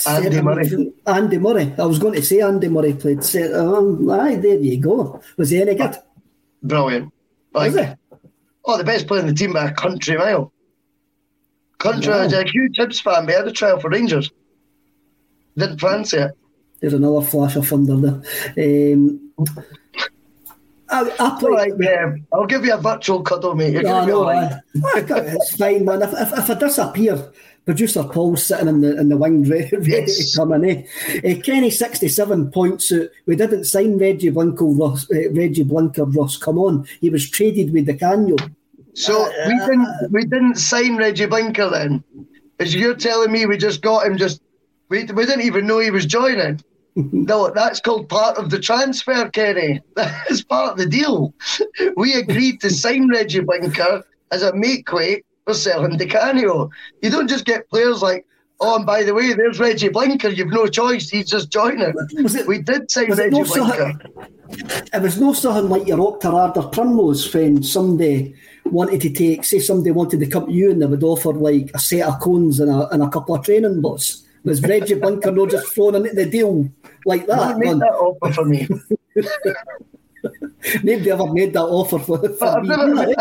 Andy 0.07 0.41
Murray. 0.41 0.65
midfield- 0.67 0.93
Andy 1.07 1.39
Murray. 1.39 1.75
I 1.79 1.85
was 1.85 1.99
going 1.99 2.15
to 2.15 2.23
say 2.23 2.41
Andy 2.41 2.69
Murray 2.69 2.95
played 2.95 3.25
centre. 3.25 3.59
Um, 3.61 4.09
aye, 4.11 4.37
there 4.37 4.59
you 4.59 4.79
go. 4.81 5.21
Was 5.37 5.51
he 5.51 5.61
any 5.61 5.75
good? 5.75 5.97
Brilliant. 6.63 7.13
Like, 7.53 7.73
he? 7.73 7.95
oh, 8.65 8.77
the 8.77 8.85
best 8.85 9.07
player 9.07 9.21
in 9.21 9.27
the 9.27 9.35
team 9.35 9.53
by 9.53 9.67
a 9.67 9.73
country 9.73 10.17
mile. 10.17 10.53
Country, 11.79 12.13
I 12.13 12.25
was 12.25 12.33
a 12.33 12.45
huge 12.45 12.77
Hibs 12.77 13.01
fan, 13.01 13.25
but 13.25 13.31
he 13.31 13.37
had 13.37 13.47
a 13.47 13.53
trial 13.53 13.79
for 13.79 13.91
Rangers. 13.91 14.31
Didn't 15.57 15.81
fancy 15.81 16.17
it. 16.19 16.33
There's 16.81 16.93
another 16.93 17.21
flash 17.21 17.57
of 17.57 17.67
thunder 17.67 17.97
there. 18.57 18.95
Um, 18.95 19.33
I, 20.91 21.11
I 21.21 21.39
played. 21.39 21.51
right, 21.51 21.73
yeah. 21.79 22.15
I'll 22.33 22.47
give 22.47 22.65
you 22.65 22.75
a 22.75 22.79
virtual 22.79 23.23
cuddle, 23.23 23.55
mate. 23.55 23.75
You're 23.75 23.83
No, 23.83 24.05
no. 24.05 24.29
I, 24.29 24.45
I. 24.45 24.61
It's 24.75 25.57
fine, 25.57 25.85
man. 25.85 26.03
If, 26.03 26.13
if, 26.13 26.39
if 26.39 26.51
I 26.51 26.55
disappear, 26.55 27.33
producer 27.69 28.03
Paul's 28.03 28.47
sitting 28.47 28.67
in 28.67 28.81
the 28.81 28.99
in 28.99 29.11
the 29.11 29.17
wing 29.19 29.43
ready, 29.51 29.77
ready 29.77 29.91
Yes. 29.91 30.31
to 30.33 30.39
come 30.39 30.53
in. 30.55 30.65
Eh? 30.65 30.83
Uh, 31.23 31.41
Kenny 31.43 31.71
sixty 31.71 32.09
seven 32.09 32.51
points 32.51 32.91
out. 32.91 33.09
We 33.27 33.37
didn't 33.37 33.65
sign 33.65 33.99
Reggie 33.99 34.31
Blinker. 34.31 34.65
Ross, 34.65 35.07
uh, 35.13 35.31
Reggie 35.33 35.65
Blinker. 35.65 36.05
Ross, 36.07 36.39
come 36.39 36.59
on. 36.59 36.87
He 37.03 37.11
was 37.11 37.29
traded 37.29 37.75
with 37.75 37.87
Di 37.87 37.93
Canio. 37.93 38.37
So 38.95 39.31
we 39.47 39.55
didn't 39.59 39.89
we 40.11 40.23
didn't 40.25 40.57
sign 40.57 40.97
Reggie 40.97 41.27
Blinker 41.27 41.69
then. 41.69 42.03
As 42.59 42.75
you're 42.75 42.97
telling 42.97 43.31
me, 43.31 43.45
we 43.45 43.59
just 43.59 43.83
got 43.83 44.07
him. 44.07 44.17
Just 44.17 44.41
we 44.89 45.05
we 45.05 45.27
didn't 45.27 45.43
even 45.43 45.67
know 45.67 45.79
he 45.79 45.91
was 45.91 46.07
joining. 46.07 46.61
No, 47.13 47.49
that's 47.55 47.79
called 47.79 48.09
part 48.09 48.39
of 48.39 48.51
the 48.51 48.59
transfer, 48.59 49.29
Kenny. 49.31 49.81
That's 49.95 50.43
part 50.43 50.73
of 50.73 50.79
the 50.79 50.87
deal. 50.87 51.33
We 51.97 52.15
agreed 52.15 52.61
to 52.63 52.71
sign 52.71 53.09
Reggie 53.09 53.39
Blinker 53.39 54.03
as 54.33 54.43
a 54.43 54.51
makeweight 54.51 55.23
for 55.49 55.55
selling. 55.55 55.99
You 57.03 57.11
don't 57.11 57.29
just 57.29 57.45
get 57.47 57.69
players 57.71 58.03
like, 58.03 58.27
oh, 58.61 58.77
and 58.77 58.85
by 58.87 59.03
the 59.03 59.15
way, 59.15 59.33
there's 59.33 59.59
Reggie 59.59 59.89
Blinker. 59.89 60.29
You've 60.29 60.49
no 60.53 60.67
choice. 60.67 61.09
He's 61.09 61.29
just 61.29 61.51
joining. 61.51 61.93
It- 62.13 62.47
We 62.47 62.61
did 62.61 62.91
sign 62.91 63.11
Reggie 63.13 63.31
no 63.39 63.45
so- 63.45 63.65
Blinker. 63.65 63.99
It 64.51 65.03
was 65.03 65.21
no 65.21 65.33
something 65.35 65.69
like 65.69 65.87
your 65.87 65.99
Auchterarder 65.99 66.73
Primrose 66.73 67.33
when 67.35 67.63
somebody 67.63 68.35
wanted 68.65 69.01
to 69.03 69.11
take, 69.11 69.45
say, 69.45 69.59
somebody 69.59 69.91
wanted 69.91 70.21
to 70.21 70.27
come 70.27 70.47
to 70.47 70.53
you 70.53 70.71
and 70.71 70.81
they 70.83 70.87
would 70.87 71.03
offer 71.03 71.33
like 71.33 71.71
a 71.75 71.79
set 71.79 72.07
of 72.09 72.19
cones 72.21 72.59
and 72.61 72.71
a, 72.71 72.89
and 72.89 73.03
a 73.03 73.09
couple 73.09 73.35
of 73.35 73.45
training 73.45 73.81
books. 73.83 74.25
Was 74.45 74.63
Reggie 74.63 74.95
Blinker 74.95 75.33
not 75.33 75.51
just 75.51 75.75
thrown 75.75 75.95
into 75.97 76.15
the 76.15 76.25
deal 76.27 76.69
like 77.05 77.27
that? 77.27 77.59
Don't 77.61 77.79
that 77.81 77.93
offer 77.93 78.33
for 78.33 78.45
me. 78.47 78.67
Nobody 80.83 81.11
ever 81.11 81.33
made 81.33 81.53
that 81.53 81.63
offer 81.65 81.99
for, 81.99 82.19
for 82.31 82.63
me. 82.63 83.15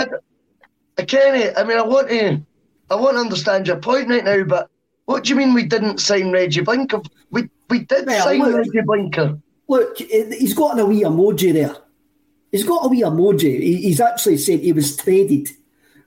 I, 0.98 1.04
Kenny, 1.06 1.56
I 1.56 1.64
mean, 1.64 1.78
I 1.78 1.84
want 1.84 2.10
to, 2.10 2.42
I 2.90 2.96
want 2.96 3.16
to 3.18 3.22
understand 3.22 3.68
your 3.68 3.78
point 3.78 4.10
right 4.10 4.24
now, 4.24 4.44
but 4.44 4.70
what 5.06 5.24
do 5.24 5.30
you 5.30 5.36
mean 5.36 5.54
we 5.54 5.64
didn't 5.66 6.00
sign 6.00 6.32
Reggie 6.32 6.62
Blinker? 6.62 7.02
We 7.32 7.50
we 7.70 7.80
did 7.86 8.08
Well, 8.08 8.24
sign 8.24 8.40
look- 8.40 8.56
Reggie 8.56 8.82
Blinker. 8.86 9.40
Look, 9.70 9.98
he's 9.98 10.54
got 10.54 10.80
a 10.80 10.86
wee 10.86 11.04
emoji 11.04 11.52
there. 11.52 11.76
He's 12.54 12.64
got 12.64 12.86
a 12.86 12.88
wee 12.88 13.02
emoji. 13.02 13.60
He, 13.62 13.82
he's 13.82 14.00
actually 14.00 14.38
said 14.38 14.62
he 14.62 14.72
was 14.72 14.96
traded 14.96 15.50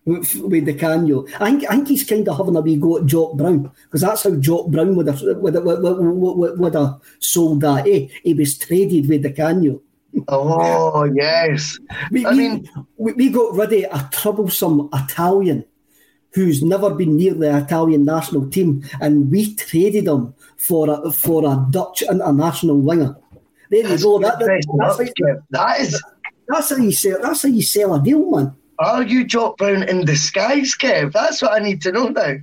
with, 0.06 0.34
with 0.36 0.64
Di 0.64 0.72
Canio. 0.72 1.26
I 1.38 1.50
think, 1.50 1.64
I 1.68 1.74
think 1.76 1.88
he's 1.88 2.04
kind 2.04 2.26
of 2.26 2.38
having 2.38 2.56
a 2.56 2.62
wee 2.62 2.76
go 2.76 2.96
at 2.96 3.04
Jock 3.04 3.36
Brown 3.36 3.70
because 3.84 4.00
that's 4.00 4.22
how 4.22 4.34
Jock 4.36 4.68
Brown 4.68 4.96
would 4.96 5.08
have, 5.08 5.20
would, 5.20 5.54
have- 5.54 5.64
would, 5.64 5.82
would, 5.82 6.36
would, 6.38 6.58
would 6.58 6.74
have 6.74 7.00
sold 7.18 7.60
that. 7.60 7.86
Eh? 7.86 8.08
He 8.24 8.32
was 8.32 8.56
traded 8.56 9.06
with 9.10 9.22
Di 9.22 9.32
Canio. 9.32 9.82
Oh 10.28 11.04
yes, 11.04 11.78
We, 12.10 12.24
I 12.26 12.30
we- 12.30 12.36
mean- 12.36 12.68
we, 12.96 13.12
we 13.14 13.28
got 13.30 13.54
rid 13.54 13.72
of 13.84 14.00
a 14.00 14.08
troublesome 14.12 14.88
Italian 14.92 15.64
who's 16.32 16.62
never 16.62 16.94
been 16.94 17.16
near 17.16 17.34
the 17.34 17.56
Italian 17.56 18.04
national 18.04 18.48
team, 18.50 18.82
and 19.00 19.30
we 19.30 19.54
traded 19.56 20.06
him 20.06 20.32
for 20.56 20.88
a, 20.88 21.10
for 21.10 21.44
a 21.44 21.66
Dutch 21.70 22.02
international 22.02 22.78
winger. 22.78 23.16
There 23.70 23.86
you 23.88 23.98
go. 24.02 24.18
That, 24.20 24.38
that- 24.38 24.64
that's, 24.78 24.96
That's 24.98 25.12
that 25.50 25.80
is. 25.80 26.02
that's 26.48 26.70
how 26.70 26.76
you 26.76 26.92
sell. 26.92 27.18
That's 27.22 27.42
how 27.42 27.48
you 27.48 27.62
sell 27.62 27.94
a 27.94 28.02
deal, 28.02 28.30
man. 28.30 28.54
Are 28.78 29.02
you 29.02 29.24
Jock 29.24 29.58
Brown 29.58 29.82
in 29.84 30.04
disguise, 30.04 30.74
Kev? 30.76 31.12
That's 31.12 31.42
what 31.42 31.52
I 31.52 31.58
need 31.64 31.82
to 31.82 31.92
know 31.92 32.08
now. 32.08 32.36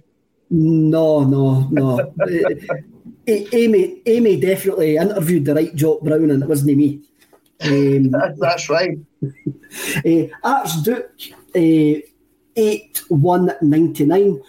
No, 0.49 1.23
no, 1.23 1.67
no. 1.71 2.13
Amy, 3.27 4.01
Amy 4.05 4.39
definitely 4.39 4.95
interviewed 4.95 5.43
the 5.45 5.53
right 5.55 5.75
Jock 5.75 6.01
Brown, 6.01 6.29
and 6.31 6.43
it 6.43 6.47
wasn't 6.49 6.77
me. 6.77 7.01
Um, 7.63 8.11
that's 8.37 8.69
right. 8.69 8.97
Uh, 10.05 10.27
Archduke 10.43 11.11
uh, 11.55 12.01
8 12.55 13.03
1 13.09 13.51
99. 13.61 14.41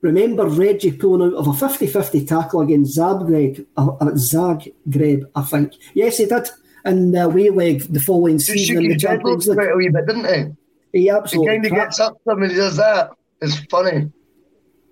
Remember 0.00 0.46
Reggie 0.46 0.92
pulling 0.92 1.28
out 1.28 1.38
of 1.38 1.46
a 1.46 1.54
50 1.54 1.86
50 1.86 2.26
tackle 2.26 2.60
against 2.62 2.98
Zagreb, 2.98 3.64
uh, 3.76 3.88
uh, 4.00 4.10
Zagreb, 4.12 5.24
I 5.34 5.42
think. 5.42 5.74
Yes, 5.94 6.18
he 6.18 6.26
did. 6.26 6.48
In 6.84 7.12
the 7.12 7.24
away 7.24 7.50
leg 7.50 7.82
the 7.82 8.00
following 8.00 8.40
season 8.40 8.78
in 8.78 8.82
the 8.82 8.92
his 8.94 9.02
Champions 9.02 9.46
League. 9.46 9.58
a 9.60 9.76
wee 9.76 9.88
bit, 9.88 10.06
didn't 10.06 10.56
he? 10.92 10.98
He 10.98 11.04
He 11.04 11.46
kind 11.46 11.64
of 11.64 11.72
gets 11.72 12.00
up 12.00 12.22
to 12.24 12.32
him 12.32 12.42
and 12.42 12.50
he 12.50 12.58
does 12.58 12.76
that. 12.76 13.12
It's 13.40 13.58
funny. 13.66 14.10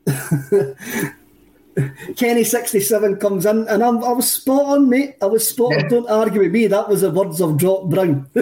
Kenny 2.16 2.44
67 2.44 3.16
comes 3.16 3.46
in, 3.46 3.66
and 3.68 3.82
I'm, 3.82 4.02
I 4.04 4.12
was 4.12 4.30
spot 4.30 4.64
on, 4.66 4.88
mate. 4.88 5.16
I 5.22 5.26
was 5.26 5.48
spot 5.48 5.72
on. 5.76 5.88
Don't 5.88 6.10
argue 6.10 6.40
with 6.40 6.52
me. 6.52 6.66
That 6.66 6.88
was 6.88 7.00
the 7.02 7.10
words 7.10 7.40
of 7.40 7.56
Jock 7.56 7.88
Brown. 7.88 8.28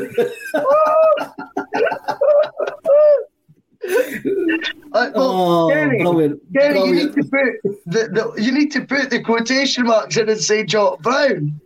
Uh, 4.93 5.11
well, 5.15 5.15
Oh, 5.15 5.71
Kenny, 5.73 5.99
brilliant, 6.03 6.41
Kenny, 6.55 6.87
you 6.89 6.95
need 6.95 7.15
to 7.15 7.23
put 7.23 7.81
the, 7.87 8.09
the 8.35 8.43
you 8.43 8.53
need 8.53 8.73
to 8.73 8.85
put 8.85 9.09
the 9.11 9.23
quotation 9.23 9.85
marks 9.85 10.17
in 10.17 10.29
and 10.29 10.41
say 10.41 10.65
Jock 10.65 11.01
Brown. 11.01 11.61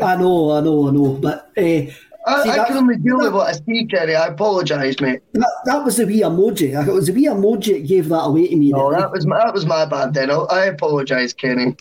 I 0.00 0.16
know, 0.16 0.52
I 0.52 0.60
know, 0.60 0.88
I 0.88 0.92
know. 0.92 1.12
But 1.20 1.50
uh, 1.56 1.92
I, 2.26 2.42
See, 2.42 2.50
I 2.50 2.66
can 2.66 2.76
only 2.76 2.96
deal 2.96 3.18
with 3.18 3.32
what 3.32 3.48
I 3.48 3.52
see, 3.52 3.86
Kenny. 3.86 4.14
I 4.14 4.26
apologise, 4.26 5.00
mate. 5.00 5.22
that, 5.32 5.50
that 5.64 5.84
was 5.84 5.96
the 5.96 6.06
wee 6.06 6.20
emoji. 6.20 6.86
It 6.86 6.92
was 6.92 7.06
the 7.06 7.12
wee 7.12 7.26
emoji 7.26 7.72
that 7.72 7.86
gave 7.86 8.08
that 8.10 8.24
away 8.24 8.48
to 8.48 8.56
me. 8.56 8.70
No, 8.70 8.90
that 8.90 9.10
was 9.10 9.26
my, 9.26 9.38
that 9.38 9.54
was 9.54 9.64
my 9.64 9.86
bad. 9.86 10.12
Then 10.12 10.30
oh, 10.30 10.46
I 10.50 10.60
I 10.60 10.64
apologise, 10.66 11.32
Kenny. 11.32 11.76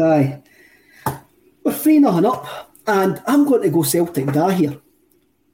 Aye. 0.00 0.42
We're 1.64 1.72
3 1.72 1.98
nothing 1.98 2.26
up, 2.26 2.72
and 2.86 3.20
I'm 3.26 3.44
going 3.48 3.62
to 3.62 3.70
go 3.70 3.82
Celtic 3.82 4.32
die 4.32 4.54
here. 4.54 4.76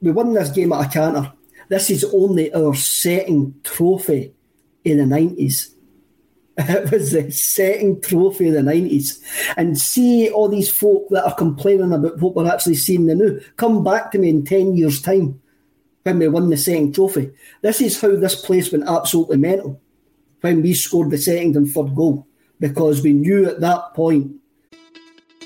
We 0.02 0.10
won 0.10 0.34
this 0.34 0.50
game 0.50 0.72
at 0.72 0.86
a 0.86 0.88
canter. 0.88 1.32
This 1.68 1.90
is 1.90 2.04
only 2.04 2.52
our 2.52 2.74
second 2.74 3.64
trophy 3.64 4.34
in 4.84 4.98
the 4.98 5.04
90s. 5.04 5.72
It 6.68 6.90
was 6.90 7.12
the 7.12 7.30
second 7.30 8.02
trophy 8.02 8.48
of 8.48 8.54
the 8.54 8.60
90s. 8.60 9.20
And 9.58 9.78
see 9.78 10.30
all 10.30 10.48
these 10.48 10.70
folk 10.70 11.06
that 11.10 11.26
are 11.26 11.34
complaining 11.34 11.92
about 11.92 12.18
what 12.18 12.34
we're 12.34 12.50
actually 12.50 12.76
seeing 12.76 13.06
now. 13.06 13.38
Come 13.56 13.84
back 13.84 14.10
to 14.12 14.18
me 14.18 14.30
in 14.30 14.44
10 14.44 14.74
years' 14.74 15.02
time 15.02 15.40
when 16.04 16.18
we 16.18 16.28
won 16.28 16.48
the 16.48 16.56
second 16.56 16.94
trophy. 16.94 17.30
This 17.60 17.80
is 17.82 18.00
how 18.00 18.16
this 18.16 18.40
place 18.40 18.72
went 18.72 18.88
absolutely 18.88 19.36
mental 19.36 19.80
when 20.40 20.62
we 20.62 20.72
scored 20.72 21.10
the 21.10 21.18
second 21.18 21.56
and 21.56 21.70
third 21.70 21.94
goal 21.94 22.26
because 22.58 23.02
we 23.02 23.12
knew 23.12 23.46
at 23.46 23.60
that 23.60 23.92
point 23.94 24.32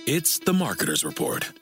It's 0.06 0.38
the 0.38 0.52
Marketer's 0.52 1.04
Report. 1.04 1.50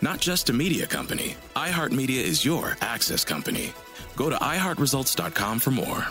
Not 0.00 0.20
just 0.20 0.48
a 0.48 0.52
media 0.52 0.86
company, 0.86 1.34
iHeartMedia 1.56 2.22
is 2.22 2.44
your 2.44 2.76
access 2.80 3.24
company. 3.24 3.72
Go 4.16 4.30
to 4.30 4.36
iHeartResults.com 4.36 5.58
for 5.58 5.70
more. 5.70 6.06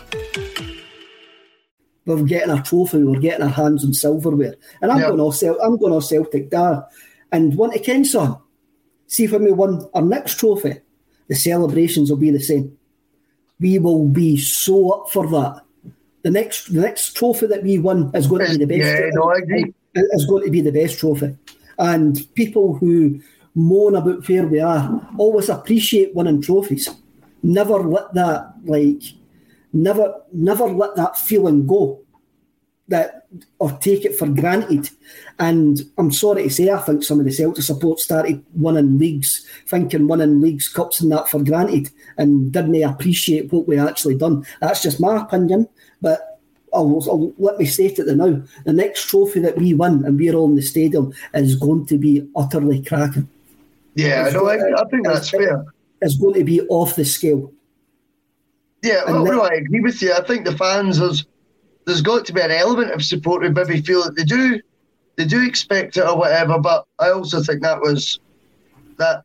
We're 2.06 2.22
getting 2.24 2.50
a 2.50 2.62
trophy, 2.62 3.02
we're 3.04 3.20
getting 3.20 3.42
our 3.42 3.50
hands 3.50 3.84
on 3.84 3.92
silverware. 3.92 4.54
And 4.80 4.90
I'm 4.90 4.98
Yeah. 5.00 5.08
going 5.08 5.30
to 5.30 5.36
Cel- 5.36 5.60
I'm 5.62 5.76
going 5.76 5.92
to 5.98 6.06
Celtic 6.06 6.50
there. 6.50 6.84
And 7.32 7.54
want 7.56 7.74
to 7.74 7.78
ken 7.78 8.04
son, 8.04 8.36
see 9.06 9.26
when 9.26 9.44
we 9.44 9.52
won 9.52 9.86
our 9.94 10.02
next 10.02 10.38
trophy, 10.38 10.76
the 11.28 11.34
celebrations 11.34 12.08
will 12.10 12.16
be 12.16 12.30
the 12.30 12.40
same. 12.40 12.72
We 13.60 13.78
will 13.78 14.06
be 14.06 14.38
so 14.38 14.90
up 14.90 15.10
for 15.10 15.26
that. 15.28 15.62
The 16.22 16.30
next 16.30 16.72
the 16.72 16.80
next 16.80 17.12
trophy 17.14 17.46
that 17.46 17.62
we 17.62 17.78
win 17.78 18.10
is 18.14 18.26
going 18.26 18.46
to 18.46 18.52
be 18.58 18.64
the 18.64 18.78
best. 18.78 19.00
Yeah, 19.00 19.10
no, 19.12 19.30
I 19.30 19.38
agree. 19.38 19.74
Is 19.94 20.26
going 20.26 20.44
to 20.44 20.50
be 20.50 20.60
the 20.62 20.72
best 20.72 20.98
trophy. 20.98 21.36
And 21.78 22.26
people 22.34 22.74
who 22.74 23.20
moan 23.54 23.96
about 23.96 24.28
where 24.28 24.46
we 24.46 24.60
are 24.60 25.08
always 25.18 25.48
appreciate 25.48 26.14
winning 26.14 26.40
trophies. 26.40 26.88
Never 27.42 27.78
let 27.78 28.14
that 28.14 28.54
like 28.64 29.02
never 29.72 30.22
never 30.32 30.64
let 30.64 30.96
that 30.96 31.18
feeling 31.18 31.66
go 31.66 32.00
that 32.88 33.26
or 33.58 33.70
take 33.78 34.04
it 34.04 34.16
for 34.16 34.26
granted. 34.26 34.90
And 35.38 35.80
I'm 35.98 36.10
sorry 36.10 36.44
to 36.44 36.50
say, 36.50 36.70
I 36.70 36.78
think 36.78 37.04
some 37.04 37.20
of 37.20 37.26
the 37.26 37.32
Celtic 37.32 37.62
support 37.62 38.00
started 38.00 38.44
winning 38.54 38.98
leagues, 38.98 39.46
thinking 39.66 40.08
winning 40.08 40.40
leagues, 40.40 40.68
cups, 40.68 41.00
and 41.00 41.12
that 41.12 41.28
for 41.28 41.42
granted, 41.42 41.90
and 42.16 42.50
didn't 42.50 42.72
they 42.72 42.82
appreciate 42.82 43.52
what 43.52 43.68
we 43.68 43.78
actually 43.78 44.16
done. 44.16 44.44
That's 44.60 44.82
just 44.82 45.00
my 45.00 45.20
opinion, 45.20 45.68
but 46.00 46.40
I'll, 46.72 47.02
I'll 47.08 47.32
let 47.38 47.58
me 47.58 47.66
state 47.66 47.98
it 47.98 48.16
now. 48.16 48.42
The 48.64 48.72
next 48.72 49.08
trophy 49.08 49.40
that 49.40 49.56
we 49.56 49.74
win 49.74 50.04
and 50.04 50.18
we're 50.18 50.34
all 50.34 50.48
in 50.48 50.56
the 50.56 50.62
stadium 50.62 51.12
is 51.34 51.56
going 51.56 51.86
to 51.86 51.98
be 51.98 52.28
utterly 52.36 52.82
cracking. 52.82 53.28
Yeah, 53.94 54.30
no, 54.32 54.46
I, 54.48 54.54
I 54.80 54.84
think 54.90 55.06
that's 55.06 55.30
fair. 55.30 55.64
It's 56.00 56.16
going 56.16 56.34
to 56.34 56.44
be 56.44 56.60
off 56.68 56.94
the 56.96 57.04
scale. 57.04 57.52
Yeah, 58.82 59.02
well, 59.06 59.24
then- 59.24 59.34
no, 59.36 59.42
I 59.42 59.54
agree 59.54 59.80
with 59.80 60.00
you. 60.02 60.12
I 60.14 60.22
think 60.24 60.44
the 60.44 60.56
fans 60.56 60.98
there's 60.98 61.26
there's 61.86 62.02
got 62.02 62.24
to 62.26 62.32
be 62.32 62.40
an 62.40 62.50
element 62.50 62.92
of 62.92 63.02
support 63.02 63.42
who 63.42 63.50
maybe 63.50 63.80
feel 63.80 64.04
that 64.04 64.14
they 64.14 64.24
do 64.24 64.60
they 65.16 65.24
do 65.24 65.42
expect 65.44 65.96
it 65.96 66.06
or 66.06 66.16
whatever. 66.16 66.58
But 66.58 66.86
I 66.98 67.10
also 67.10 67.42
think 67.42 67.62
that 67.62 67.80
was 67.80 68.20
that 68.98 69.24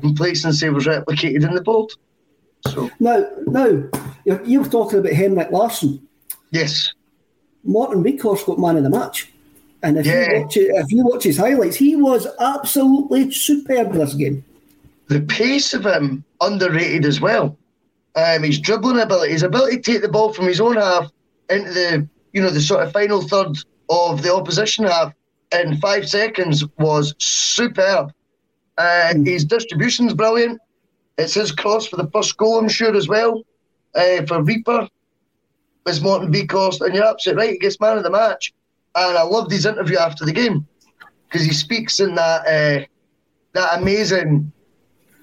complacency 0.00 0.68
was 0.70 0.86
replicated 0.86 1.46
in 1.46 1.54
the 1.54 1.60
board. 1.60 1.90
So 2.68 2.90
Now, 3.00 3.26
now 3.46 3.66
you're, 4.24 4.42
you're 4.44 4.64
talking 4.64 5.00
about 5.00 5.12
Henrik 5.12 5.50
Larsson. 5.50 6.06
yes, 6.50 6.92
Morten 7.64 8.02
Wieghorst 8.04 8.46
got 8.46 8.58
man 8.58 8.76
of 8.76 8.84
the 8.84 8.90
match. 8.90 9.31
And 9.82 9.98
if 9.98 10.06
Yeah. 10.06 10.30
you 10.36 10.40
watch 10.42 10.56
it, 10.56 10.70
if 10.74 10.92
you 10.92 11.04
watch 11.04 11.24
his 11.24 11.36
highlights, 11.38 11.76
he 11.76 11.96
was 11.96 12.26
absolutely 12.40 13.30
superb 13.30 13.92
this 13.92 14.14
game. 14.14 14.44
the 15.08 15.20
pace 15.22 15.74
of 15.74 15.84
him 15.84 16.24
underrated 16.40 17.04
as 17.04 17.20
well. 17.20 17.54
Um, 18.14 18.44
his 18.44 18.58
dribbling 18.58 18.98
ability, 19.00 19.32
his 19.32 19.42
ability 19.42 19.76
to 19.76 19.82
take 19.82 20.00
the 20.02 20.08
ball 20.08 20.32
from 20.32 20.46
his 20.46 20.58
own 20.60 20.76
half 20.76 21.10
into 21.50 21.70
the 21.70 22.08
you 22.32 22.40
know 22.40 22.48
the 22.48 22.60
sort 22.60 22.82
of 22.82 22.92
final 22.92 23.20
third 23.20 23.58
of 23.90 24.22
the 24.22 24.34
opposition 24.34 24.86
half 24.86 25.12
in 25.60 25.76
five 25.78 26.08
seconds 26.08 26.64
was 26.78 27.14
superb. 27.18 28.12
Uh, 28.78 29.12
His 29.24 29.44
distribution's 29.44 30.14
brilliant. 30.14 30.58
It's 31.18 31.34
his 31.34 31.52
cross 31.52 31.86
for 31.86 31.96
the 31.96 32.08
first 32.10 32.38
goal, 32.38 32.58
I'm 32.58 32.68
sure 32.70 32.96
as 32.96 33.06
well. 33.06 33.42
Uh, 33.94 34.24
for 34.26 34.42
Rieper 34.42 34.88
was 35.84 36.00
Morten 36.00 36.32
Wieghorst, 36.32 36.80
and 36.80 36.94
you're 36.94 37.04
absolutely 37.04 37.42
right. 37.44 37.52
He 37.52 37.58
gets 37.58 37.78
man 37.80 37.98
of 37.98 38.02
the 38.04 38.10
match, 38.10 38.50
and 38.94 39.18
I 39.18 39.22
loved 39.22 39.50
his 39.50 39.66
interview 39.66 39.98
after 39.98 40.24
the 40.24 40.32
game 40.32 40.66
because 41.28 41.46
he 41.46 41.52
speaks 41.52 42.00
in 42.00 42.14
that 42.14 42.46
uh, 42.46 42.84
that 43.54 43.78
amazing 43.78 44.52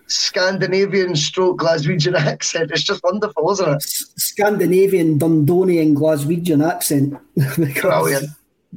Scandinavian 0.08 1.16
stroke 1.16 1.60
Glaswegian 1.60 2.16
accent. 2.20 2.72
It's 2.72 2.84
just 2.84 3.04
wonderful, 3.04 3.52
isn't 3.52 3.70
it? 3.70 3.82
Scandinavian, 3.84 5.20
Dundonian, 5.20 5.96
Glaswegian 5.96 6.68
accent. 6.68 7.18
Brilliant. 7.82 8.30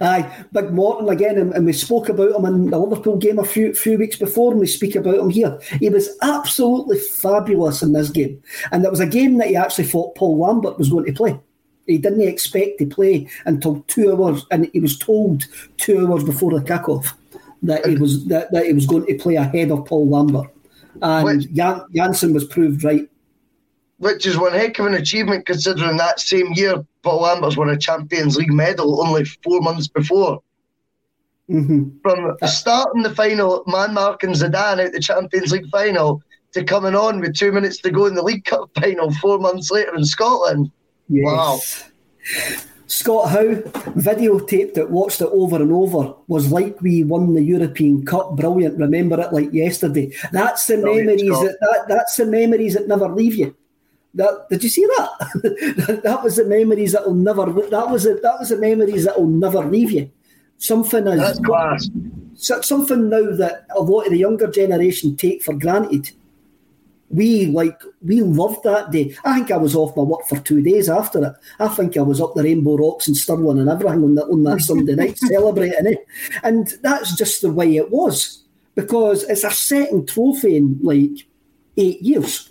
Aye, 0.00 0.46
Big 0.52 0.70
Morten 0.70 1.08
again, 1.08 1.36
and, 1.36 1.52
and 1.52 1.66
we 1.66 1.72
spoke 1.72 2.08
about 2.08 2.34
him 2.34 2.44
in 2.44 2.70
the 2.70 2.78
Liverpool 2.78 3.16
game 3.16 3.38
a 3.38 3.44
few 3.44 3.74
few 3.74 3.98
weeks 3.98 4.16
before, 4.16 4.52
and 4.52 4.60
we 4.60 4.66
speak 4.66 4.94
about 4.94 5.18
him 5.18 5.30
here. 5.30 5.58
He 5.80 5.88
was 5.88 6.08
absolutely 6.22 6.98
fabulous 6.98 7.82
in 7.82 7.92
this 7.92 8.10
game, 8.10 8.40
and 8.70 8.84
it 8.84 8.90
was 8.90 9.00
a 9.00 9.06
game 9.06 9.38
that 9.38 9.48
he 9.48 9.56
actually 9.56 9.84
thought 9.84 10.14
Paul 10.14 10.38
Lambert 10.38 10.78
was 10.78 10.90
going 10.90 11.06
to 11.06 11.12
play. 11.12 11.38
He 11.86 11.98
didn't 11.98 12.22
expect 12.22 12.78
to 12.78 12.86
play 12.86 13.28
until 13.44 13.84
two 13.88 14.12
hours, 14.12 14.46
and 14.50 14.70
he 14.72 14.80
was 14.80 14.98
told 14.98 15.44
two 15.76 16.06
hours 16.06 16.24
before 16.24 16.52
the 16.58 16.64
kickoff 16.64 17.12
that 17.62 17.86
he 17.86 17.96
was 17.96 18.24
that, 18.26 18.52
that 18.52 18.66
he 18.66 18.72
was 18.72 18.86
going 18.86 19.06
to 19.06 19.14
play 19.18 19.36
ahead 19.36 19.70
of 19.70 19.84
Paul 19.86 20.08
Lambert, 20.08 20.50
and 21.02 21.24
Which- 21.24 21.52
Jan, 21.52 21.82
Jansen 21.94 22.32
was 22.32 22.44
proved 22.44 22.84
right. 22.84 23.08
Which 23.98 24.26
is 24.26 24.36
one 24.36 24.52
heck 24.52 24.78
of 24.78 24.86
an 24.86 24.94
achievement 24.94 25.46
considering 25.46 25.96
that 25.98 26.20
same 26.20 26.52
year 26.54 26.84
Paul 27.02 27.22
Lambert's 27.22 27.56
won 27.56 27.70
a 27.70 27.76
Champions 27.78 28.36
League 28.36 28.52
medal 28.52 29.00
only 29.06 29.24
four 29.24 29.60
months 29.60 29.86
before. 29.88 30.42
hmm 31.48 31.90
From 32.02 32.36
starting 32.46 33.02
the 33.02 33.14
final, 33.14 33.62
man 33.66 33.94
marking 33.94 34.30
Zidane 34.30 34.84
out 34.84 34.92
the 34.92 35.00
Champions 35.00 35.52
League 35.52 35.68
final 35.70 36.22
to 36.52 36.64
coming 36.64 36.94
on 36.94 37.20
with 37.20 37.36
two 37.36 37.52
minutes 37.52 37.78
to 37.82 37.90
go 37.90 38.06
in 38.06 38.14
the 38.14 38.22
League 38.22 38.44
Cup 38.44 38.68
final 38.80 39.12
four 39.14 39.38
months 39.38 39.70
later 39.70 39.94
in 39.94 40.04
Scotland. 40.04 40.70
Wow. 41.08 41.60
Scott 42.86 43.30
Howe 43.30 43.54
videotaped 43.96 44.76
it, 44.78 44.90
watched 44.90 45.20
it 45.20 45.28
over 45.32 45.56
and 45.56 45.72
over. 45.72 46.14
Was 46.28 46.52
like 46.52 46.80
we 46.80 47.02
won 47.04 47.34
the 47.34 47.42
European 47.42 48.04
Cup. 48.04 48.36
Brilliant. 48.36 48.78
Remember 48.78 49.20
it 49.20 49.32
like 49.32 49.52
yesterday. 49.52 50.12
That's 50.32 50.66
the 50.66 50.78
Brilliant, 50.78 51.06
memories 51.06 51.30
Scott. 51.30 51.44
that, 51.44 51.58
that 51.60 51.84
that's 51.88 52.16
the 52.16 52.26
memories 52.26 52.74
that 52.74 52.86
never 52.88 53.08
leave 53.08 53.34
you. 53.34 53.56
That 54.14 54.46
did 54.48 54.62
you 54.62 54.68
see 54.68 54.86
that? 54.86 56.00
that 56.04 56.22
was 56.22 56.36
the 56.36 56.44
memories 56.44 56.92
that 56.92 57.04
will 57.06 57.14
never. 57.14 57.46
That 57.46 57.88
was 57.90 58.04
the, 58.04 58.20
that 58.22 58.38
was 58.38 58.50
the 58.50 58.58
memories 58.58 59.04
that 59.04 59.18
will 59.18 59.26
never 59.28 59.64
leave 59.64 59.90
you. 59.90 60.10
Something 60.58 61.06
is 61.08 61.18
That's 61.20 61.40
class. 61.40 61.88
so- 62.36 62.60
something 62.60 63.08
now 63.08 63.34
that 63.36 63.66
a 63.74 63.82
lot 63.82 64.02
of 64.04 64.12
the 64.12 64.18
younger 64.18 64.46
generation 64.46 65.16
take 65.16 65.42
for 65.42 65.54
granted. 65.54 66.10
We 67.14 67.46
like 67.46 67.80
we 68.04 68.22
loved 68.22 68.64
that 68.64 68.90
day. 68.90 69.16
I 69.24 69.36
think 69.36 69.50
I 69.52 69.56
was 69.56 69.76
off 69.76 69.96
my 69.96 70.02
work 70.02 70.26
for 70.26 70.38
two 70.40 70.62
days 70.62 70.88
after 70.88 71.24
it. 71.24 71.32
I 71.60 71.68
think 71.68 71.96
I 71.96 72.02
was 72.02 72.20
up 72.20 72.34
the 72.34 72.42
Rainbow 72.42 72.76
Rocks 72.76 73.06
and 73.06 73.16
Stirling 73.16 73.60
and 73.60 73.68
everything 73.68 74.02
on 74.02 74.14
that 74.16 74.24
on 74.24 74.42
that 74.42 74.60
Sunday 74.68 74.96
night 74.96 75.16
celebrating 75.18 75.86
it. 75.86 76.06
And 76.42 76.66
that's 76.82 77.14
just 77.14 77.40
the 77.40 77.52
way 77.52 77.76
it 77.76 77.90
was. 77.90 78.42
Because 78.74 79.22
it's 79.24 79.44
a 79.44 79.50
second 79.52 80.08
trophy 80.08 80.56
in 80.56 80.80
like 80.82 81.26
eight 81.76 82.02
years. 82.02 82.50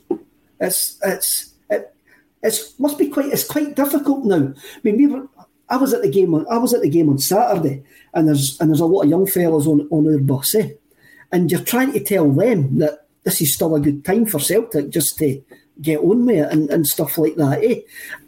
It's 0.61 0.97
it's 1.03 1.53
it 1.70 1.93
it's 2.41 2.80
must 2.80 2.97
be 2.97 3.09
quite 3.09 3.34
it's 3.34 3.43
quite 3.43 3.76
difficult 3.76 4.24
now. 4.24 4.53
I 4.55 4.80
mean 4.84 4.97
we 4.97 5.07
were 5.07 5.28
I 5.68 5.76
was 5.76 5.93
at 5.93 6.03
the 6.03 6.09
game 6.09 6.34
on 6.34 6.45
I 6.49 6.57
was 6.57 6.74
at 6.74 6.82
the 6.82 6.89
game 6.89 7.09
on 7.09 7.18
Saturday 7.18 7.84
and 8.14 8.30
there's 8.30 8.59
and 8.61 8.70
there's 8.70 8.80
a 8.80 8.86
lot 8.86 9.03
of 9.03 9.09
young 9.09 9.28
fellas 9.28 9.68
on, 9.68 9.88
on 9.91 10.07
our 10.07 10.20
bus, 10.20 10.55
eh? 10.55 10.70
And 11.34 11.51
you're 11.51 11.61
trying 11.61 11.91
to 11.93 11.99
tell 11.99 12.32
them 12.32 12.78
that 12.78 13.03
this 13.24 13.41
is 13.41 13.53
still 13.53 13.76
a 13.76 13.80
good 13.80 14.03
time 14.03 14.26
for 14.26 14.39
Celtic 14.39 14.89
just 14.89 15.17
to 15.19 15.41
get 15.82 15.99
on 15.99 16.26
with 16.26 16.38
it 16.38 16.51
and, 16.51 16.69
and 16.69 16.88
stuff 16.88 17.17
like 17.17 17.36
that, 17.36 17.63
eh? 17.63 17.82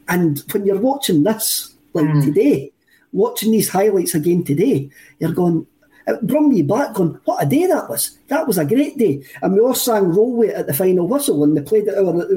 And 0.07 0.41
when 0.51 0.65
you're 0.65 0.79
watching 0.79 1.23
this, 1.23 1.73
like 1.93 2.11
today, 2.23 2.71
watching 3.11 3.51
these 3.51 3.69
highlights 3.69 4.15
again 4.15 4.43
today, 4.43 4.89
you're 5.19 5.31
going, 5.31 5.65
it 6.07 6.27
brought 6.27 6.47
me 6.47 6.61
back 6.61 6.93
going, 6.93 7.19
what 7.25 7.43
a 7.43 7.49
day 7.49 7.65
that 7.65 7.89
was. 7.89 8.19
That 8.27 8.45
was 8.47 8.57
a 8.57 8.65
great 8.65 8.97
day. 8.97 9.23
And 9.41 9.53
we 9.53 9.59
all 9.59 9.73
sang 9.73 10.03
roll 10.03 10.35
with 10.35 10.53
at 10.53 10.67
the 10.67 10.73
final 10.73 11.07
whistle 11.07 11.43
and 11.43 11.57
they 11.57 11.61
played 11.61 11.87
it 11.87 11.95
over 11.95 12.27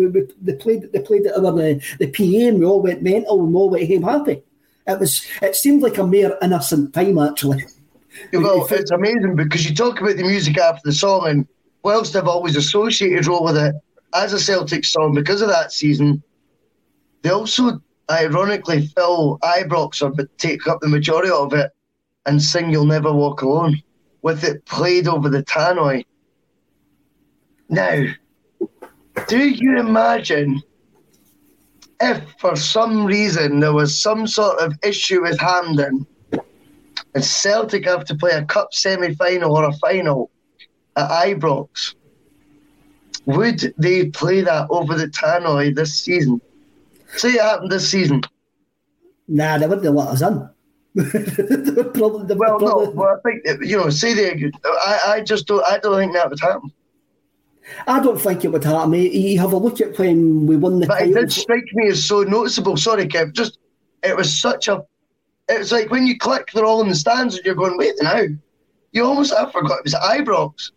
they 0.41 0.55
played 0.55 0.91
they 0.93 1.01
played 1.01 1.27
it 1.27 1.33
over 1.33 1.53
the, 1.53 1.83
the 1.99 2.07
PA 2.07 2.49
and 2.49 2.61
we 2.61 2.65
all 2.65 2.81
went 2.81 3.03
mental 3.03 3.41
and 3.41 3.53
we 3.53 3.61
all 3.61 3.71
went 3.71 3.89
home 3.89 4.03
happy. 4.03 4.43
It 4.87 4.99
was 4.99 5.27
it 5.43 5.55
seemed 5.55 5.83
like 5.83 5.99
a 5.99 6.07
mere 6.07 6.39
innocent 6.41 6.95
time 6.95 7.19
actually. 7.19 7.65
Well, 8.33 8.67
it's 8.71 8.91
amazing 8.91 9.37
because 9.37 9.69
you 9.69 9.75
talk 9.75 10.01
about 10.01 10.17
the 10.17 10.25
music 10.25 10.59
after 10.59 10.81
the 10.85 10.93
song, 10.93 11.29
and 11.29 11.47
whilst 11.83 12.17
I've 12.17 12.29
always 12.29 12.57
associated 12.57 13.27
Roll 13.27 13.45
with 13.45 13.57
it 13.57 13.75
as 14.15 14.33
a 14.33 14.39
Celtic 14.39 14.85
song 14.85 15.15
because 15.15 15.43
of 15.43 15.49
that 15.49 15.73
season, 15.73 16.23
they 17.23 17.31
also 17.31 17.81
ironically 18.11 18.87
fill 18.89 19.39
Ibrox 19.43 20.01
but 20.17 20.39
take 20.39 20.67
up 20.67 20.81
the 20.81 20.89
majority 20.89 21.31
of 21.31 21.53
it 21.53 21.71
and 22.27 22.43
sing 22.43 22.71
You'll 22.71 22.87
Never 22.87 23.13
Walk 23.13 23.43
Alone 23.43 23.81
with 24.23 24.45
it 24.45 24.65
played 24.67 25.09
over 25.09 25.29
the 25.29 25.43
tannoy. 25.45 26.05
Now, 27.69 28.05
do 29.27 29.49
you 29.49 29.79
imagine 29.79 30.61
if 32.01 32.23
for 32.39 32.57
some 32.57 33.05
reason 33.05 33.61
there 33.61 33.73
was 33.73 33.99
some 33.99 34.27
sort 34.27 34.59
of 34.61 34.75
issue 34.83 35.23
with 35.23 35.39
Hampden 35.39 36.07
and 37.15 37.25
Celtic 37.25 37.85
have 37.87 38.05
to 38.07 38.15
play 38.15 38.33
a 38.33 38.45
cup 38.45 38.73
semi 38.73 39.15
final 39.15 39.57
or 39.57 39.65
a 39.65 39.73
final 39.75 40.31
at 40.99 41.09
Ibrox? 41.11 41.95
would 43.29 43.75
they 43.77 44.07
play 44.07 44.41
that 44.41 44.67
over 44.71 44.95
the 44.95 45.07
tannoy 45.07 45.75
this 45.75 45.95
season? 45.95 46.41
Say 47.17 47.33
it 47.33 47.41
happened 47.43 47.71
this 47.71 47.89
season. 47.89 48.23
Nah, 49.29 49.59
they 49.59 49.67
wouldn't 49.67 49.95
let 49.95 50.09
us 50.09 50.23
in. 50.23 50.49
probably, 51.93 52.35
well, 52.35 52.59
probably... 52.59 52.87
no, 52.87 52.91
well, 52.95 53.19
I 53.19 53.31
think 53.31 53.69
you 53.69 53.77
know. 53.77 53.91
Say 53.91 54.15
they, 54.15 54.51
I, 54.65 55.01
I 55.07 55.21
just 55.21 55.47
don't. 55.47 55.63
I 55.69 55.79
don't 55.79 55.99
think 55.99 56.15
that 56.15 56.31
would 56.31 56.41
happen. 56.41 56.73
I 57.87 58.01
don't 58.01 58.19
think 58.19 58.45
it 58.47 58.49
would 58.49 58.65
happen. 58.65 58.95
You 58.95 59.39
have 59.39 59.53
a 59.53 59.59
look 59.59 59.83
at 59.83 59.99
when 59.99 60.47
we 60.47 60.57
won 60.57 60.81
the. 60.81 60.87
But 60.87 61.01
title. 61.01 61.17
it 61.19 61.21
did 61.21 61.33
strike 61.33 61.69
me 61.75 61.89
as 61.89 62.05
so 62.05 62.23
noticeable. 62.23 62.79
Sorry, 62.79 63.07
Kev. 63.07 63.35
Just 63.35 63.59
it 64.03 64.17
was 64.17 64.35
such 64.35 64.69
a. 64.69 64.83
It 65.51 65.59
was 65.59 65.71
like 65.71 65.91
when 65.91 66.07
you 66.07 66.19
click, 66.19 66.49
they're 66.55 66.65
all 66.65 66.81
in 66.81 66.89
the 66.89 66.95
stands, 66.95 67.37
and 67.37 67.45
you're 67.45 67.55
going, 67.55 67.77
wait 67.77 67.95
now. 68.01 68.23
You 68.93 69.05
almost 69.05 69.35
I 69.35 69.51
forgot 69.53 69.81
it 69.81 69.85
was 69.85 69.95
Ibrox, 69.95 70.73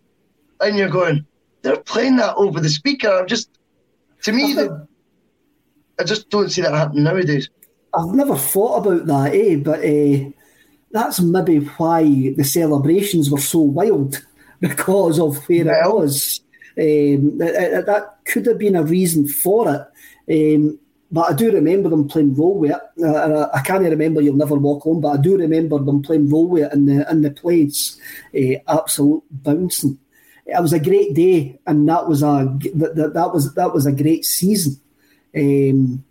and 0.61 0.77
you're 0.77 0.89
going, 0.89 1.25
they're 1.61 1.77
playing 1.77 2.17
that 2.17 2.35
over 2.35 2.59
the 2.59 2.69
speaker. 2.69 3.09
I'm 3.09 3.27
just, 3.27 3.49
to 4.23 4.31
me, 4.31 4.57
I, 5.99 6.03
just 6.03 6.29
don't 6.29 6.49
see 6.49 6.61
that 6.61 6.73
happening 6.73 7.03
nowadays. 7.03 7.49
I've 7.93 8.13
never 8.13 8.35
thought 8.35 8.85
about 8.85 9.05
that, 9.07 9.35
eh? 9.35 9.57
But 9.57 9.79
uh, 9.83 10.31
that's 10.91 11.19
maybe 11.19 11.59
why 11.59 12.03
the 12.03 12.43
celebrations 12.43 13.29
were 13.29 13.39
so 13.39 13.59
wild 13.59 14.23
because 14.59 15.19
of 15.19 15.37
where 15.47 15.65
well, 15.65 15.89
it 15.89 15.95
was. 15.95 16.41
Um, 16.77 17.37
that, 17.39 17.83
that, 17.85 18.17
could 18.23 18.45
have 18.45 18.59
been 18.59 18.77
a 18.77 18.83
reason 18.83 19.27
for 19.27 19.67
it. 20.27 20.55
Um, 20.55 20.79
but 21.11 21.31
I 21.31 21.35
do 21.35 21.51
remember 21.51 21.89
them 21.89 22.07
playing 22.07 22.35
roll 22.35 22.57
with 22.57 22.71
it. 22.71 23.03
Uh, 23.03 23.49
I 23.53 23.59
can't 23.61 23.83
remember 23.83 24.21
You'll 24.21 24.37
Never 24.37 24.55
Walk 24.55 24.83
Home, 24.83 25.01
but 25.01 25.09
I 25.09 25.17
do 25.17 25.37
remember 25.37 25.77
them 25.79 26.01
playing 26.01 26.29
roll 26.29 26.47
with 26.47 26.63
it 26.63 26.73
in 26.73 26.85
the, 26.85 27.11
in 27.11 27.21
the 27.21 27.31
place. 27.31 27.99
Uh, 28.33 28.61
absolute 28.69 29.23
bouncing. 29.29 29.99
It 30.51 30.61
was 30.61 30.73
a 30.73 30.79
great 30.79 31.13
day, 31.13 31.59
and 31.65 31.87
that 31.87 32.07
was 32.07 32.23
a 32.23 32.57
that, 32.75 33.11
that 33.13 33.33
was 33.33 33.53
that 33.53 33.73
was 33.73 33.85
a 33.85 33.91
great 33.91 34.25
season. 34.25 34.79
Um, 35.35 36.03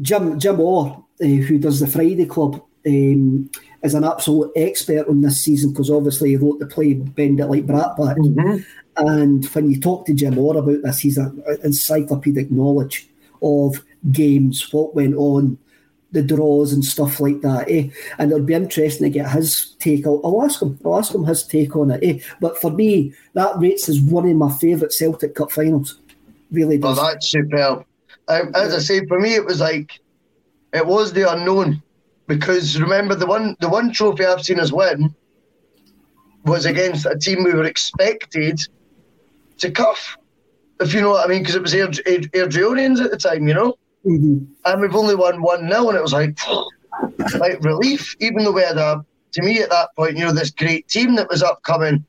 Jim 0.00 0.38
Jim 0.38 0.60
Orr, 0.60 1.04
uh, 1.22 1.26
who 1.26 1.58
does 1.58 1.80
the 1.80 1.86
Friday 1.86 2.26
Club, 2.26 2.62
um, 2.86 3.50
is 3.82 3.94
an 3.94 4.04
absolute 4.04 4.52
expert 4.56 5.08
on 5.08 5.22
this 5.22 5.40
season 5.40 5.72
because 5.72 5.90
obviously 5.90 6.30
he 6.30 6.36
wrote 6.36 6.58
the 6.58 6.66
play 6.66 6.94
Bend 6.94 7.40
It 7.40 7.46
Like 7.46 7.66
Brattbakk. 7.66 8.16
Mm-hmm. 8.16 8.58
And 8.98 9.44
when 9.46 9.70
you 9.70 9.80
talk 9.80 10.06
to 10.06 10.14
Jim 10.14 10.38
Orr 10.38 10.56
about 10.58 10.82
this, 10.82 11.00
he's 11.00 11.18
an 11.18 11.42
encyclopedic 11.64 12.50
knowledge 12.50 13.08
of 13.42 13.84
games, 14.10 14.72
what 14.72 14.94
went 14.94 15.14
on, 15.14 15.58
the 16.12 16.22
draws 16.22 16.72
and 16.72 16.84
stuff 16.84 17.20
like 17.20 17.40
that. 17.42 17.70
Eh? 17.70 17.88
And 18.18 18.30
it'll 18.30 18.44
be 18.44 18.54
interesting 18.54 19.04
to 19.04 19.18
get 19.18 19.30
his 19.30 19.74
take. 19.78 20.06
I'll, 20.06 20.20
I'll, 20.24 20.44
ask 20.44 20.62
him. 20.62 20.78
I'll 20.84 20.98
ask 20.98 21.14
him 21.14 21.24
his 21.24 21.46
take 21.46 21.76
on 21.76 21.90
it. 21.90 22.02
Eh? 22.02 22.18
But 22.40 22.58
for 22.60 22.70
me, 22.70 23.12
that 23.34 23.58
rates 23.58 23.88
as 23.88 24.00
one 24.00 24.28
of 24.28 24.36
my 24.36 24.52
favourite 24.56 24.92
Celtic 24.92 25.34
Cup 25.34 25.50
finals. 25.52 26.00
Really 26.50 26.78
does. 26.78 26.98
Oh, 26.98 27.04
that's 27.04 27.28
superb. 27.28 27.84
Um, 28.28 28.52
as 28.54 28.74
I 28.74 28.78
say, 28.78 29.06
for 29.06 29.20
me, 29.20 29.34
it 29.34 29.44
was 29.44 29.60
like 29.60 30.00
it 30.72 30.86
was 30.86 31.12
the 31.12 31.30
unknown 31.30 31.82
because 32.26 32.80
remember 32.80 33.14
the 33.14 33.26
one 33.26 33.56
the 33.60 33.68
one 33.68 33.92
trophy 33.92 34.24
I've 34.24 34.42
seen 34.42 34.60
us 34.60 34.72
win 34.72 35.14
was 36.44 36.66
against 36.66 37.06
a 37.06 37.18
team 37.18 37.44
we 37.44 37.52
were 37.52 37.64
expected 37.64 38.60
to 39.58 39.70
cuff, 39.70 40.16
if 40.80 40.94
you 40.94 41.00
know 41.00 41.10
what 41.10 41.24
I 41.24 41.28
mean, 41.28 41.42
because 41.42 41.56
it 41.56 41.62
was 41.62 41.74
Air, 41.74 41.88
Air, 42.06 42.20
Airdrieonians 42.20 43.04
at 43.04 43.10
the 43.10 43.16
time, 43.16 43.48
you 43.48 43.54
know. 43.54 43.76
Mm-hmm. 44.06 44.44
And 44.64 44.80
we've 44.80 44.94
only 44.94 45.16
won 45.16 45.42
1 45.42 45.68
0, 45.68 45.88
and 45.88 45.98
it 45.98 46.02
was 46.02 46.12
like, 46.12 46.38
like 47.38 47.62
relief, 47.64 48.14
even 48.20 48.44
though 48.44 48.52
we 48.52 48.62
had 48.62 48.78
a, 48.78 49.04
to 49.32 49.42
me 49.42 49.60
at 49.60 49.70
that 49.70 49.88
point, 49.96 50.16
you 50.16 50.24
know, 50.24 50.32
this 50.32 50.50
great 50.50 50.88
team 50.88 51.16
that 51.16 51.28
was 51.28 51.42
upcoming. 51.42 52.04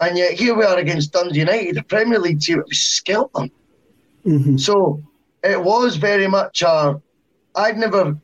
And 0.00 0.18
yet 0.18 0.32
here 0.32 0.54
we 0.54 0.64
are 0.64 0.78
against 0.78 1.12
Dundee 1.12 1.40
United, 1.40 1.76
the 1.76 1.84
Premier 1.84 2.18
League 2.18 2.40
team, 2.40 2.62
we 2.68 2.74
scalped 2.74 3.34
them. 3.34 3.50
Mm-hmm. 4.26 4.56
So 4.56 5.02
it 5.42 5.62
was 5.62 5.96
very 5.96 6.26
much 6.26 6.62
a, 6.62 7.00
I'd 7.54 7.78
never, 7.78 8.18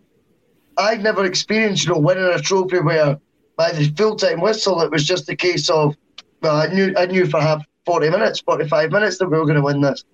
I'd 0.77 1.03
never 1.03 1.25
experienced, 1.25 1.87
you 1.87 1.93
know, 1.93 2.01
winning 2.01 2.25
a 2.25 2.39
trophy 2.41 2.81
where 2.81 3.19
by 3.57 3.73
the 3.73 3.89
full 3.97 4.17
time 4.17 4.41
whistle, 4.41 4.81
it 4.83 4.91
was 4.91 5.05
just 5.05 5.29
a 5.29 5.37
case 5.37 5.71
of, 5.71 5.97
well, 6.43 6.57
I 6.57 6.67
knew, 6.67 6.95
I 6.97 7.07
knew 7.07 7.27
for 7.27 7.41
half 7.41 7.65
40 7.87 8.11
minutes, 8.11 8.41
45 8.41 8.93
minutes 8.93 9.19
that 9.19 9.29
we 9.29 9.39
were 9.39 9.45
going 9.45 9.57
to 9.57 9.63
win 9.63 9.81
this. 9.81 10.05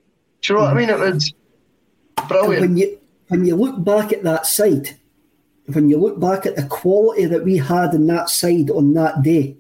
Do 0.43 0.53
you 0.53 0.59
know 0.59 0.65
what 0.65 0.73
I 0.73 0.75
mean? 0.75 0.91
It 0.91 0.99
was 0.99 1.35
brilliant. 2.29 2.61
when 2.61 2.77
you, 2.77 2.99
when 3.29 3.45
you 3.45 3.57
look 3.57 3.83
back 3.85 4.13
at 4.13 4.23
that 4.23 4.47
side, 4.47 4.97
when 5.67 5.89
you 5.89 5.99
look 5.99 6.21
back 6.21 6.47
at 6.47 6.57
the 6.57 6.67
quality 6.67 7.25
that 7.27 7.45
we 7.45 7.57
had 7.57 7.95
in 7.95 8.07
that 8.07 8.29
side 8.29 8.71
on 8.71 8.93
that 8.95 9.23
day, 9.23 9.57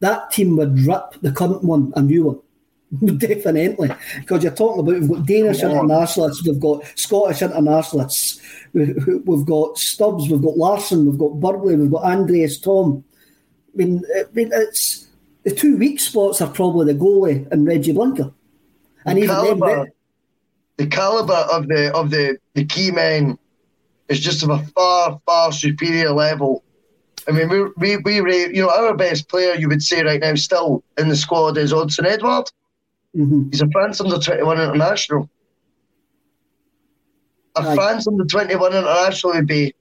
that 0.00 0.30
team 0.30 0.56
would 0.56 0.78
rip 0.80 1.20
the 1.22 1.32
current 1.32 1.64
one 1.64 1.92
a 1.96 2.02
new 2.02 2.24
one. 2.24 2.40
Definitely. 3.18 3.90
Because 4.20 4.42
you're 4.42 4.54
talking 4.54 4.80
about 4.80 5.00
we've 5.00 5.08
got 5.08 5.26
Danish 5.26 5.60
yeah. 5.60 5.70
internationalists, 5.70 6.46
we've 6.46 6.60
got 6.60 6.84
Scottish 6.94 7.42
internationalists, 7.42 8.40
we've 8.72 9.46
got 9.46 9.78
Stubbs, 9.78 10.28
we've 10.28 10.42
got 10.42 10.56
Larsson, 10.56 11.06
we've 11.06 11.18
got 11.18 11.40
Burley, 11.40 11.76
we've 11.76 11.90
got 11.90 12.04
Andreas 12.04 12.58
Thom. 12.60 13.04
I 13.74 13.76
mean, 13.76 14.04
I 14.16 14.24
mean 14.32 14.50
it's 14.52 15.08
the 15.42 15.50
two 15.50 15.76
weak 15.76 16.00
spots 16.00 16.40
are 16.40 16.50
probably 16.50 16.92
the 16.92 16.98
goalie 16.98 17.50
and 17.50 17.66
Reggie 17.66 17.92
Blinker. 17.92 18.32
And 19.04 19.22
caliber, 19.24 19.84
then, 19.84 19.92
the 20.76 20.86
caliber 20.86 21.32
of 21.32 21.68
the 21.68 21.92
of 21.94 22.10
the, 22.10 22.38
the 22.54 22.64
key 22.64 22.90
men 22.90 23.38
is 24.08 24.20
just 24.20 24.42
of 24.42 24.50
a 24.50 24.58
far 24.74 25.20
far 25.26 25.52
superior 25.52 26.10
level. 26.10 26.62
I 27.28 27.32
mean, 27.32 27.48
we 27.78 27.96
we 27.98 28.20
we 28.20 28.46
you 28.54 28.62
know 28.62 28.70
our 28.70 28.94
best 28.96 29.28
player 29.28 29.54
you 29.54 29.68
would 29.68 29.82
say 29.82 30.02
right 30.02 30.20
now 30.20 30.34
still 30.34 30.82
in 30.98 31.08
the 31.08 31.16
squad 31.16 31.56
is 31.56 31.72
Odsonne 31.72 32.06
Edouard. 32.06 32.50
Mm-hmm. 33.16 33.50
He's 33.50 33.62
a 33.62 33.68
France 33.70 34.00
under 34.00 34.18
twenty 34.18 34.42
one 34.42 34.60
international. 34.60 35.30
A 37.56 37.60
Aye. 37.60 37.74
France 37.74 38.06
under 38.06 38.24
twenty 38.24 38.56
one 38.56 38.74
international 38.74 39.34
would 39.34 39.46
be 39.46 39.74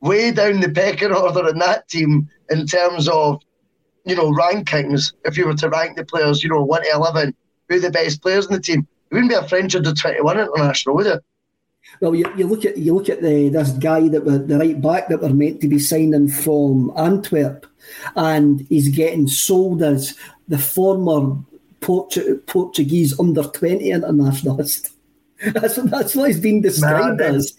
way 0.00 0.30
down 0.30 0.60
the 0.60 0.70
pecking 0.70 1.12
order 1.12 1.48
in 1.48 1.58
that 1.58 1.88
team 1.88 2.28
in 2.50 2.66
terms 2.66 3.08
of 3.08 3.42
you 4.06 4.14
know, 4.14 4.30
rankings, 4.30 5.12
if 5.24 5.36
you 5.36 5.46
were 5.46 5.54
to 5.54 5.68
rank 5.68 5.96
the 5.96 6.04
players, 6.04 6.42
you 6.42 6.48
know, 6.48 6.62
1 6.62 6.82
to 6.82 6.90
11, 6.94 7.34
who 7.68 7.76
are 7.76 7.80
the 7.80 7.90
best 7.90 8.22
players 8.22 8.46
in 8.46 8.52
the 8.52 8.60
team, 8.60 8.86
it 9.10 9.14
wouldn't 9.14 9.30
be 9.30 9.36
a 9.36 9.48
French 9.48 9.74
under 9.74 9.92
21 9.92 10.40
international, 10.40 10.96
would 10.96 11.06
it? 11.06 11.24
Well, 12.00 12.14
you, 12.14 12.30
you 12.36 12.46
look 12.46 12.64
at 12.64 12.76
you 12.76 12.94
look 12.94 13.08
at 13.08 13.22
the 13.22 13.48
this 13.48 13.70
guy 13.70 14.08
that 14.08 14.24
were 14.24 14.38
the 14.38 14.58
right 14.58 14.80
back 14.80 15.08
that 15.08 15.22
were 15.22 15.30
meant 15.30 15.60
to 15.60 15.68
be 15.68 15.78
signing 15.78 16.28
from 16.28 16.92
Antwerp, 16.96 17.66
and 18.16 18.66
he's 18.68 18.88
getting 18.88 19.28
sold 19.28 19.82
as 19.82 20.16
the 20.48 20.58
former 20.58 21.36
Portu- 21.80 22.44
Portuguese 22.46 23.18
under 23.18 23.44
twenty 23.44 23.90
internationalist. 23.90 24.92
That's, 25.52 25.76
that's 25.76 26.16
what 26.16 26.28
he's 26.28 26.40
been 26.40 26.62
described 26.62 27.20
Man, 27.20 27.34
as. 27.34 27.54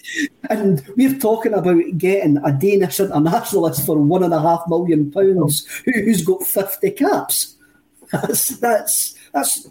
And 0.49 0.83
we're 0.95 1.19
talking 1.19 1.53
about 1.53 1.83
getting 1.95 2.37
a 2.37 2.51
Danish 2.51 2.99
internationalist 2.99 3.85
for 3.85 3.99
one 3.99 4.23
and 4.23 4.33
a 4.33 4.41
half 4.41 4.63
million 4.67 5.11
pounds 5.11 5.67
who's 5.85 6.23
got 6.23 6.41
50 6.41 6.89
caps. 6.91 7.55
That's, 8.11 8.57
that's, 8.57 9.15
that's 9.31 9.69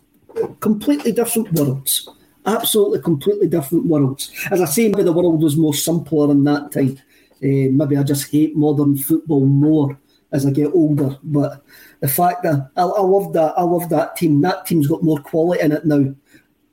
completely 0.61 1.13
different 1.13 1.53
worlds. 1.53 2.09
Absolutely 2.45 3.01
completely 3.01 3.49
different 3.49 3.87
worlds. 3.87 4.31
As 4.51 4.61
I 4.61 4.67
say, 4.67 4.89
maybe 4.89 5.03
the 5.03 5.13
world 5.13 5.43
was 5.43 5.57
more 5.57 5.75
simpler 5.75 6.31
in 6.31 6.45
that 6.45 6.73
time. 6.73 6.99
Uh, 7.43 7.71
maybe 7.73 7.97
I 7.97 8.03
just 8.03 8.31
hate 8.31 8.57
modern 8.57 8.97
football 8.97 9.45
more 9.45 9.99
as 10.33 10.47
I 10.47 10.51
get 10.51 10.73
older. 10.73 11.19
But 11.23 11.63
the 12.01 12.09
fact 12.09 12.43
that 12.45 12.71
I, 12.77 12.83
I 12.83 13.01
love 13.01 13.33
that, 13.33 13.55
I 13.57 13.63
love 13.63 13.89
that 13.89 14.17
team. 14.17 14.41
That 14.43 14.67
team's 14.67 14.87
got 14.87 15.03
more 15.03 15.19
quality 15.21 15.63
in 15.63 15.73
it 15.73 15.85
now 15.85 16.15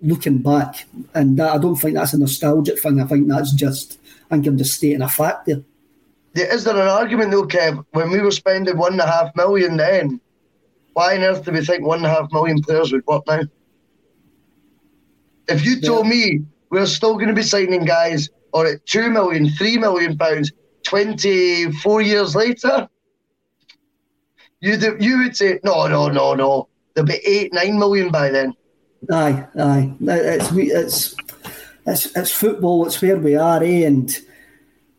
looking 0.01 0.39
back, 0.39 0.85
and 1.15 1.37
that, 1.39 1.53
I 1.53 1.57
don't 1.57 1.77
think 1.77 1.95
that's 1.95 2.13
a 2.13 2.17
nostalgic 2.19 2.79
thing. 2.81 2.99
I 2.99 3.05
think 3.05 3.29
that's 3.29 3.53
just, 3.53 3.99
I 4.29 4.35
think 4.35 4.47
I'm 4.47 4.57
just 4.57 4.75
stating 4.75 5.01
a 5.01 5.07
fact 5.07 5.45
there. 5.45 5.63
Is 6.35 6.65
there 6.65 6.75
an 6.75 6.87
argument 6.87 7.31
though, 7.31 7.47
Kev? 7.47 7.85
When 7.91 8.11
we 8.11 8.19
were 8.19 8.31
spending 8.31 8.77
one 8.77 8.93
and 8.93 9.01
a 9.01 9.07
half 9.07 9.35
million 9.35 9.77
then, 9.77 10.19
why 10.93 11.15
on 11.15 11.23
earth 11.23 11.43
do 11.43 11.51
we 11.51 11.65
think 11.65 11.85
one 11.85 11.99
and 11.99 12.07
a 12.07 12.09
half 12.09 12.31
million 12.31 12.61
players 12.61 12.91
would 12.91 13.05
work 13.07 13.23
now? 13.27 13.41
If 15.47 15.65
you 15.65 15.81
told 15.81 16.05
yeah. 16.05 16.11
me 16.11 16.39
we're 16.69 16.85
still 16.85 17.15
going 17.15 17.27
to 17.27 17.33
be 17.33 17.43
signing 17.43 17.85
guys 17.85 18.29
or 18.53 18.67
at 18.67 18.85
two 18.85 19.09
million, 19.09 19.49
three 19.49 19.77
million 19.77 20.17
pounds, 20.17 20.51
24 20.83 22.01
years 22.01 22.35
later, 22.35 22.87
you 24.61 24.77
you 24.99 25.17
would 25.19 25.35
say, 25.35 25.59
no, 25.63 25.87
no, 25.87 26.07
no, 26.07 26.33
no. 26.35 26.69
There'll 26.93 27.07
be 27.07 27.19
eight, 27.25 27.53
nine 27.53 27.77
million 27.77 28.11
by 28.11 28.29
then. 28.29 28.53
Aye, 29.11 29.45
aye. 29.59 29.93
It's 29.99 30.51
it's 30.51 31.15
it's 31.85 32.17
it's 32.17 32.31
football. 32.31 32.85
It's 32.85 33.01
where 33.01 33.17
we 33.17 33.35
are, 33.35 33.61
eh? 33.61 33.85
And 33.85 34.15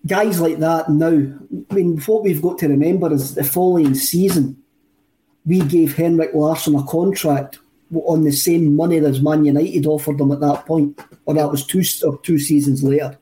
guys 0.07 0.41
like 0.41 0.59
that 0.59 0.91
now. 0.91 1.39
I 1.71 1.75
mean, 1.75 1.99
what 2.01 2.25
we've 2.25 2.43
got 2.43 2.59
to 2.59 2.69
remember 2.69 3.13
is 3.13 3.35
the 3.35 3.45
following 3.45 3.95
season, 3.95 4.63
we 5.47 5.61
gave 5.61 5.95
Henrik 5.95 6.35
Larsson 6.35 6.75
a 6.75 6.83
contract 6.85 7.59
on 7.93 8.25
the 8.25 8.33
same 8.33 8.75
money 8.75 8.97
as 8.99 9.21
Man 9.21 9.45
United 9.45 9.87
offered 9.87 10.19
them 10.19 10.33
at 10.33 10.41
that 10.41 10.67
point, 10.67 10.99
or 11.27 11.35
that 11.35 11.51
was 11.51 11.67
two 11.67 11.83
or 12.05 12.19
two 12.23 12.39
seasons 12.39 12.83
later, 12.83 13.17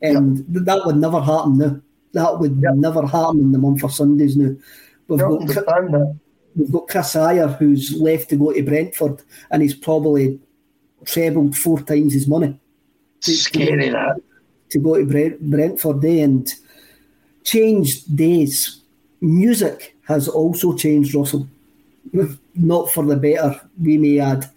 and 0.00 0.38
yep. 0.38 0.64
that 0.64 0.84
would 0.84 0.96
never 0.96 1.20
happen 1.20 1.58
now. 1.58 1.80
That 2.12 2.38
would 2.38 2.60
yep. 2.62 2.74
never 2.74 3.06
happen 3.06 3.40
in 3.40 3.52
the 3.52 3.58
month 3.58 3.82
of 3.82 3.92
Sundays 3.92 4.36
now. 4.36 4.54
We've 5.08 5.18
got 5.18 5.40
we've 6.54 6.72
got 6.72 6.88
Chris 6.88 7.14
Ajer 7.14 7.56
who's 7.58 7.92
left 7.92 8.30
to 8.30 8.36
go 8.36 8.52
to 8.52 8.62
Brentford, 8.62 9.22
and 9.50 9.62
he's 9.62 9.74
probably 9.74 10.38
trebled 11.04 11.56
four 11.56 11.80
times 11.80 12.12
his 12.12 12.28
money. 12.28 12.58
To, 13.22 13.32
Scary 13.32 13.86
to, 13.86 13.92
that. 13.92 14.20
To 14.70 14.78
go 14.78 14.96
to 14.96 15.06
Brent, 15.06 15.40
Brentford 15.40 16.00
Day 16.00 16.20
and 16.20 16.52
changed 17.44 18.14
days. 18.14 18.82
Music 19.20 19.96
has 20.06 20.28
also 20.28 20.76
changed, 20.76 21.14
Russell. 21.14 21.48
Not 22.54 22.90
for 22.90 23.04
the 23.04 23.16
better, 23.16 23.60
we 23.80 23.98
may 23.98 24.18
add. 24.18 24.48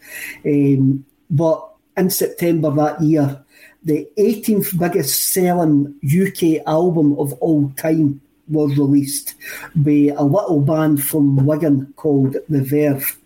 Um, 0.46 1.06
but 1.30 1.70
in 1.98 2.10
September 2.10 2.72
that 2.72 3.02
year, 3.02 3.42
the 3.84 4.08
18th 4.18 4.78
biggest 4.80 5.34
selling 5.34 5.96
UK 6.04 6.66
album 6.68 7.18
of 7.20 7.34
all 7.34 7.72
time 7.78 8.20
was 8.48 8.78
released 8.78 9.36
by 9.76 10.14
a 10.16 10.24
little 10.24 10.62
band 10.62 11.04
from 11.04 11.46
Wigan 11.46 11.94
called 11.96 12.36
The 12.50 12.64
Verve. 12.64 13.18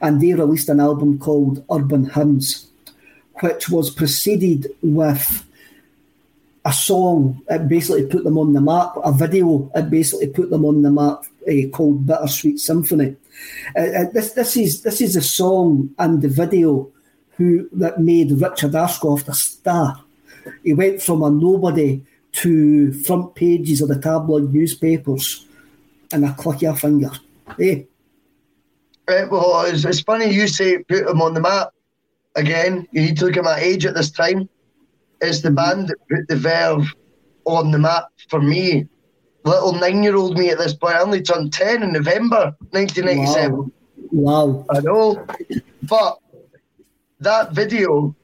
And 0.00 0.20
they 0.20 0.34
released 0.34 0.68
an 0.68 0.80
album 0.80 1.18
called 1.18 1.64
Urban 1.70 2.08
Hymns, 2.10 2.66
which 3.40 3.68
was 3.68 3.90
preceded 3.90 4.68
with 4.82 5.44
a 6.64 6.72
song 6.72 7.42
that 7.48 7.68
basically 7.68 8.06
put 8.06 8.24
them 8.24 8.38
on 8.38 8.52
the 8.52 8.60
map, 8.60 8.92
a 9.02 9.12
video 9.12 9.70
that 9.74 9.90
basically 9.90 10.28
put 10.28 10.50
them 10.50 10.64
on 10.64 10.82
the 10.82 10.90
map 10.90 11.24
uh, 11.48 11.68
called 11.68 12.06
Bittersweet 12.06 12.58
Symphony. 12.58 13.16
Uh, 13.76 13.80
uh, 13.80 14.04
this, 14.12 14.32
this, 14.32 14.56
is, 14.56 14.82
this 14.82 15.00
is 15.00 15.16
a 15.16 15.22
song 15.22 15.90
and 15.98 16.22
the 16.22 16.28
video 16.28 16.90
who 17.36 17.68
that 17.72 18.00
made 18.00 18.30
Richard 18.32 18.74
Ashcroft 18.74 19.28
a 19.28 19.34
star. 19.34 20.02
He 20.62 20.74
went 20.74 21.00
from 21.00 21.22
a 21.22 21.30
nobody 21.30 22.02
to 22.32 22.92
front 22.92 23.34
pages 23.34 23.80
of 23.80 23.88
the 23.88 23.98
tabloid 23.98 24.52
newspapers 24.52 25.46
in 26.12 26.24
a 26.24 26.34
click 26.34 26.62
of 26.62 26.76
a 26.76 26.78
finger. 26.78 27.10
Hey. 27.56 27.86
Eh? 29.08 29.24
well, 29.24 29.62
it's, 29.62 29.84
it's 29.84 30.00
funny 30.00 30.32
you 30.32 30.46
say 30.46 30.78
put 30.84 31.06
him 31.06 31.20
on 31.20 31.34
the 31.34 31.40
map. 31.40 31.70
Again, 32.36 32.86
you 32.92 33.02
need 33.02 33.18
to 33.18 33.26
look 33.26 33.36
at 33.36 33.44
my 33.44 33.58
age 33.58 33.84
at 33.86 33.94
this 33.94 34.10
time. 34.10 34.48
It's 35.20 35.40
the 35.40 35.50
band 35.50 35.88
that 35.88 36.08
put 36.08 36.28
the 36.28 36.36
Verve 36.36 36.94
on 37.44 37.70
the 37.70 37.78
map 37.78 38.04
for 38.28 38.40
me. 38.40 38.86
Little 39.44 39.72
nine 39.72 40.02
year 40.02 40.16
old 40.16 40.38
me 40.38 40.50
at 40.50 40.58
this 40.58 40.74
point. 40.74 40.96
I 40.96 41.00
only 41.00 41.22
turned 41.22 41.52
10 41.52 41.82
in 41.82 41.92
November 41.92 42.54
1997. 42.70 43.72
Wow. 44.12 44.46
wow. 44.46 44.66
I 44.70 44.80
know. 44.80 45.26
But 45.82 46.18
that 47.20 47.52
video 47.52 48.14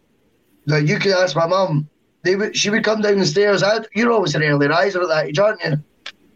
that 0.67 0.87
you 0.87 0.99
could 0.99 1.13
ask 1.13 1.37
my 1.37 1.47
mum, 1.47 1.89
they 2.23 2.37
would 2.37 2.57
she 2.57 2.71
would 2.71 2.85
come 2.85 3.01
down 3.01 3.19
the 3.19 3.27
stairs. 3.27 3.63
I'd, 3.63 3.87
you're 3.95 4.13
always 4.13 4.35
an 4.35 4.43
early 4.43 4.69
riser 4.69 5.03
at 5.03 5.09
that 5.09 5.27
age, 5.27 5.39
aren't 5.39 5.63
you? 5.65 5.83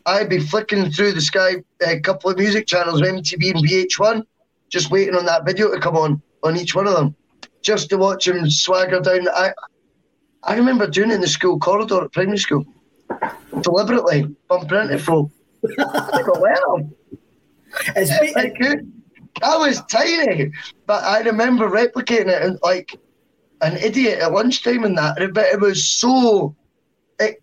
I'd 0.07 0.28
be 0.28 0.41
flicking 0.41 0.91
through 0.91 1.12
the 1.12 1.20
sky 1.20 1.57
a 1.87 2.01
couple 2.01 2.31
of 2.31 2.39
music 2.39 2.66
channels, 2.66 3.03
MTV 3.03 3.55
and 3.55 3.64
VH1, 3.64 4.24
just 4.68 4.91
waiting 4.91 5.14
on 5.14 5.26
that 5.26 5.45
video 5.45 5.70
to 5.70 5.81
come 5.81 5.97
on 5.97 6.22
on 6.43 6.57
each 6.57 6.74
one 6.74 6.87
of 6.87 6.95
them, 6.95 7.14
just 7.61 7.91
to 7.91 7.99
watch 7.99 8.26
him 8.26 8.49
swagger 8.49 9.01
down. 9.01 9.28
I 9.28 9.53
I 10.43 10.57
remember 10.57 10.87
doing 10.87 11.11
it 11.11 11.14
in 11.14 11.20
the 11.20 11.28
school 11.28 11.59
corridor 11.59 12.05
at 12.05 12.12
primary 12.12 12.39
school, 12.39 12.64
deliberately 13.63 14.35
bumping 14.49 14.79
into 14.79 14.99
folk. 14.99 15.31
I 15.79 16.23
go, 16.25 16.41
well, 16.41 16.91
it's 17.97 18.35
like, 18.35 18.57
I 19.43 19.57
was 19.57 19.83
tiny, 19.87 20.53
but 20.87 21.03
I 21.05 21.21
remember 21.21 21.69
replicating 21.69 22.29
it 22.29 22.43
and 22.43 22.59
like 22.63 22.99
an 23.61 23.77
idiot 23.77 24.21
at 24.21 24.33
lunchtime 24.33 24.85
and 24.85 24.97
that. 24.99 25.17
But 25.33 25.47
it 25.47 25.61
was 25.61 25.87
so, 25.87 26.55
it, 27.19 27.43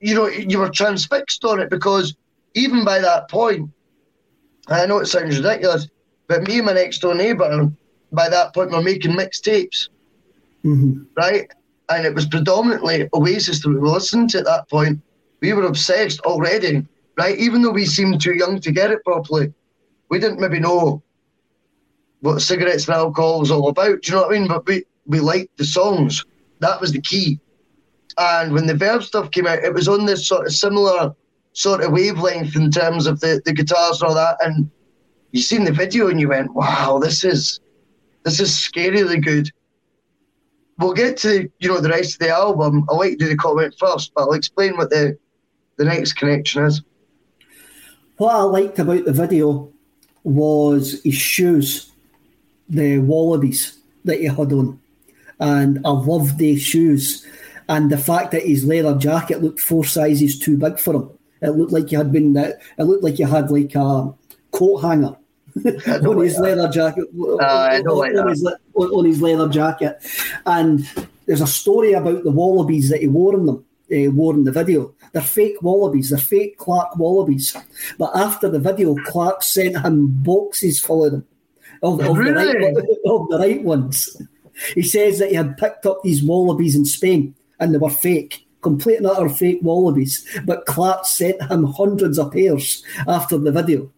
you 0.00 0.14
know, 0.14 0.28
you 0.28 0.58
were 0.58 0.70
transfixed 0.70 1.44
on 1.44 1.60
it 1.60 1.70
because 1.70 2.14
even 2.54 2.84
by 2.84 3.00
that 3.00 3.28
point, 3.28 3.70
I 4.68 4.86
know 4.86 4.98
it 4.98 5.06
sounds 5.06 5.36
ridiculous, 5.36 5.88
but 6.26 6.42
me 6.46 6.58
and 6.58 6.66
my 6.66 6.72
next 6.72 6.98
door 6.98 7.14
neighbour, 7.14 7.70
by 8.12 8.28
that 8.28 8.54
point, 8.54 8.70
were 8.70 8.82
making 8.82 9.12
mixtapes, 9.12 9.88
mm-hmm. 10.64 11.02
right? 11.16 11.50
And 11.88 12.04
it 12.04 12.14
was 12.14 12.26
predominantly 12.26 13.08
Oasis 13.14 13.62
that 13.62 13.68
we 13.68 13.76
were 13.76 13.88
listening 13.88 14.26
to 14.28 14.38
at 14.38 14.44
that 14.46 14.68
point. 14.68 15.00
We 15.40 15.52
were 15.52 15.64
obsessed 15.64 16.20
already, 16.20 16.86
right? 17.16 17.36
Even 17.38 17.62
though 17.62 17.70
we 17.70 17.86
seemed 17.86 18.20
too 18.20 18.34
young 18.34 18.60
to 18.60 18.72
get 18.72 18.90
it 18.90 19.04
properly, 19.04 19.52
we 20.08 20.18
didn't 20.18 20.40
maybe 20.40 20.60
know 20.60 21.02
what 22.20 22.40
cigarettes 22.40 22.86
and 22.86 22.96
alcohol 22.96 23.40
was 23.40 23.50
all 23.50 23.68
about. 23.68 24.02
Do 24.02 24.12
you 24.12 24.16
know 24.16 24.22
what 24.22 24.34
I 24.34 24.38
mean? 24.38 24.48
But 24.48 24.66
we, 24.66 24.84
we 25.06 25.20
liked 25.20 25.56
the 25.56 25.64
songs. 25.64 26.24
That 26.60 26.80
was 26.80 26.92
the 26.92 27.00
key. 27.00 27.38
And 28.18 28.52
when 28.52 28.66
the 28.66 28.74
Verve 28.74 29.04
stuff 29.04 29.30
came 29.30 29.46
out, 29.46 29.62
it 29.62 29.74
was 29.74 29.88
on 29.88 30.06
this 30.06 30.26
sort 30.26 30.46
of 30.46 30.52
similar 30.54 31.14
sort 31.52 31.82
of 31.82 31.92
wavelength 31.92 32.56
in 32.56 32.70
terms 32.70 33.06
of 33.06 33.20
the, 33.20 33.40
the 33.44 33.52
guitars 33.52 34.00
and 34.00 34.08
all 34.08 34.14
that. 34.14 34.36
And 34.42 34.70
you 35.32 35.42
seen 35.42 35.64
the 35.64 35.72
video 35.72 36.08
and 36.08 36.20
you 36.20 36.28
went, 36.28 36.54
wow, 36.54 36.98
this 36.98 37.24
is 37.24 37.60
this 38.24 38.40
is 38.40 38.50
scarily 38.50 39.22
good. 39.22 39.50
We'll 40.78 40.94
get 40.94 41.16
to 41.18 41.48
you 41.58 41.68
know 41.68 41.80
the 41.80 41.90
rest 41.90 42.14
of 42.14 42.18
the 42.20 42.30
album. 42.30 42.84
I'll 42.88 42.98
let 42.98 43.12
you 43.12 43.18
do 43.18 43.28
the 43.28 43.36
comment 43.36 43.74
first, 43.78 44.12
but 44.14 44.22
I'll 44.22 44.32
explain 44.32 44.76
what 44.76 44.90
the 44.90 45.18
the 45.76 45.84
next 45.84 46.14
connection 46.14 46.64
is. 46.64 46.82
What 48.16 48.34
I 48.34 48.42
liked 48.42 48.78
about 48.78 49.04
the 49.04 49.12
video 49.12 49.70
was 50.24 51.00
his 51.04 51.14
shoes 51.14 51.92
the 52.68 52.98
wallabies 52.98 53.78
that 54.04 54.20
he 54.20 54.26
had 54.26 54.52
on, 54.52 54.80
and 55.40 55.80
I 55.84 55.90
loved 55.90 56.38
the 56.38 56.58
shoes, 56.58 57.26
and 57.68 57.90
the 57.90 57.98
fact 57.98 58.32
that 58.32 58.42
his 58.42 58.64
leather 58.64 58.96
jacket 58.96 59.42
looked 59.42 59.60
four 59.60 59.84
sizes 59.84 60.38
too 60.38 60.56
big 60.56 60.78
for 60.78 60.94
him. 60.94 61.10
It 61.42 61.50
looked 61.50 61.72
like 61.72 61.92
you 61.92 61.98
had 61.98 62.12
been. 62.12 62.32
That 62.32 62.60
it 62.78 62.84
looked 62.84 63.04
like 63.04 63.18
you 63.18 63.26
had 63.26 63.50
like 63.50 63.74
a 63.74 64.12
coat 64.52 64.78
hanger 64.78 65.16
on 66.08 66.18
his 66.18 66.38
leather 66.38 66.68
jacket. 66.68 67.04
Uh, 67.14 67.80
on, 67.88 68.18
on, 68.18 68.28
his, 68.28 68.46
on, 68.74 69.04
his, 69.04 69.20
leather 69.20 69.48
jacket, 69.48 69.98
and 70.46 70.88
there's 71.26 71.40
a 71.42 71.46
story 71.46 71.92
about 71.92 72.24
the 72.24 72.30
wallabies 72.30 72.88
that 72.88 73.00
he 73.00 73.08
wore 73.08 73.34
in 73.34 73.46
them. 73.46 73.64
Uh, 73.92 74.10
wore 74.10 74.34
in 74.34 74.42
the 74.42 74.50
video. 74.50 74.92
They're 75.16 75.24
fake 75.24 75.62
wallabies. 75.62 76.10
They're 76.10 76.18
fake 76.18 76.58
Clark 76.58 76.98
wallabies. 76.98 77.56
But 77.98 78.14
after 78.14 78.50
the 78.50 78.58
video, 78.58 78.94
Clark 79.06 79.42
sent 79.42 79.78
him 79.78 80.08
boxes 80.08 80.78
full 80.78 81.06
of 81.06 81.12
them 81.12 81.26
of, 81.82 82.00
of, 82.00 82.18
really? 82.18 82.52
the 82.52 82.58
right, 82.58 82.76
of 83.06 83.28
the 83.30 83.38
right 83.38 83.62
ones. 83.62 84.14
He 84.74 84.82
says 84.82 85.18
that 85.18 85.30
he 85.30 85.34
had 85.34 85.56
picked 85.56 85.86
up 85.86 86.02
these 86.02 86.22
wallabies 86.22 86.76
in 86.76 86.84
Spain 86.84 87.34
and 87.58 87.72
they 87.72 87.78
were 87.78 87.88
fake, 87.88 88.46
complete 88.60 88.98
and 88.98 89.06
utter 89.06 89.30
fake 89.30 89.60
wallabies. 89.62 90.26
But 90.44 90.66
Clark 90.66 91.06
sent 91.06 91.40
him 91.40 91.64
hundreds 91.64 92.18
of 92.18 92.30
pairs 92.30 92.84
after 93.08 93.38
the 93.38 93.52
video. 93.52 93.90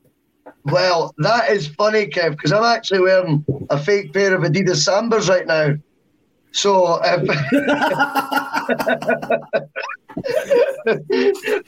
Well, 0.67 1.13
that 1.19 1.51
is 1.51 1.67
funny, 1.67 2.07
Kev, 2.07 2.37
because 2.37 2.53
I'm 2.53 2.63
actually 2.63 3.01
wearing 3.01 3.45
a 3.71 3.79
fake 3.83 4.13
pair 4.13 4.37
of 4.37 4.43
Adidas 4.43 4.87
Sambas 4.87 5.29
right 5.29 5.49
now. 5.49 5.75
So, 6.53 7.03
um, 7.03 7.27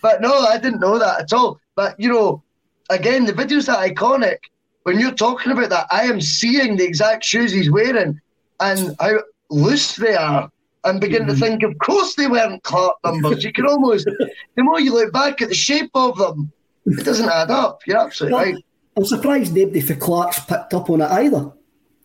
but 0.01 0.21
no, 0.21 0.33
I 0.47 0.59
didn't 0.61 0.81
know 0.81 0.99
that 0.99 1.21
at 1.21 1.33
all. 1.33 1.61
But 1.77 1.99
you 1.99 2.11
know, 2.13 2.43
again, 2.89 3.25
the 3.25 3.33
video's 3.33 3.67
that 3.67 3.79
iconic 3.79 4.39
when 4.85 4.99
you're 4.99 5.13
talking 5.13 5.53
about 5.53 5.71
that, 5.71 5.87
I 5.91 6.03
am 6.05 6.21
seeing 6.21 6.77
the 6.77 6.85
exact 6.85 7.25
shoes 7.25 7.53
he's 7.53 7.71
wearing 7.71 8.21
and 8.61 8.97
how 9.01 9.19
loose 9.51 9.97
they 9.97 10.15
are. 10.15 10.51
I'm 10.85 10.99
beginning 10.99 11.29
mm-hmm. 11.29 11.41
to 11.41 11.47
think, 11.47 11.63
of 11.63 11.79
course, 11.79 12.15
they 12.15 12.27
weren't 12.27 12.63
Clark 12.63 12.97
numbers. 13.05 13.45
You 13.45 13.53
can 13.53 13.67
almost, 13.67 14.07
the 14.07 14.63
more 14.63 14.81
you 14.81 14.95
look 14.95 15.13
back 15.13 15.43
at 15.43 15.49
the 15.49 15.55
shape 15.55 15.91
of 15.95 16.17
them, 16.17 16.51
it 16.87 17.05
doesn't 17.05 17.29
add 17.29 17.51
up. 17.51 17.83
You're 17.87 17.99
absolutely 17.99 18.35
well, 18.35 18.53
right. 18.53 18.65
I'm 18.97 19.05
surprised 19.05 19.55
nobody 19.55 19.83
for 19.83 19.95
Clark's 19.95 20.41
picked 20.41 20.73
up 20.73 20.89
on 20.89 21.03
it 21.03 21.11
either. 21.11 21.53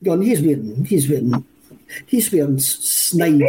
Going, 0.03 0.21
he's 0.21 0.41
wearing, 0.41 0.83
he's 0.83 1.09
wearing, 1.09 1.45
he's 2.05 2.31
wearing 2.31 2.59
snide. 2.59 3.43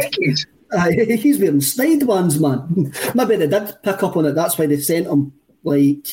Uh, 0.71 0.89
he's 0.91 1.39
wearing 1.39 1.61
snide 1.61 2.03
ones, 2.03 2.39
man. 2.39 2.93
Maybe 3.15 3.37
they 3.37 3.47
did 3.47 3.77
pick 3.83 4.03
up 4.03 4.17
on 4.17 4.25
it. 4.25 4.33
That's 4.33 4.57
why 4.57 4.65
they 4.65 4.79
sent 4.79 5.07
him 5.07 5.33
like 5.63 6.07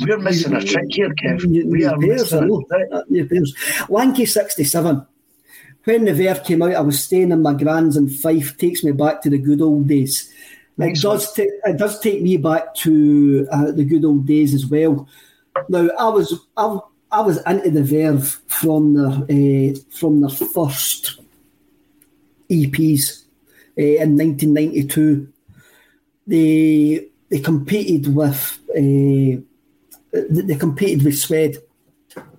we're 0.00 0.18
missing 0.18 0.54
a 0.54 0.62
trick 0.62 0.86
here, 0.90 1.14
Kev. 1.14 1.44
We 1.70 1.84
are 1.84 1.96
missing 1.96 2.50
a 2.50 3.92
Lanky 3.92 4.26
67. 4.26 5.06
When 5.84 6.04
the 6.04 6.14
Verve 6.14 6.44
came 6.44 6.62
out, 6.62 6.74
I 6.74 6.80
was 6.80 7.02
staying 7.02 7.32
in 7.32 7.42
my 7.42 7.54
grand's 7.54 7.96
in 7.96 8.08
Fife. 8.08 8.56
Takes 8.56 8.84
me 8.84 8.92
back 8.92 9.20
to 9.22 9.30
the 9.30 9.38
good 9.38 9.60
old 9.60 9.88
days. 9.88 10.32
It 10.78 11.00
does, 11.00 11.32
t- 11.32 11.50
it 11.64 11.76
does 11.76 12.00
take 12.00 12.22
me 12.22 12.36
back 12.36 12.74
to 12.76 13.46
uh, 13.52 13.72
the 13.72 13.84
good 13.84 14.04
old 14.04 14.26
days 14.26 14.54
as 14.54 14.66
well. 14.66 15.06
Now, 15.68 15.88
I 15.98 16.08
was 16.08 16.34
I, 16.56 16.78
I 17.10 17.20
was 17.20 17.42
into 17.44 17.70
the 17.70 17.84
Verve 17.84 18.40
from 18.46 18.94
the 18.94 19.76
uh, 19.76 19.96
from 19.96 20.20
their 20.20 20.30
first 20.30 21.20
EPs 22.52 23.24
uh, 23.78 24.02
in 24.02 24.16
1992. 24.16 25.28
They 26.26 27.08
they 27.28 27.40
competed 27.40 28.14
with 28.14 28.58
uh, 28.70 29.40
they 30.12 30.56
competed 30.56 31.04
with 31.04 31.18
Suede, 31.18 31.56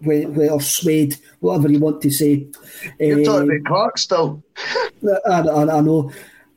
or 0.06 0.62
Swede, 0.62 1.18
whatever 1.40 1.72
you 1.72 1.80
want 1.80 2.02
to 2.02 2.12
say. 2.12 2.48
You're 3.00 3.24
talking 3.24 3.50
about 3.50 3.66
Clark 3.66 3.98
still. 3.98 4.44
I, 5.28 5.42
I, 5.42 5.78
I 5.78 5.82
know. 5.82 6.12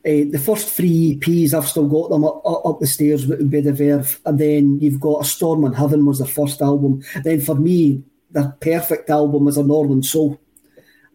Uh, 0.05 0.23
the 0.31 0.41
first 0.41 0.69
three 0.69 1.15
EPs, 1.15 1.53
I've 1.53 1.67
still 1.67 1.87
got 1.87 2.11
them 2.11 2.23
up, 2.23 2.41
up 2.45 2.79
the 2.79 2.87
stairs 2.87 3.27
with 3.27 3.51
the 3.51 3.73
Verve, 3.73 4.21
and 4.25 4.39
then 4.39 4.79
you've 4.79 5.01
got 5.01 5.25
A 5.25 5.25
Storm 5.25 5.65
in 5.65 5.73
Heaven 5.73 6.05
was 6.05 6.19
the 6.19 6.25
first 6.25 6.61
album. 6.61 7.01
Then 7.23 7.41
for 7.41 7.55
me, 7.55 8.03
the 8.31 8.55
perfect 8.61 9.09
album 9.09 9.45
was 9.45 9.57
A 9.57 9.63
Northern 9.63 10.03
Soul. 10.03 10.39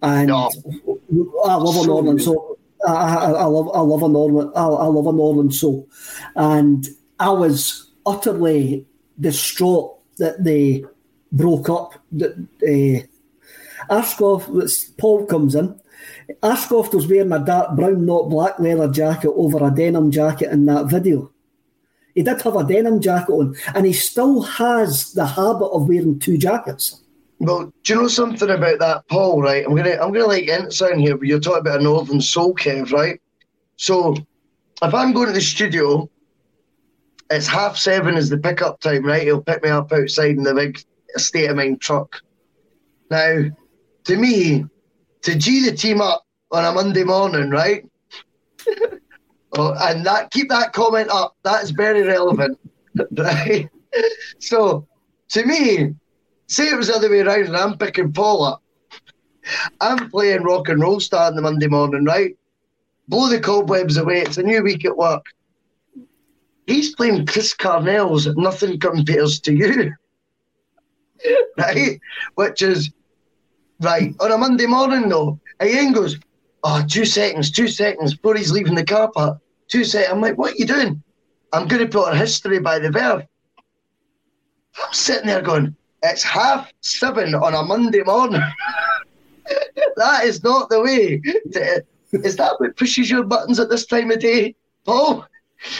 And 0.02 0.30
I 1.12 1.54
love 1.56 1.84
a 1.84 1.86
Northern 1.86 2.18
Soul. 2.18 2.58
I, 2.86 2.92
I, 2.92 3.30
I, 3.30 3.44
love 3.44 3.70
I 3.74 3.80
love 3.80 4.02
a 4.02 4.08
Northern 4.08 4.52
I, 4.56 4.64
I 4.64 4.86
love 4.86 5.06
a 5.06 5.12
Northern 5.12 5.52
Soul, 5.52 5.88
and 6.34 6.88
I 7.20 7.30
was 7.30 7.90
utterly 8.06 8.86
distraught 9.20 9.98
that 10.18 10.42
they 10.42 10.84
broke 11.30 11.68
up. 11.68 11.94
That 12.12 12.36
uh, 12.66 13.06
Ashcroft, 13.94 14.50
Paul 14.98 15.26
comes 15.26 15.54
in. 15.54 15.78
Ashcroft 16.42 16.94
was 16.94 17.06
wearing 17.06 17.32
a 17.32 17.44
dark 17.44 17.76
brown, 17.76 18.06
not 18.06 18.30
black 18.30 18.58
leather 18.58 18.88
jacket 18.88 19.30
over 19.30 19.64
a 19.64 19.70
denim 19.70 20.10
jacket 20.10 20.50
in 20.50 20.66
that 20.66 20.86
video. 20.86 21.30
He 22.14 22.22
did 22.22 22.42
have 22.42 22.56
a 22.56 22.64
denim 22.64 23.00
jacket 23.00 23.32
on, 23.32 23.56
and 23.74 23.86
he 23.86 23.92
still 23.92 24.42
has 24.42 25.12
the 25.12 25.26
habit 25.26 25.66
of 25.66 25.88
wearing 25.88 26.18
two 26.18 26.36
jackets. 26.36 27.00
Well, 27.42 27.72
do 27.82 27.92
you 27.92 28.00
know 28.00 28.06
something 28.06 28.48
about 28.48 28.78
that, 28.78 29.08
Paul? 29.08 29.42
Right, 29.42 29.66
I'm 29.66 29.74
gonna 29.74 29.98
I'm 30.00 30.12
gonna 30.12 30.26
like 30.26 30.46
enter 30.46 30.70
sound 30.70 31.00
here, 31.00 31.16
but 31.16 31.26
you're 31.26 31.40
talking 31.40 31.62
about 31.62 31.80
a 31.80 31.82
northern 31.82 32.20
soul, 32.20 32.54
Kev, 32.54 32.92
right? 32.92 33.20
So, 33.74 34.14
if 34.80 34.94
I'm 34.94 35.12
going 35.12 35.26
to 35.26 35.32
the 35.32 35.40
studio, 35.40 36.08
it's 37.30 37.48
half 37.48 37.76
seven 37.76 38.16
is 38.16 38.28
the 38.28 38.38
pickup 38.38 38.78
time, 38.78 39.04
right? 39.04 39.22
He'll 39.22 39.42
pick 39.42 39.64
me 39.64 39.70
up 39.70 39.92
outside 39.92 40.36
in 40.36 40.44
the 40.44 40.54
big 40.54 40.80
state 41.16 41.50
of 41.50 41.56
mind 41.56 41.80
truck. 41.80 42.22
Now, 43.10 43.46
to 44.04 44.16
me, 44.16 44.64
to 45.22 45.34
G 45.34 45.68
the 45.68 45.76
team 45.76 46.00
up 46.00 46.24
on 46.52 46.64
a 46.64 46.70
Monday 46.70 47.02
morning, 47.02 47.50
right? 47.50 47.84
oh, 49.58 49.74
and 49.80 50.06
that 50.06 50.30
keep 50.30 50.48
that 50.50 50.72
comment 50.72 51.10
up. 51.10 51.34
That's 51.42 51.70
very 51.70 52.04
relevant, 52.04 52.56
right? 53.18 53.68
So, 54.38 54.86
to 55.30 55.44
me, 55.44 55.96
say 56.52 56.68
it 56.68 56.76
was 56.76 56.88
the 56.88 56.94
other 56.94 57.10
way 57.10 57.20
around, 57.20 57.46
and 57.46 57.56
I'm 57.56 57.78
picking 57.78 58.12
Paul 58.12 58.44
up. 58.44 58.62
I'm 59.80 60.10
playing 60.10 60.42
rock 60.42 60.68
and 60.68 60.80
roll 60.80 61.00
star 61.00 61.20
starting 61.20 61.36
the 61.36 61.42
Monday 61.42 61.66
morning, 61.66 62.04
right? 62.04 62.36
Blow 63.08 63.28
the 63.28 63.40
cobwebs 63.40 63.96
away. 63.96 64.20
It's 64.20 64.38
a 64.38 64.42
new 64.42 64.62
week 64.62 64.84
at 64.84 64.96
work. 64.96 65.24
He's 66.66 66.94
playing 66.94 67.26
Chris 67.26 67.54
Cornell's 67.54 68.26
Nothing 68.36 68.78
Compares 68.78 69.40
to 69.40 69.52
You. 69.52 69.92
right? 71.58 72.00
Which 72.36 72.62
is 72.62 72.90
right 73.80 74.14
on 74.20 74.30
a 74.30 74.38
Monday 74.38 74.66
morning 74.66 75.08
though. 75.08 75.40
Ian 75.62 75.92
goes, 75.92 76.18
Oh, 76.64 76.84
two 76.88 77.04
seconds, 77.04 77.50
two 77.50 77.66
seconds 77.66 78.14
before 78.14 78.36
he's 78.36 78.52
leaving 78.52 78.76
the 78.76 78.84
car 78.84 79.10
park. 79.10 79.38
Two 79.68 79.84
seconds. 79.84 80.12
I'm 80.12 80.20
like, 80.20 80.38
what 80.38 80.52
are 80.52 80.56
you 80.56 80.66
doing? 80.66 81.02
I'm 81.52 81.66
going 81.66 81.82
to 81.82 81.88
put 81.88 82.08
on 82.08 82.16
history 82.16 82.60
by 82.60 82.78
the 82.78 82.90
Verve. 82.90 83.26
I'm 84.78 84.92
sitting 84.92 85.26
there 85.26 85.42
going, 85.42 85.74
it's 86.02 86.22
half 86.22 86.72
seven 86.80 87.34
on 87.34 87.54
a 87.54 87.62
Monday 87.62 88.02
morning. 88.02 88.42
that 89.96 90.24
is 90.24 90.42
not 90.42 90.68
the 90.68 90.80
way. 90.80 91.20
To, 91.52 91.84
is 92.12 92.36
that 92.36 92.54
what 92.58 92.76
pushes 92.76 93.10
your 93.10 93.24
buttons 93.24 93.58
at 93.58 93.70
this 93.70 93.86
time 93.86 94.10
of 94.10 94.20
day, 94.20 94.54
Paul? 94.84 95.24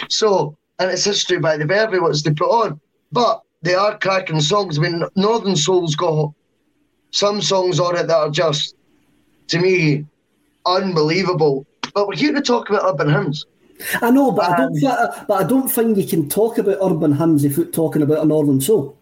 So, 0.09 0.57
and 0.79 0.91
it's 0.91 1.05
history 1.05 1.39
by 1.39 1.57
the 1.57 1.67
Verve 1.67 1.93
he 1.93 2.23
they 2.23 2.35
put 2.35 2.49
on. 2.49 2.81
But 3.11 3.43
they 3.63 3.75
are 3.75 3.99
cracking 3.99 4.41
songs. 4.41 4.79
I 4.79 4.83
mean, 4.83 5.05
Northern 5.17 5.57
Soul's 5.57 5.95
got 5.95 6.33
some 7.11 7.43
songs 7.43 7.79
on 7.79 7.97
it 7.97 8.07
that 8.07 8.17
are 8.17 8.31
just, 8.31 8.75
to 9.49 9.59
me, 9.59 10.07
unbelievable. 10.67 11.67
But 11.95 12.09
we're 12.09 12.17
here 12.17 12.33
to 12.33 12.41
talk 12.41 12.71
about 12.71 12.85
urban 12.85 13.13
hymns. 13.13 13.45
I 14.01 14.11
know, 14.11 14.33
but 14.33 14.47
um, 14.47 14.53
I 14.53 14.57
don't. 14.57 14.85
Um, 14.85 15.25
but 15.29 15.45
I 15.45 15.47
don't 15.47 15.69
think 15.69 15.99
you 15.99 16.07
can 16.07 16.29
talk 16.29 16.59
about 16.59 16.79
urban 16.81 17.17
hymns 17.17 17.45
if 17.45 17.57
you're 17.57 17.67
talking 17.67 18.03
about 18.03 18.23
a 18.23 18.25
Northern 18.25 18.61
Soul, 18.61 18.97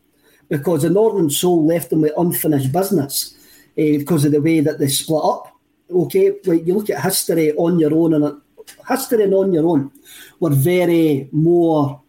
because 0.51 0.82
the 0.82 0.90
Northern 0.90 1.30
Soul 1.30 1.64
left 1.64 1.88
them 1.88 2.03
with 2.03 2.12
unfinished 2.18 2.72
business 2.72 3.34
uh, 3.78 3.96
because 3.98 4.26
of 4.26 4.32
the 4.32 4.42
way 4.42 4.61
that 4.61 4.78
they 4.78 4.88
split 4.88 5.24
up. 5.24 5.57
Okay, 5.90 6.32
like 6.44 6.66
you 6.66 6.74
look 6.74 6.90
at 6.90 7.03
history 7.03 7.53
on 7.53 7.78
your 7.78 7.94
own, 7.94 8.14
and 8.14 8.40
history 8.88 9.24
and 9.24 9.32
on 9.32 9.53
your 9.53 9.66
own 9.66 9.90
were 10.38 10.51
very 10.51 11.28
more 11.32 12.01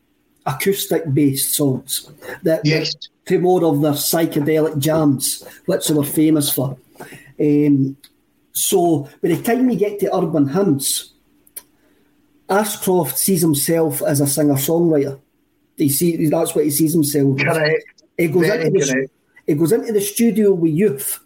acoustic 0.46 1.14
based 1.14 1.56
songs 1.56 2.10
that 2.44 2.62
yes. 2.66 2.96
to 3.26 3.40
more 3.40 3.64
of 3.64 3.82
their 3.82 3.94
psychedelic 3.94 4.78
jams, 4.80 5.46
which 5.66 5.88
they 5.88 5.94
were 5.94 6.04
famous 6.04 6.50
for. 6.52 6.78
Um, 7.40 7.98
so 8.52 9.10
by 9.22 9.30
the 9.30 9.42
time 9.42 9.68
we 9.68 9.76
get 9.76 10.00
to 10.00 10.16
urban 10.16 10.48
hymns, 10.50 11.14
Ashcroft 12.50 13.18
sees 13.18 13.42
himself 13.42 14.02
as 14.02 14.20
a 14.20 14.28
singer 14.28 14.56
songwriter. 14.56 15.20
He 15.78 15.90
see 15.90 16.28
that's 16.28 16.54
what 16.54 16.66
he 16.66 16.72
sees 16.72 16.94
himself. 16.94 17.40
Correct. 17.40 17.84
He 18.18 18.28
goes 18.28 18.48
Very 18.48 18.66
into 18.66 18.86
the, 18.86 19.08
he 19.48 19.54
goes 19.56 19.72
into 19.72 19.92
the 19.92 20.02
studio 20.02 20.54
with 20.54 20.74
youth, 20.74 21.20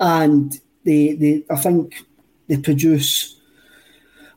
and 0.00 0.58
they 0.84 1.14
they 1.14 1.44
I 1.50 1.56
think 1.56 2.04
they 2.48 2.56
produce 2.56 3.40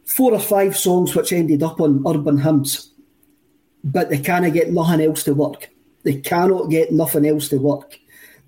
four 0.06 0.34
or 0.34 0.40
five 0.40 0.78
songs 0.78 1.16
which 1.16 1.32
ended 1.32 1.64
up 1.64 1.80
on 1.80 2.04
urban 2.06 2.38
hymns 2.38 2.92
but 3.84 4.10
they 4.10 4.18
cannot 4.18 4.54
get 4.54 4.72
nothing 4.72 5.02
else 5.02 5.24
to 5.24 5.34
work. 5.34 5.70
They 6.04 6.20
cannot 6.22 6.70
get 6.70 6.92
nothing 6.92 7.26
else 7.26 7.50
to 7.50 7.58
work. 7.58 8.00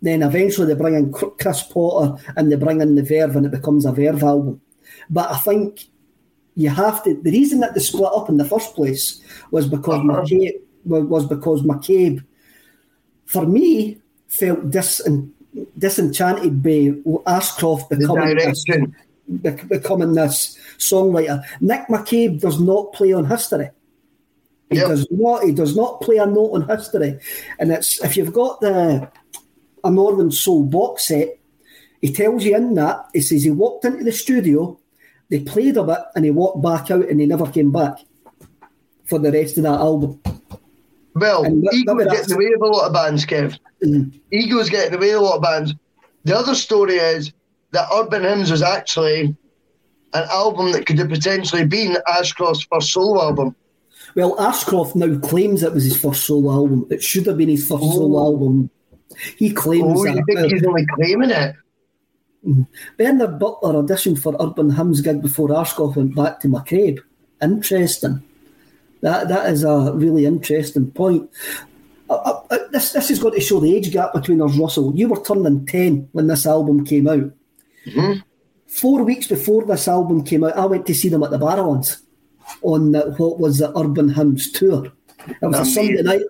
Then 0.02 0.22
eventually 0.22 0.68
they 0.68 0.80
bring 0.80 0.96
in 0.96 1.14
Chris 1.14 1.64
Potter 1.64 2.22
and 2.36 2.52
they 2.52 2.56
bring 2.56 2.82
in 2.82 2.96
the 2.96 3.04
Verve 3.04 3.36
and 3.36 3.46
it 3.46 3.52
becomes 3.52 3.86
a 3.86 3.92
Verve 3.92 4.24
album. 4.24 4.62
But 5.10 5.32
I 5.32 5.38
think 5.38 5.86
you 6.56 6.70
have 6.70 7.04
to. 7.04 7.14
The 7.14 7.32
reason 7.32 7.62
that 7.62 7.74
they 7.74 7.80
split 7.80 8.12
up 8.14 8.30
in 8.30 8.38
the 8.38 8.46
first 8.46 8.76
place 8.76 9.22
was 9.52 9.68
because 9.68 10.00
uh-huh. 10.00 10.24
McCabe 10.24 10.60
was 10.86 11.26
because 11.26 11.62
McCabe, 11.62 12.24
for 13.34 13.48
me, 13.48 13.98
felt 14.28 14.70
dis- 14.70 15.02
disenchanted 15.78 16.62
by 16.62 16.94
Ashcroft 17.26 17.90
becoming 17.90 18.38
this, 18.38 18.64
becoming 19.68 20.14
this 20.14 20.58
songwriter. 20.78 21.44
Nick 21.60 21.88
McCabe 21.88 22.40
does 22.40 22.60
not 22.60 22.94
play 22.94 23.12
on 23.12 23.26
history. 23.26 23.72
He 24.70 24.78
yep. 24.78 24.88
does 24.88 25.08
not. 25.12 25.44
He 25.44 25.52
does 25.52 25.76
not 25.76 26.02
play 26.02 26.18
a 26.18 26.26
note 26.26 26.52
on 26.52 26.68
history, 26.68 27.20
and 27.60 27.72
it's 27.72 28.04
if 28.04 28.16
you've 28.16 28.34
got 28.34 28.62
the 28.62 29.10
a 29.84 29.92
Northern 29.92 30.32
Soul 30.32 30.64
box 30.64 31.08
set, 31.10 31.38
he 32.02 32.14
tells 32.14 32.44
you 32.44 32.56
in 32.56 32.74
that 32.76 33.08
he 33.14 33.22
says 33.22 33.44
he 33.44 33.52
walked 33.52 33.86
into 33.86 34.04
the 34.04 34.12
studio, 34.12 34.80
they 35.30 35.40
played 35.40 35.78
a 35.78 35.84
bit, 35.84 36.00
and 36.16 36.26
he 36.26 36.32
walked 36.32 36.64
back 36.64 36.90
out, 36.90 37.10
and 37.10 37.20
he 37.20 37.26
never 37.26 37.48
came 37.52 37.72
back 37.72 37.98
for 39.06 39.20
the 39.20 39.32
rest 39.32 39.58
of 39.58 39.64
that 39.64 39.80
album. 39.80 40.22
Well, 41.16 41.44
and 41.44 41.66
ego's 41.74 42.06
getting 42.06 42.24
in 42.24 42.30
the 42.30 42.38
way 42.38 42.52
of 42.54 42.62
a 42.62 42.66
lot 42.66 42.88
of 42.88 42.94
bands, 42.94 43.26
Kev. 43.26 43.58
Mm. 43.84 44.20
Ego's 44.32 44.70
getting 44.70 44.94
in 44.94 45.00
the 45.00 45.06
way 45.06 45.12
of 45.12 45.22
a 45.22 45.24
lot 45.24 45.36
of 45.36 45.44
bands. 45.44 45.74
The 46.24 46.36
other 46.36 46.56
story 46.56 46.96
is 46.96 47.32
that 47.72 47.90
Urban 47.94 48.24
Hymns 48.24 48.52
was 48.52 48.62
actually 48.62 49.36
an 50.14 50.28
album 50.32 50.72
that 50.72 50.86
could 50.86 51.00
have 51.00 51.10
potentially 51.10 51.66
been 51.66 51.98
Ashcroft's 52.08 52.64
first 52.64 52.92
solo 52.92 53.22
album. 53.22 53.56
Well, 54.16 54.40
Ashcroft 54.40 54.96
now 54.96 55.18
claims 55.20 55.64
it 55.64 55.74
was 55.74 55.84
his 55.84 56.00
first 56.00 56.26
solo 56.26 56.52
album. 56.52 56.88
It 56.90 57.04
should 57.04 57.26
have 57.26 57.38
been 57.38 57.50
his 57.50 57.68
first 57.68 57.84
oh. 57.84 57.92
solo 57.92 58.20
album. 58.20 58.70
He 59.38 59.52
claims 59.52 60.00
oh, 60.00 60.04
that. 60.06 60.16
You 60.16 60.24
think 60.26 60.52
he's 60.52 60.66
only 60.66 60.86
claiming 60.96 61.32
it? 61.32 61.56
Mm-hmm. 62.46 62.64
Bernard 62.98 63.40
Butler 63.40 63.82
auditioned 63.82 64.22
for 64.22 64.36
Urban 64.40 64.72
Hymns 64.72 65.02
gig 65.02 65.22
before 65.22 65.56
Ashcroft 65.56 65.98
went 65.98 66.16
back 66.16 66.40
to 66.42 66.48
McCabe. 66.48 67.00
Interesting. 67.42 68.24
That 69.04 69.28
that 69.28 69.52
is 69.52 69.66
a 69.66 69.92
really 69.94 70.26
interesting 70.26 70.90
point. 70.92 71.30
Uh, 72.10 72.14
uh, 72.14 72.44
uh, 72.50 72.58
this 72.72 72.94
this 72.94 73.10
has 73.10 73.20
got 73.20 73.34
to 73.34 73.42
show 73.42 73.60
the 73.60 73.76
age 73.76 73.92
gap 73.92 74.14
between 74.14 74.42
us, 74.42 74.58
Russell. 74.58 74.96
You 74.96 75.10
were 75.10 75.22
turning 75.22 75.66
ten 75.66 76.08
when 76.14 76.28
this 76.28 76.46
album 76.46 76.86
came 76.86 77.10
out. 77.10 77.30
Mm-hmm. 77.86 78.20
Four 78.68 79.04
weeks 79.04 79.28
before 79.28 79.66
this 79.66 79.90
album 79.90 80.24
came 80.24 80.46
out, 80.46 80.56
I 80.56 80.66
went 80.66 80.86
to 80.88 80.96
see 80.96 81.10
them 81.10 81.22
at 81.22 81.32
the 81.32 81.38
Barrowlands 81.38 82.02
on 82.62 82.94
the, 82.94 83.14
what 83.18 83.40
was 83.40 83.60
the 83.60 83.78
Urban 83.78 84.08
Hymns 84.08 84.50
tour. 84.54 84.92
It 85.28 85.46
was 85.46 85.60
a 85.60 85.66
Sunday 85.66 86.02
night. 86.02 86.22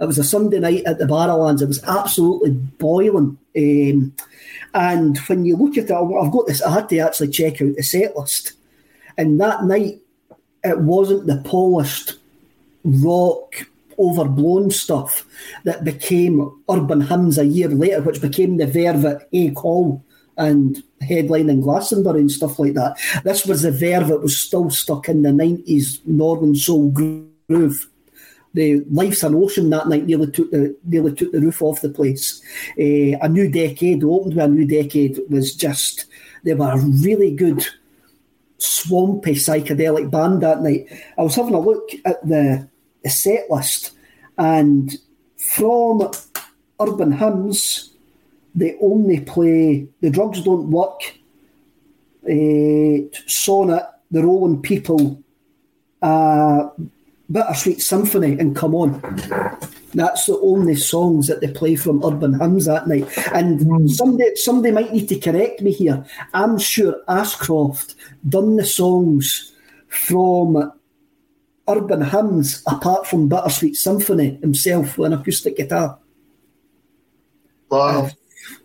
It 0.00 0.06
was 0.06 0.18
a 0.18 0.24
Sunday 0.24 0.60
night 0.60 0.82
at 0.86 0.98
the 0.98 1.04
Barrowlands. 1.04 1.60
It 1.60 1.68
was 1.68 1.84
absolutely 1.84 2.52
boiling. 2.52 3.36
Um, 3.56 4.14
and 4.72 5.18
when 5.28 5.44
you 5.44 5.56
look 5.56 5.76
at 5.76 5.84
it, 5.84 5.92
I've 5.92 6.32
got 6.32 6.46
this. 6.46 6.62
I 6.62 6.72
had 6.72 6.88
to 6.88 6.98
actually 7.00 7.28
check 7.28 7.60
out 7.60 7.76
the 7.76 7.82
set 7.82 8.16
list. 8.16 8.54
And 9.18 9.38
that 9.40 9.64
night, 9.64 10.00
it 10.64 10.80
wasn't 10.80 11.26
the 11.26 11.36
polished 11.48 12.14
rock, 12.84 13.66
overblown 13.98 14.70
stuff 14.70 15.24
that 15.64 15.84
became 15.84 16.50
Urban 16.68 17.02
Hymns 17.02 17.38
a 17.38 17.46
year 17.46 17.68
later, 17.68 18.02
which 18.02 18.20
became 18.20 18.56
the 18.56 18.66
Verve 18.66 19.04
at 19.04 19.28
Haigh 19.32 19.54
Hall 19.54 20.02
and 20.36 20.82
headlining 21.02 21.62
Glastonbury 21.62 22.20
and 22.20 22.32
stuff 22.32 22.58
like 22.58 22.74
that. 22.74 22.96
This 23.24 23.46
was 23.46 23.62
the 23.62 23.70
Verve 23.70 24.08
that 24.08 24.22
was 24.22 24.38
still 24.38 24.70
stuck 24.70 25.08
in 25.08 25.22
the 25.22 25.30
90s 25.30 26.04
Northern 26.06 26.54
Soul 26.54 26.90
groove. 26.90 27.88
The 28.54 28.84
Life's 28.90 29.24
an 29.24 29.34
Ocean 29.34 29.68
that 29.70 29.88
night 29.88 30.06
nearly 30.06 30.30
took 30.30 30.50
the 30.52 30.76
nearly 30.84 31.12
took 31.12 31.32
the 31.32 31.40
roof 31.40 31.60
off 31.60 31.80
the 31.80 31.88
place. 31.88 32.40
Uh, 32.78 33.18
a 33.20 33.28
New 33.28 33.50
Decade 33.50 34.04
opened 34.04 34.36
with 34.36 34.44
A 34.44 34.48
New 34.48 34.64
Decade 34.64 35.18
was 35.28 35.56
just 35.56 36.06
they 36.44 36.54
were 36.54 36.78
really 36.78 37.34
good 37.34 37.66
swampy 38.58 39.34
psychedelic 39.34 40.10
band 40.10 40.42
that 40.42 40.62
night. 40.62 40.86
I 41.18 41.22
was 41.22 41.34
having 41.34 41.54
a 41.54 41.60
look 41.60 41.90
at 42.04 42.26
the, 42.26 42.68
the 43.02 43.10
set 43.10 43.50
list 43.50 43.92
and 44.38 44.94
from 45.36 46.10
Urban 46.80 47.12
Hymns 47.12 47.90
they 48.54 48.76
only 48.80 49.20
play 49.20 49.86
the 50.00 50.10
drugs 50.10 50.42
don't 50.42 50.70
work 50.70 51.00
uh, 52.24 52.96
Sonnet, 53.26 53.86
The 54.10 54.22
Rolling 54.22 54.62
People, 54.62 55.22
uh, 56.02 56.68
Bittersweet 57.30 57.80
Symphony, 57.80 58.38
and 58.38 58.56
Come 58.56 58.74
On. 58.74 59.00
That's 59.94 60.26
the 60.26 60.38
only 60.40 60.76
songs 60.76 61.28
that 61.28 61.40
they 61.40 61.48
play 61.48 61.76
from 61.76 62.04
Urban 62.04 62.38
Hymns 62.38 62.66
that 62.66 62.88
night. 62.88 63.06
And 63.32 63.60
mm. 63.60 63.88
somebody, 63.90 64.34
somebody 64.36 64.72
might 64.72 64.92
need 64.92 65.08
to 65.08 65.18
correct 65.18 65.62
me 65.62 65.72
here. 65.72 66.04
I'm 66.32 66.58
sure 66.58 67.02
Ashcroft 67.08 67.94
done 68.28 68.56
the 68.56 68.66
songs 68.66 69.52
from 69.88 70.72
Urban 71.68 72.02
Hymns 72.02 72.62
apart 72.66 73.06
from 73.06 73.28
Bittersweet 73.28 73.76
Symphony 73.76 74.38
himself 74.40 74.98
with 74.98 75.12
an 75.12 75.18
acoustic 75.18 75.56
guitar. 75.56 75.98
Wow. 77.70 78.06
If, 78.06 78.14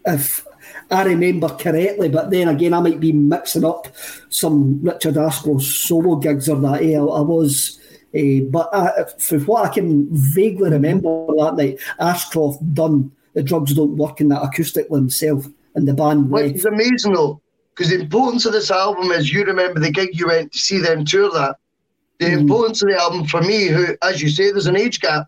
if 0.06 0.47
I 0.91 1.03
remember 1.03 1.49
correctly, 1.49 2.10
but 2.10 2.31
then 2.31 2.47
again, 2.47 2.73
I 2.73 2.80
might 2.81 2.99
be 2.99 3.11
mixing 3.11 3.64
up 3.64 3.88
some 4.30 4.81
Richard 4.81 5.18
Ashcroft 5.18 5.64
solo 5.64 6.15
gigs 6.15 6.49
or 6.49 6.60
that. 6.61 6.84
Yeah, 6.84 6.99
I 6.99 7.22
was. 7.22 7.80
Uh, 8.15 8.45
but 8.49 8.69
I, 8.73 9.03
from 9.19 9.45
what 9.45 9.65
I 9.65 9.73
can 9.73 10.07
vaguely 10.11 10.72
remember 10.72 11.27
that 11.38 11.56
night, 11.56 11.80
Ashcroft 11.99 12.73
done 12.73 13.11
the 13.34 13.44
drugs 13.44 13.73
don't 13.73 13.98
work 13.98 14.19
in 14.19 14.30
that 14.30 14.41
acoustic 14.41 14.90
himself 14.90 15.45
and 15.76 15.88
the 15.88 15.94
band. 15.94 16.31
Which 16.31 16.56
is 16.56 16.65
amazing 16.65 17.14
though, 17.14 17.41
because 17.76 17.91
the 17.91 17.99
importance 17.99 18.45
of 18.45 18.53
this 18.53 18.72
album 18.72 19.11
is 19.11 19.31
you 19.31 19.44
remember 19.44 19.80
the 19.80 19.91
gig 19.91 20.10
you 20.14 20.27
went 20.27 20.52
to 20.52 20.57
see 20.57 20.80
them 20.80 21.06
tour 21.06 21.30
that. 21.31 21.57
The 22.19 22.26
mm. 22.26 22.40
importance 22.40 22.81
of 22.81 22.90
the 22.90 22.99
album 22.99 23.26
for 23.27 23.41
me, 23.41 23.68
who, 23.68 23.95
as 24.02 24.22
you 24.22 24.30
say, 24.30 24.52
there's 24.52 24.65
an 24.65 24.76
age 24.76 24.99
gap. 24.99 25.27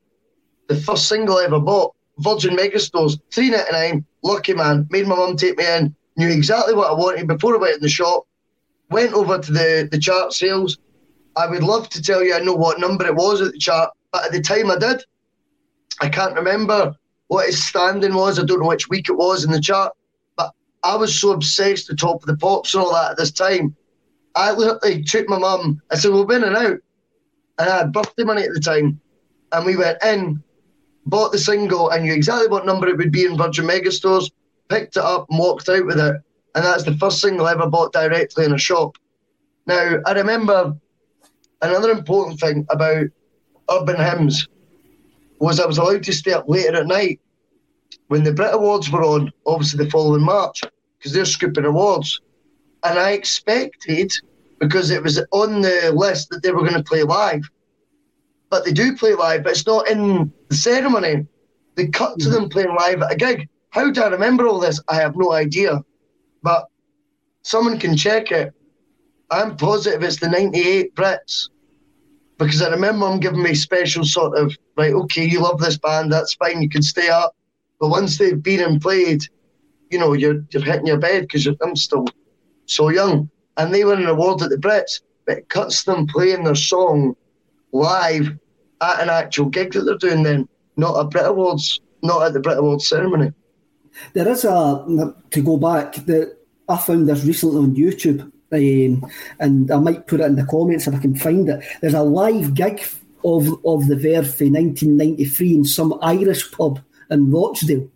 The 0.68 0.76
first 0.76 1.08
single 1.08 1.38
I 1.38 1.45
ever 1.45 1.60
bought, 1.60 1.95
Virgin 2.18 2.56
Megastores, 2.58 3.20
three 3.34 3.49
ninety 3.49 3.72
nine. 3.72 4.06
Lucky 4.24 4.53
man, 4.53 4.88
made 4.90 5.08
my 5.08 5.16
mum 5.16 5.38
take 5.38 5.58
me 5.58 5.66
in. 5.66 5.95
Knew 6.18 6.30
exactly 6.30 6.74
what 6.74 6.90
I 6.90 6.94
wanted 6.94 7.28
before 7.28 7.56
I 7.56 7.60
went 7.60 7.76
in 7.76 7.82
the 7.82 7.90
shop. 7.90 8.28
Went 8.90 9.14
over 9.14 9.38
to 9.38 9.52
the 9.52 9.88
the 9.90 9.98
chart 9.98 10.34
sales 10.34 10.78
I 11.36 11.48
would 11.48 11.64
love 11.64 11.90
to 11.90 12.02
tell 12.02 12.24
you 12.24 12.36
I 12.36 12.40
know 12.40 12.56
what 12.56 12.80
number 12.80 13.06
it 13.06 13.16
was 13.16 13.41
at 13.41 13.53
the 13.53 13.60
chart, 13.60 13.91
but 14.12 14.26
at 14.26 14.32
the 14.32 14.41
time 14.41 14.70
I 14.70 14.78
did. 14.78 15.03
I 16.02 16.10
can't 16.10 16.36
remember 16.36 16.95
what 17.28 17.45
his 17.45 17.64
standing 17.64 18.14
was. 18.14 18.40
I 18.40 18.44
don't 18.44 18.60
know 18.60 18.68
which 18.68 18.90
week 18.90 19.08
it 19.08 19.14
was 19.14 19.44
in 19.44 19.52
the 19.52 19.62
chart, 19.62 19.94
but 20.36 20.52
I 20.84 20.95
was 20.95 21.20
so 21.20 21.32
obsessed 21.32 21.90
with 21.90 21.99
Top 21.99 22.22
of 22.22 22.28
the 22.28 22.36
Pops 22.36 22.74
and 22.74 22.84
all 22.84 22.94
that 22.94 23.12
at 23.12 23.18
this 23.18 23.32
time. 23.32 23.76
I 24.36 24.52
literally 24.52 25.03
took 25.03 25.30
my 25.30 25.38
mum. 25.38 25.82
I 25.91 25.95
said, 25.95 26.12
"We're 26.12 26.36
in 26.36 26.44
and 26.44 26.56
out," 26.56 26.80
and 27.60 27.70
I 27.70 27.78
had 27.78 27.94
birthday 27.94 28.24
money 28.24 28.44
at 28.44 28.53
the 28.53 28.60
time, 28.60 28.99
and 29.52 29.66
we 29.66 29.78
went 29.78 30.03
in, 30.03 30.44
bought 31.06 31.32
the 31.32 31.38
single, 31.38 31.90
and 31.90 32.03
knew 32.03 32.14
exactly 32.14 32.48
what 32.48 32.66
number 32.66 32.88
it 32.88 32.98
would 32.98 33.12
be 33.12 33.26
in 33.26 33.38
Virgin 33.38 33.66
Megastores. 33.66 34.32
Picked 34.70 34.98
it 34.98 35.03
up 35.03 35.28
and 35.30 35.40
walked 35.40 35.68
out 35.70 35.86
with 35.86 35.99
it, 35.99 36.16
and 36.56 36.66
that's 36.66 36.84
the 36.84 36.98
first 36.98 37.20
single 37.20 37.45
I 37.45 37.52
ever 37.52 37.68
bought 37.68 37.94
directly 37.94 38.45
in 38.45 38.53
a 38.53 38.58
shop. 38.58 38.98
Now 39.68 39.98
I 40.06 40.14
remember 40.14 40.76
another 41.61 41.91
important 41.91 42.39
thing 42.39 42.65
about 42.69 43.07
urban 43.69 43.97
hymns 43.97 44.47
was 45.39 45.59
I 45.59 45.65
was 45.65 45.77
allowed 45.77 46.03
to 46.03 46.13
stay 46.13 46.33
up 46.33 46.47
later 46.47 46.77
at 46.77 46.88
night 46.88 47.19
when 48.07 48.23
the 48.23 48.33
Brit 48.33 48.53
Awards 48.53 48.91
were 48.91 49.03
on, 49.03 49.31
obviously 49.45 49.83
the 49.83 49.91
following 49.91 50.23
March, 50.23 50.61
because 50.97 51.13
they're 51.13 51.25
scooping 51.25 51.65
awards. 51.65 52.21
And 52.83 52.99
I 52.99 53.11
expected, 53.11 54.11
because 54.59 54.91
it 54.91 55.01
was 55.01 55.21
on 55.31 55.61
the 55.61 55.91
list, 55.95 56.29
that 56.29 56.43
they 56.43 56.51
were 56.51 56.61
going 56.61 56.73
to 56.73 56.83
play 56.83 57.03
live. 57.03 57.43
But 58.49 58.65
they 58.65 58.73
do 58.73 58.97
play 58.97 59.13
live, 59.15 59.43
but 59.43 59.53
it's 59.53 59.65
not 59.65 59.88
in 59.88 60.31
the 60.49 60.55
ceremony. 60.55 61.25
They 61.75 61.88
cut 61.88 62.19
to 62.19 62.25
mm-hmm. 62.25 62.33
them 62.33 62.49
playing 62.49 62.75
live 62.75 63.01
at 63.01 63.13
a 63.13 63.15
gig. 63.15 63.47
How 63.69 63.89
do 63.89 64.03
I 64.03 64.07
remember 64.09 64.47
all 64.47 64.59
this? 64.59 64.81
I 64.89 64.95
have 64.95 65.15
no 65.15 65.31
idea. 65.31 65.81
But 66.43 66.65
someone 67.43 67.79
can 67.79 67.95
check 67.95 68.31
it. 68.31 68.53
I'm 69.29 69.55
positive 69.55 70.03
it's 70.03 70.19
the 70.19 70.27
98 70.27 70.93
Brits 70.95 71.47
because 72.45 72.61
I 72.61 72.69
remember 72.69 73.07
them 73.07 73.19
giving 73.19 73.43
me 73.43 73.53
special 73.53 74.03
sort 74.03 74.38
of, 74.38 74.55
right, 74.77 74.93
okay, 74.93 75.26
you 75.26 75.41
love 75.41 75.59
this 75.59 75.77
band, 75.77 76.11
that's 76.11 76.34
fine, 76.34 76.61
you 76.61 76.69
can 76.69 76.81
stay 76.81 77.09
up. 77.09 77.35
But 77.80 77.89
once 77.89 78.18
they've 78.18 78.41
been 78.41 78.61
and 78.61 78.81
played, 78.81 79.22
you 79.89 79.99
know, 79.99 80.13
you're, 80.13 80.43
you're 80.51 80.63
hitting 80.63 80.88
your 80.88 80.97
bed 80.97 81.23
because 81.23 81.47
I'm 81.47 81.76
still 81.76 82.05
so 82.65 82.89
young. 82.89 83.30
And 83.57 83.73
they 83.73 83.84
win 83.84 84.01
an 84.01 84.07
award 84.07 84.41
at 84.41 84.49
the 84.49 84.55
Brits, 84.55 85.01
but 85.26 85.39
it 85.39 85.49
cuts 85.49 85.84
them 85.84 86.07
playing 86.07 86.43
their 86.43 86.55
song 86.55 87.15
live 87.72 88.30
at 88.81 89.01
an 89.01 89.09
actual 89.09 89.45
gig 89.45 89.73
that 89.73 89.81
they're 89.81 89.97
doing 89.97 90.23
then, 90.23 90.47
not 90.77 90.93
a 90.93 91.03
Brit 91.03 91.27
Awards, 91.27 91.80
not 92.01 92.23
at 92.23 92.34
the 92.34 92.39
Brit 92.39 92.57
Awards 92.57 92.88
ceremony. 92.88 93.34
There 94.13 94.27
is 94.27 94.45
a, 94.45 95.13
to 95.31 95.41
go 95.41 95.57
back, 95.57 95.95
that 96.05 96.38
I 96.68 96.77
found 96.77 97.07
this 97.07 97.23
recently 97.23 97.57
on 97.57 97.76
YouTube 97.76 98.31
um, 98.52 99.06
and 99.40 99.72
I 99.72 99.78
might 99.78 100.07
put 100.07 100.19
it 100.19 100.26
in 100.26 100.36
the 100.36 100.45
comments 100.45 100.88
if 100.88 100.95
I 100.95 100.99
can 100.99 101.15
find 101.15 101.48
it. 101.49 101.64
There's 101.82 101.94
a 101.94 102.03
live 102.03 102.53
gig 102.53 102.84
of 103.23 103.48
of 103.65 103.88
the 103.88 103.95
Verve 103.95 104.41
in 104.41 104.53
1993 104.53 105.56
in 105.56 105.65
some 105.65 105.98
Irish 106.02 106.52
pub 106.52 106.80
in 107.10 107.32
Rochdale, 107.32 107.90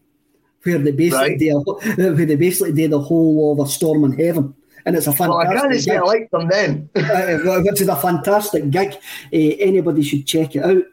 where 0.64 0.77
they 0.77 0.91
basically 0.91 1.30
right. 1.30 1.40
do 1.40 1.64
a, 1.68 2.11
where 2.14 2.26
they 2.26 2.36
basically 2.36 2.73
do 2.73 2.88
the 2.88 2.99
whole 2.99 3.53
of 3.53 3.65
a 3.65 3.69
storm 3.69 4.03
in 4.06 4.14
heaven. 4.14 4.53
And 4.86 4.95
it's 4.95 5.07
a 5.07 5.14
fantastic. 5.14 5.49
Well, 5.49 5.57
I 5.57 5.68
can't 5.68 5.82
say 5.82 5.95
I 5.95 6.02
like 6.02 6.30
them 6.30 6.48
then. 6.48 6.90
uh, 6.95 7.61
which 7.61 7.82
is 7.82 7.88
a 7.88 7.95
fantastic 7.95 8.69
gig. 8.69 8.94
Uh, 8.94 9.56
anybody 9.60 10.03
should 10.03 10.27
check 10.27 10.56
it 10.56 10.64
out. 10.64 10.84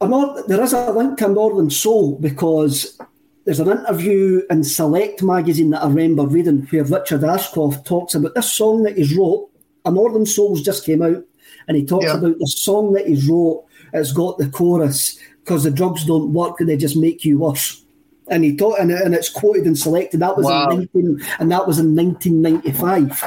Not, 0.00 0.48
there 0.48 0.62
is 0.62 0.72
a 0.72 0.92
link 0.92 1.18
to 1.18 1.28
Northern 1.28 1.70
Soul 1.70 2.18
because 2.18 2.98
there's 3.44 3.60
an 3.60 3.70
interview 3.70 4.42
in 4.50 4.62
Select 4.62 5.22
magazine 5.22 5.70
that 5.70 5.82
I 5.82 5.88
remember 5.88 6.26
reading 6.26 6.66
where 6.70 6.84
Richard 6.84 7.24
Ashcroft 7.24 7.86
talks 7.86 8.14
about 8.14 8.34
this 8.34 8.52
song 8.52 8.84
that 8.84 8.96
he's 8.96 9.16
wrote. 9.16 9.50
A 9.84 9.90
Northern 9.90 10.26
Souls 10.26 10.62
just 10.62 10.84
came 10.84 11.02
out, 11.02 11.24
and 11.66 11.76
he 11.76 11.84
talks 11.84 12.04
yeah. 12.04 12.16
about 12.16 12.38
the 12.38 12.46
song 12.46 12.92
that 12.92 13.06
he's 13.06 13.26
wrote. 13.26 13.64
It's 13.92 14.12
got 14.12 14.38
the 14.38 14.48
chorus 14.48 15.18
because 15.40 15.64
the 15.64 15.70
drugs 15.70 16.04
don't 16.04 16.32
work 16.32 16.60
and 16.60 16.68
they 16.68 16.76
just 16.76 16.96
make 16.96 17.24
you 17.24 17.40
worse. 17.40 17.82
And 18.28 18.44
he 18.44 18.56
taught, 18.56 18.78
and, 18.78 18.92
and 18.92 19.14
it's 19.14 19.28
quoted 19.28 19.66
and 19.66 19.76
selected. 19.76 20.20
That 20.20 20.36
was 20.36 20.46
wow. 20.46 20.70
in 20.70 20.88
19, 20.94 21.20
and 21.40 21.50
that 21.50 21.66
was 21.66 21.80
in 21.80 21.96
1995. 21.96 23.22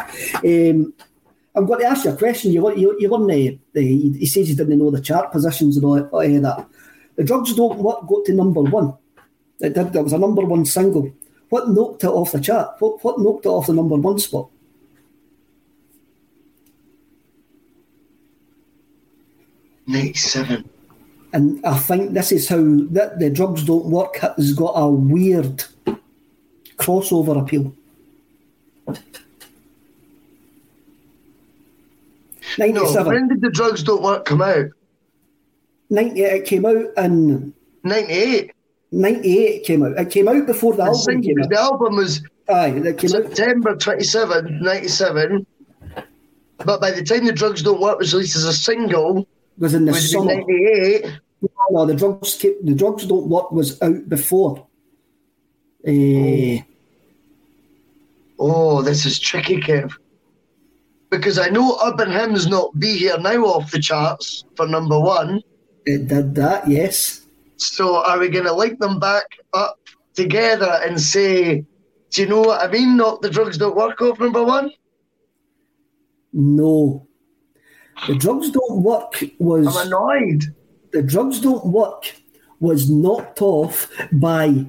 Um, 0.45 0.93
I'm 1.53 1.65
going 1.65 1.81
to 1.81 1.87
ask 1.87 2.05
you 2.05 2.11
a 2.11 2.15
question. 2.15 2.51
You 2.51 2.75
you, 2.75 2.95
you 2.99 3.09
won 3.09 3.27
the, 3.27 3.59
the, 3.73 3.81
he 3.81 4.25
says 4.25 4.47
he 4.47 4.55
didn't 4.55 4.79
know 4.79 4.91
the 4.91 5.01
chart 5.01 5.31
positions 5.31 5.75
and 5.75 5.85
all, 5.85 5.99
all 5.99 6.21
that. 6.21 6.67
The 7.17 7.23
drugs 7.25 7.53
don't 7.53 7.79
work. 7.79 8.07
Got 8.07 8.25
to 8.25 8.33
number 8.33 8.61
one 8.61 8.93
it 9.59 9.73
did. 9.73 9.93
That 9.93 10.03
was 10.03 10.13
a 10.13 10.17
number 10.17 10.43
one 10.43 10.65
single. 10.65 11.11
What 11.49 11.69
knocked 11.69 12.03
it 12.03 12.07
off 12.07 12.31
the 12.31 12.41
chart? 12.41 12.75
What, 12.79 13.03
what 13.03 13.19
knocked 13.19 13.45
it 13.45 13.49
off 13.49 13.67
the 13.67 13.73
number 13.73 13.95
one 13.95 14.19
spot? 14.19 14.49
Ninety-seven. 19.87 20.67
And 21.33 21.63
I 21.63 21.77
think 21.77 22.13
this 22.13 22.31
is 22.31 22.49
how 22.49 22.57
that 22.57 23.19
the 23.19 23.29
drugs 23.29 23.63
don't 23.63 23.85
work 23.85 24.15
has 24.17 24.53
got 24.53 24.73
a 24.73 24.89
weird 24.89 25.63
crossover 26.77 27.39
appeal. 27.39 27.75
Ninety-seven. 32.57 33.03
No, 33.03 33.09
when 33.09 33.27
did 33.27 33.41
the 33.41 33.51
drugs 33.51 33.83
don't 33.83 34.01
work 34.01 34.25
come 34.25 34.41
out? 34.41 34.69
Ninety. 35.91 36.23
It 36.23 36.45
came 36.45 36.65
out 36.65 36.87
in 36.97 37.53
ninety-eight. 37.83 38.54
98 38.95 39.63
came 39.65 39.83
out. 39.83 39.97
It 39.97 40.09
came 40.09 40.27
out 40.27 40.45
before 40.45 40.73
the, 40.73 40.83
the 40.83 40.89
album 40.89 41.21
came 41.21 41.41
out. 41.41 41.49
The 41.49 41.59
album 41.59 41.95
was 41.97 42.21
Aye, 42.47 42.71
came 42.97 43.09
September 43.09 43.71
out. 43.71 43.79
27, 43.81 44.59
97. 44.61 45.45
But 46.59 46.79
by 46.79 46.91
the 46.91 47.03
time 47.03 47.25
The 47.25 47.33
Drugs 47.33 47.61
Don't 47.61 47.81
Work 47.81 47.99
was 47.99 48.13
released 48.13 48.37
as 48.37 48.45
a 48.45 48.53
single, 48.53 49.27
was 49.57 49.73
in 49.73 49.85
the 49.85 49.91
was 49.91 50.11
summer. 50.11 50.35
98. 50.35 51.19
No, 51.71 51.85
the 51.85 51.95
drugs, 51.95 52.35
keep 52.35 52.63
the 52.63 52.73
drugs 52.73 53.05
don't 53.05 53.27
work 53.27 53.51
was 53.51 53.81
out 53.81 54.07
before. 54.07 54.65
Uh, 55.87 56.63
oh, 58.39 58.81
this 58.81 59.05
is 59.05 59.19
tricky, 59.19 59.57
Kev. 59.57 59.93
Because 61.09 61.37
I 61.37 61.49
know 61.49 61.77
Urban 61.85 62.11
Hymns 62.11 62.47
not 62.47 62.77
be 62.79 62.97
here 62.97 63.17
now 63.17 63.43
off 63.43 63.71
the 63.71 63.79
charts 63.79 64.45
for 64.55 64.67
number 64.67 64.99
one. 64.99 65.41
It 65.85 66.07
did 66.07 66.33
that, 66.35 66.67
yes. 66.67 67.24
So 67.57 68.03
are 68.03 68.19
we 68.19 68.29
going 68.29 68.45
to 68.45 68.53
link 68.53 68.79
them 68.79 68.99
back 68.99 69.25
up 69.53 69.79
together 70.13 70.79
and 70.83 70.99
say, 70.99 71.65
do 72.11 72.21
you 72.21 72.27
know 72.27 72.41
what 72.41 72.61
I 72.61 72.71
mean? 72.71 72.97
Not 72.97 73.21
the 73.21 73.29
drugs 73.29 73.57
don't 73.57 73.75
work 73.75 74.01
off 74.01 74.19
number 74.19 74.43
one? 74.43 74.71
No. 76.33 77.07
The 78.07 78.15
drugs 78.15 78.51
don't 78.51 78.83
work 78.83 79.23
was. 79.39 79.67
I'm 79.67 79.87
annoyed. 79.87 80.43
The 80.91 81.01
drugs 81.01 81.39
don't 81.39 81.65
work 81.65 82.13
was 82.59 82.89
knocked 82.89 83.41
off 83.41 83.89
by 84.13 84.65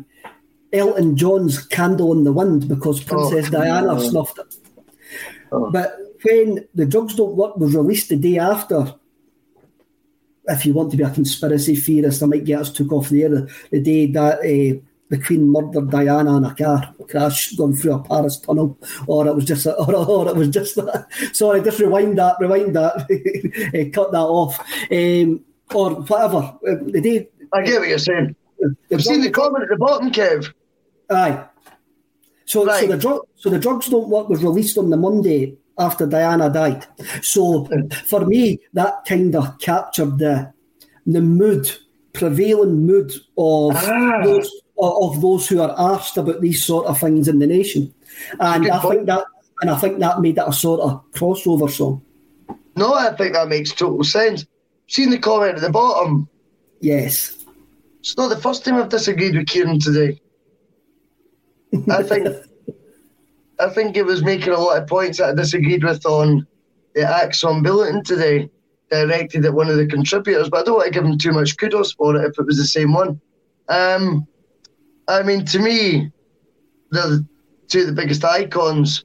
Elton 0.73 1.17
John's 1.17 1.65
Candle 1.67 2.13
in 2.13 2.25
the 2.25 2.33
Wind 2.33 2.69
because 2.69 3.01
oh, 3.03 3.07
Princess 3.07 3.49
oh, 3.49 3.59
Diana 3.59 3.95
no. 3.95 4.01
snuffed 4.01 4.39
it. 4.39 4.57
Oh. 5.53 5.71
But 5.71 5.97
when 6.23 6.67
The 6.75 6.87
Drugs 6.87 7.15
Don't 7.15 7.37
Work 7.37 7.57
was 7.57 7.75
released 7.75 8.09
the 8.09 8.17
day 8.17 8.39
after, 8.39 8.95
if 10.49 10.65
you 10.65 10.73
want 10.73 10.91
to 10.91 10.97
be 10.97 11.03
a 11.03 11.11
conspiracy 11.11 11.77
theorist, 11.77 12.23
I 12.23 12.27
might 12.27 12.45
get 12.45 12.61
us 12.61 12.73
took 12.73 12.93
off 12.93 13.09
the 13.09 13.23
air 13.25 13.29
the, 13.29 13.53
the 13.71 13.81
day 13.81 14.07
that 14.07 14.39
uh, 14.39 14.81
the 15.09 15.23
Queen 15.23 15.51
murdered 15.51 15.91
Diana 15.91 16.37
in 16.37 16.45
a 16.45 16.55
car 16.55 16.95
crash 17.09 17.53
going 17.53 17.77
through 17.77 17.95
a 17.95 18.03
Paris 18.03 18.39
tunnel, 18.39 18.79
or 19.07 19.27
it 19.27 19.35
was 19.35 19.45
just, 19.45 19.67
a, 19.67 19.75
or, 19.81 19.95
or 19.95 20.29
it 20.29 20.37
was 20.37 20.49
just. 20.49 20.77
A, 20.79 21.07
sorry, 21.33 21.63
just 21.63 21.81
rewind 21.81 22.19
that, 22.19 22.37
rewind 22.41 22.75
that, 22.77 23.07
eh, 23.75 23.89
cut 23.91 24.13
that 24.13 24.19
off, 24.19 24.59
um, 24.91 25.45
or 25.75 25.91
whatever. 26.03 26.57
Uh, 26.67 26.77
the 26.87 27.01
day, 27.01 27.29
I 27.53 27.63
get 27.63 27.81
what 27.81 27.89
you're 27.89 27.99
saying. 27.99 28.35
You've 28.89 29.05
seen 29.05 29.21
the 29.21 29.31
comment 29.31 29.65
at 29.65 29.69
the 29.71 29.77
bottom, 29.77 30.11
Kev. 30.11 30.53
Aye. 31.11 31.45
So, 32.47 32.65
right. 32.65 32.81
so 32.81 32.87
the 32.87 32.97
drug, 32.97 33.21
so 33.37 33.51
the 33.51 33.59
drugs 33.59 33.89
don't 33.89 34.09
work 34.09 34.29
was 34.29 34.43
released 34.43 34.79
on 34.79 34.91
the 34.91 34.97
Monday 34.97 35.57
after 35.79 36.07
Diana 36.07 36.51
died. 36.51 36.87
So 37.23 37.69
for 38.07 38.25
me, 38.25 38.61
that 38.73 39.05
kind 39.07 39.35
of 39.37 39.59
captured 39.59 40.19
the 40.19 40.53
the 41.07 41.21
mood, 41.21 41.71
prevailing 42.13 42.87
mood 42.87 43.13
of 43.39 43.77
ah. 43.77 44.21
those 44.25 44.51
of 44.79 45.21
those 45.21 45.49
who 45.49 45.61
are 45.61 45.75
asked 45.79 46.17
about 46.17 46.41
these 46.41 46.65
sort 46.65 46.87
of 46.87 46.99
things 46.99 47.29
in 47.29 47.39
the 47.39 47.47
nation, 47.47 47.93
and 48.41 48.71
I 48.71 48.79
point. 48.79 48.95
think 48.95 49.07
that 49.07 49.25
and 49.63 49.71
I 49.71 49.77
think 49.77 49.99
that 50.01 50.21
made 50.21 50.39
it 50.39 50.45
a 50.47 50.53
sort 50.53 50.81
of 50.81 51.03
crossover 51.13 51.71
song. 51.71 52.03
No, 52.77 52.93
I 52.93 53.15
think 53.17 53.33
that 53.33 53.49
makes 53.49 53.73
total 53.73 54.05
sense. 54.05 54.45
Seen 54.89 55.11
the 55.11 55.19
comment 55.19 55.57
at 55.57 55.63
the 55.63 55.71
bottom? 55.71 56.29
Yes. 56.81 57.45
It's 58.01 58.17
not 58.17 58.29
the 58.29 58.37
first 58.37 58.65
time 58.65 58.75
I've 58.75 58.91
disagreed 58.91 59.35
with 59.35 59.49
Kieran 59.49 59.81
today. 59.81 60.21
I 61.91 62.03
think 62.03 62.29
I 63.59 63.69
think 63.71 63.97
it 63.97 64.05
was 64.05 64.23
making 64.23 64.53
a 64.53 64.59
lot 64.59 64.81
of 64.81 64.89
points 64.89 65.19
that 65.19 65.31
I 65.31 65.35
disagreed 65.35 65.85
with 65.85 66.05
on 66.05 66.47
the 66.95 67.03
ACSOM 67.03 67.63
bulletin 67.63 68.03
today, 68.03 68.51
directed 68.91 69.45
at 69.45 69.55
one 69.55 69.69
of 69.69 69.77
the 69.77 69.87
contributors, 69.87 70.49
but 70.49 70.61
I 70.61 70.63
don't 70.65 70.77
want 70.77 70.87
to 70.87 70.93
give 70.93 71.05
him 71.05 71.19
too 71.19 71.33
much 71.33 71.57
kudos 71.57 71.93
for 71.93 72.17
it 72.17 72.25
if 72.25 72.39
it 72.39 72.47
was 72.47 72.57
the 72.57 72.67
same 72.67 72.93
one. 72.93 73.21
Um, 73.69 74.27
I 75.09 75.23
mean, 75.23 75.45
to 75.47 75.59
me, 75.59 76.11
the 76.91 77.27
two 77.69 77.81
of 77.81 77.87
the 77.87 77.93
biggest 77.93 78.25
icons, 78.25 79.05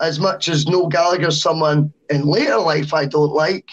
as 0.00 0.18
much 0.18 0.48
as 0.48 0.66
Noel 0.66 0.88
Gallagher's 0.88 1.40
someone 1.40 1.92
in 2.10 2.26
later 2.26 2.58
life 2.58 2.92
I 2.92 3.06
don't 3.06 3.32
like, 3.32 3.70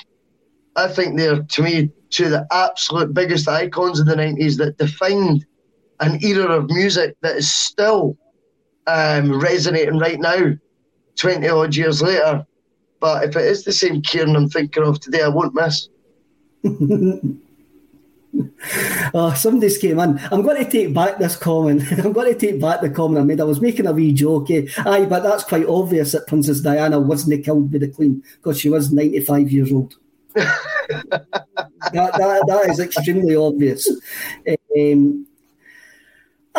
I 0.76 0.88
think 0.88 1.18
they're, 1.18 1.42
to 1.42 1.62
me, 1.62 1.92
two 2.10 2.26
of 2.26 2.32
the 2.32 2.48
absolute 2.52 3.14
biggest 3.14 3.48
icons 3.48 4.00
of 4.00 4.06
the 4.06 4.16
90s 4.16 4.58
that 4.58 4.78
defined 4.78 5.46
an 6.00 6.24
era 6.24 6.58
of 6.58 6.70
music 6.70 7.16
that 7.22 7.36
is 7.36 7.52
still 7.52 8.18
um, 8.90 9.40
resonating 9.40 10.00
right 10.00 10.20
now, 10.20 10.54
20 11.16 11.48
odd 11.48 11.76
years 11.76 12.02
later. 12.02 12.46
But 13.00 13.26
if 13.26 13.36
it 13.36 13.46
is 13.46 13.64
the 13.64 13.72
same 13.72 14.02
Kieran 14.02 14.36
I'm 14.36 14.50
thinking 14.50 14.84
of 14.84 15.00
today, 15.00 15.24
I 15.24 15.30
won't 15.30 15.56
miss. 15.56 15.88
oh, 19.14 19.34
somebody's 19.34 19.78
came 19.78 20.00
in. 20.00 20.20
I'm 20.32 20.42
going 20.42 20.64
to 20.64 20.70
take 20.70 20.94
back 20.94 21.18
this 21.18 21.38
comment. 21.38 21.84
I'm 22.04 22.12
going 22.12 22.34
to 22.34 22.40
take 22.40 22.60
back 22.60 22.82
the 22.82 22.90
comment 22.90 23.22
I 23.22 23.24
made. 23.24 23.40
I 23.40 23.46
was 23.46 23.62
making 23.62 23.88
a 23.88 23.94
wee 23.94 24.14
joke. 24.14 24.52
Eh? 24.52 24.68
Aye, 24.80 25.06
but 25.06 25.24
that's 25.24 25.46
quite 25.46 25.66
obvious 25.66 26.12
that 26.12 26.28
Princess 26.28 26.60
Diana 26.60 27.00
wasn't 27.00 27.46
killed 27.46 27.72
by 27.72 27.78
the 27.78 27.88
Queen 27.88 28.22
because 28.38 28.60
she 28.60 28.70
was 28.70 28.92
95 28.92 29.52
years 29.52 29.72
old. 29.72 29.96
that, 30.36 31.26
that, 31.92 32.44
that 32.48 32.68
is 32.70 32.80
extremely 32.80 33.36
obvious. 33.36 33.90
Um, 34.78 35.26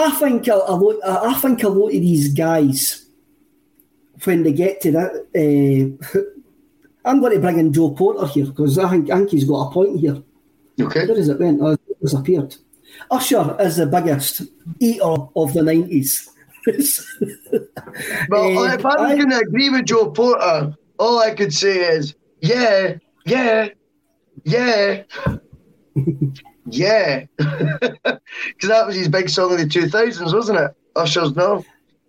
I 0.01 0.11
think 0.13 0.49
a, 0.49 0.55
a 0.55 0.75
lot. 0.75 0.97
I 1.05 1.35
think 1.35 1.63
a 1.63 1.69
lot 1.69 1.89
of 1.89 1.93
these 1.93 2.33
guys, 2.33 3.07
when 4.25 4.43
they 4.43 4.53
get 4.53 4.81
to 4.83 4.93
that, 4.93 5.13
uh, 5.35 6.19
I'm 7.05 7.21
going 7.21 7.35
to 7.35 7.41
bring 7.41 7.59
in 7.59 7.73
Joe 7.73 7.91
Porter 7.91 8.27
here 8.27 8.47
because 8.47 8.79
I 8.79 8.89
think, 8.91 9.11
I 9.11 9.19
think 9.19 9.31
he's 9.31 9.45
got 9.45 9.69
a 9.69 9.71
point 9.73 10.01
here. 10.01 10.23
Okay. 10.81 11.07
Where 11.07 11.19
is 11.19 11.29
it 11.29 11.39
went? 11.39 11.61
Oh, 11.61 11.73
it 11.73 12.01
disappeared. 12.01 12.57
Usher 13.11 13.57
is 13.61 13.77
the 13.77 13.87
biggest 13.87 14.43
eater 14.79 15.05
of 15.05 15.53
the 15.53 15.63
nineties. 15.63 16.29
well, 18.29 18.59
uh, 18.59 18.75
if 18.75 18.85
I'm 18.85 19.17
going 19.17 19.31
to 19.31 19.39
agree 19.39 19.71
with 19.71 19.87
Joe 19.87 20.11
Porter, 20.11 20.75
all 20.99 21.19
I 21.19 21.35
could 21.35 21.55
say 21.55 21.79
is, 21.79 22.15
yeah, 22.41 22.97
yeah, 23.25 23.69
yeah. 24.45 25.03
Yeah, 26.67 27.25
because 27.37 28.21
that 28.63 28.87
was 28.87 28.95
his 28.95 29.09
big 29.09 29.29
song 29.29 29.53
of 29.53 29.59
the 29.59 29.65
2000s, 29.65 30.33
wasn't 30.33 30.61
it? 30.61 30.71
Usher's 30.97 31.35
No. 31.35 31.65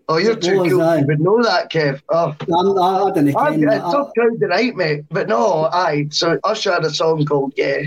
Oh, 0.09 0.17
you're 0.17 0.33
it 0.33 0.41
too 0.41 0.57
cool. 0.57 0.65
You 0.65 1.05
would 1.07 1.21
know 1.21 1.41
that, 1.41 1.71
Kev. 1.71 2.01
Oh, 2.09 2.35
I'm, 2.41 2.77
I 2.77 3.11
didn't 3.13 3.37
I, 3.37 3.75
It's 3.75 3.93
tough 3.93 4.11
crowd 4.13 4.39
tonight, 4.41 4.75
mate. 4.75 5.05
But 5.09 5.29
no, 5.29 5.69
aye. 5.71 6.07
So 6.09 6.37
Usher 6.43 6.73
had 6.73 6.83
a 6.83 6.89
song 6.89 7.25
called 7.25 7.53
Yeah. 7.55 7.83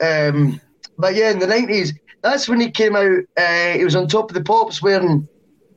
Um, 0.00 0.60
but 0.96 1.16
yeah, 1.16 1.32
in 1.32 1.40
the 1.40 1.46
90s, 1.46 1.92
that's 2.22 2.48
when 2.48 2.60
he 2.60 2.70
came 2.70 2.94
out. 2.94 3.20
Uh, 3.36 3.72
he 3.72 3.84
was 3.84 3.96
on 3.96 4.06
top 4.06 4.30
of 4.30 4.34
the 4.34 4.44
pops 4.44 4.80
wearing, 4.80 5.26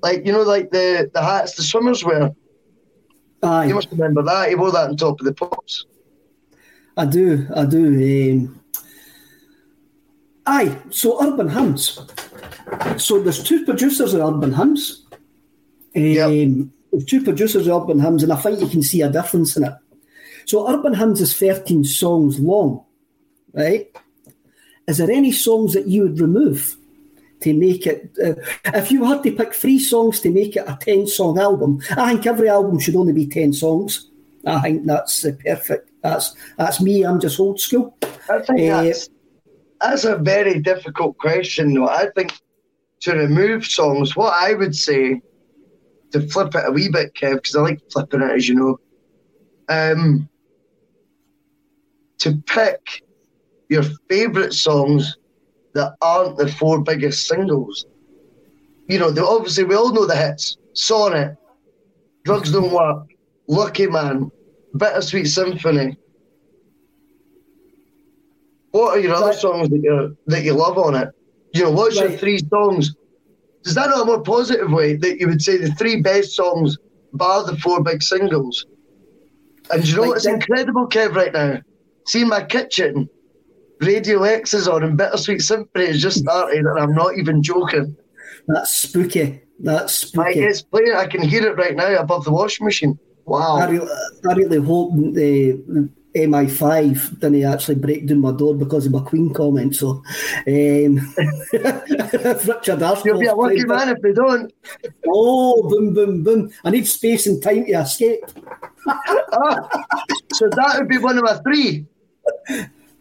like, 0.03 0.25
you 0.25 0.31
know, 0.31 0.43
like 0.43 0.69
the, 0.69 1.09
the 1.11 1.23
hats 1.23 1.55
the 1.55 1.63
swimmers 1.63 2.03
wear. 2.03 2.29
Aye. 3.41 3.65
You 3.65 3.75
must 3.75 3.89
remember 3.91 4.21
that. 4.21 4.49
He 4.49 4.55
wore 4.55 4.71
that 4.71 4.89
on 4.89 4.97
top 4.97 5.19
of 5.19 5.25
the 5.25 5.33
pops. 5.33 5.85
I 6.97 7.05
do, 7.05 7.47
I 7.55 7.65
do. 7.65 7.87
Um, 8.37 8.62
Aye, 10.45 10.77
so 10.89 11.23
Urban 11.23 11.49
Hymns. 11.49 11.99
So 12.97 13.21
there's 13.21 13.43
two 13.43 13.65
producers 13.65 14.13
of 14.13 14.21
Urban 14.21 14.53
Hymns. 14.53 15.05
Um, 15.95 16.03
yep. 16.03 17.07
Two 17.07 17.23
producers 17.23 17.67
of 17.67 17.83
Urban 17.83 17.99
Hymns, 17.99 18.23
and 18.23 18.33
I 18.33 18.35
think 18.35 18.59
you 18.59 18.67
can 18.67 18.83
see 18.83 19.01
a 19.01 19.09
difference 19.09 19.55
in 19.57 19.63
it. 19.63 19.73
So 20.45 20.69
Urban 20.69 20.93
Hymns 20.93 21.21
is 21.21 21.37
13 21.37 21.83
songs 21.83 22.39
long, 22.39 22.83
right? 23.53 23.87
Is 24.87 24.97
there 24.97 25.09
any 25.09 25.31
songs 25.31 25.73
that 25.73 25.87
you 25.87 26.03
would 26.03 26.19
remove 26.19 26.75
to 27.41 27.53
make 27.53 27.87
it? 27.87 28.11
Uh, 28.23 28.33
if 28.77 28.91
you 28.91 29.05
had 29.05 29.23
to 29.23 29.31
pick 29.31 29.53
three 29.53 29.79
songs 29.79 30.19
to 30.21 30.29
make 30.29 30.57
it 30.57 30.65
a 30.67 30.77
10 30.79 31.07
song 31.07 31.39
album, 31.39 31.81
I 31.91 32.13
think 32.13 32.27
every 32.27 32.49
album 32.49 32.79
should 32.79 32.95
only 32.97 33.13
be 33.13 33.27
10 33.27 33.53
songs. 33.53 34.09
I 34.45 34.59
think 34.59 34.85
that's 34.85 35.23
uh, 35.23 35.31
perfect. 35.43 35.89
That's 36.01 36.35
that's 36.57 36.81
me. 36.81 37.03
I'm 37.03 37.21
just 37.21 37.39
old 37.39 37.61
school. 37.61 37.97
I 38.29 38.39
think 38.41 38.71
uh, 38.71 38.83
that's 38.83 39.09
that's 39.83 40.05
a 40.05 40.15
very 40.15 40.59
difficult 40.59 41.17
question, 41.17 41.73
though. 41.73 41.89
I 41.89 42.07
think 42.15 42.33
to 43.01 43.13
remove 43.13 43.65
songs, 43.65 44.15
what 44.15 44.33
I 44.33 44.53
would 44.53 44.75
say 44.75 45.21
to 46.11 46.21
flip 46.29 46.55
it 46.55 46.63
a 46.65 46.71
wee 46.71 46.89
bit, 46.89 47.13
Kev, 47.13 47.35
because 47.35 47.55
I 47.55 47.61
like 47.61 47.81
flipping 47.91 48.21
it, 48.21 48.31
as 48.31 48.47
you 48.47 48.55
know, 48.55 48.79
um, 49.67 50.29
to 52.19 52.41
pick 52.45 53.03
your 53.69 53.83
favourite 54.07 54.53
songs 54.53 55.17
that 55.73 55.95
aren't 56.01 56.37
the 56.37 56.47
four 56.47 56.81
biggest 56.81 57.27
singles. 57.27 57.85
You 58.87 58.99
know, 58.99 59.13
obviously 59.27 59.65
we 59.65 59.75
all 59.75 59.91
know 59.91 60.05
the 60.05 60.15
hits: 60.15 60.57
Sonnet, 60.73 61.35
Drugs 62.23 62.51
Don't 62.51 62.71
Work, 62.71 63.07
Lucky 63.47 63.87
Man, 63.87 64.31
Bittersweet 64.77 65.27
Symphony. 65.27 65.97
What 68.73 68.97
are 68.97 68.99
your 68.99 69.13
other 69.13 69.33
songs 69.33 69.69
that 69.69 69.81
you 69.83 70.17
that 70.25 70.43
you 70.43 70.53
love 70.53 70.79
on 70.79 70.95
it? 70.95 71.09
You 71.53 71.63
know, 71.63 71.71
what's 71.71 71.95
your 71.95 72.09
three 72.09 72.39
songs? 72.49 72.95
Is 73.65 73.75
that 73.75 73.87
not 73.87 74.01
a 74.01 74.05
more 74.05 74.23
positive 74.23 74.71
way 74.71 74.95
that 74.95 75.19
you 75.19 75.27
would 75.27 75.43
say 75.43 75.57
the 75.57 75.71
three 75.75 76.01
best 76.01 76.35
songs, 76.35 76.75
bar 77.13 77.43
the 77.43 77.55
four 77.57 77.83
big 77.83 78.01
singles? 78.01 78.65
And 79.71 79.87
you 79.87 79.95
know 79.95 80.01
like 80.01 80.09
what's 80.09 80.25
incredible, 80.25 80.87
Kev, 80.87 81.13
right 81.13 81.31
now? 81.31 81.59
See 82.07 82.23
my 82.23 82.43
kitchen, 82.43 83.07
Radio 83.79 84.23
X 84.23 84.55
is 84.55 84.67
on, 84.67 84.83
and 84.83 84.97
Bittersweet 84.97 85.43
Symphony 85.43 85.85
has 85.85 86.01
just 86.01 86.17
started, 86.17 86.65
and 86.65 86.79
I'm 86.79 86.95
not 86.95 87.15
even 87.15 87.43
joking. 87.43 87.95
That's 88.47 88.71
spooky. 88.71 89.39
That's 89.59 89.93
spooky. 89.93 90.39
it's 90.39 90.63
playing. 90.63 90.95
I 90.95 91.05
can 91.05 91.21
hear 91.21 91.45
it 91.45 91.57
right 91.57 91.75
now 91.75 91.95
above 91.95 92.25
the 92.25 92.31
washing 92.31 92.65
machine. 92.65 92.97
Wow. 93.25 93.57
I 93.57 93.69
really, 93.69 93.91
I 94.27 94.33
really 94.33 94.59
hope 94.59 94.95
the 94.95 95.91
MI5 96.15 97.19
didn't 97.19 97.43
actually 97.43 97.75
break 97.75 98.05
down 98.05 98.19
my 98.19 98.31
door 98.31 98.55
because 98.55 98.85
of 98.85 98.91
my 98.91 99.01
Queen 99.01 99.33
comment. 99.33 99.75
So, 99.75 100.03
um, 100.47 101.13
Richard 101.53 102.83
Ashcroft. 102.83 103.05
You'll 103.05 103.19
be 103.19 103.25
a 103.27 103.35
lucky 103.35 103.65
man 103.65 103.89
if 103.89 104.01
they 104.01 104.13
don't. 104.13 104.53
Oh, 105.07 105.67
boom, 105.67 105.93
boom, 105.93 106.23
boom. 106.23 106.51
I 106.63 106.69
need 106.69 106.87
space 106.87 107.25
and 107.25 107.41
time 107.41 107.65
to 107.65 107.71
escape. 107.71 108.23
ah, 108.87 109.69
so 110.33 110.49
that 110.49 110.75
would 110.77 110.87
be 110.87 110.99
one 110.99 111.17
of 111.17 111.23
my 111.23 111.39
three. 111.39 111.85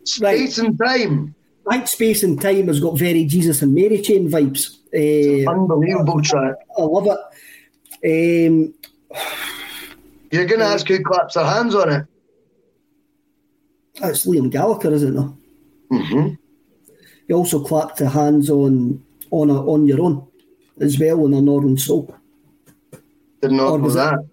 Space 0.05 0.59
right. 0.59 0.66
and 0.66 0.78
time. 0.78 1.34
I 1.68 1.76
think 1.76 1.89
Space 1.89 2.22
and 2.22 2.40
Time 2.40 2.66
has 2.66 2.80
got 2.80 2.98
very 2.98 3.24
Jesus 3.24 3.62
and 3.62 3.74
Mary 3.74 4.01
chain 4.01 4.28
vibes. 4.28 4.78
Uh, 4.93 5.48
unbelievable 5.51 6.20
track. 6.22 6.56
I, 6.76 6.82
I 6.82 6.84
love 6.84 7.06
it. 7.06 8.48
Um, 8.48 8.74
You're 10.30 10.47
going 10.47 10.60
to 10.60 10.66
ask 10.66 10.89
who 10.89 11.02
claps 11.05 11.34
their 11.34 11.44
hands 11.44 11.74
on 11.74 11.90
it? 11.90 12.06
It's 13.97 14.27
Liam 14.27 14.51
Gallagher, 14.51 14.93
is 14.93 15.02
it? 15.02 15.14
Mm-hmm. 15.14 16.35
He 17.28 17.35
also 17.35 17.62
clapped 17.62 17.98
the 17.98 18.09
hands 18.09 18.51
on 18.51 19.02
on 19.31 19.51
a, 19.51 19.55
on 19.66 19.86
your 19.86 20.01
own 20.02 20.27
as 20.81 20.98
well 20.98 21.24
in 21.27 21.35
a 21.35 21.40
Northern 21.40 21.78
Soul. 21.78 22.14
Did 23.40 23.52
not 23.52 23.81
know 23.81 23.90
that. 23.90 24.14
It, 24.14 24.27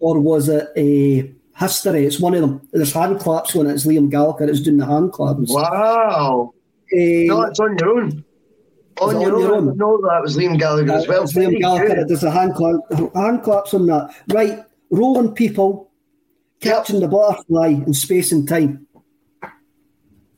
or 0.00 0.18
was 0.20 0.48
it 0.48 0.68
a 0.76 1.32
history? 1.56 2.06
It's 2.06 2.20
one 2.20 2.34
of 2.34 2.40
them. 2.40 2.68
There's 2.72 2.92
hand 2.92 3.20
claps 3.20 3.54
when 3.54 3.68
it's 3.68 3.86
Liam 3.86 4.10
Gallagher. 4.10 4.44
It's 4.44 4.60
doing 4.60 4.78
the 4.78 4.86
hand 4.86 5.12
claps. 5.12 5.50
Wow. 5.50 6.52
Um, 6.92 7.26
no, 7.26 7.42
it's 7.42 7.60
on 7.60 7.76
your 7.78 7.88
own. 7.88 8.24
On 9.00 9.20
your, 9.20 9.34
on 9.34 9.40
your 9.40 9.54
own. 9.54 9.68
own. 9.70 9.76
No, 9.76 10.00
that 10.02 10.22
was 10.22 10.36
Liam 10.36 10.58
Gallagher 10.58 10.92
as 10.92 11.08
well. 11.08 11.24
Liam 11.24 11.58
Gallagher. 11.58 12.04
There's 12.06 12.22
a 12.22 12.30
hand, 12.30 12.54
clap, 12.54 12.80
hand 13.14 13.42
claps 13.42 13.74
on 13.74 13.86
that. 13.86 14.14
Right, 14.28 14.64
rolling 14.90 15.32
people, 15.32 15.90
catching 16.60 17.00
yep. 17.00 17.10
the 17.10 17.16
butterfly 17.16 17.68
in 17.68 17.94
space 17.94 18.30
and 18.32 18.48
time. 18.48 18.86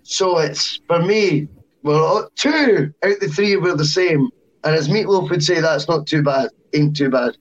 So 0.06 0.38
it's 0.38 0.80
for 0.86 1.02
me. 1.02 1.48
Well, 1.82 2.30
two 2.36 2.94
out 3.04 3.20
the 3.20 3.28
three 3.28 3.56
were 3.56 3.74
the 3.74 3.84
same, 3.84 4.30
and 4.62 4.74
as 4.74 4.88
Meatloaf 4.88 5.30
would 5.30 5.42
say, 5.42 5.60
that's 5.60 5.88
not 5.88 6.06
too 6.06 6.22
bad. 6.22 6.50
Ain't 6.74 6.96
too 6.96 7.10
bad. 7.10 7.36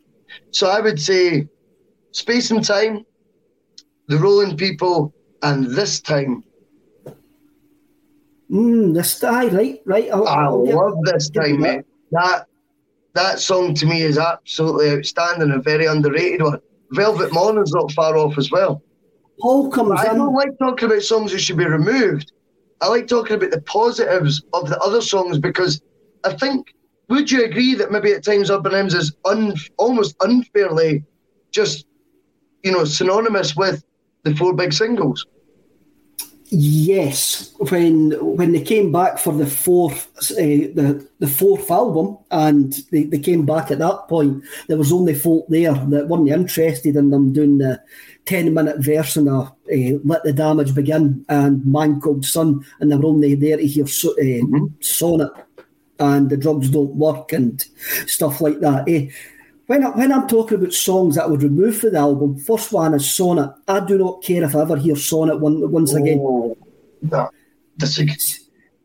So 0.49 0.69
I 0.69 0.81
would 0.81 0.99
say, 0.99 1.47
space 2.11 2.49
and 2.49 2.65
time, 2.65 3.05
the 4.07 4.17
rolling 4.17 4.57
people, 4.57 5.13
and 5.43 5.65
this 5.65 6.01
time. 6.01 6.43
Mm, 8.49 8.95
this 8.95 9.19
time, 9.19 9.55
right, 9.55 9.79
right. 9.85 10.09
I'll, 10.11 10.27
i 10.27 10.45
I'll 10.45 10.65
love 10.65 10.97
this 11.03 11.29
time, 11.29 11.61
mate. 11.61 11.85
That 12.11 12.47
that 13.13 13.39
song 13.39 13.75
to 13.75 13.85
me 13.85 14.01
is 14.01 14.17
absolutely 14.17 14.89
outstanding, 14.89 15.51
a 15.51 15.61
very 15.61 15.85
underrated 15.85 16.41
one. 16.41 16.59
Velvet 16.91 17.31
Morning's 17.31 17.73
not 17.73 17.91
far 17.91 18.17
off 18.17 18.39
as 18.39 18.49
well. 18.49 18.81
Paul 19.39 19.69
comes 19.69 19.99
I 19.99 20.11
in. 20.11 20.17
don't 20.17 20.33
like 20.33 20.57
talking 20.57 20.89
about 20.89 21.03
songs 21.03 21.31
that 21.31 21.39
should 21.39 21.57
be 21.57 21.65
removed. 21.65 22.31
I 22.81 22.87
like 22.87 23.07
talking 23.07 23.35
about 23.35 23.51
the 23.51 23.61
positives 23.61 24.43
of 24.53 24.69
the 24.69 24.77
other 24.79 25.01
songs 25.01 25.39
because 25.39 25.81
I 26.23 26.33
think, 26.33 26.73
would 27.09 27.31
you 27.31 27.43
agree 27.45 27.75
that 27.75 27.91
maybe 27.91 28.11
at 28.11 28.23
times 28.23 28.49
Urban 28.49 28.73
Hymns 28.73 28.93
is 28.93 29.15
un, 29.25 29.53
almost 29.77 30.15
unfairly 30.21 31.03
just, 31.51 31.85
you 32.63 32.71
know, 32.71 32.83
synonymous 32.83 33.55
with 33.55 33.83
the 34.23 34.35
four 34.35 34.53
big 34.53 34.73
singles? 34.73 35.25
Yes, 36.49 37.53
when 37.71 38.11
when 38.21 38.51
they 38.51 38.61
came 38.61 38.91
back 38.91 39.17
for 39.17 39.33
the 39.33 39.47
fourth 39.47 40.07
uh, 40.31 40.35
the 40.35 41.07
the 41.17 41.27
fourth 41.27 41.71
album, 41.71 42.19
and 42.29 42.71
they, 42.91 43.03
they 43.05 43.17
came 43.17 43.47
back 43.47 43.71
at 43.71 43.79
that 43.79 44.07
point, 44.07 44.43
there 44.67 44.77
was 44.77 44.91
only 44.91 45.15
folk 45.15 45.47
there 45.49 45.73
that 45.73 46.07
weren't 46.07 46.29
interested 46.29 46.95
in 46.95 47.09
them 47.09 47.33
doing 47.33 47.57
the 47.57 47.81
ten 48.25 48.53
minute 48.53 48.77
version 48.77 49.27
of 49.27 49.47
uh, 49.47 49.97
"Let 50.03 50.23
the 50.23 50.33
Damage 50.33 50.75
Begin" 50.75 51.25
and 51.29 51.65
"Man 51.65 51.99
Called 51.99 52.25
Son," 52.25 52.63
and 52.79 52.91
they 52.91 52.95
were 52.95 53.07
only 53.07 53.33
there 53.33 53.57
to 53.57 53.65
hear 53.65 53.87
so, 53.87 54.11
uh, 54.11 54.21
mm-hmm. 54.21 54.67
"Sonnet" 54.81 55.31
and 55.99 56.29
"The 56.29 56.37
Drugs 56.37 56.69
Don't 56.69 56.95
Work" 56.95 57.33
and 57.33 57.59
stuff 58.05 58.39
like 58.39 58.59
that. 58.59 58.87
Uh, 58.87 59.11
when, 59.67 59.83
I, 59.83 59.89
when 59.89 60.11
I'm 60.11 60.27
talking 60.27 60.57
about 60.57 60.73
songs 60.73 61.15
that 61.15 61.23
I 61.23 61.27
would 61.27 61.43
remove 61.43 61.77
from 61.77 61.93
the 61.93 61.99
album, 61.99 62.37
first 62.37 62.71
one 62.71 62.93
is 62.93 63.15
Sonnet. 63.15 63.53
I 63.67 63.79
do 63.79 63.97
not 63.97 64.23
care 64.23 64.43
if 64.43 64.55
I 64.55 64.61
ever 64.61 64.77
hear 64.77 64.95
Sonnet 64.95 65.39
one, 65.39 65.71
once 65.71 65.93
oh, 65.93 65.97
again. 65.97 66.55
That, 67.03 67.31
that's 67.77 67.99
a... 67.99 68.07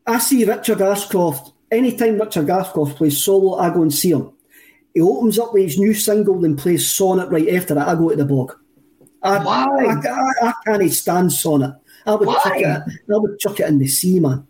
I 0.06 0.18
see 0.18 0.44
Richard 0.44 0.80
Ashcroft, 0.80 1.52
anytime 1.70 2.18
Richard 2.18 2.50
Ashcroft 2.50 2.96
plays 2.96 3.22
solo, 3.22 3.58
I 3.58 3.70
go 3.70 3.82
and 3.82 3.92
see 3.92 4.10
him. 4.12 4.32
He 4.94 5.00
opens 5.00 5.38
up 5.38 5.52
with 5.52 5.62
his 5.62 5.78
new 5.78 5.94
single 5.94 6.44
and 6.44 6.58
plays 6.58 6.88
Sonnet 6.88 7.30
right 7.30 7.48
after 7.50 7.74
that. 7.74 7.88
I 7.88 7.94
go 7.94 8.10
to 8.10 8.16
the 8.16 8.24
bog. 8.24 8.56
I, 9.22 9.38
Why? 9.38 9.66
I, 9.86 10.08
I, 10.08 10.48
I 10.48 10.52
can't 10.64 10.92
stand 10.92 11.32
Sonnet. 11.32 11.76
I 12.06 12.14
would, 12.14 12.28
chuck 12.28 12.56
it, 12.56 12.66
I 12.66 12.82
would 13.06 13.38
chuck 13.38 13.60
it 13.60 13.68
in 13.68 13.78
the 13.78 13.86
sea, 13.86 14.18
man. 14.18 14.46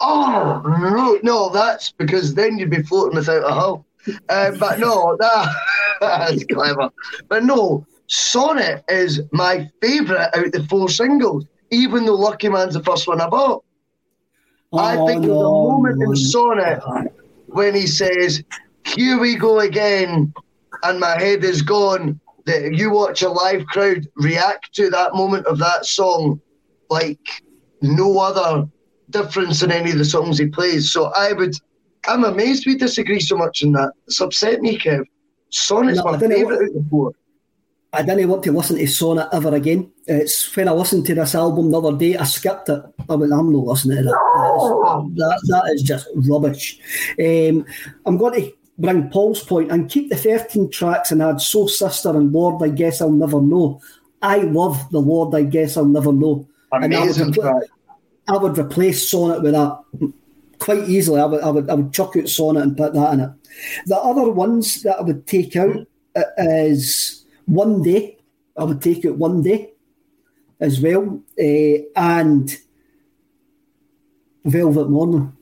Oh, 0.00 0.62
no, 0.64 1.18
no, 1.22 1.48
that's 1.48 1.92
because 1.92 2.34
then 2.34 2.58
you'd 2.58 2.70
be 2.70 2.82
floating 2.82 3.16
without 3.16 3.48
a 3.48 3.54
hull. 3.54 3.86
Uh, 4.28 4.52
but 4.58 4.78
no, 4.78 5.16
that, 5.18 5.54
that's 6.00 6.44
clever. 6.44 6.90
But 7.28 7.44
no, 7.44 7.86
Sonnet 8.06 8.84
is 8.88 9.20
my 9.32 9.70
favourite 9.80 10.30
out 10.36 10.52
the 10.52 10.66
four 10.68 10.88
singles, 10.88 11.44
even 11.70 12.04
though 12.04 12.14
Lucky 12.14 12.48
Man's 12.48 12.74
the 12.74 12.82
first 12.82 13.06
one 13.06 13.20
I 13.20 13.28
bought. 13.28 13.64
Oh, 14.72 14.78
I 14.78 14.96
think 15.06 15.24
no, 15.24 15.40
a 15.40 15.68
moment 15.68 15.98
no. 15.98 16.10
in 16.10 16.16
Sonnet 16.16 16.82
when 17.46 17.74
he 17.74 17.86
says, 17.86 18.42
Here 18.84 19.18
we 19.18 19.36
go 19.36 19.60
again, 19.60 20.32
and 20.82 21.00
my 21.00 21.18
head 21.18 21.44
is 21.44 21.62
gone. 21.62 22.20
That 22.46 22.74
you 22.74 22.90
watch 22.90 23.20
a 23.20 23.28
live 23.28 23.66
crowd 23.66 24.06
react 24.16 24.74
to 24.76 24.88
that 24.88 25.14
moment 25.14 25.44
of 25.46 25.58
that 25.58 25.84
song 25.84 26.40
like 26.88 27.42
no 27.82 28.18
other 28.18 28.66
difference 29.10 29.62
in 29.62 29.70
any 29.70 29.90
of 29.90 29.98
the 29.98 30.04
songs 30.04 30.38
he 30.38 30.46
plays. 30.46 30.90
So 30.90 31.12
I 31.14 31.32
would 31.34 31.54
I'm 32.08 32.24
amazed 32.24 32.66
we 32.66 32.76
disagree 32.76 33.20
so 33.20 33.36
much 33.36 33.62
on 33.62 33.72
that. 33.72 33.92
It's 34.06 34.20
upset 34.20 34.60
me, 34.60 34.78
Kev. 34.78 35.04
Sonnet's 35.50 35.98
no, 35.98 36.04
my 36.04 36.18
favourite 36.18 36.56
out 36.56 36.68
of 36.68 36.74
the 36.74 36.86
four. 36.90 37.12
I 37.92 38.02
didn't 38.02 38.28
want 38.28 38.42
to 38.44 38.52
listen 38.52 38.76
to 38.76 38.86
Sonnet 38.86 39.28
ever 39.32 39.54
again. 39.54 39.90
It's 40.06 40.54
when 40.54 40.68
I 40.68 40.72
listened 40.72 41.06
to 41.06 41.14
this 41.14 41.34
album 41.34 41.70
the 41.70 41.80
other 41.80 41.96
day, 41.96 42.16
I 42.16 42.24
skipped 42.24 42.68
it. 42.68 42.82
I 43.08 43.14
went, 43.14 43.32
I'm 43.32 43.50
not 43.52 43.64
listening 43.64 43.98
to 43.98 44.02
that. 44.04 44.18
Oh. 44.34 45.10
That, 45.14 45.40
that 45.48 45.72
is 45.74 45.82
just 45.82 46.06
rubbish. 46.14 46.78
Um, 47.18 47.64
I'm 48.04 48.18
going 48.18 48.42
to 48.42 48.52
bring 48.76 49.08
Paul's 49.08 49.42
point 49.42 49.70
and 49.70 49.90
keep 49.90 50.10
the 50.10 50.16
13 50.16 50.70
tracks 50.70 51.12
and 51.12 51.22
add 51.22 51.40
Soul 51.40 51.66
Sister 51.68 52.10
and 52.10 52.30
Lord, 52.30 52.62
I 52.62 52.68
Guess 52.68 53.00
I'll 53.00 53.10
Never 53.10 53.40
Know. 53.40 53.80
I 54.20 54.38
love 54.38 54.90
the 54.90 55.00
Lord, 55.00 55.34
I 55.34 55.44
Guess 55.44 55.78
I'll 55.78 55.86
Never 55.86 56.12
Know. 56.12 56.46
Amazing 56.72 57.28
and 57.28 57.38
I 57.40 57.52
would, 57.52 57.62
repl- 57.62 57.62
I 58.28 58.36
would 58.36 58.58
replace 58.58 59.10
Sonnet 59.10 59.42
with 59.42 59.52
that 59.52 59.78
quite 60.58 60.88
easily. 60.88 61.20
I 61.20 61.24
would, 61.26 61.42
I 61.42 61.50
would, 61.50 61.70
I 61.70 61.74
would 61.74 61.92
chuck 61.92 62.16
out 62.16 62.28
Sonnet 62.28 62.62
and 62.62 62.76
put 62.76 62.94
that 62.94 63.14
in 63.14 63.20
it. 63.20 63.30
The 63.86 63.96
other 63.96 64.30
ones 64.30 64.82
that 64.82 64.98
I 64.98 65.02
would 65.02 65.26
take 65.26 65.56
out 65.56 65.86
uh, 66.16 66.22
is 66.38 67.24
One 67.46 67.82
Day. 67.82 68.18
I 68.56 68.64
would 68.64 68.82
take 68.82 69.04
out 69.04 69.16
One 69.16 69.42
Day 69.42 69.72
as 70.60 70.80
well, 70.80 71.20
uh, 71.40 71.78
and 71.96 72.56
Velvet 74.44 74.90
Morning. 74.90 75.32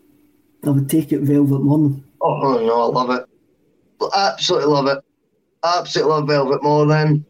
I 0.65 0.71
would 0.71 0.89
take 0.91 1.13
it 1.13 1.21
Velvet 1.21 1.63
Morning. 1.63 2.05
Oh 2.21 2.65
no, 2.65 2.83
I 2.83 2.87
love 2.87 3.11
it. 3.11 3.25
Absolutely 4.15 4.69
love 4.69 4.87
it. 4.89 5.05
Absolutely 5.65 6.13
love 6.13 6.29
Velvet 6.29 6.63
Morning. 6.63 7.25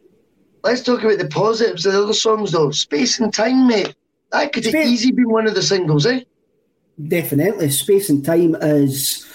Let's 0.65 0.83
talk 0.83 1.05
about 1.05 1.19
the 1.19 1.29
positives 1.29 1.87
of 1.87 1.93
the 1.93 2.03
other 2.03 2.13
songs 2.13 2.53
though. 2.53 2.71
Space 2.71 3.21
and 3.21 3.33
Time, 3.33 3.69
mate. 3.69 3.95
That 4.33 4.53
could 4.53 4.65
Space. 4.65 4.89
easily 4.89 5.13
be 5.13 5.25
one 5.25 5.47
of 5.47 5.55
the 5.55 5.63
singles, 5.63 6.07
eh? 6.07 6.21
Definitely. 7.05 7.71
Space 7.71 8.11
and 8.11 8.25
time 8.25 8.55
is, 8.57 9.27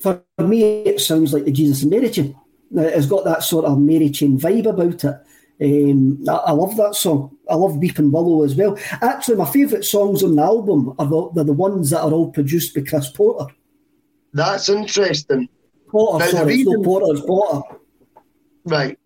for 0.00 0.22
me, 0.38 0.62
it 0.82 1.00
sounds 1.00 1.32
like 1.32 1.44
the 1.44 1.52
Jesus 1.52 1.82
and 1.82 1.90
Mary 1.90 2.10
chain. 2.10 2.36
It's 2.72 3.06
got 3.06 3.24
that 3.24 3.42
sort 3.42 3.64
of 3.64 3.78
Mary 3.78 4.10
chain 4.10 4.38
vibe 4.38 4.66
about 4.66 5.04
it. 5.04 5.20
Um, 5.62 6.24
I, 6.28 6.32
I, 6.32 6.50
love 6.50 6.76
that 6.76 6.96
song. 6.96 7.36
I 7.48 7.54
love 7.54 7.76
Weeping 7.76 8.10
Willow 8.10 8.42
as 8.42 8.56
well. 8.56 8.76
Actually, 9.00 9.36
my 9.36 9.44
favourite 9.44 9.84
songs 9.84 10.24
on 10.24 10.34
the 10.34 10.42
album 10.42 10.94
are 10.98 11.06
the, 11.06 11.44
the 11.44 11.52
ones 11.52 11.90
that 11.90 12.02
are 12.02 12.12
all 12.12 12.32
produced 12.32 12.74
by 12.74 12.80
Chris 12.80 13.08
Porter. 13.10 13.54
That's 14.32 14.68
interesting. 14.68 15.48
Porter, 15.88 16.24
now, 16.24 16.30
sorry, 16.30 16.46
reason... 16.46 16.72
it's 16.72 16.76
not 16.76 16.84
Porter, 16.84 17.12
it's 17.12 17.26
Porter. 17.26 17.60
Right. 18.64 18.98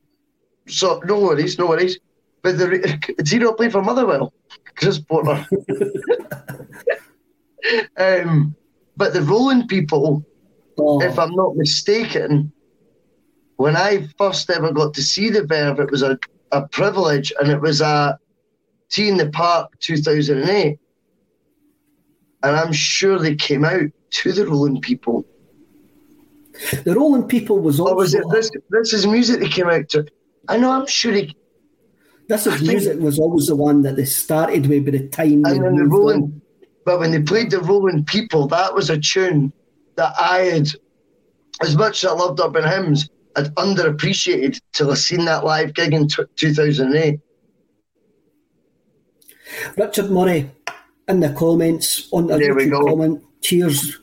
So, 0.66 1.00
no 1.04 1.20
worries, 1.20 1.58
no 1.58 1.66
worries. 1.66 1.98
But 2.42 2.56
the, 2.56 3.14
did 3.18 3.28
he 3.28 3.38
not 3.40 3.58
play 3.58 3.68
for 3.68 3.82
Motherwell? 3.82 4.32
Chris 4.74 4.98
Porter. 4.98 5.46
um, 7.96 8.54
but 8.96 9.12
the 9.12 9.22
rolling 9.22 9.66
people, 9.68 10.24
oh. 10.78 11.02
if 11.02 11.18
I'm 11.18 11.34
not 11.34 11.56
mistaken, 11.56 12.52
when 13.56 13.76
I 13.76 14.08
first 14.18 14.48
ever 14.50 14.72
got 14.72 14.94
to 14.94 15.02
see 15.02 15.30
the 15.30 15.44
Verve, 15.44 15.80
it 15.80 15.90
was 15.90 16.02
a, 16.02 16.18
a 16.52 16.66
privilege, 16.68 17.32
and 17.40 17.50
it 17.50 17.60
was 17.60 17.80
a 17.80 18.18
T 18.90 19.08
in 19.08 19.16
the 19.16 19.30
Park 19.30 19.70
2008. 19.80 20.78
And 22.42 22.56
I'm 22.56 22.72
sure 22.72 23.18
they 23.18 23.34
came 23.34 23.64
out 23.64 23.90
to 24.10 24.32
the 24.32 24.46
Rolling 24.46 24.80
People. 24.80 25.24
The 26.84 26.94
Rolling 26.94 27.24
People 27.24 27.58
was 27.58 27.80
also. 27.80 27.92
Or 27.92 27.96
was 27.96 28.14
it 28.14 28.24
this? 28.30 28.50
This 28.70 28.92
is 28.92 29.06
music 29.06 29.40
they 29.40 29.48
came 29.48 29.68
out 29.68 29.88
to. 29.90 30.06
I 30.48 30.56
know. 30.56 30.70
I'm 30.70 30.86
sure 30.86 31.12
he. 31.12 31.36
This 32.28 32.46
is 32.46 32.60
music 32.62 32.98
was 33.00 33.18
always 33.18 33.46
the 33.46 33.56
one 33.56 33.82
that 33.82 33.96
they 33.96 34.04
started 34.04 34.66
with 34.66 34.84
by 34.84 34.92
the 34.92 35.08
time. 35.08 35.44
And 35.46 35.64
then 35.64 35.76
the 35.76 35.86
Rolling, 35.86 36.22
on. 36.22 36.42
But 36.88 37.00
when 37.00 37.10
they 37.10 37.20
played 37.20 37.50
the 37.50 37.60
Rolling 37.60 38.02
People, 38.06 38.46
that 38.46 38.72
was 38.72 38.88
a 38.88 38.98
tune 38.98 39.52
that 39.96 40.14
I 40.18 40.38
had, 40.38 40.68
as 41.60 41.76
much 41.76 42.02
as 42.02 42.10
I 42.10 42.14
loved 42.14 42.40
Urban 42.40 42.66
Hymns, 42.66 43.10
I'd 43.36 43.54
underappreciated 43.56 44.58
till 44.72 44.90
I 44.90 44.94
seen 44.94 45.26
that 45.26 45.44
live 45.44 45.74
gig 45.74 45.92
in 45.92 46.08
t- 46.08 46.22
2008. 46.36 47.20
Richard 49.76 50.10
Murray 50.10 50.50
in 51.08 51.20
the 51.20 51.30
comments 51.34 52.08
on 52.10 52.28
the 52.28 52.38
YouTube 52.38 52.86
comment, 52.86 53.22
cheers. 53.42 53.98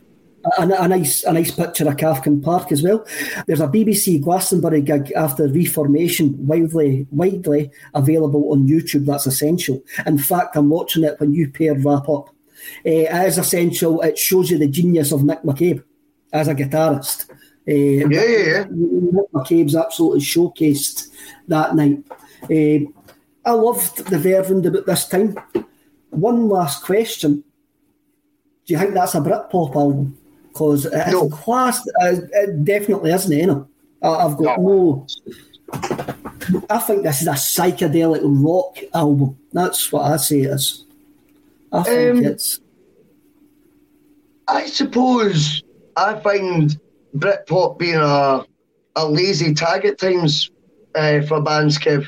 A, 0.60 0.62
a, 0.62 0.88
nice, 0.88 1.24
a 1.24 1.34
nice 1.34 1.50
picture 1.50 1.90
of 1.90 1.98
Cathkin 1.98 2.40
Park 2.44 2.72
as 2.72 2.84
well. 2.84 3.04
There's 3.48 3.62
a 3.62 3.68
BBC 3.68 4.22
Glastonbury 4.22 4.82
gig 4.82 5.12
after 5.14 5.48
Reformation, 5.48 6.36
widely, 6.46 7.08
widely 7.10 7.72
available 7.96 8.52
on 8.52 8.68
YouTube. 8.68 9.08
That's 9.08 9.26
essential. 9.26 9.82
In 10.06 10.20
fact, 10.20 10.56
I'm 10.56 10.70
watching 10.70 11.04
it 11.04 11.20
when 11.20 11.34
you 11.34 11.50
pair 11.50 11.74
wrap 11.74 12.08
up. 12.08 12.35
Uh, 12.86 13.06
it 13.08 13.28
is 13.28 13.38
essential. 13.38 14.02
It 14.02 14.18
shows 14.18 14.52
you 14.52 14.58
the 14.58 14.68
genius 14.68 15.12
of 15.12 15.24
Nick 15.24 15.42
McCabe 15.44 15.84
as 16.32 16.48
a 16.48 16.56
guitarist. 16.56 17.30
Uh, 17.68 17.74
yeah, 17.74 18.08
yeah, 18.08 18.46
yeah. 18.46 18.66
Nick 18.70 19.32
McCabe's 19.32 19.76
absolutely 19.76 20.22
showcased 20.22 21.10
that 21.48 21.76
night. 21.76 22.04
Uh, 22.44 22.92
I 23.46 23.52
loved 23.52 24.06
the 24.06 24.18
Verve 24.18 24.66
about 24.66 24.86
this 24.86 25.08
time. 25.08 25.38
One 26.10 26.48
last 26.50 26.84
question. 26.84 27.44
Do 28.66 28.74
you 28.74 28.80
think 28.80 28.94
that's 28.94 29.16
a 29.16 29.20
Britpop 29.20 29.76
album? 29.76 30.18
because 30.56 30.86
it's 30.86 31.12
no. 31.12 31.28
class. 31.30 31.86
Uh, 32.02 32.16
it 32.32 32.64
definitely 32.64 33.12
isn't. 33.12 33.38
You 33.38 33.48
know, 33.48 33.68
I've 34.02 34.38
got 34.38 34.58
no. 34.60 35.06
no. 35.74 36.66
I 36.70 36.80
think 36.80 37.04
this 37.04 37.22
is 37.22 37.28
a 37.28 37.32
psychedelic 37.32 38.22
rock 38.24 38.78
album. 38.94 39.38
That's 39.52 39.92
what 39.92 40.10
I 40.10 40.16
say 40.16 40.42
it 40.42 40.52
is. 40.52 40.85
I 41.76 41.84
think 41.84 42.18
um, 42.18 42.26
it's. 42.26 42.60
I 44.48 44.66
suppose 44.68 45.64
I 45.98 46.20
find 46.20 46.80
Britpop 47.16 47.78
being 47.78 47.96
a 47.96 48.46
a 48.96 49.08
lazy 49.08 49.54
tag 49.54 49.86
at 49.86 49.98
times 49.98 50.50
uh, 50.96 51.22
for 51.22 51.42
bands, 51.42 51.78
Kev. 51.78 52.08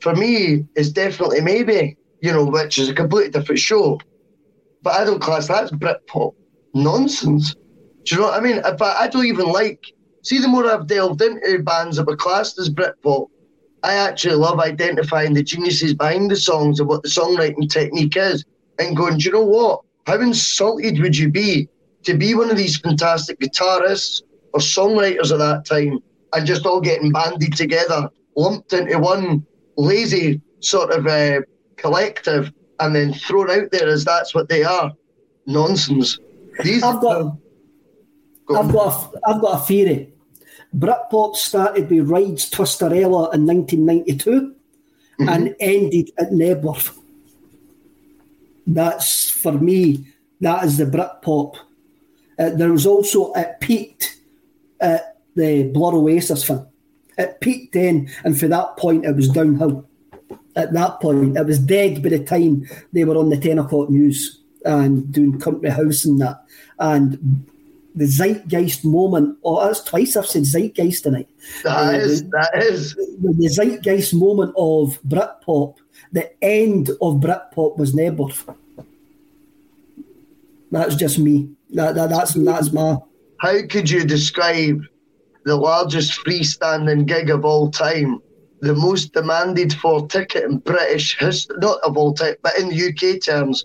For 0.00 0.14
me, 0.14 0.64
it's 0.74 0.90
definitely 0.90 1.40
maybe, 1.40 1.96
you 2.20 2.32
know, 2.32 2.44
which 2.44 2.78
is 2.78 2.88
a 2.88 2.94
completely 2.94 3.30
different 3.30 3.60
show. 3.60 4.00
But 4.82 4.94
I 4.94 5.04
don't 5.04 5.20
class 5.20 5.48
that's 5.48 5.70
Britpop 5.70 6.34
nonsense. 6.74 7.54
Do 8.04 8.14
you 8.14 8.20
know 8.20 8.28
what 8.28 8.34
I 8.34 8.40
mean? 8.40 8.56
In 8.56 8.62
fact, 8.62 8.82
I 8.82 9.08
don't 9.08 9.26
even 9.26 9.46
like. 9.46 9.84
See, 10.22 10.38
the 10.38 10.48
more 10.48 10.66
I've 10.66 10.86
delved 10.86 11.22
into 11.22 11.62
bands 11.62 11.96
that 11.96 12.06
were 12.06 12.16
classed 12.16 12.58
as 12.58 12.68
Britpop, 12.68 13.28
I 13.82 13.94
actually 13.94 14.34
love 14.34 14.58
identifying 14.58 15.34
the 15.34 15.42
geniuses 15.42 15.94
behind 15.94 16.30
the 16.30 16.36
songs 16.36 16.80
and 16.80 16.88
what 16.88 17.02
the 17.02 17.08
songwriting 17.08 17.70
technique 17.70 18.16
is, 18.16 18.44
and 18.78 18.96
going, 18.96 19.18
do 19.18 19.24
you 19.24 19.32
know 19.32 19.44
what? 19.44 19.82
How 20.06 20.20
insulted 20.20 21.00
would 21.00 21.16
you 21.16 21.28
be 21.28 21.68
to 22.04 22.16
be 22.16 22.34
one 22.34 22.50
of 22.50 22.56
these 22.56 22.78
fantastic 22.78 23.38
guitarists 23.40 24.22
or 24.54 24.60
songwriters 24.60 25.32
at 25.32 25.38
that 25.38 25.64
time 25.66 25.98
and 26.32 26.46
just 26.46 26.66
all 26.66 26.80
getting 26.80 27.12
banded 27.12 27.56
together, 27.56 28.08
lumped 28.36 28.72
into 28.72 28.98
one 28.98 29.44
lazy 29.76 30.40
sort 30.60 30.90
of 30.90 31.06
uh, 31.06 31.40
collective, 31.76 32.52
and 32.80 32.94
then 32.94 33.12
thrown 33.12 33.50
out 33.50 33.70
there 33.70 33.88
as 33.88 34.04
that's 34.04 34.34
what 34.34 34.48
they 34.48 34.62
are? 34.62 34.92
Nonsense. 35.46 36.18
These 36.62 36.82
I've 36.82 37.00
got, 37.00 37.36
go 38.46 38.60
I've 38.60 38.72
got, 38.72 39.14
a, 39.14 39.20
I've 39.28 39.40
got 39.40 39.62
a 39.62 39.64
theory. 39.64 40.12
Britpop 40.76 41.36
started 41.36 41.90
with 41.90 42.08
Ride's 42.08 42.50
Twisterella 42.50 43.34
in 43.34 43.46
1992 43.46 44.30
mm-hmm. 45.20 45.28
and 45.28 45.56
ended 45.60 46.10
at 46.18 46.30
Knebworth. 46.30 46.97
That's 48.68 49.30
for 49.30 49.52
me. 49.52 50.06
That 50.40 50.64
is 50.64 50.76
the 50.76 50.84
Britpop. 50.84 51.56
Uh, 52.38 52.50
there 52.50 52.70
was 52.70 52.86
also 52.86 53.32
it 53.32 53.58
peaked 53.60 54.16
at 54.80 55.16
the 55.34 55.64
Blur 55.64 55.94
Oasis 55.94 56.46
thing. 56.46 56.64
It 57.16 57.40
peaked 57.40 57.72
then, 57.72 58.10
and 58.24 58.38
for 58.38 58.46
that 58.48 58.76
point, 58.76 59.04
it 59.04 59.16
was 59.16 59.28
downhill. 59.28 59.88
At 60.54 60.72
that 60.74 61.00
point, 61.00 61.36
it 61.36 61.46
was 61.46 61.58
dead 61.58 62.02
by 62.02 62.10
the 62.10 62.24
time 62.24 62.68
they 62.92 63.04
were 63.04 63.16
on 63.16 63.30
the 63.30 63.38
ten 63.38 63.58
o'clock 63.58 63.90
news 63.90 64.40
and 64.64 65.10
doing 65.10 65.40
country 65.40 65.70
house 65.70 66.04
and 66.04 66.20
that. 66.20 66.44
And 66.78 67.46
the 67.94 68.06
zeitgeist 68.06 68.84
moment, 68.84 69.38
oh, 69.42 69.64
that's 69.64 69.82
twice 69.82 70.16
I've 70.16 70.26
said 70.26 70.42
zeitgeist 70.42 71.02
tonight. 71.02 71.28
That 71.64 71.94
uh, 71.94 71.98
is, 71.98 72.22
that 72.30 72.50
is. 72.54 72.94
The, 72.94 73.34
the 73.36 73.48
zeitgeist 73.48 74.14
moment 74.14 74.54
of 74.56 75.00
Britpop, 75.02 75.76
the 76.12 76.30
end 76.42 76.90
of 76.90 77.20
Britpop 77.20 77.76
was 77.76 77.94
Knebworth. 77.94 78.54
That's 80.70 80.94
just 80.96 81.18
me. 81.18 81.50
That, 81.70 81.94
that, 81.94 82.10
that's, 82.10 82.34
that's 82.34 82.72
my. 82.72 82.96
How 83.40 83.66
could 83.66 83.88
you 83.88 84.04
describe 84.04 84.82
the 85.44 85.56
largest 85.56 86.20
freestanding 86.24 87.06
gig 87.06 87.30
of 87.30 87.44
all 87.44 87.70
time? 87.70 88.20
The 88.60 88.74
most 88.74 89.12
demanded 89.12 89.72
for 89.74 90.06
ticket 90.08 90.44
in 90.44 90.58
British 90.58 91.16
history, 91.18 91.56
not 91.60 91.78
of 91.84 91.96
all 91.96 92.12
time, 92.12 92.34
but 92.42 92.58
in 92.58 92.66
UK 92.66 93.22
terms, 93.22 93.64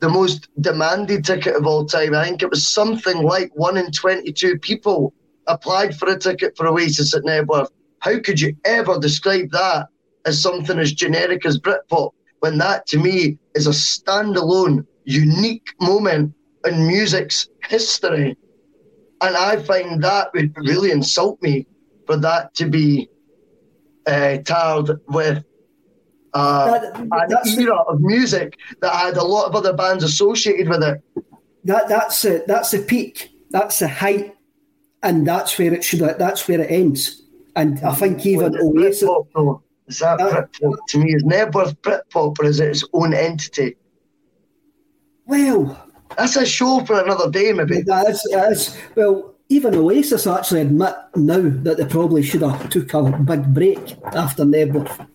the 0.00 0.08
most 0.08 0.48
demanded 0.60 1.24
ticket 1.24 1.56
of 1.56 1.66
all 1.66 1.86
time. 1.86 2.14
I 2.14 2.24
think 2.24 2.42
it 2.42 2.50
was 2.50 2.66
something 2.66 3.22
like 3.22 3.50
one 3.54 3.78
in 3.78 3.90
22 3.90 4.58
people 4.58 5.14
applied 5.46 5.96
for 5.96 6.08
a 6.10 6.18
ticket 6.18 6.56
for 6.56 6.66
Oasis 6.66 7.14
at 7.14 7.22
Knebworth. 7.22 7.70
How 8.00 8.20
could 8.20 8.40
you 8.40 8.54
ever 8.64 8.98
describe 8.98 9.50
that 9.52 9.88
as 10.26 10.40
something 10.40 10.78
as 10.78 10.92
generic 10.92 11.46
as 11.46 11.58
Britpop 11.58 12.10
when 12.40 12.58
that 12.58 12.86
to 12.88 12.98
me 12.98 13.38
is 13.54 13.66
a 13.66 13.70
standalone, 13.70 14.84
unique 15.04 15.68
moment 15.80 16.34
in 16.66 16.86
music's 16.86 17.48
history? 17.68 18.36
And 19.22 19.36
I 19.36 19.62
find 19.62 20.02
that 20.02 20.32
would 20.34 20.54
really 20.56 20.90
insult 20.90 21.40
me 21.40 21.66
for 22.06 22.16
that 22.18 22.54
to 22.56 22.68
be 22.68 23.08
uh, 24.06 24.38
tarred 24.38 25.00
with 25.08 25.42
uh, 26.34 26.78
that, 26.78 26.96
an 27.00 27.58
era 27.58 27.76
of 27.88 28.00
music 28.00 28.58
that 28.82 28.94
had 28.94 29.16
a 29.16 29.24
lot 29.24 29.46
of 29.46 29.54
other 29.54 29.72
bands 29.72 30.04
associated 30.04 30.68
with 30.68 30.82
it. 30.82 31.02
That 31.64 31.88
that's 31.88 32.24
a, 32.24 32.42
that's 32.46 32.72
the 32.72 32.80
peak. 32.80 33.30
That's 33.50 33.78
the 33.78 33.88
height, 33.88 34.34
and 35.02 35.26
that's 35.26 35.58
where 35.58 35.72
it 35.72 35.82
should. 35.82 36.00
That's 36.00 36.46
where 36.46 36.60
it 36.60 36.70
ends. 36.70 37.22
And 37.56 37.80
I 37.82 37.94
think 37.94 38.26
even 38.26 38.54
Oasis. 38.54 39.08
Is 39.88 39.98
that 39.98 40.20
uh, 40.20 40.42
Britpop 40.42 40.76
to 40.88 40.98
me? 40.98 41.14
Is 41.14 41.22
Knebworth 41.24 41.76
Britpop 41.78 42.38
or 42.38 42.44
is 42.44 42.60
it 42.60 42.70
its 42.70 42.84
own 42.92 43.14
entity? 43.14 43.76
Well, 45.26 45.80
that's 46.16 46.36
a 46.36 46.46
show 46.46 46.84
for 46.84 47.02
another 47.02 47.30
day, 47.30 47.52
maybe. 47.52 47.82
That 47.82 48.08
is, 48.08 48.22
that 48.30 48.52
is, 48.52 48.78
well, 48.94 49.34
even 49.48 49.74
Oasis 49.74 50.26
actually 50.26 50.62
admit 50.62 50.94
now 51.14 51.40
that 51.40 51.76
they 51.76 51.84
probably 51.84 52.22
should 52.22 52.42
have 52.42 52.68
took 52.70 52.92
a 52.94 53.02
big 53.02 53.52
break 53.52 53.96
after 54.12 54.44
Knebworth 54.44 55.06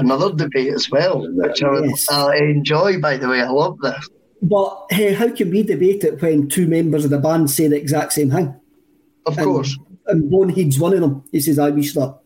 another 0.00 0.32
debate 0.32 0.72
as 0.72 0.90
well, 0.90 1.26
which 1.32 1.62
yes. 1.62 2.10
I, 2.10 2.36
enjoy, 2.36 3.00
by 3.00 3.16
the 3.16 3.28
way. 3.28 3.40
I 3.40 3.48
love 3.48 3.78
this. 3.80 4.08
But 4.42 4.86
hey, 4.90 5.12
how 5.12 5.30
can 5.30 5.50
we 5.50 5.62
debate 5.62 6.04
it 6.04 6.20
when 6.20 6.48
two 6.48 6.66
members 6.66 7.04
of 7.04 7.10
the 7.10 7.18
band 7.18 7.50
say 7.50 7.68
the 7.68 7.76
exact 7.76 8.14
same 8.14 8.30
thing? 8.30 8.58
Of 9.26 9.36
and, 9.36 9.46
course. 9.46 9.78
And 10.06 10.30
Bonehead's 10.30 10.78
one 10.78 10.94
of 10.94 11.00
them. 11.00 11.24
He 11.30 11.40
says, 11.40 11.58
I 11.58 11.70
wish 11.70 11.92
that 11.94 12.18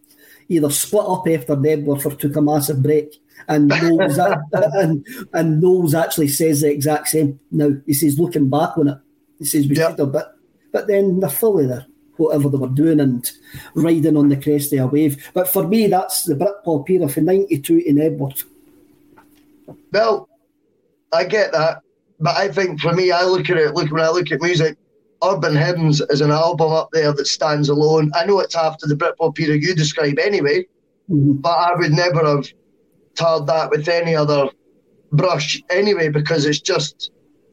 either 0.49 0.71
split 0.71 1.05
up 1.07 1.27
after 1.29 1.55
or 1.55 1.99
took 1.99 2.37
a 2.37 2.43
massive 2.43 2.83
break. 2.83 3.21
And 3.49 3.69
Knowles, 3.69 4.19
and, 4.53 5.07
and 5.33 5.61
Knowles 5.61 5.95
actually 5.95 6.29
says 6.29 6.61
the 6.61 6.71
exact 6.71 7.09
same. 7.09 7.41
Now, 7.51 7.71
he 7.87 7.93
says, 7.93 8.19
looking 8.19 8.49
back 8.49 8.79
on 8.79 8.89
it, 8.89 8.99
he 9.39 9.45
says, 9.45 9.67
we 9.67 9.77
yep. 9.77 9.91
should 9.91 9.99
have, 9.99 10.13
but, 10.13 10.37
but 10.73 10.87
then 10.87 11.21
they're 11.21 11.29
fully 11.29 11.67
there 11.67 11.87
whatever 12.17 12.49
they 12.49 12.59
were 12.59 12.69
doing 12.69 13.01
and 13.01 13.31
riding 13.75 14.17
on 14.17 14.29
the 14.29 14.41
crest 14.41 14.73
of 14.73 14.79
a 14.81 14.87
wave. 14.87 15.31
But 15.35 15.49
for 15.49 15.67
me, 15.67 15.87
that's 15.87 16.25
the 16.25 16.35
Britpop 16.35 16.89
era 16.89 17.09
from 17.09 17.25
92 17.25 17.83
in 17.87 17.97
Knebworth. 17.97 18.45
Well, 19.93 20.29
I 21.13 21.25
get 21.25 21.53
that. 21.53 21.81
But 22.21 22.37
I 22.37 22.49
think 22.49 22.81
for 22.81 22.93
me, 22.93 23.11
I 23.11 23.25
look 23.25 23.51
at 23.51 23.57
it, 23.57 23.75
look 23.75 23.91
when 23.91 24.03
I 24.03 24.11
look 24.11 24.31
at 24.31 24.41
music, 24.41 24.79
Urban 25.23 25.57
Hymns 25.57 26.01
is 26.11 26.21
an 26.21 26.31
album 26.31 26.73
up 26.73 26.89
there 26.93 27.13
that 27.13 27.27
stands 27.27 27.69
alone. 27.69 28.11
I 28.15 28.25
know 28.27 28.41
it's 28.41 28.57
after 28.57 28.87
the 28.87 28.95
Britpop 28.95 29.39
era 29.39 29.57
you 29.57 29.75
describe 29.75 30.19
anyway, 30.19 30.67
mm-hmm. 31.11 31.33
but 31.35 31.51
I 31.51 31.75
would 31.77 31.93
never 31.93 32.25
have 32.27 32.47
tarred 33.15 33.47
that 33.47 33.71
with 33.71 33.89
any 33.89 34.15
other 34.17 34.49
brush 35.13 35.63
anyway, 35.71 36.09
because 36.09 36.45
it's 36.45 36.61
just, 36.61 37.13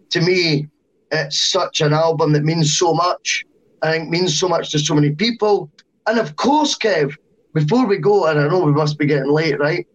to 0.09 0.21
me, 0.21 0.67
it's 1.11 1.51
such 1.51 1.81
an 1.81 1.93
album 1.93 2.33
that 2.33 2.43
means 2.43 2.77
so 2.77 2.93
much. 2.93 3.45
I 3.83 3.91
think 3.91 4.09
means 4.09 4.39
so 4.39 4.47
much 4.47 4.71
to 4.71 4.79
so 4.79 4.93
many 4.93 5.11
people. 5.11 5.71
And 6.07 6.19
of 6.19 6.35
course, 6.35 6.77
Kev, 6.77 7.15
before 7.53 7.85
we 7.85 7.97
go, 7.97 8.25
and 8.25 8.39
I 8.39 8.47
know 8.47 8.63
we 8.63 8.71
must 8.71 8.97
be 8.97 9.05
getting 9.05 9.31
late, 9.31 9.59
right? 9.59 9.87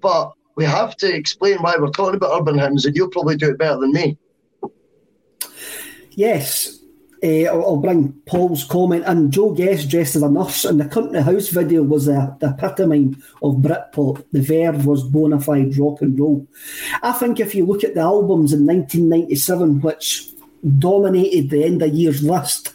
But 0.00 0.32
we 0.56 0.64
have 0.64 0.96
to 0.96 1.14
explain 1.14 1.58
why 1.58 1.76
we're 1.78 1.90
talking 1.90 2.16
about 2.16 2.38
urban 2.38 2.58
hymns, 2.58 2.84
and 2.86 2.96
you'll 2.96 3.10
probably 3.10 3.36
do 3.36 3.50
it 3.50 3.58
better 3.58 3.78
than 3.78 3.92
me. 3.92 4.18
Yes. 6.10 6.79
Uh, 7.22 7.44
I'll, 7.44 7.76
bring 7.76 8.12
Paul's 8.24 8.64
comment 8.64 9.04
and 9.06 9.30
Jo 9.30 9.52
Guest 9.52 9.90
dressed 9.90 10.16
as 10.16 10.22
a 10.22 10.30
nurse 10.30 10.64
and 10.64 10.80
the 10.80 10.86
Country 10.86 11.20
House 11.20 11.48
video 11.48 11.82
was 11.82 12.06
the, 12.06 12.36
epitome 12.40 13.14
of 13.42 13.56
Britpop. 13.56 14.24
The 14.32 14.40
verve 14.40 14.86
was 14.86 15.04
bona 15.04 15.38
fide 15.38 15.76
rock 15.76 16.00
and 16.00 16.18
roll. 16.18 16.46
I 17.02 17.12
think 17.12 17.38
if 17.38 17.54
you 17.54 17.66
look 17.66 17.84
at 17.84 17.94
the 17.94 18.00
albums 18.00 18.54
in 18.54 18.66
1997, 18.66 19.82
which 19.82 20.30
dominated 20.78 21.50
the 21.50 21.64
end 21.64 21.82
of 21.82 21.92
year's 21.92 22.22
list, 22.22 22.74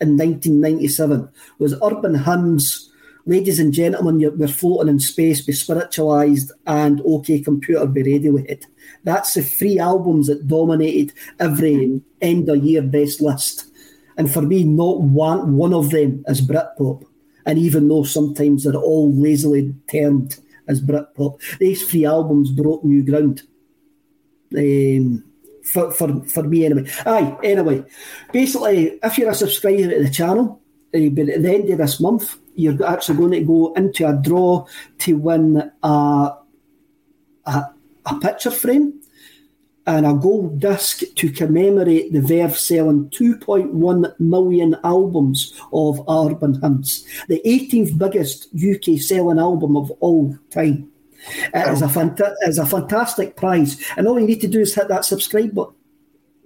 in 0.00 0.18
1997 0.18 1.28
was 1.58 1.74
Urban 1.82 2.16
Hymns, 2.16 2.90
Ladies 3.28 3.58
and 3.58 3.72
Gentlemen, 3.72 4.38
We're 4.38 4.46
Floating 4.46 4.88
in 4.88 5.00
Space 5.00 5.40
be 5.40 5.52
Spiritualised, 5.52 6.52
and 6.64 7.02
OK 7.04 7.40
Computer 7.40 7.84
be 7.86 8.04
Radiohead. 8.04 8.66
That's 9.02 9.34
the 9.34 9.42
three 9.42 9.80
albums 9.80 10.28
that 10.28 10.46
dominated 10.46 11.12
every 11.40 12.00
end 12.20 12.48
of 12.48 12.62
year 12.62 12.82
best 12.82 13.20
list. 13.20 13.66
And 14.16 14.32
for 14.32 14.42
me, 14.42 14.64
not 14.64 15.00
one, 15.00 15.56
one 15.56 15.74
of 15.74 15.90
them 15.90 16.24
is 16.26 16.40
Britpop. 16.40 17.04
And 17.44 17.58
even 17.58 17.88
though 17.88 18.02
sometimes 18.02 18.64
they're 18.64 18.74
all 18.74 19.12
lazily 19.14 19.74
termed 19.90 20.38
as 20.68 20.80
Britpop, 20.80 21.40
these 21.58 21.88
three 21.88 22.04
albums 22.04 22.50
broke 22.50 22.84
new 22.84 23.04
ground. 23.04 23.42
Um, 24.56 25.24
for, 25.62 25.90
for, 25.90 26.22
for 26.24 26.42
me 26.44 26.64
anyway. 26.64 26.88
Aye, 27.04 27.36
anyway, 27.42 27.84
basically, 28.32 28.98
if 29.02 29.18
you're 29.18 29.30
a 29.30 29.34
subscriber 29.34 29.90
to 29.90 30.02
the 30.02 30.10
channel, 30.10 30.60
uh, 30.94 30.98
at 30.98 31.14
the 31.14 31.54
end 31.54 31.70
of 31.70 31.78
this 31.78 32.00
month, 32.00 32.36
you're 32.54 32.86
actually 32.86 33.18
going 33.18 33.32
to 33.32 33.40
go 33.40 33.72
into 33.74 34.08
a 34.08 34.14
draw 34.14 34.66
to 34.98 35.16
win 35.16 35.70
a, 35.82 36.32
a, 37.44 37.64
a 38.06 38.20
picture 38.20 38.50
frame. 38.50 39.00
And 39.86 40.06
a 40.06 40.14
gold 40.14 40.58
disc 40.58 41.02
to 41.14 41.30
commemorate 41.30 42.12
the 42.12 42.20
Verve 42.20 42.56
selling 42.56 43.08
2.1 43.10 44.20
million 44.20 44.76
albums 44.82 45.54
of 45.72 46.02
Urban 46.08 46.60
Hymns, 46.60 47.06
the 47.28 47.40
18th 47.46 47.96
biggest 47.96 48.48
UK 48.54 48.98
selling 49.00 49.38
album 49.38 49.76
of 49.76 49.90
all 50.00 50.36
time. 50.50 50.90
It 51.54 51.68
is 51.72 51.82
a, 51.82 51.86
fanta- 51.86 52.34
is 52.42 52.58
a 52.58 52.66
fantastic 52.66 53.36
prize, 53.36 53.84
and 53.96 54.06
all 54.06 54.18
you 54.18 54.26
need 54.26 54.40
to 54.42 54.48
do 54.48 54.60
is 54.60 54.74
hit 54.74 54.88
that 54.88 55.04
subscribe 55.04 55.54
button. 55.54 55.74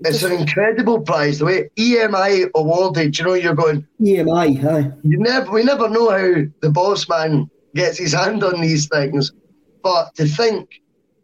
It's 0.03 0.23
an 0.23 0.33
incredible 0.33 1.01
prize. 1.01 1.39
The 1.39 1.45
way 1.45 1.71
EMI 1.77 2.51
awarded, 2.55 3.19
you 3.19 3.25
know, 3.25 3.35
you're 3.35 3.55
going 3.55 3.87
EMI. 4.01 4.65
Aye. 4.65 4.93
You 5.03 5.19
never, 5.19 5.51
we 5.51 5.62
never 5.62 5.91
know 5.91 6.11
how 6.11 6.43
the 6.61 6.71
boss 6.71 7.07
man 7.09 7.51
gets 7.75 7.99
his 7.99 8.15
hand 8.15 8.43
on 8.43 8.62
these 8.62 8.89
things, 8.89 9.33
but 9.83 10.15
to 10.15 10.27
think 10.27 10.81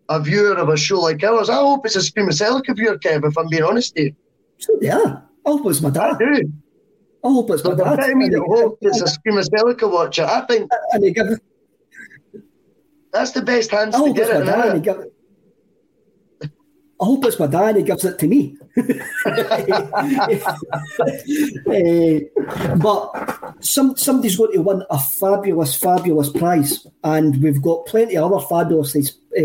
a 0.08 0.20
viewer 0.20 0.54
of 0.54 0.68
a 0.68 0.76
show 0.76 1.00
like 1.00 1.22
ours, 1.24 1.48
I 1.50 1.54
hope 1.54 1.84
it's 1.86 1.96
a 1.96 2.00
Screamacelica 2.00 2.76
viewer, 2.76 2.98
Kev. 2.98 3.24
If 3.26 3.36
I'm 3.36 3.48
being 3.48 3.62
honest 3.64 3.94
with 3.96 4.04
you. 4.06 4.14
So 4.58 4.72
yeah, 4.80 5.20
I 5.44 5.50
hope 5.50 5.66
it's 5.66 5.80
my 5.80 5.90
dad. 5.90 6.14
I 6.14 6.18
do. 6.18 6.52
I 7.24 7.28
hope 7.28 7.50
it's 7.50 7.64
my 7.64 7.74
But 7.74 7.84
dad. 7.96 8.00
I 8.00 8.08
you 8.08 8.20
he- 8.20 8.36
hope 8.62 8.78
it's 8.82 9.00
a 9.00 9.04
Screamacelica 9.06 9.90
watcher, 9.90 10.24
I 10.24 10.42
think 10.46 10.70
and 10.92 11.04
he 11.04 11.10
give, 11.12 11.26
that's 13.12 13.32
the 13.32 13.42
best 13.42 13.70
hands 13.70 13.94
I 13.94 13.98
to 13.98 14.04
hope 14.06 14.18
it's 14.18 14.28
get 14.28 14.34
my 14.34 14.42
it. 14.42 14.44
dad. 14.46 14.68
And 14.68 14.84
he 14.84 14.90
innit? 14.90 14.96
give, 15.00 15.10
I 16.98 17.04
hope 17.04 17.24
it's 17.26 17.38
my 17.38 17.46
dad. 17.46 17.68
and 17.68 17.76
He 17.78 17.82
gives 17.82 18.04
it 18.04 18.18
to 18.20 18.26
me. 18.26 18.56
Eh, 21.68 22.20
but 22.76 23.54
some 23.60 23.96
somebody's 23.96 24.36
going 24.36 24.52
to 24.52 24.62
win 24.62 24.82
a 24.90 24.98
fabulous, 24.98 25.74
fabulous 25.76 26.30
prize, 26.30 26.86
and 27.04 27.42
we've 27.42 27.60
got 27.62 27.86
plenty 27.86 28.16
of 28.16 28.32
other 28.32 28.44
fabulous 28.46 28.94
uh, 28.96 29.42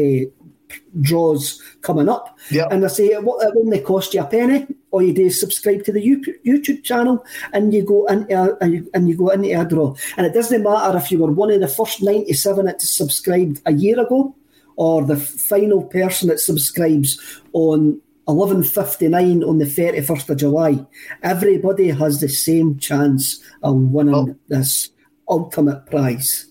draws 1.02 1.62
coming 1.82 2.10
up. 2.10 2.38
Yeah. 2.50 2.68
And 2.72 2.84
I 2.84 2.88
say, 2.88 3.14
what 3.16 3.48
it 3.48 3.54
won't 3.56 3.84
cost 3.86 4.14
you 4.14 4.22
a 4.22 4.26
penny. 4.26 4.68
All 4.92 5.02
you 5.02 5.14
do 5.14 5.26
is 5.26 5.40
subscribe 5.40 5.86
to 5.86 5.92
the 5.92 6.02
YouTube 6.46 6.84
channel, 6.84 7.26
and 7.54 7.74
you 7.74 7.86
go 7.86 8.06
into 8.08 8.36
a, 8.36 8.58
and 8.60 8.74
you, 8.74 8.92
and 8.94 9.08
you 9.08 9.16
go 9.18 9.30
into 9.30 9.60
a 9.60 9.64
draw. 9.64 9.96
And 10.18 10.26
it 10.26 10.34
doesn't 10.34 10.64
matter 10.64 10.98
if 10.98 11.12
you 11.12 11.20
were 11.20 11.32
one 11.32 11.52
of 11.52 11.62
the 11.62 11.68
first 11.68 12.04
ninety-seven 12.04 12.66
that 12.66 12.82
subscribed 12.82 13.62
a 13.66 13.72
year 13.72 14.00
ago, 14.00 14.36
or 14.76 15.06
the 15.06 15.16
final 15.16 15.84
person 15.84 16.28
that 16.28 16.42
subscribes 16.42 17.42
on 17.54 18.02
eleven 18.28 18.64
fifty-nine 18.64 19.44
on 19.46 19.60
the 19.60 19.66
thirty-first 19.66 20.30
of 20.30 20.38
July. 20.38 20.86
Everybody 21.24 21.88
has 21.88 22.20
the 22.20 22.28
same 22.28 22.78
chance 22.78 23.42
of 23.64 23.76
winning 23.78 24.14
Oh. 24.14 24.36
this 24.50 24.90
ultimate 25.30 25.86
prize. 25.86 26.48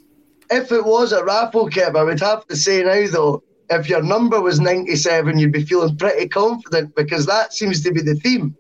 If 0.51 0.73
it 0.73 0.85
was 0.85 1.13
a 1.13 1.23
raffle, 1.23 1.69
Kev, 1.69 1.95
I 1.95 2.03
would 2.03 2.21
have 2.21 2.47
to 2.47 2.57
say 2.57 2.83
now 2.83 3.07
though, 3.07 3.43
if 3.71 3.89
your 3.89 4.03
number 4.03 4.41
was 4.41 4.61
97, 4.61 5.39
you'd 5.39 5.53
be 5.53 5.65
feeling 5.65 5.97
pretty 5.97 6.29
confident 6.29 6.95
because 6.95 7.27
that 7.27 7.53
seems 7.55 7.83
to 7.85 7.93
be 7.93 8.03
the 8.03 8.17
theme. 8.17 8.57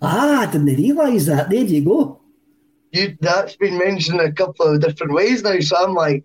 Ah, 0.00 0.42
I 0.42 0.46
didn't 0.46 0.76
realise 0.76 1.26
that. 1.26 1.50
There 1.50 1.64
you 1.64 1.84
go. 1.84 2.20
You 2.92 3.16
that's 3.20 3.56
been 3.56 3.78
mentioned 3.78 4.20
a 4.20 4.32
couple 4.32 4.66
of 4.66 4.80
different 4.80 5.12
ways 5.12 5.42
now, 5.42 5.58
so 5.60 5.76
I'm 5.76 5.94
like, 5.94 6.24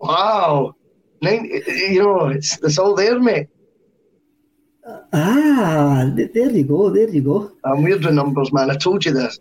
wow, 0.00 0.74
90, 1.20 1.62
you 1.92 2.02
know, 2.02 2.26
it's 2.26 2.58
it's 2.62 2.78
all 2.78 2.94
there, 2.94 3.20
mate. 3.20 3.48
Ah, 5.12 6.10
there 6.14 6.50
you 6.50 6.64
go. 6.64 6.90
There 6.90 7.08
you 7.08 7.22
go. 7.22 7.52
I'm 7.64 7.82
weird 7.82 8.04
with 8.04 8.14
numbers, 8.14 8.52
man. 8.52 8.70
I 8.70 8.76
told 8.76 9.04
you 9.04 9.12
this. 9.12 9.38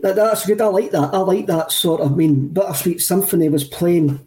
That, 0.00 0.16
that's 0.16 0.46
good. 0.46 0.60
I 0.60 0.66
like 0.66 0.90
that. 0.92 1.12
I 1.12 1.18
like 1.18 1.46
that 1.46 1.70
sort 1.70 2.00
of. 2.00 2.12
I 2.12 2.14
mean, 2.14 2.48
Bittersweet 2.48 3.02
Symphony 3.02 3.48
was 3.48 3.64
playing 3.64 4.26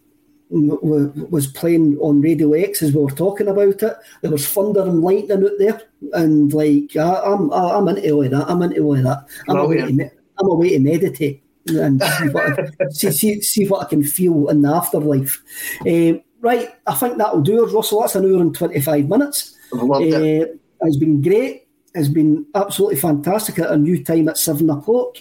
was 0.50 1.48
playing 1.48 1.98
on 2.00 2.22
Radio 2.22 2.54
X 2.54 2.82
as 2.84 2.94
we 2.94 3.02
were 3.04 3.10
talking 3.12 3.48
about 3.48 3.82
it. 3.82 3.98
There 4.22 4.32
was 4.32 4.48
thunder 4.48 4.82
and 4.84 5.02
lightning 5.02 5.44
out 5.44 5.52
there, 5.58 5.82
and 6.14 6.54
like 6.54 6.96
I, 6.96 7.22
I'm 7.22 7.52
I- 7.52 7.76
I'm 7.76 7.88
into 7.88 8.12
all 8.12 8.24
of 8.26 8.32
that. 8.32 8.46
I'm 8.50 8.62
into 8.62 8.82
all 8.82 8.96
of 8.98 9.04
that. 9.04 9.26
I'm 9.50 9.58
a 9.58 9.68
way 9.68 9.78
to 9.78 10.12
I'm 10.40 10.50
a 10.50 10.56
way 10.56 10.70
to 10.72 10.80
meditate 10.80 11.44
and 11.68 12.02
see 12.02 12.30
what 12.30 12.60
I, 12.60 12.90
see, 12.92 13.12
see 13.12 13.42
see 13.42 13.68
what 13.68 13.86
I 13.86 13.90
can 13.90 14.04
feel 14.04 14.50
in 14.50 14.62
the 14.62 14.70
afterlife. 14.70 15.42
Um, 15.88 16.22
right, 16.42 16.70
I 16.86 16.94
think 16.94 17.18
that'll 17.18 17.42
do 17.42 17.66
us, 17.66 17.74
Russell. 17.74 18.02
That's 18.02 18.16
an 18.16 18.26
hour 18.32 18.42
and 18.42 18.54
twenty 18.56 18.82
five 18.82 19.08
minutes. 19.10 19.56
Loved 19.72 20.06
it. 20.06 20.52
Uh, 20.52 20.86
it's 20.88 20.98
been 20.98 21.22
great. 21.22 21.68
It's 21.96 22.10
been 22.10 22.46
absolutely 22.54 22.98
fantastic 22.98 23.58
at 23.60 23.72
a 23.72 23.78
new 23.78 24.04
time 24.04 24.28
at 24.30 24.38
seven 24.38 24.70
o'clock. 24.70 25.18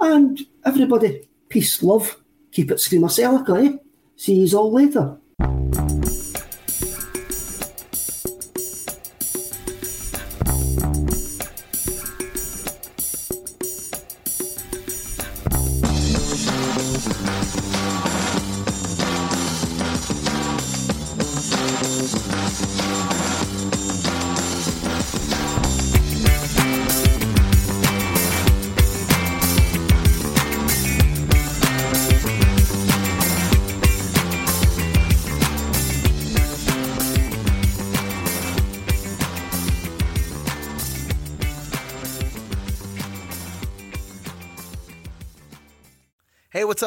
And 0.00 0.40
everybody, 0.64 1.28
peace, 1.48 1.82
love, 1.82 2.16
keep 2.50 2.70
it 2.70 2.78
Screamacelica, 2.78 3.66
eh? 3.66 3.76
See 4.18 4.34
you 4.34 4.58
all 4.58 4.72
later. 4.72 5.16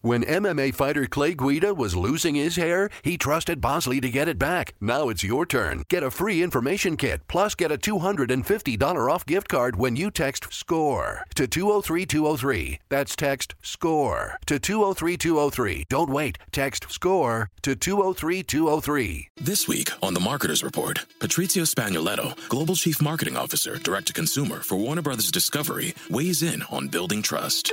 When 0.00 0.22
MMA 0.22 0.76
fighter 0.76 1.06
Clay 1.06 1.34
Guida 1.34 1.74
was 1.74 1.96
losing 1.96 2.36
his 2.36 2.54
hair, 2.54 2.88
he 3.02 3.18
trusted 3.18 3.60
Bosley 3.60 4.00
to 4.00 4.08
get 4.08 4.28
it 4.28 4.38
back. 4.38 4.74
Now 4.80 5.08
it's 5.08 5.24
your 5.24 5.44
turn. 5.44 5.82
Get 5.88 6.04
a 6.04 6.10
free 6.12 6.40
information 6.40 6.96
kit, 6.96 7.22
plus 7.26 7.56
get 7.56 7.72
a 7.72 7.76
$250 7.76 9.10
off 9.10 9.26
gift 9.26 9.48
card 9.48 9.74
when 9.74 9.96
you 9.96 10.12
text 10.12 10.52
SCORE 10.52 11.24
to 11.34 11.48
203203. 11.48 12.78
That's 12.88 13.16
text 13.16 13.56
SCORE 13.60 14.38
to 14.46 14.60
203203. 14.60 15.86
Don't 15.88 16.10
wait. 16.10 16.38
Text 16.52 16.86
SCORE 16.92 17.50
to 17.62 17.74
203203. 17.74 19.30
This 19.36 19.66
week 19.66 19.90
on 20.00 20.14
The 20.14 20.20
Marketer's 20.20 20.62
Report, 20.62 21.04
Patrizio 21.18 21.64
Spagnoletto, 21.66 22.48
Global 22.48 22.76
Chief 22.76 23.02
Marketing 23.02 23.36
Officer, 23.36 23.78
Direct 23.78 24.06
to 24.06 24.12
Consumer 24.12 24.60
for 24.60 24.76
Warner 24.76 25.02
Brothers 25.02 25.32
Discovery, 25.32 25.92
weighs 26.08 26.44
in 26.44 26.62
on 26.70 26.86
building 26.86 27.20
trust. 27.20 27.72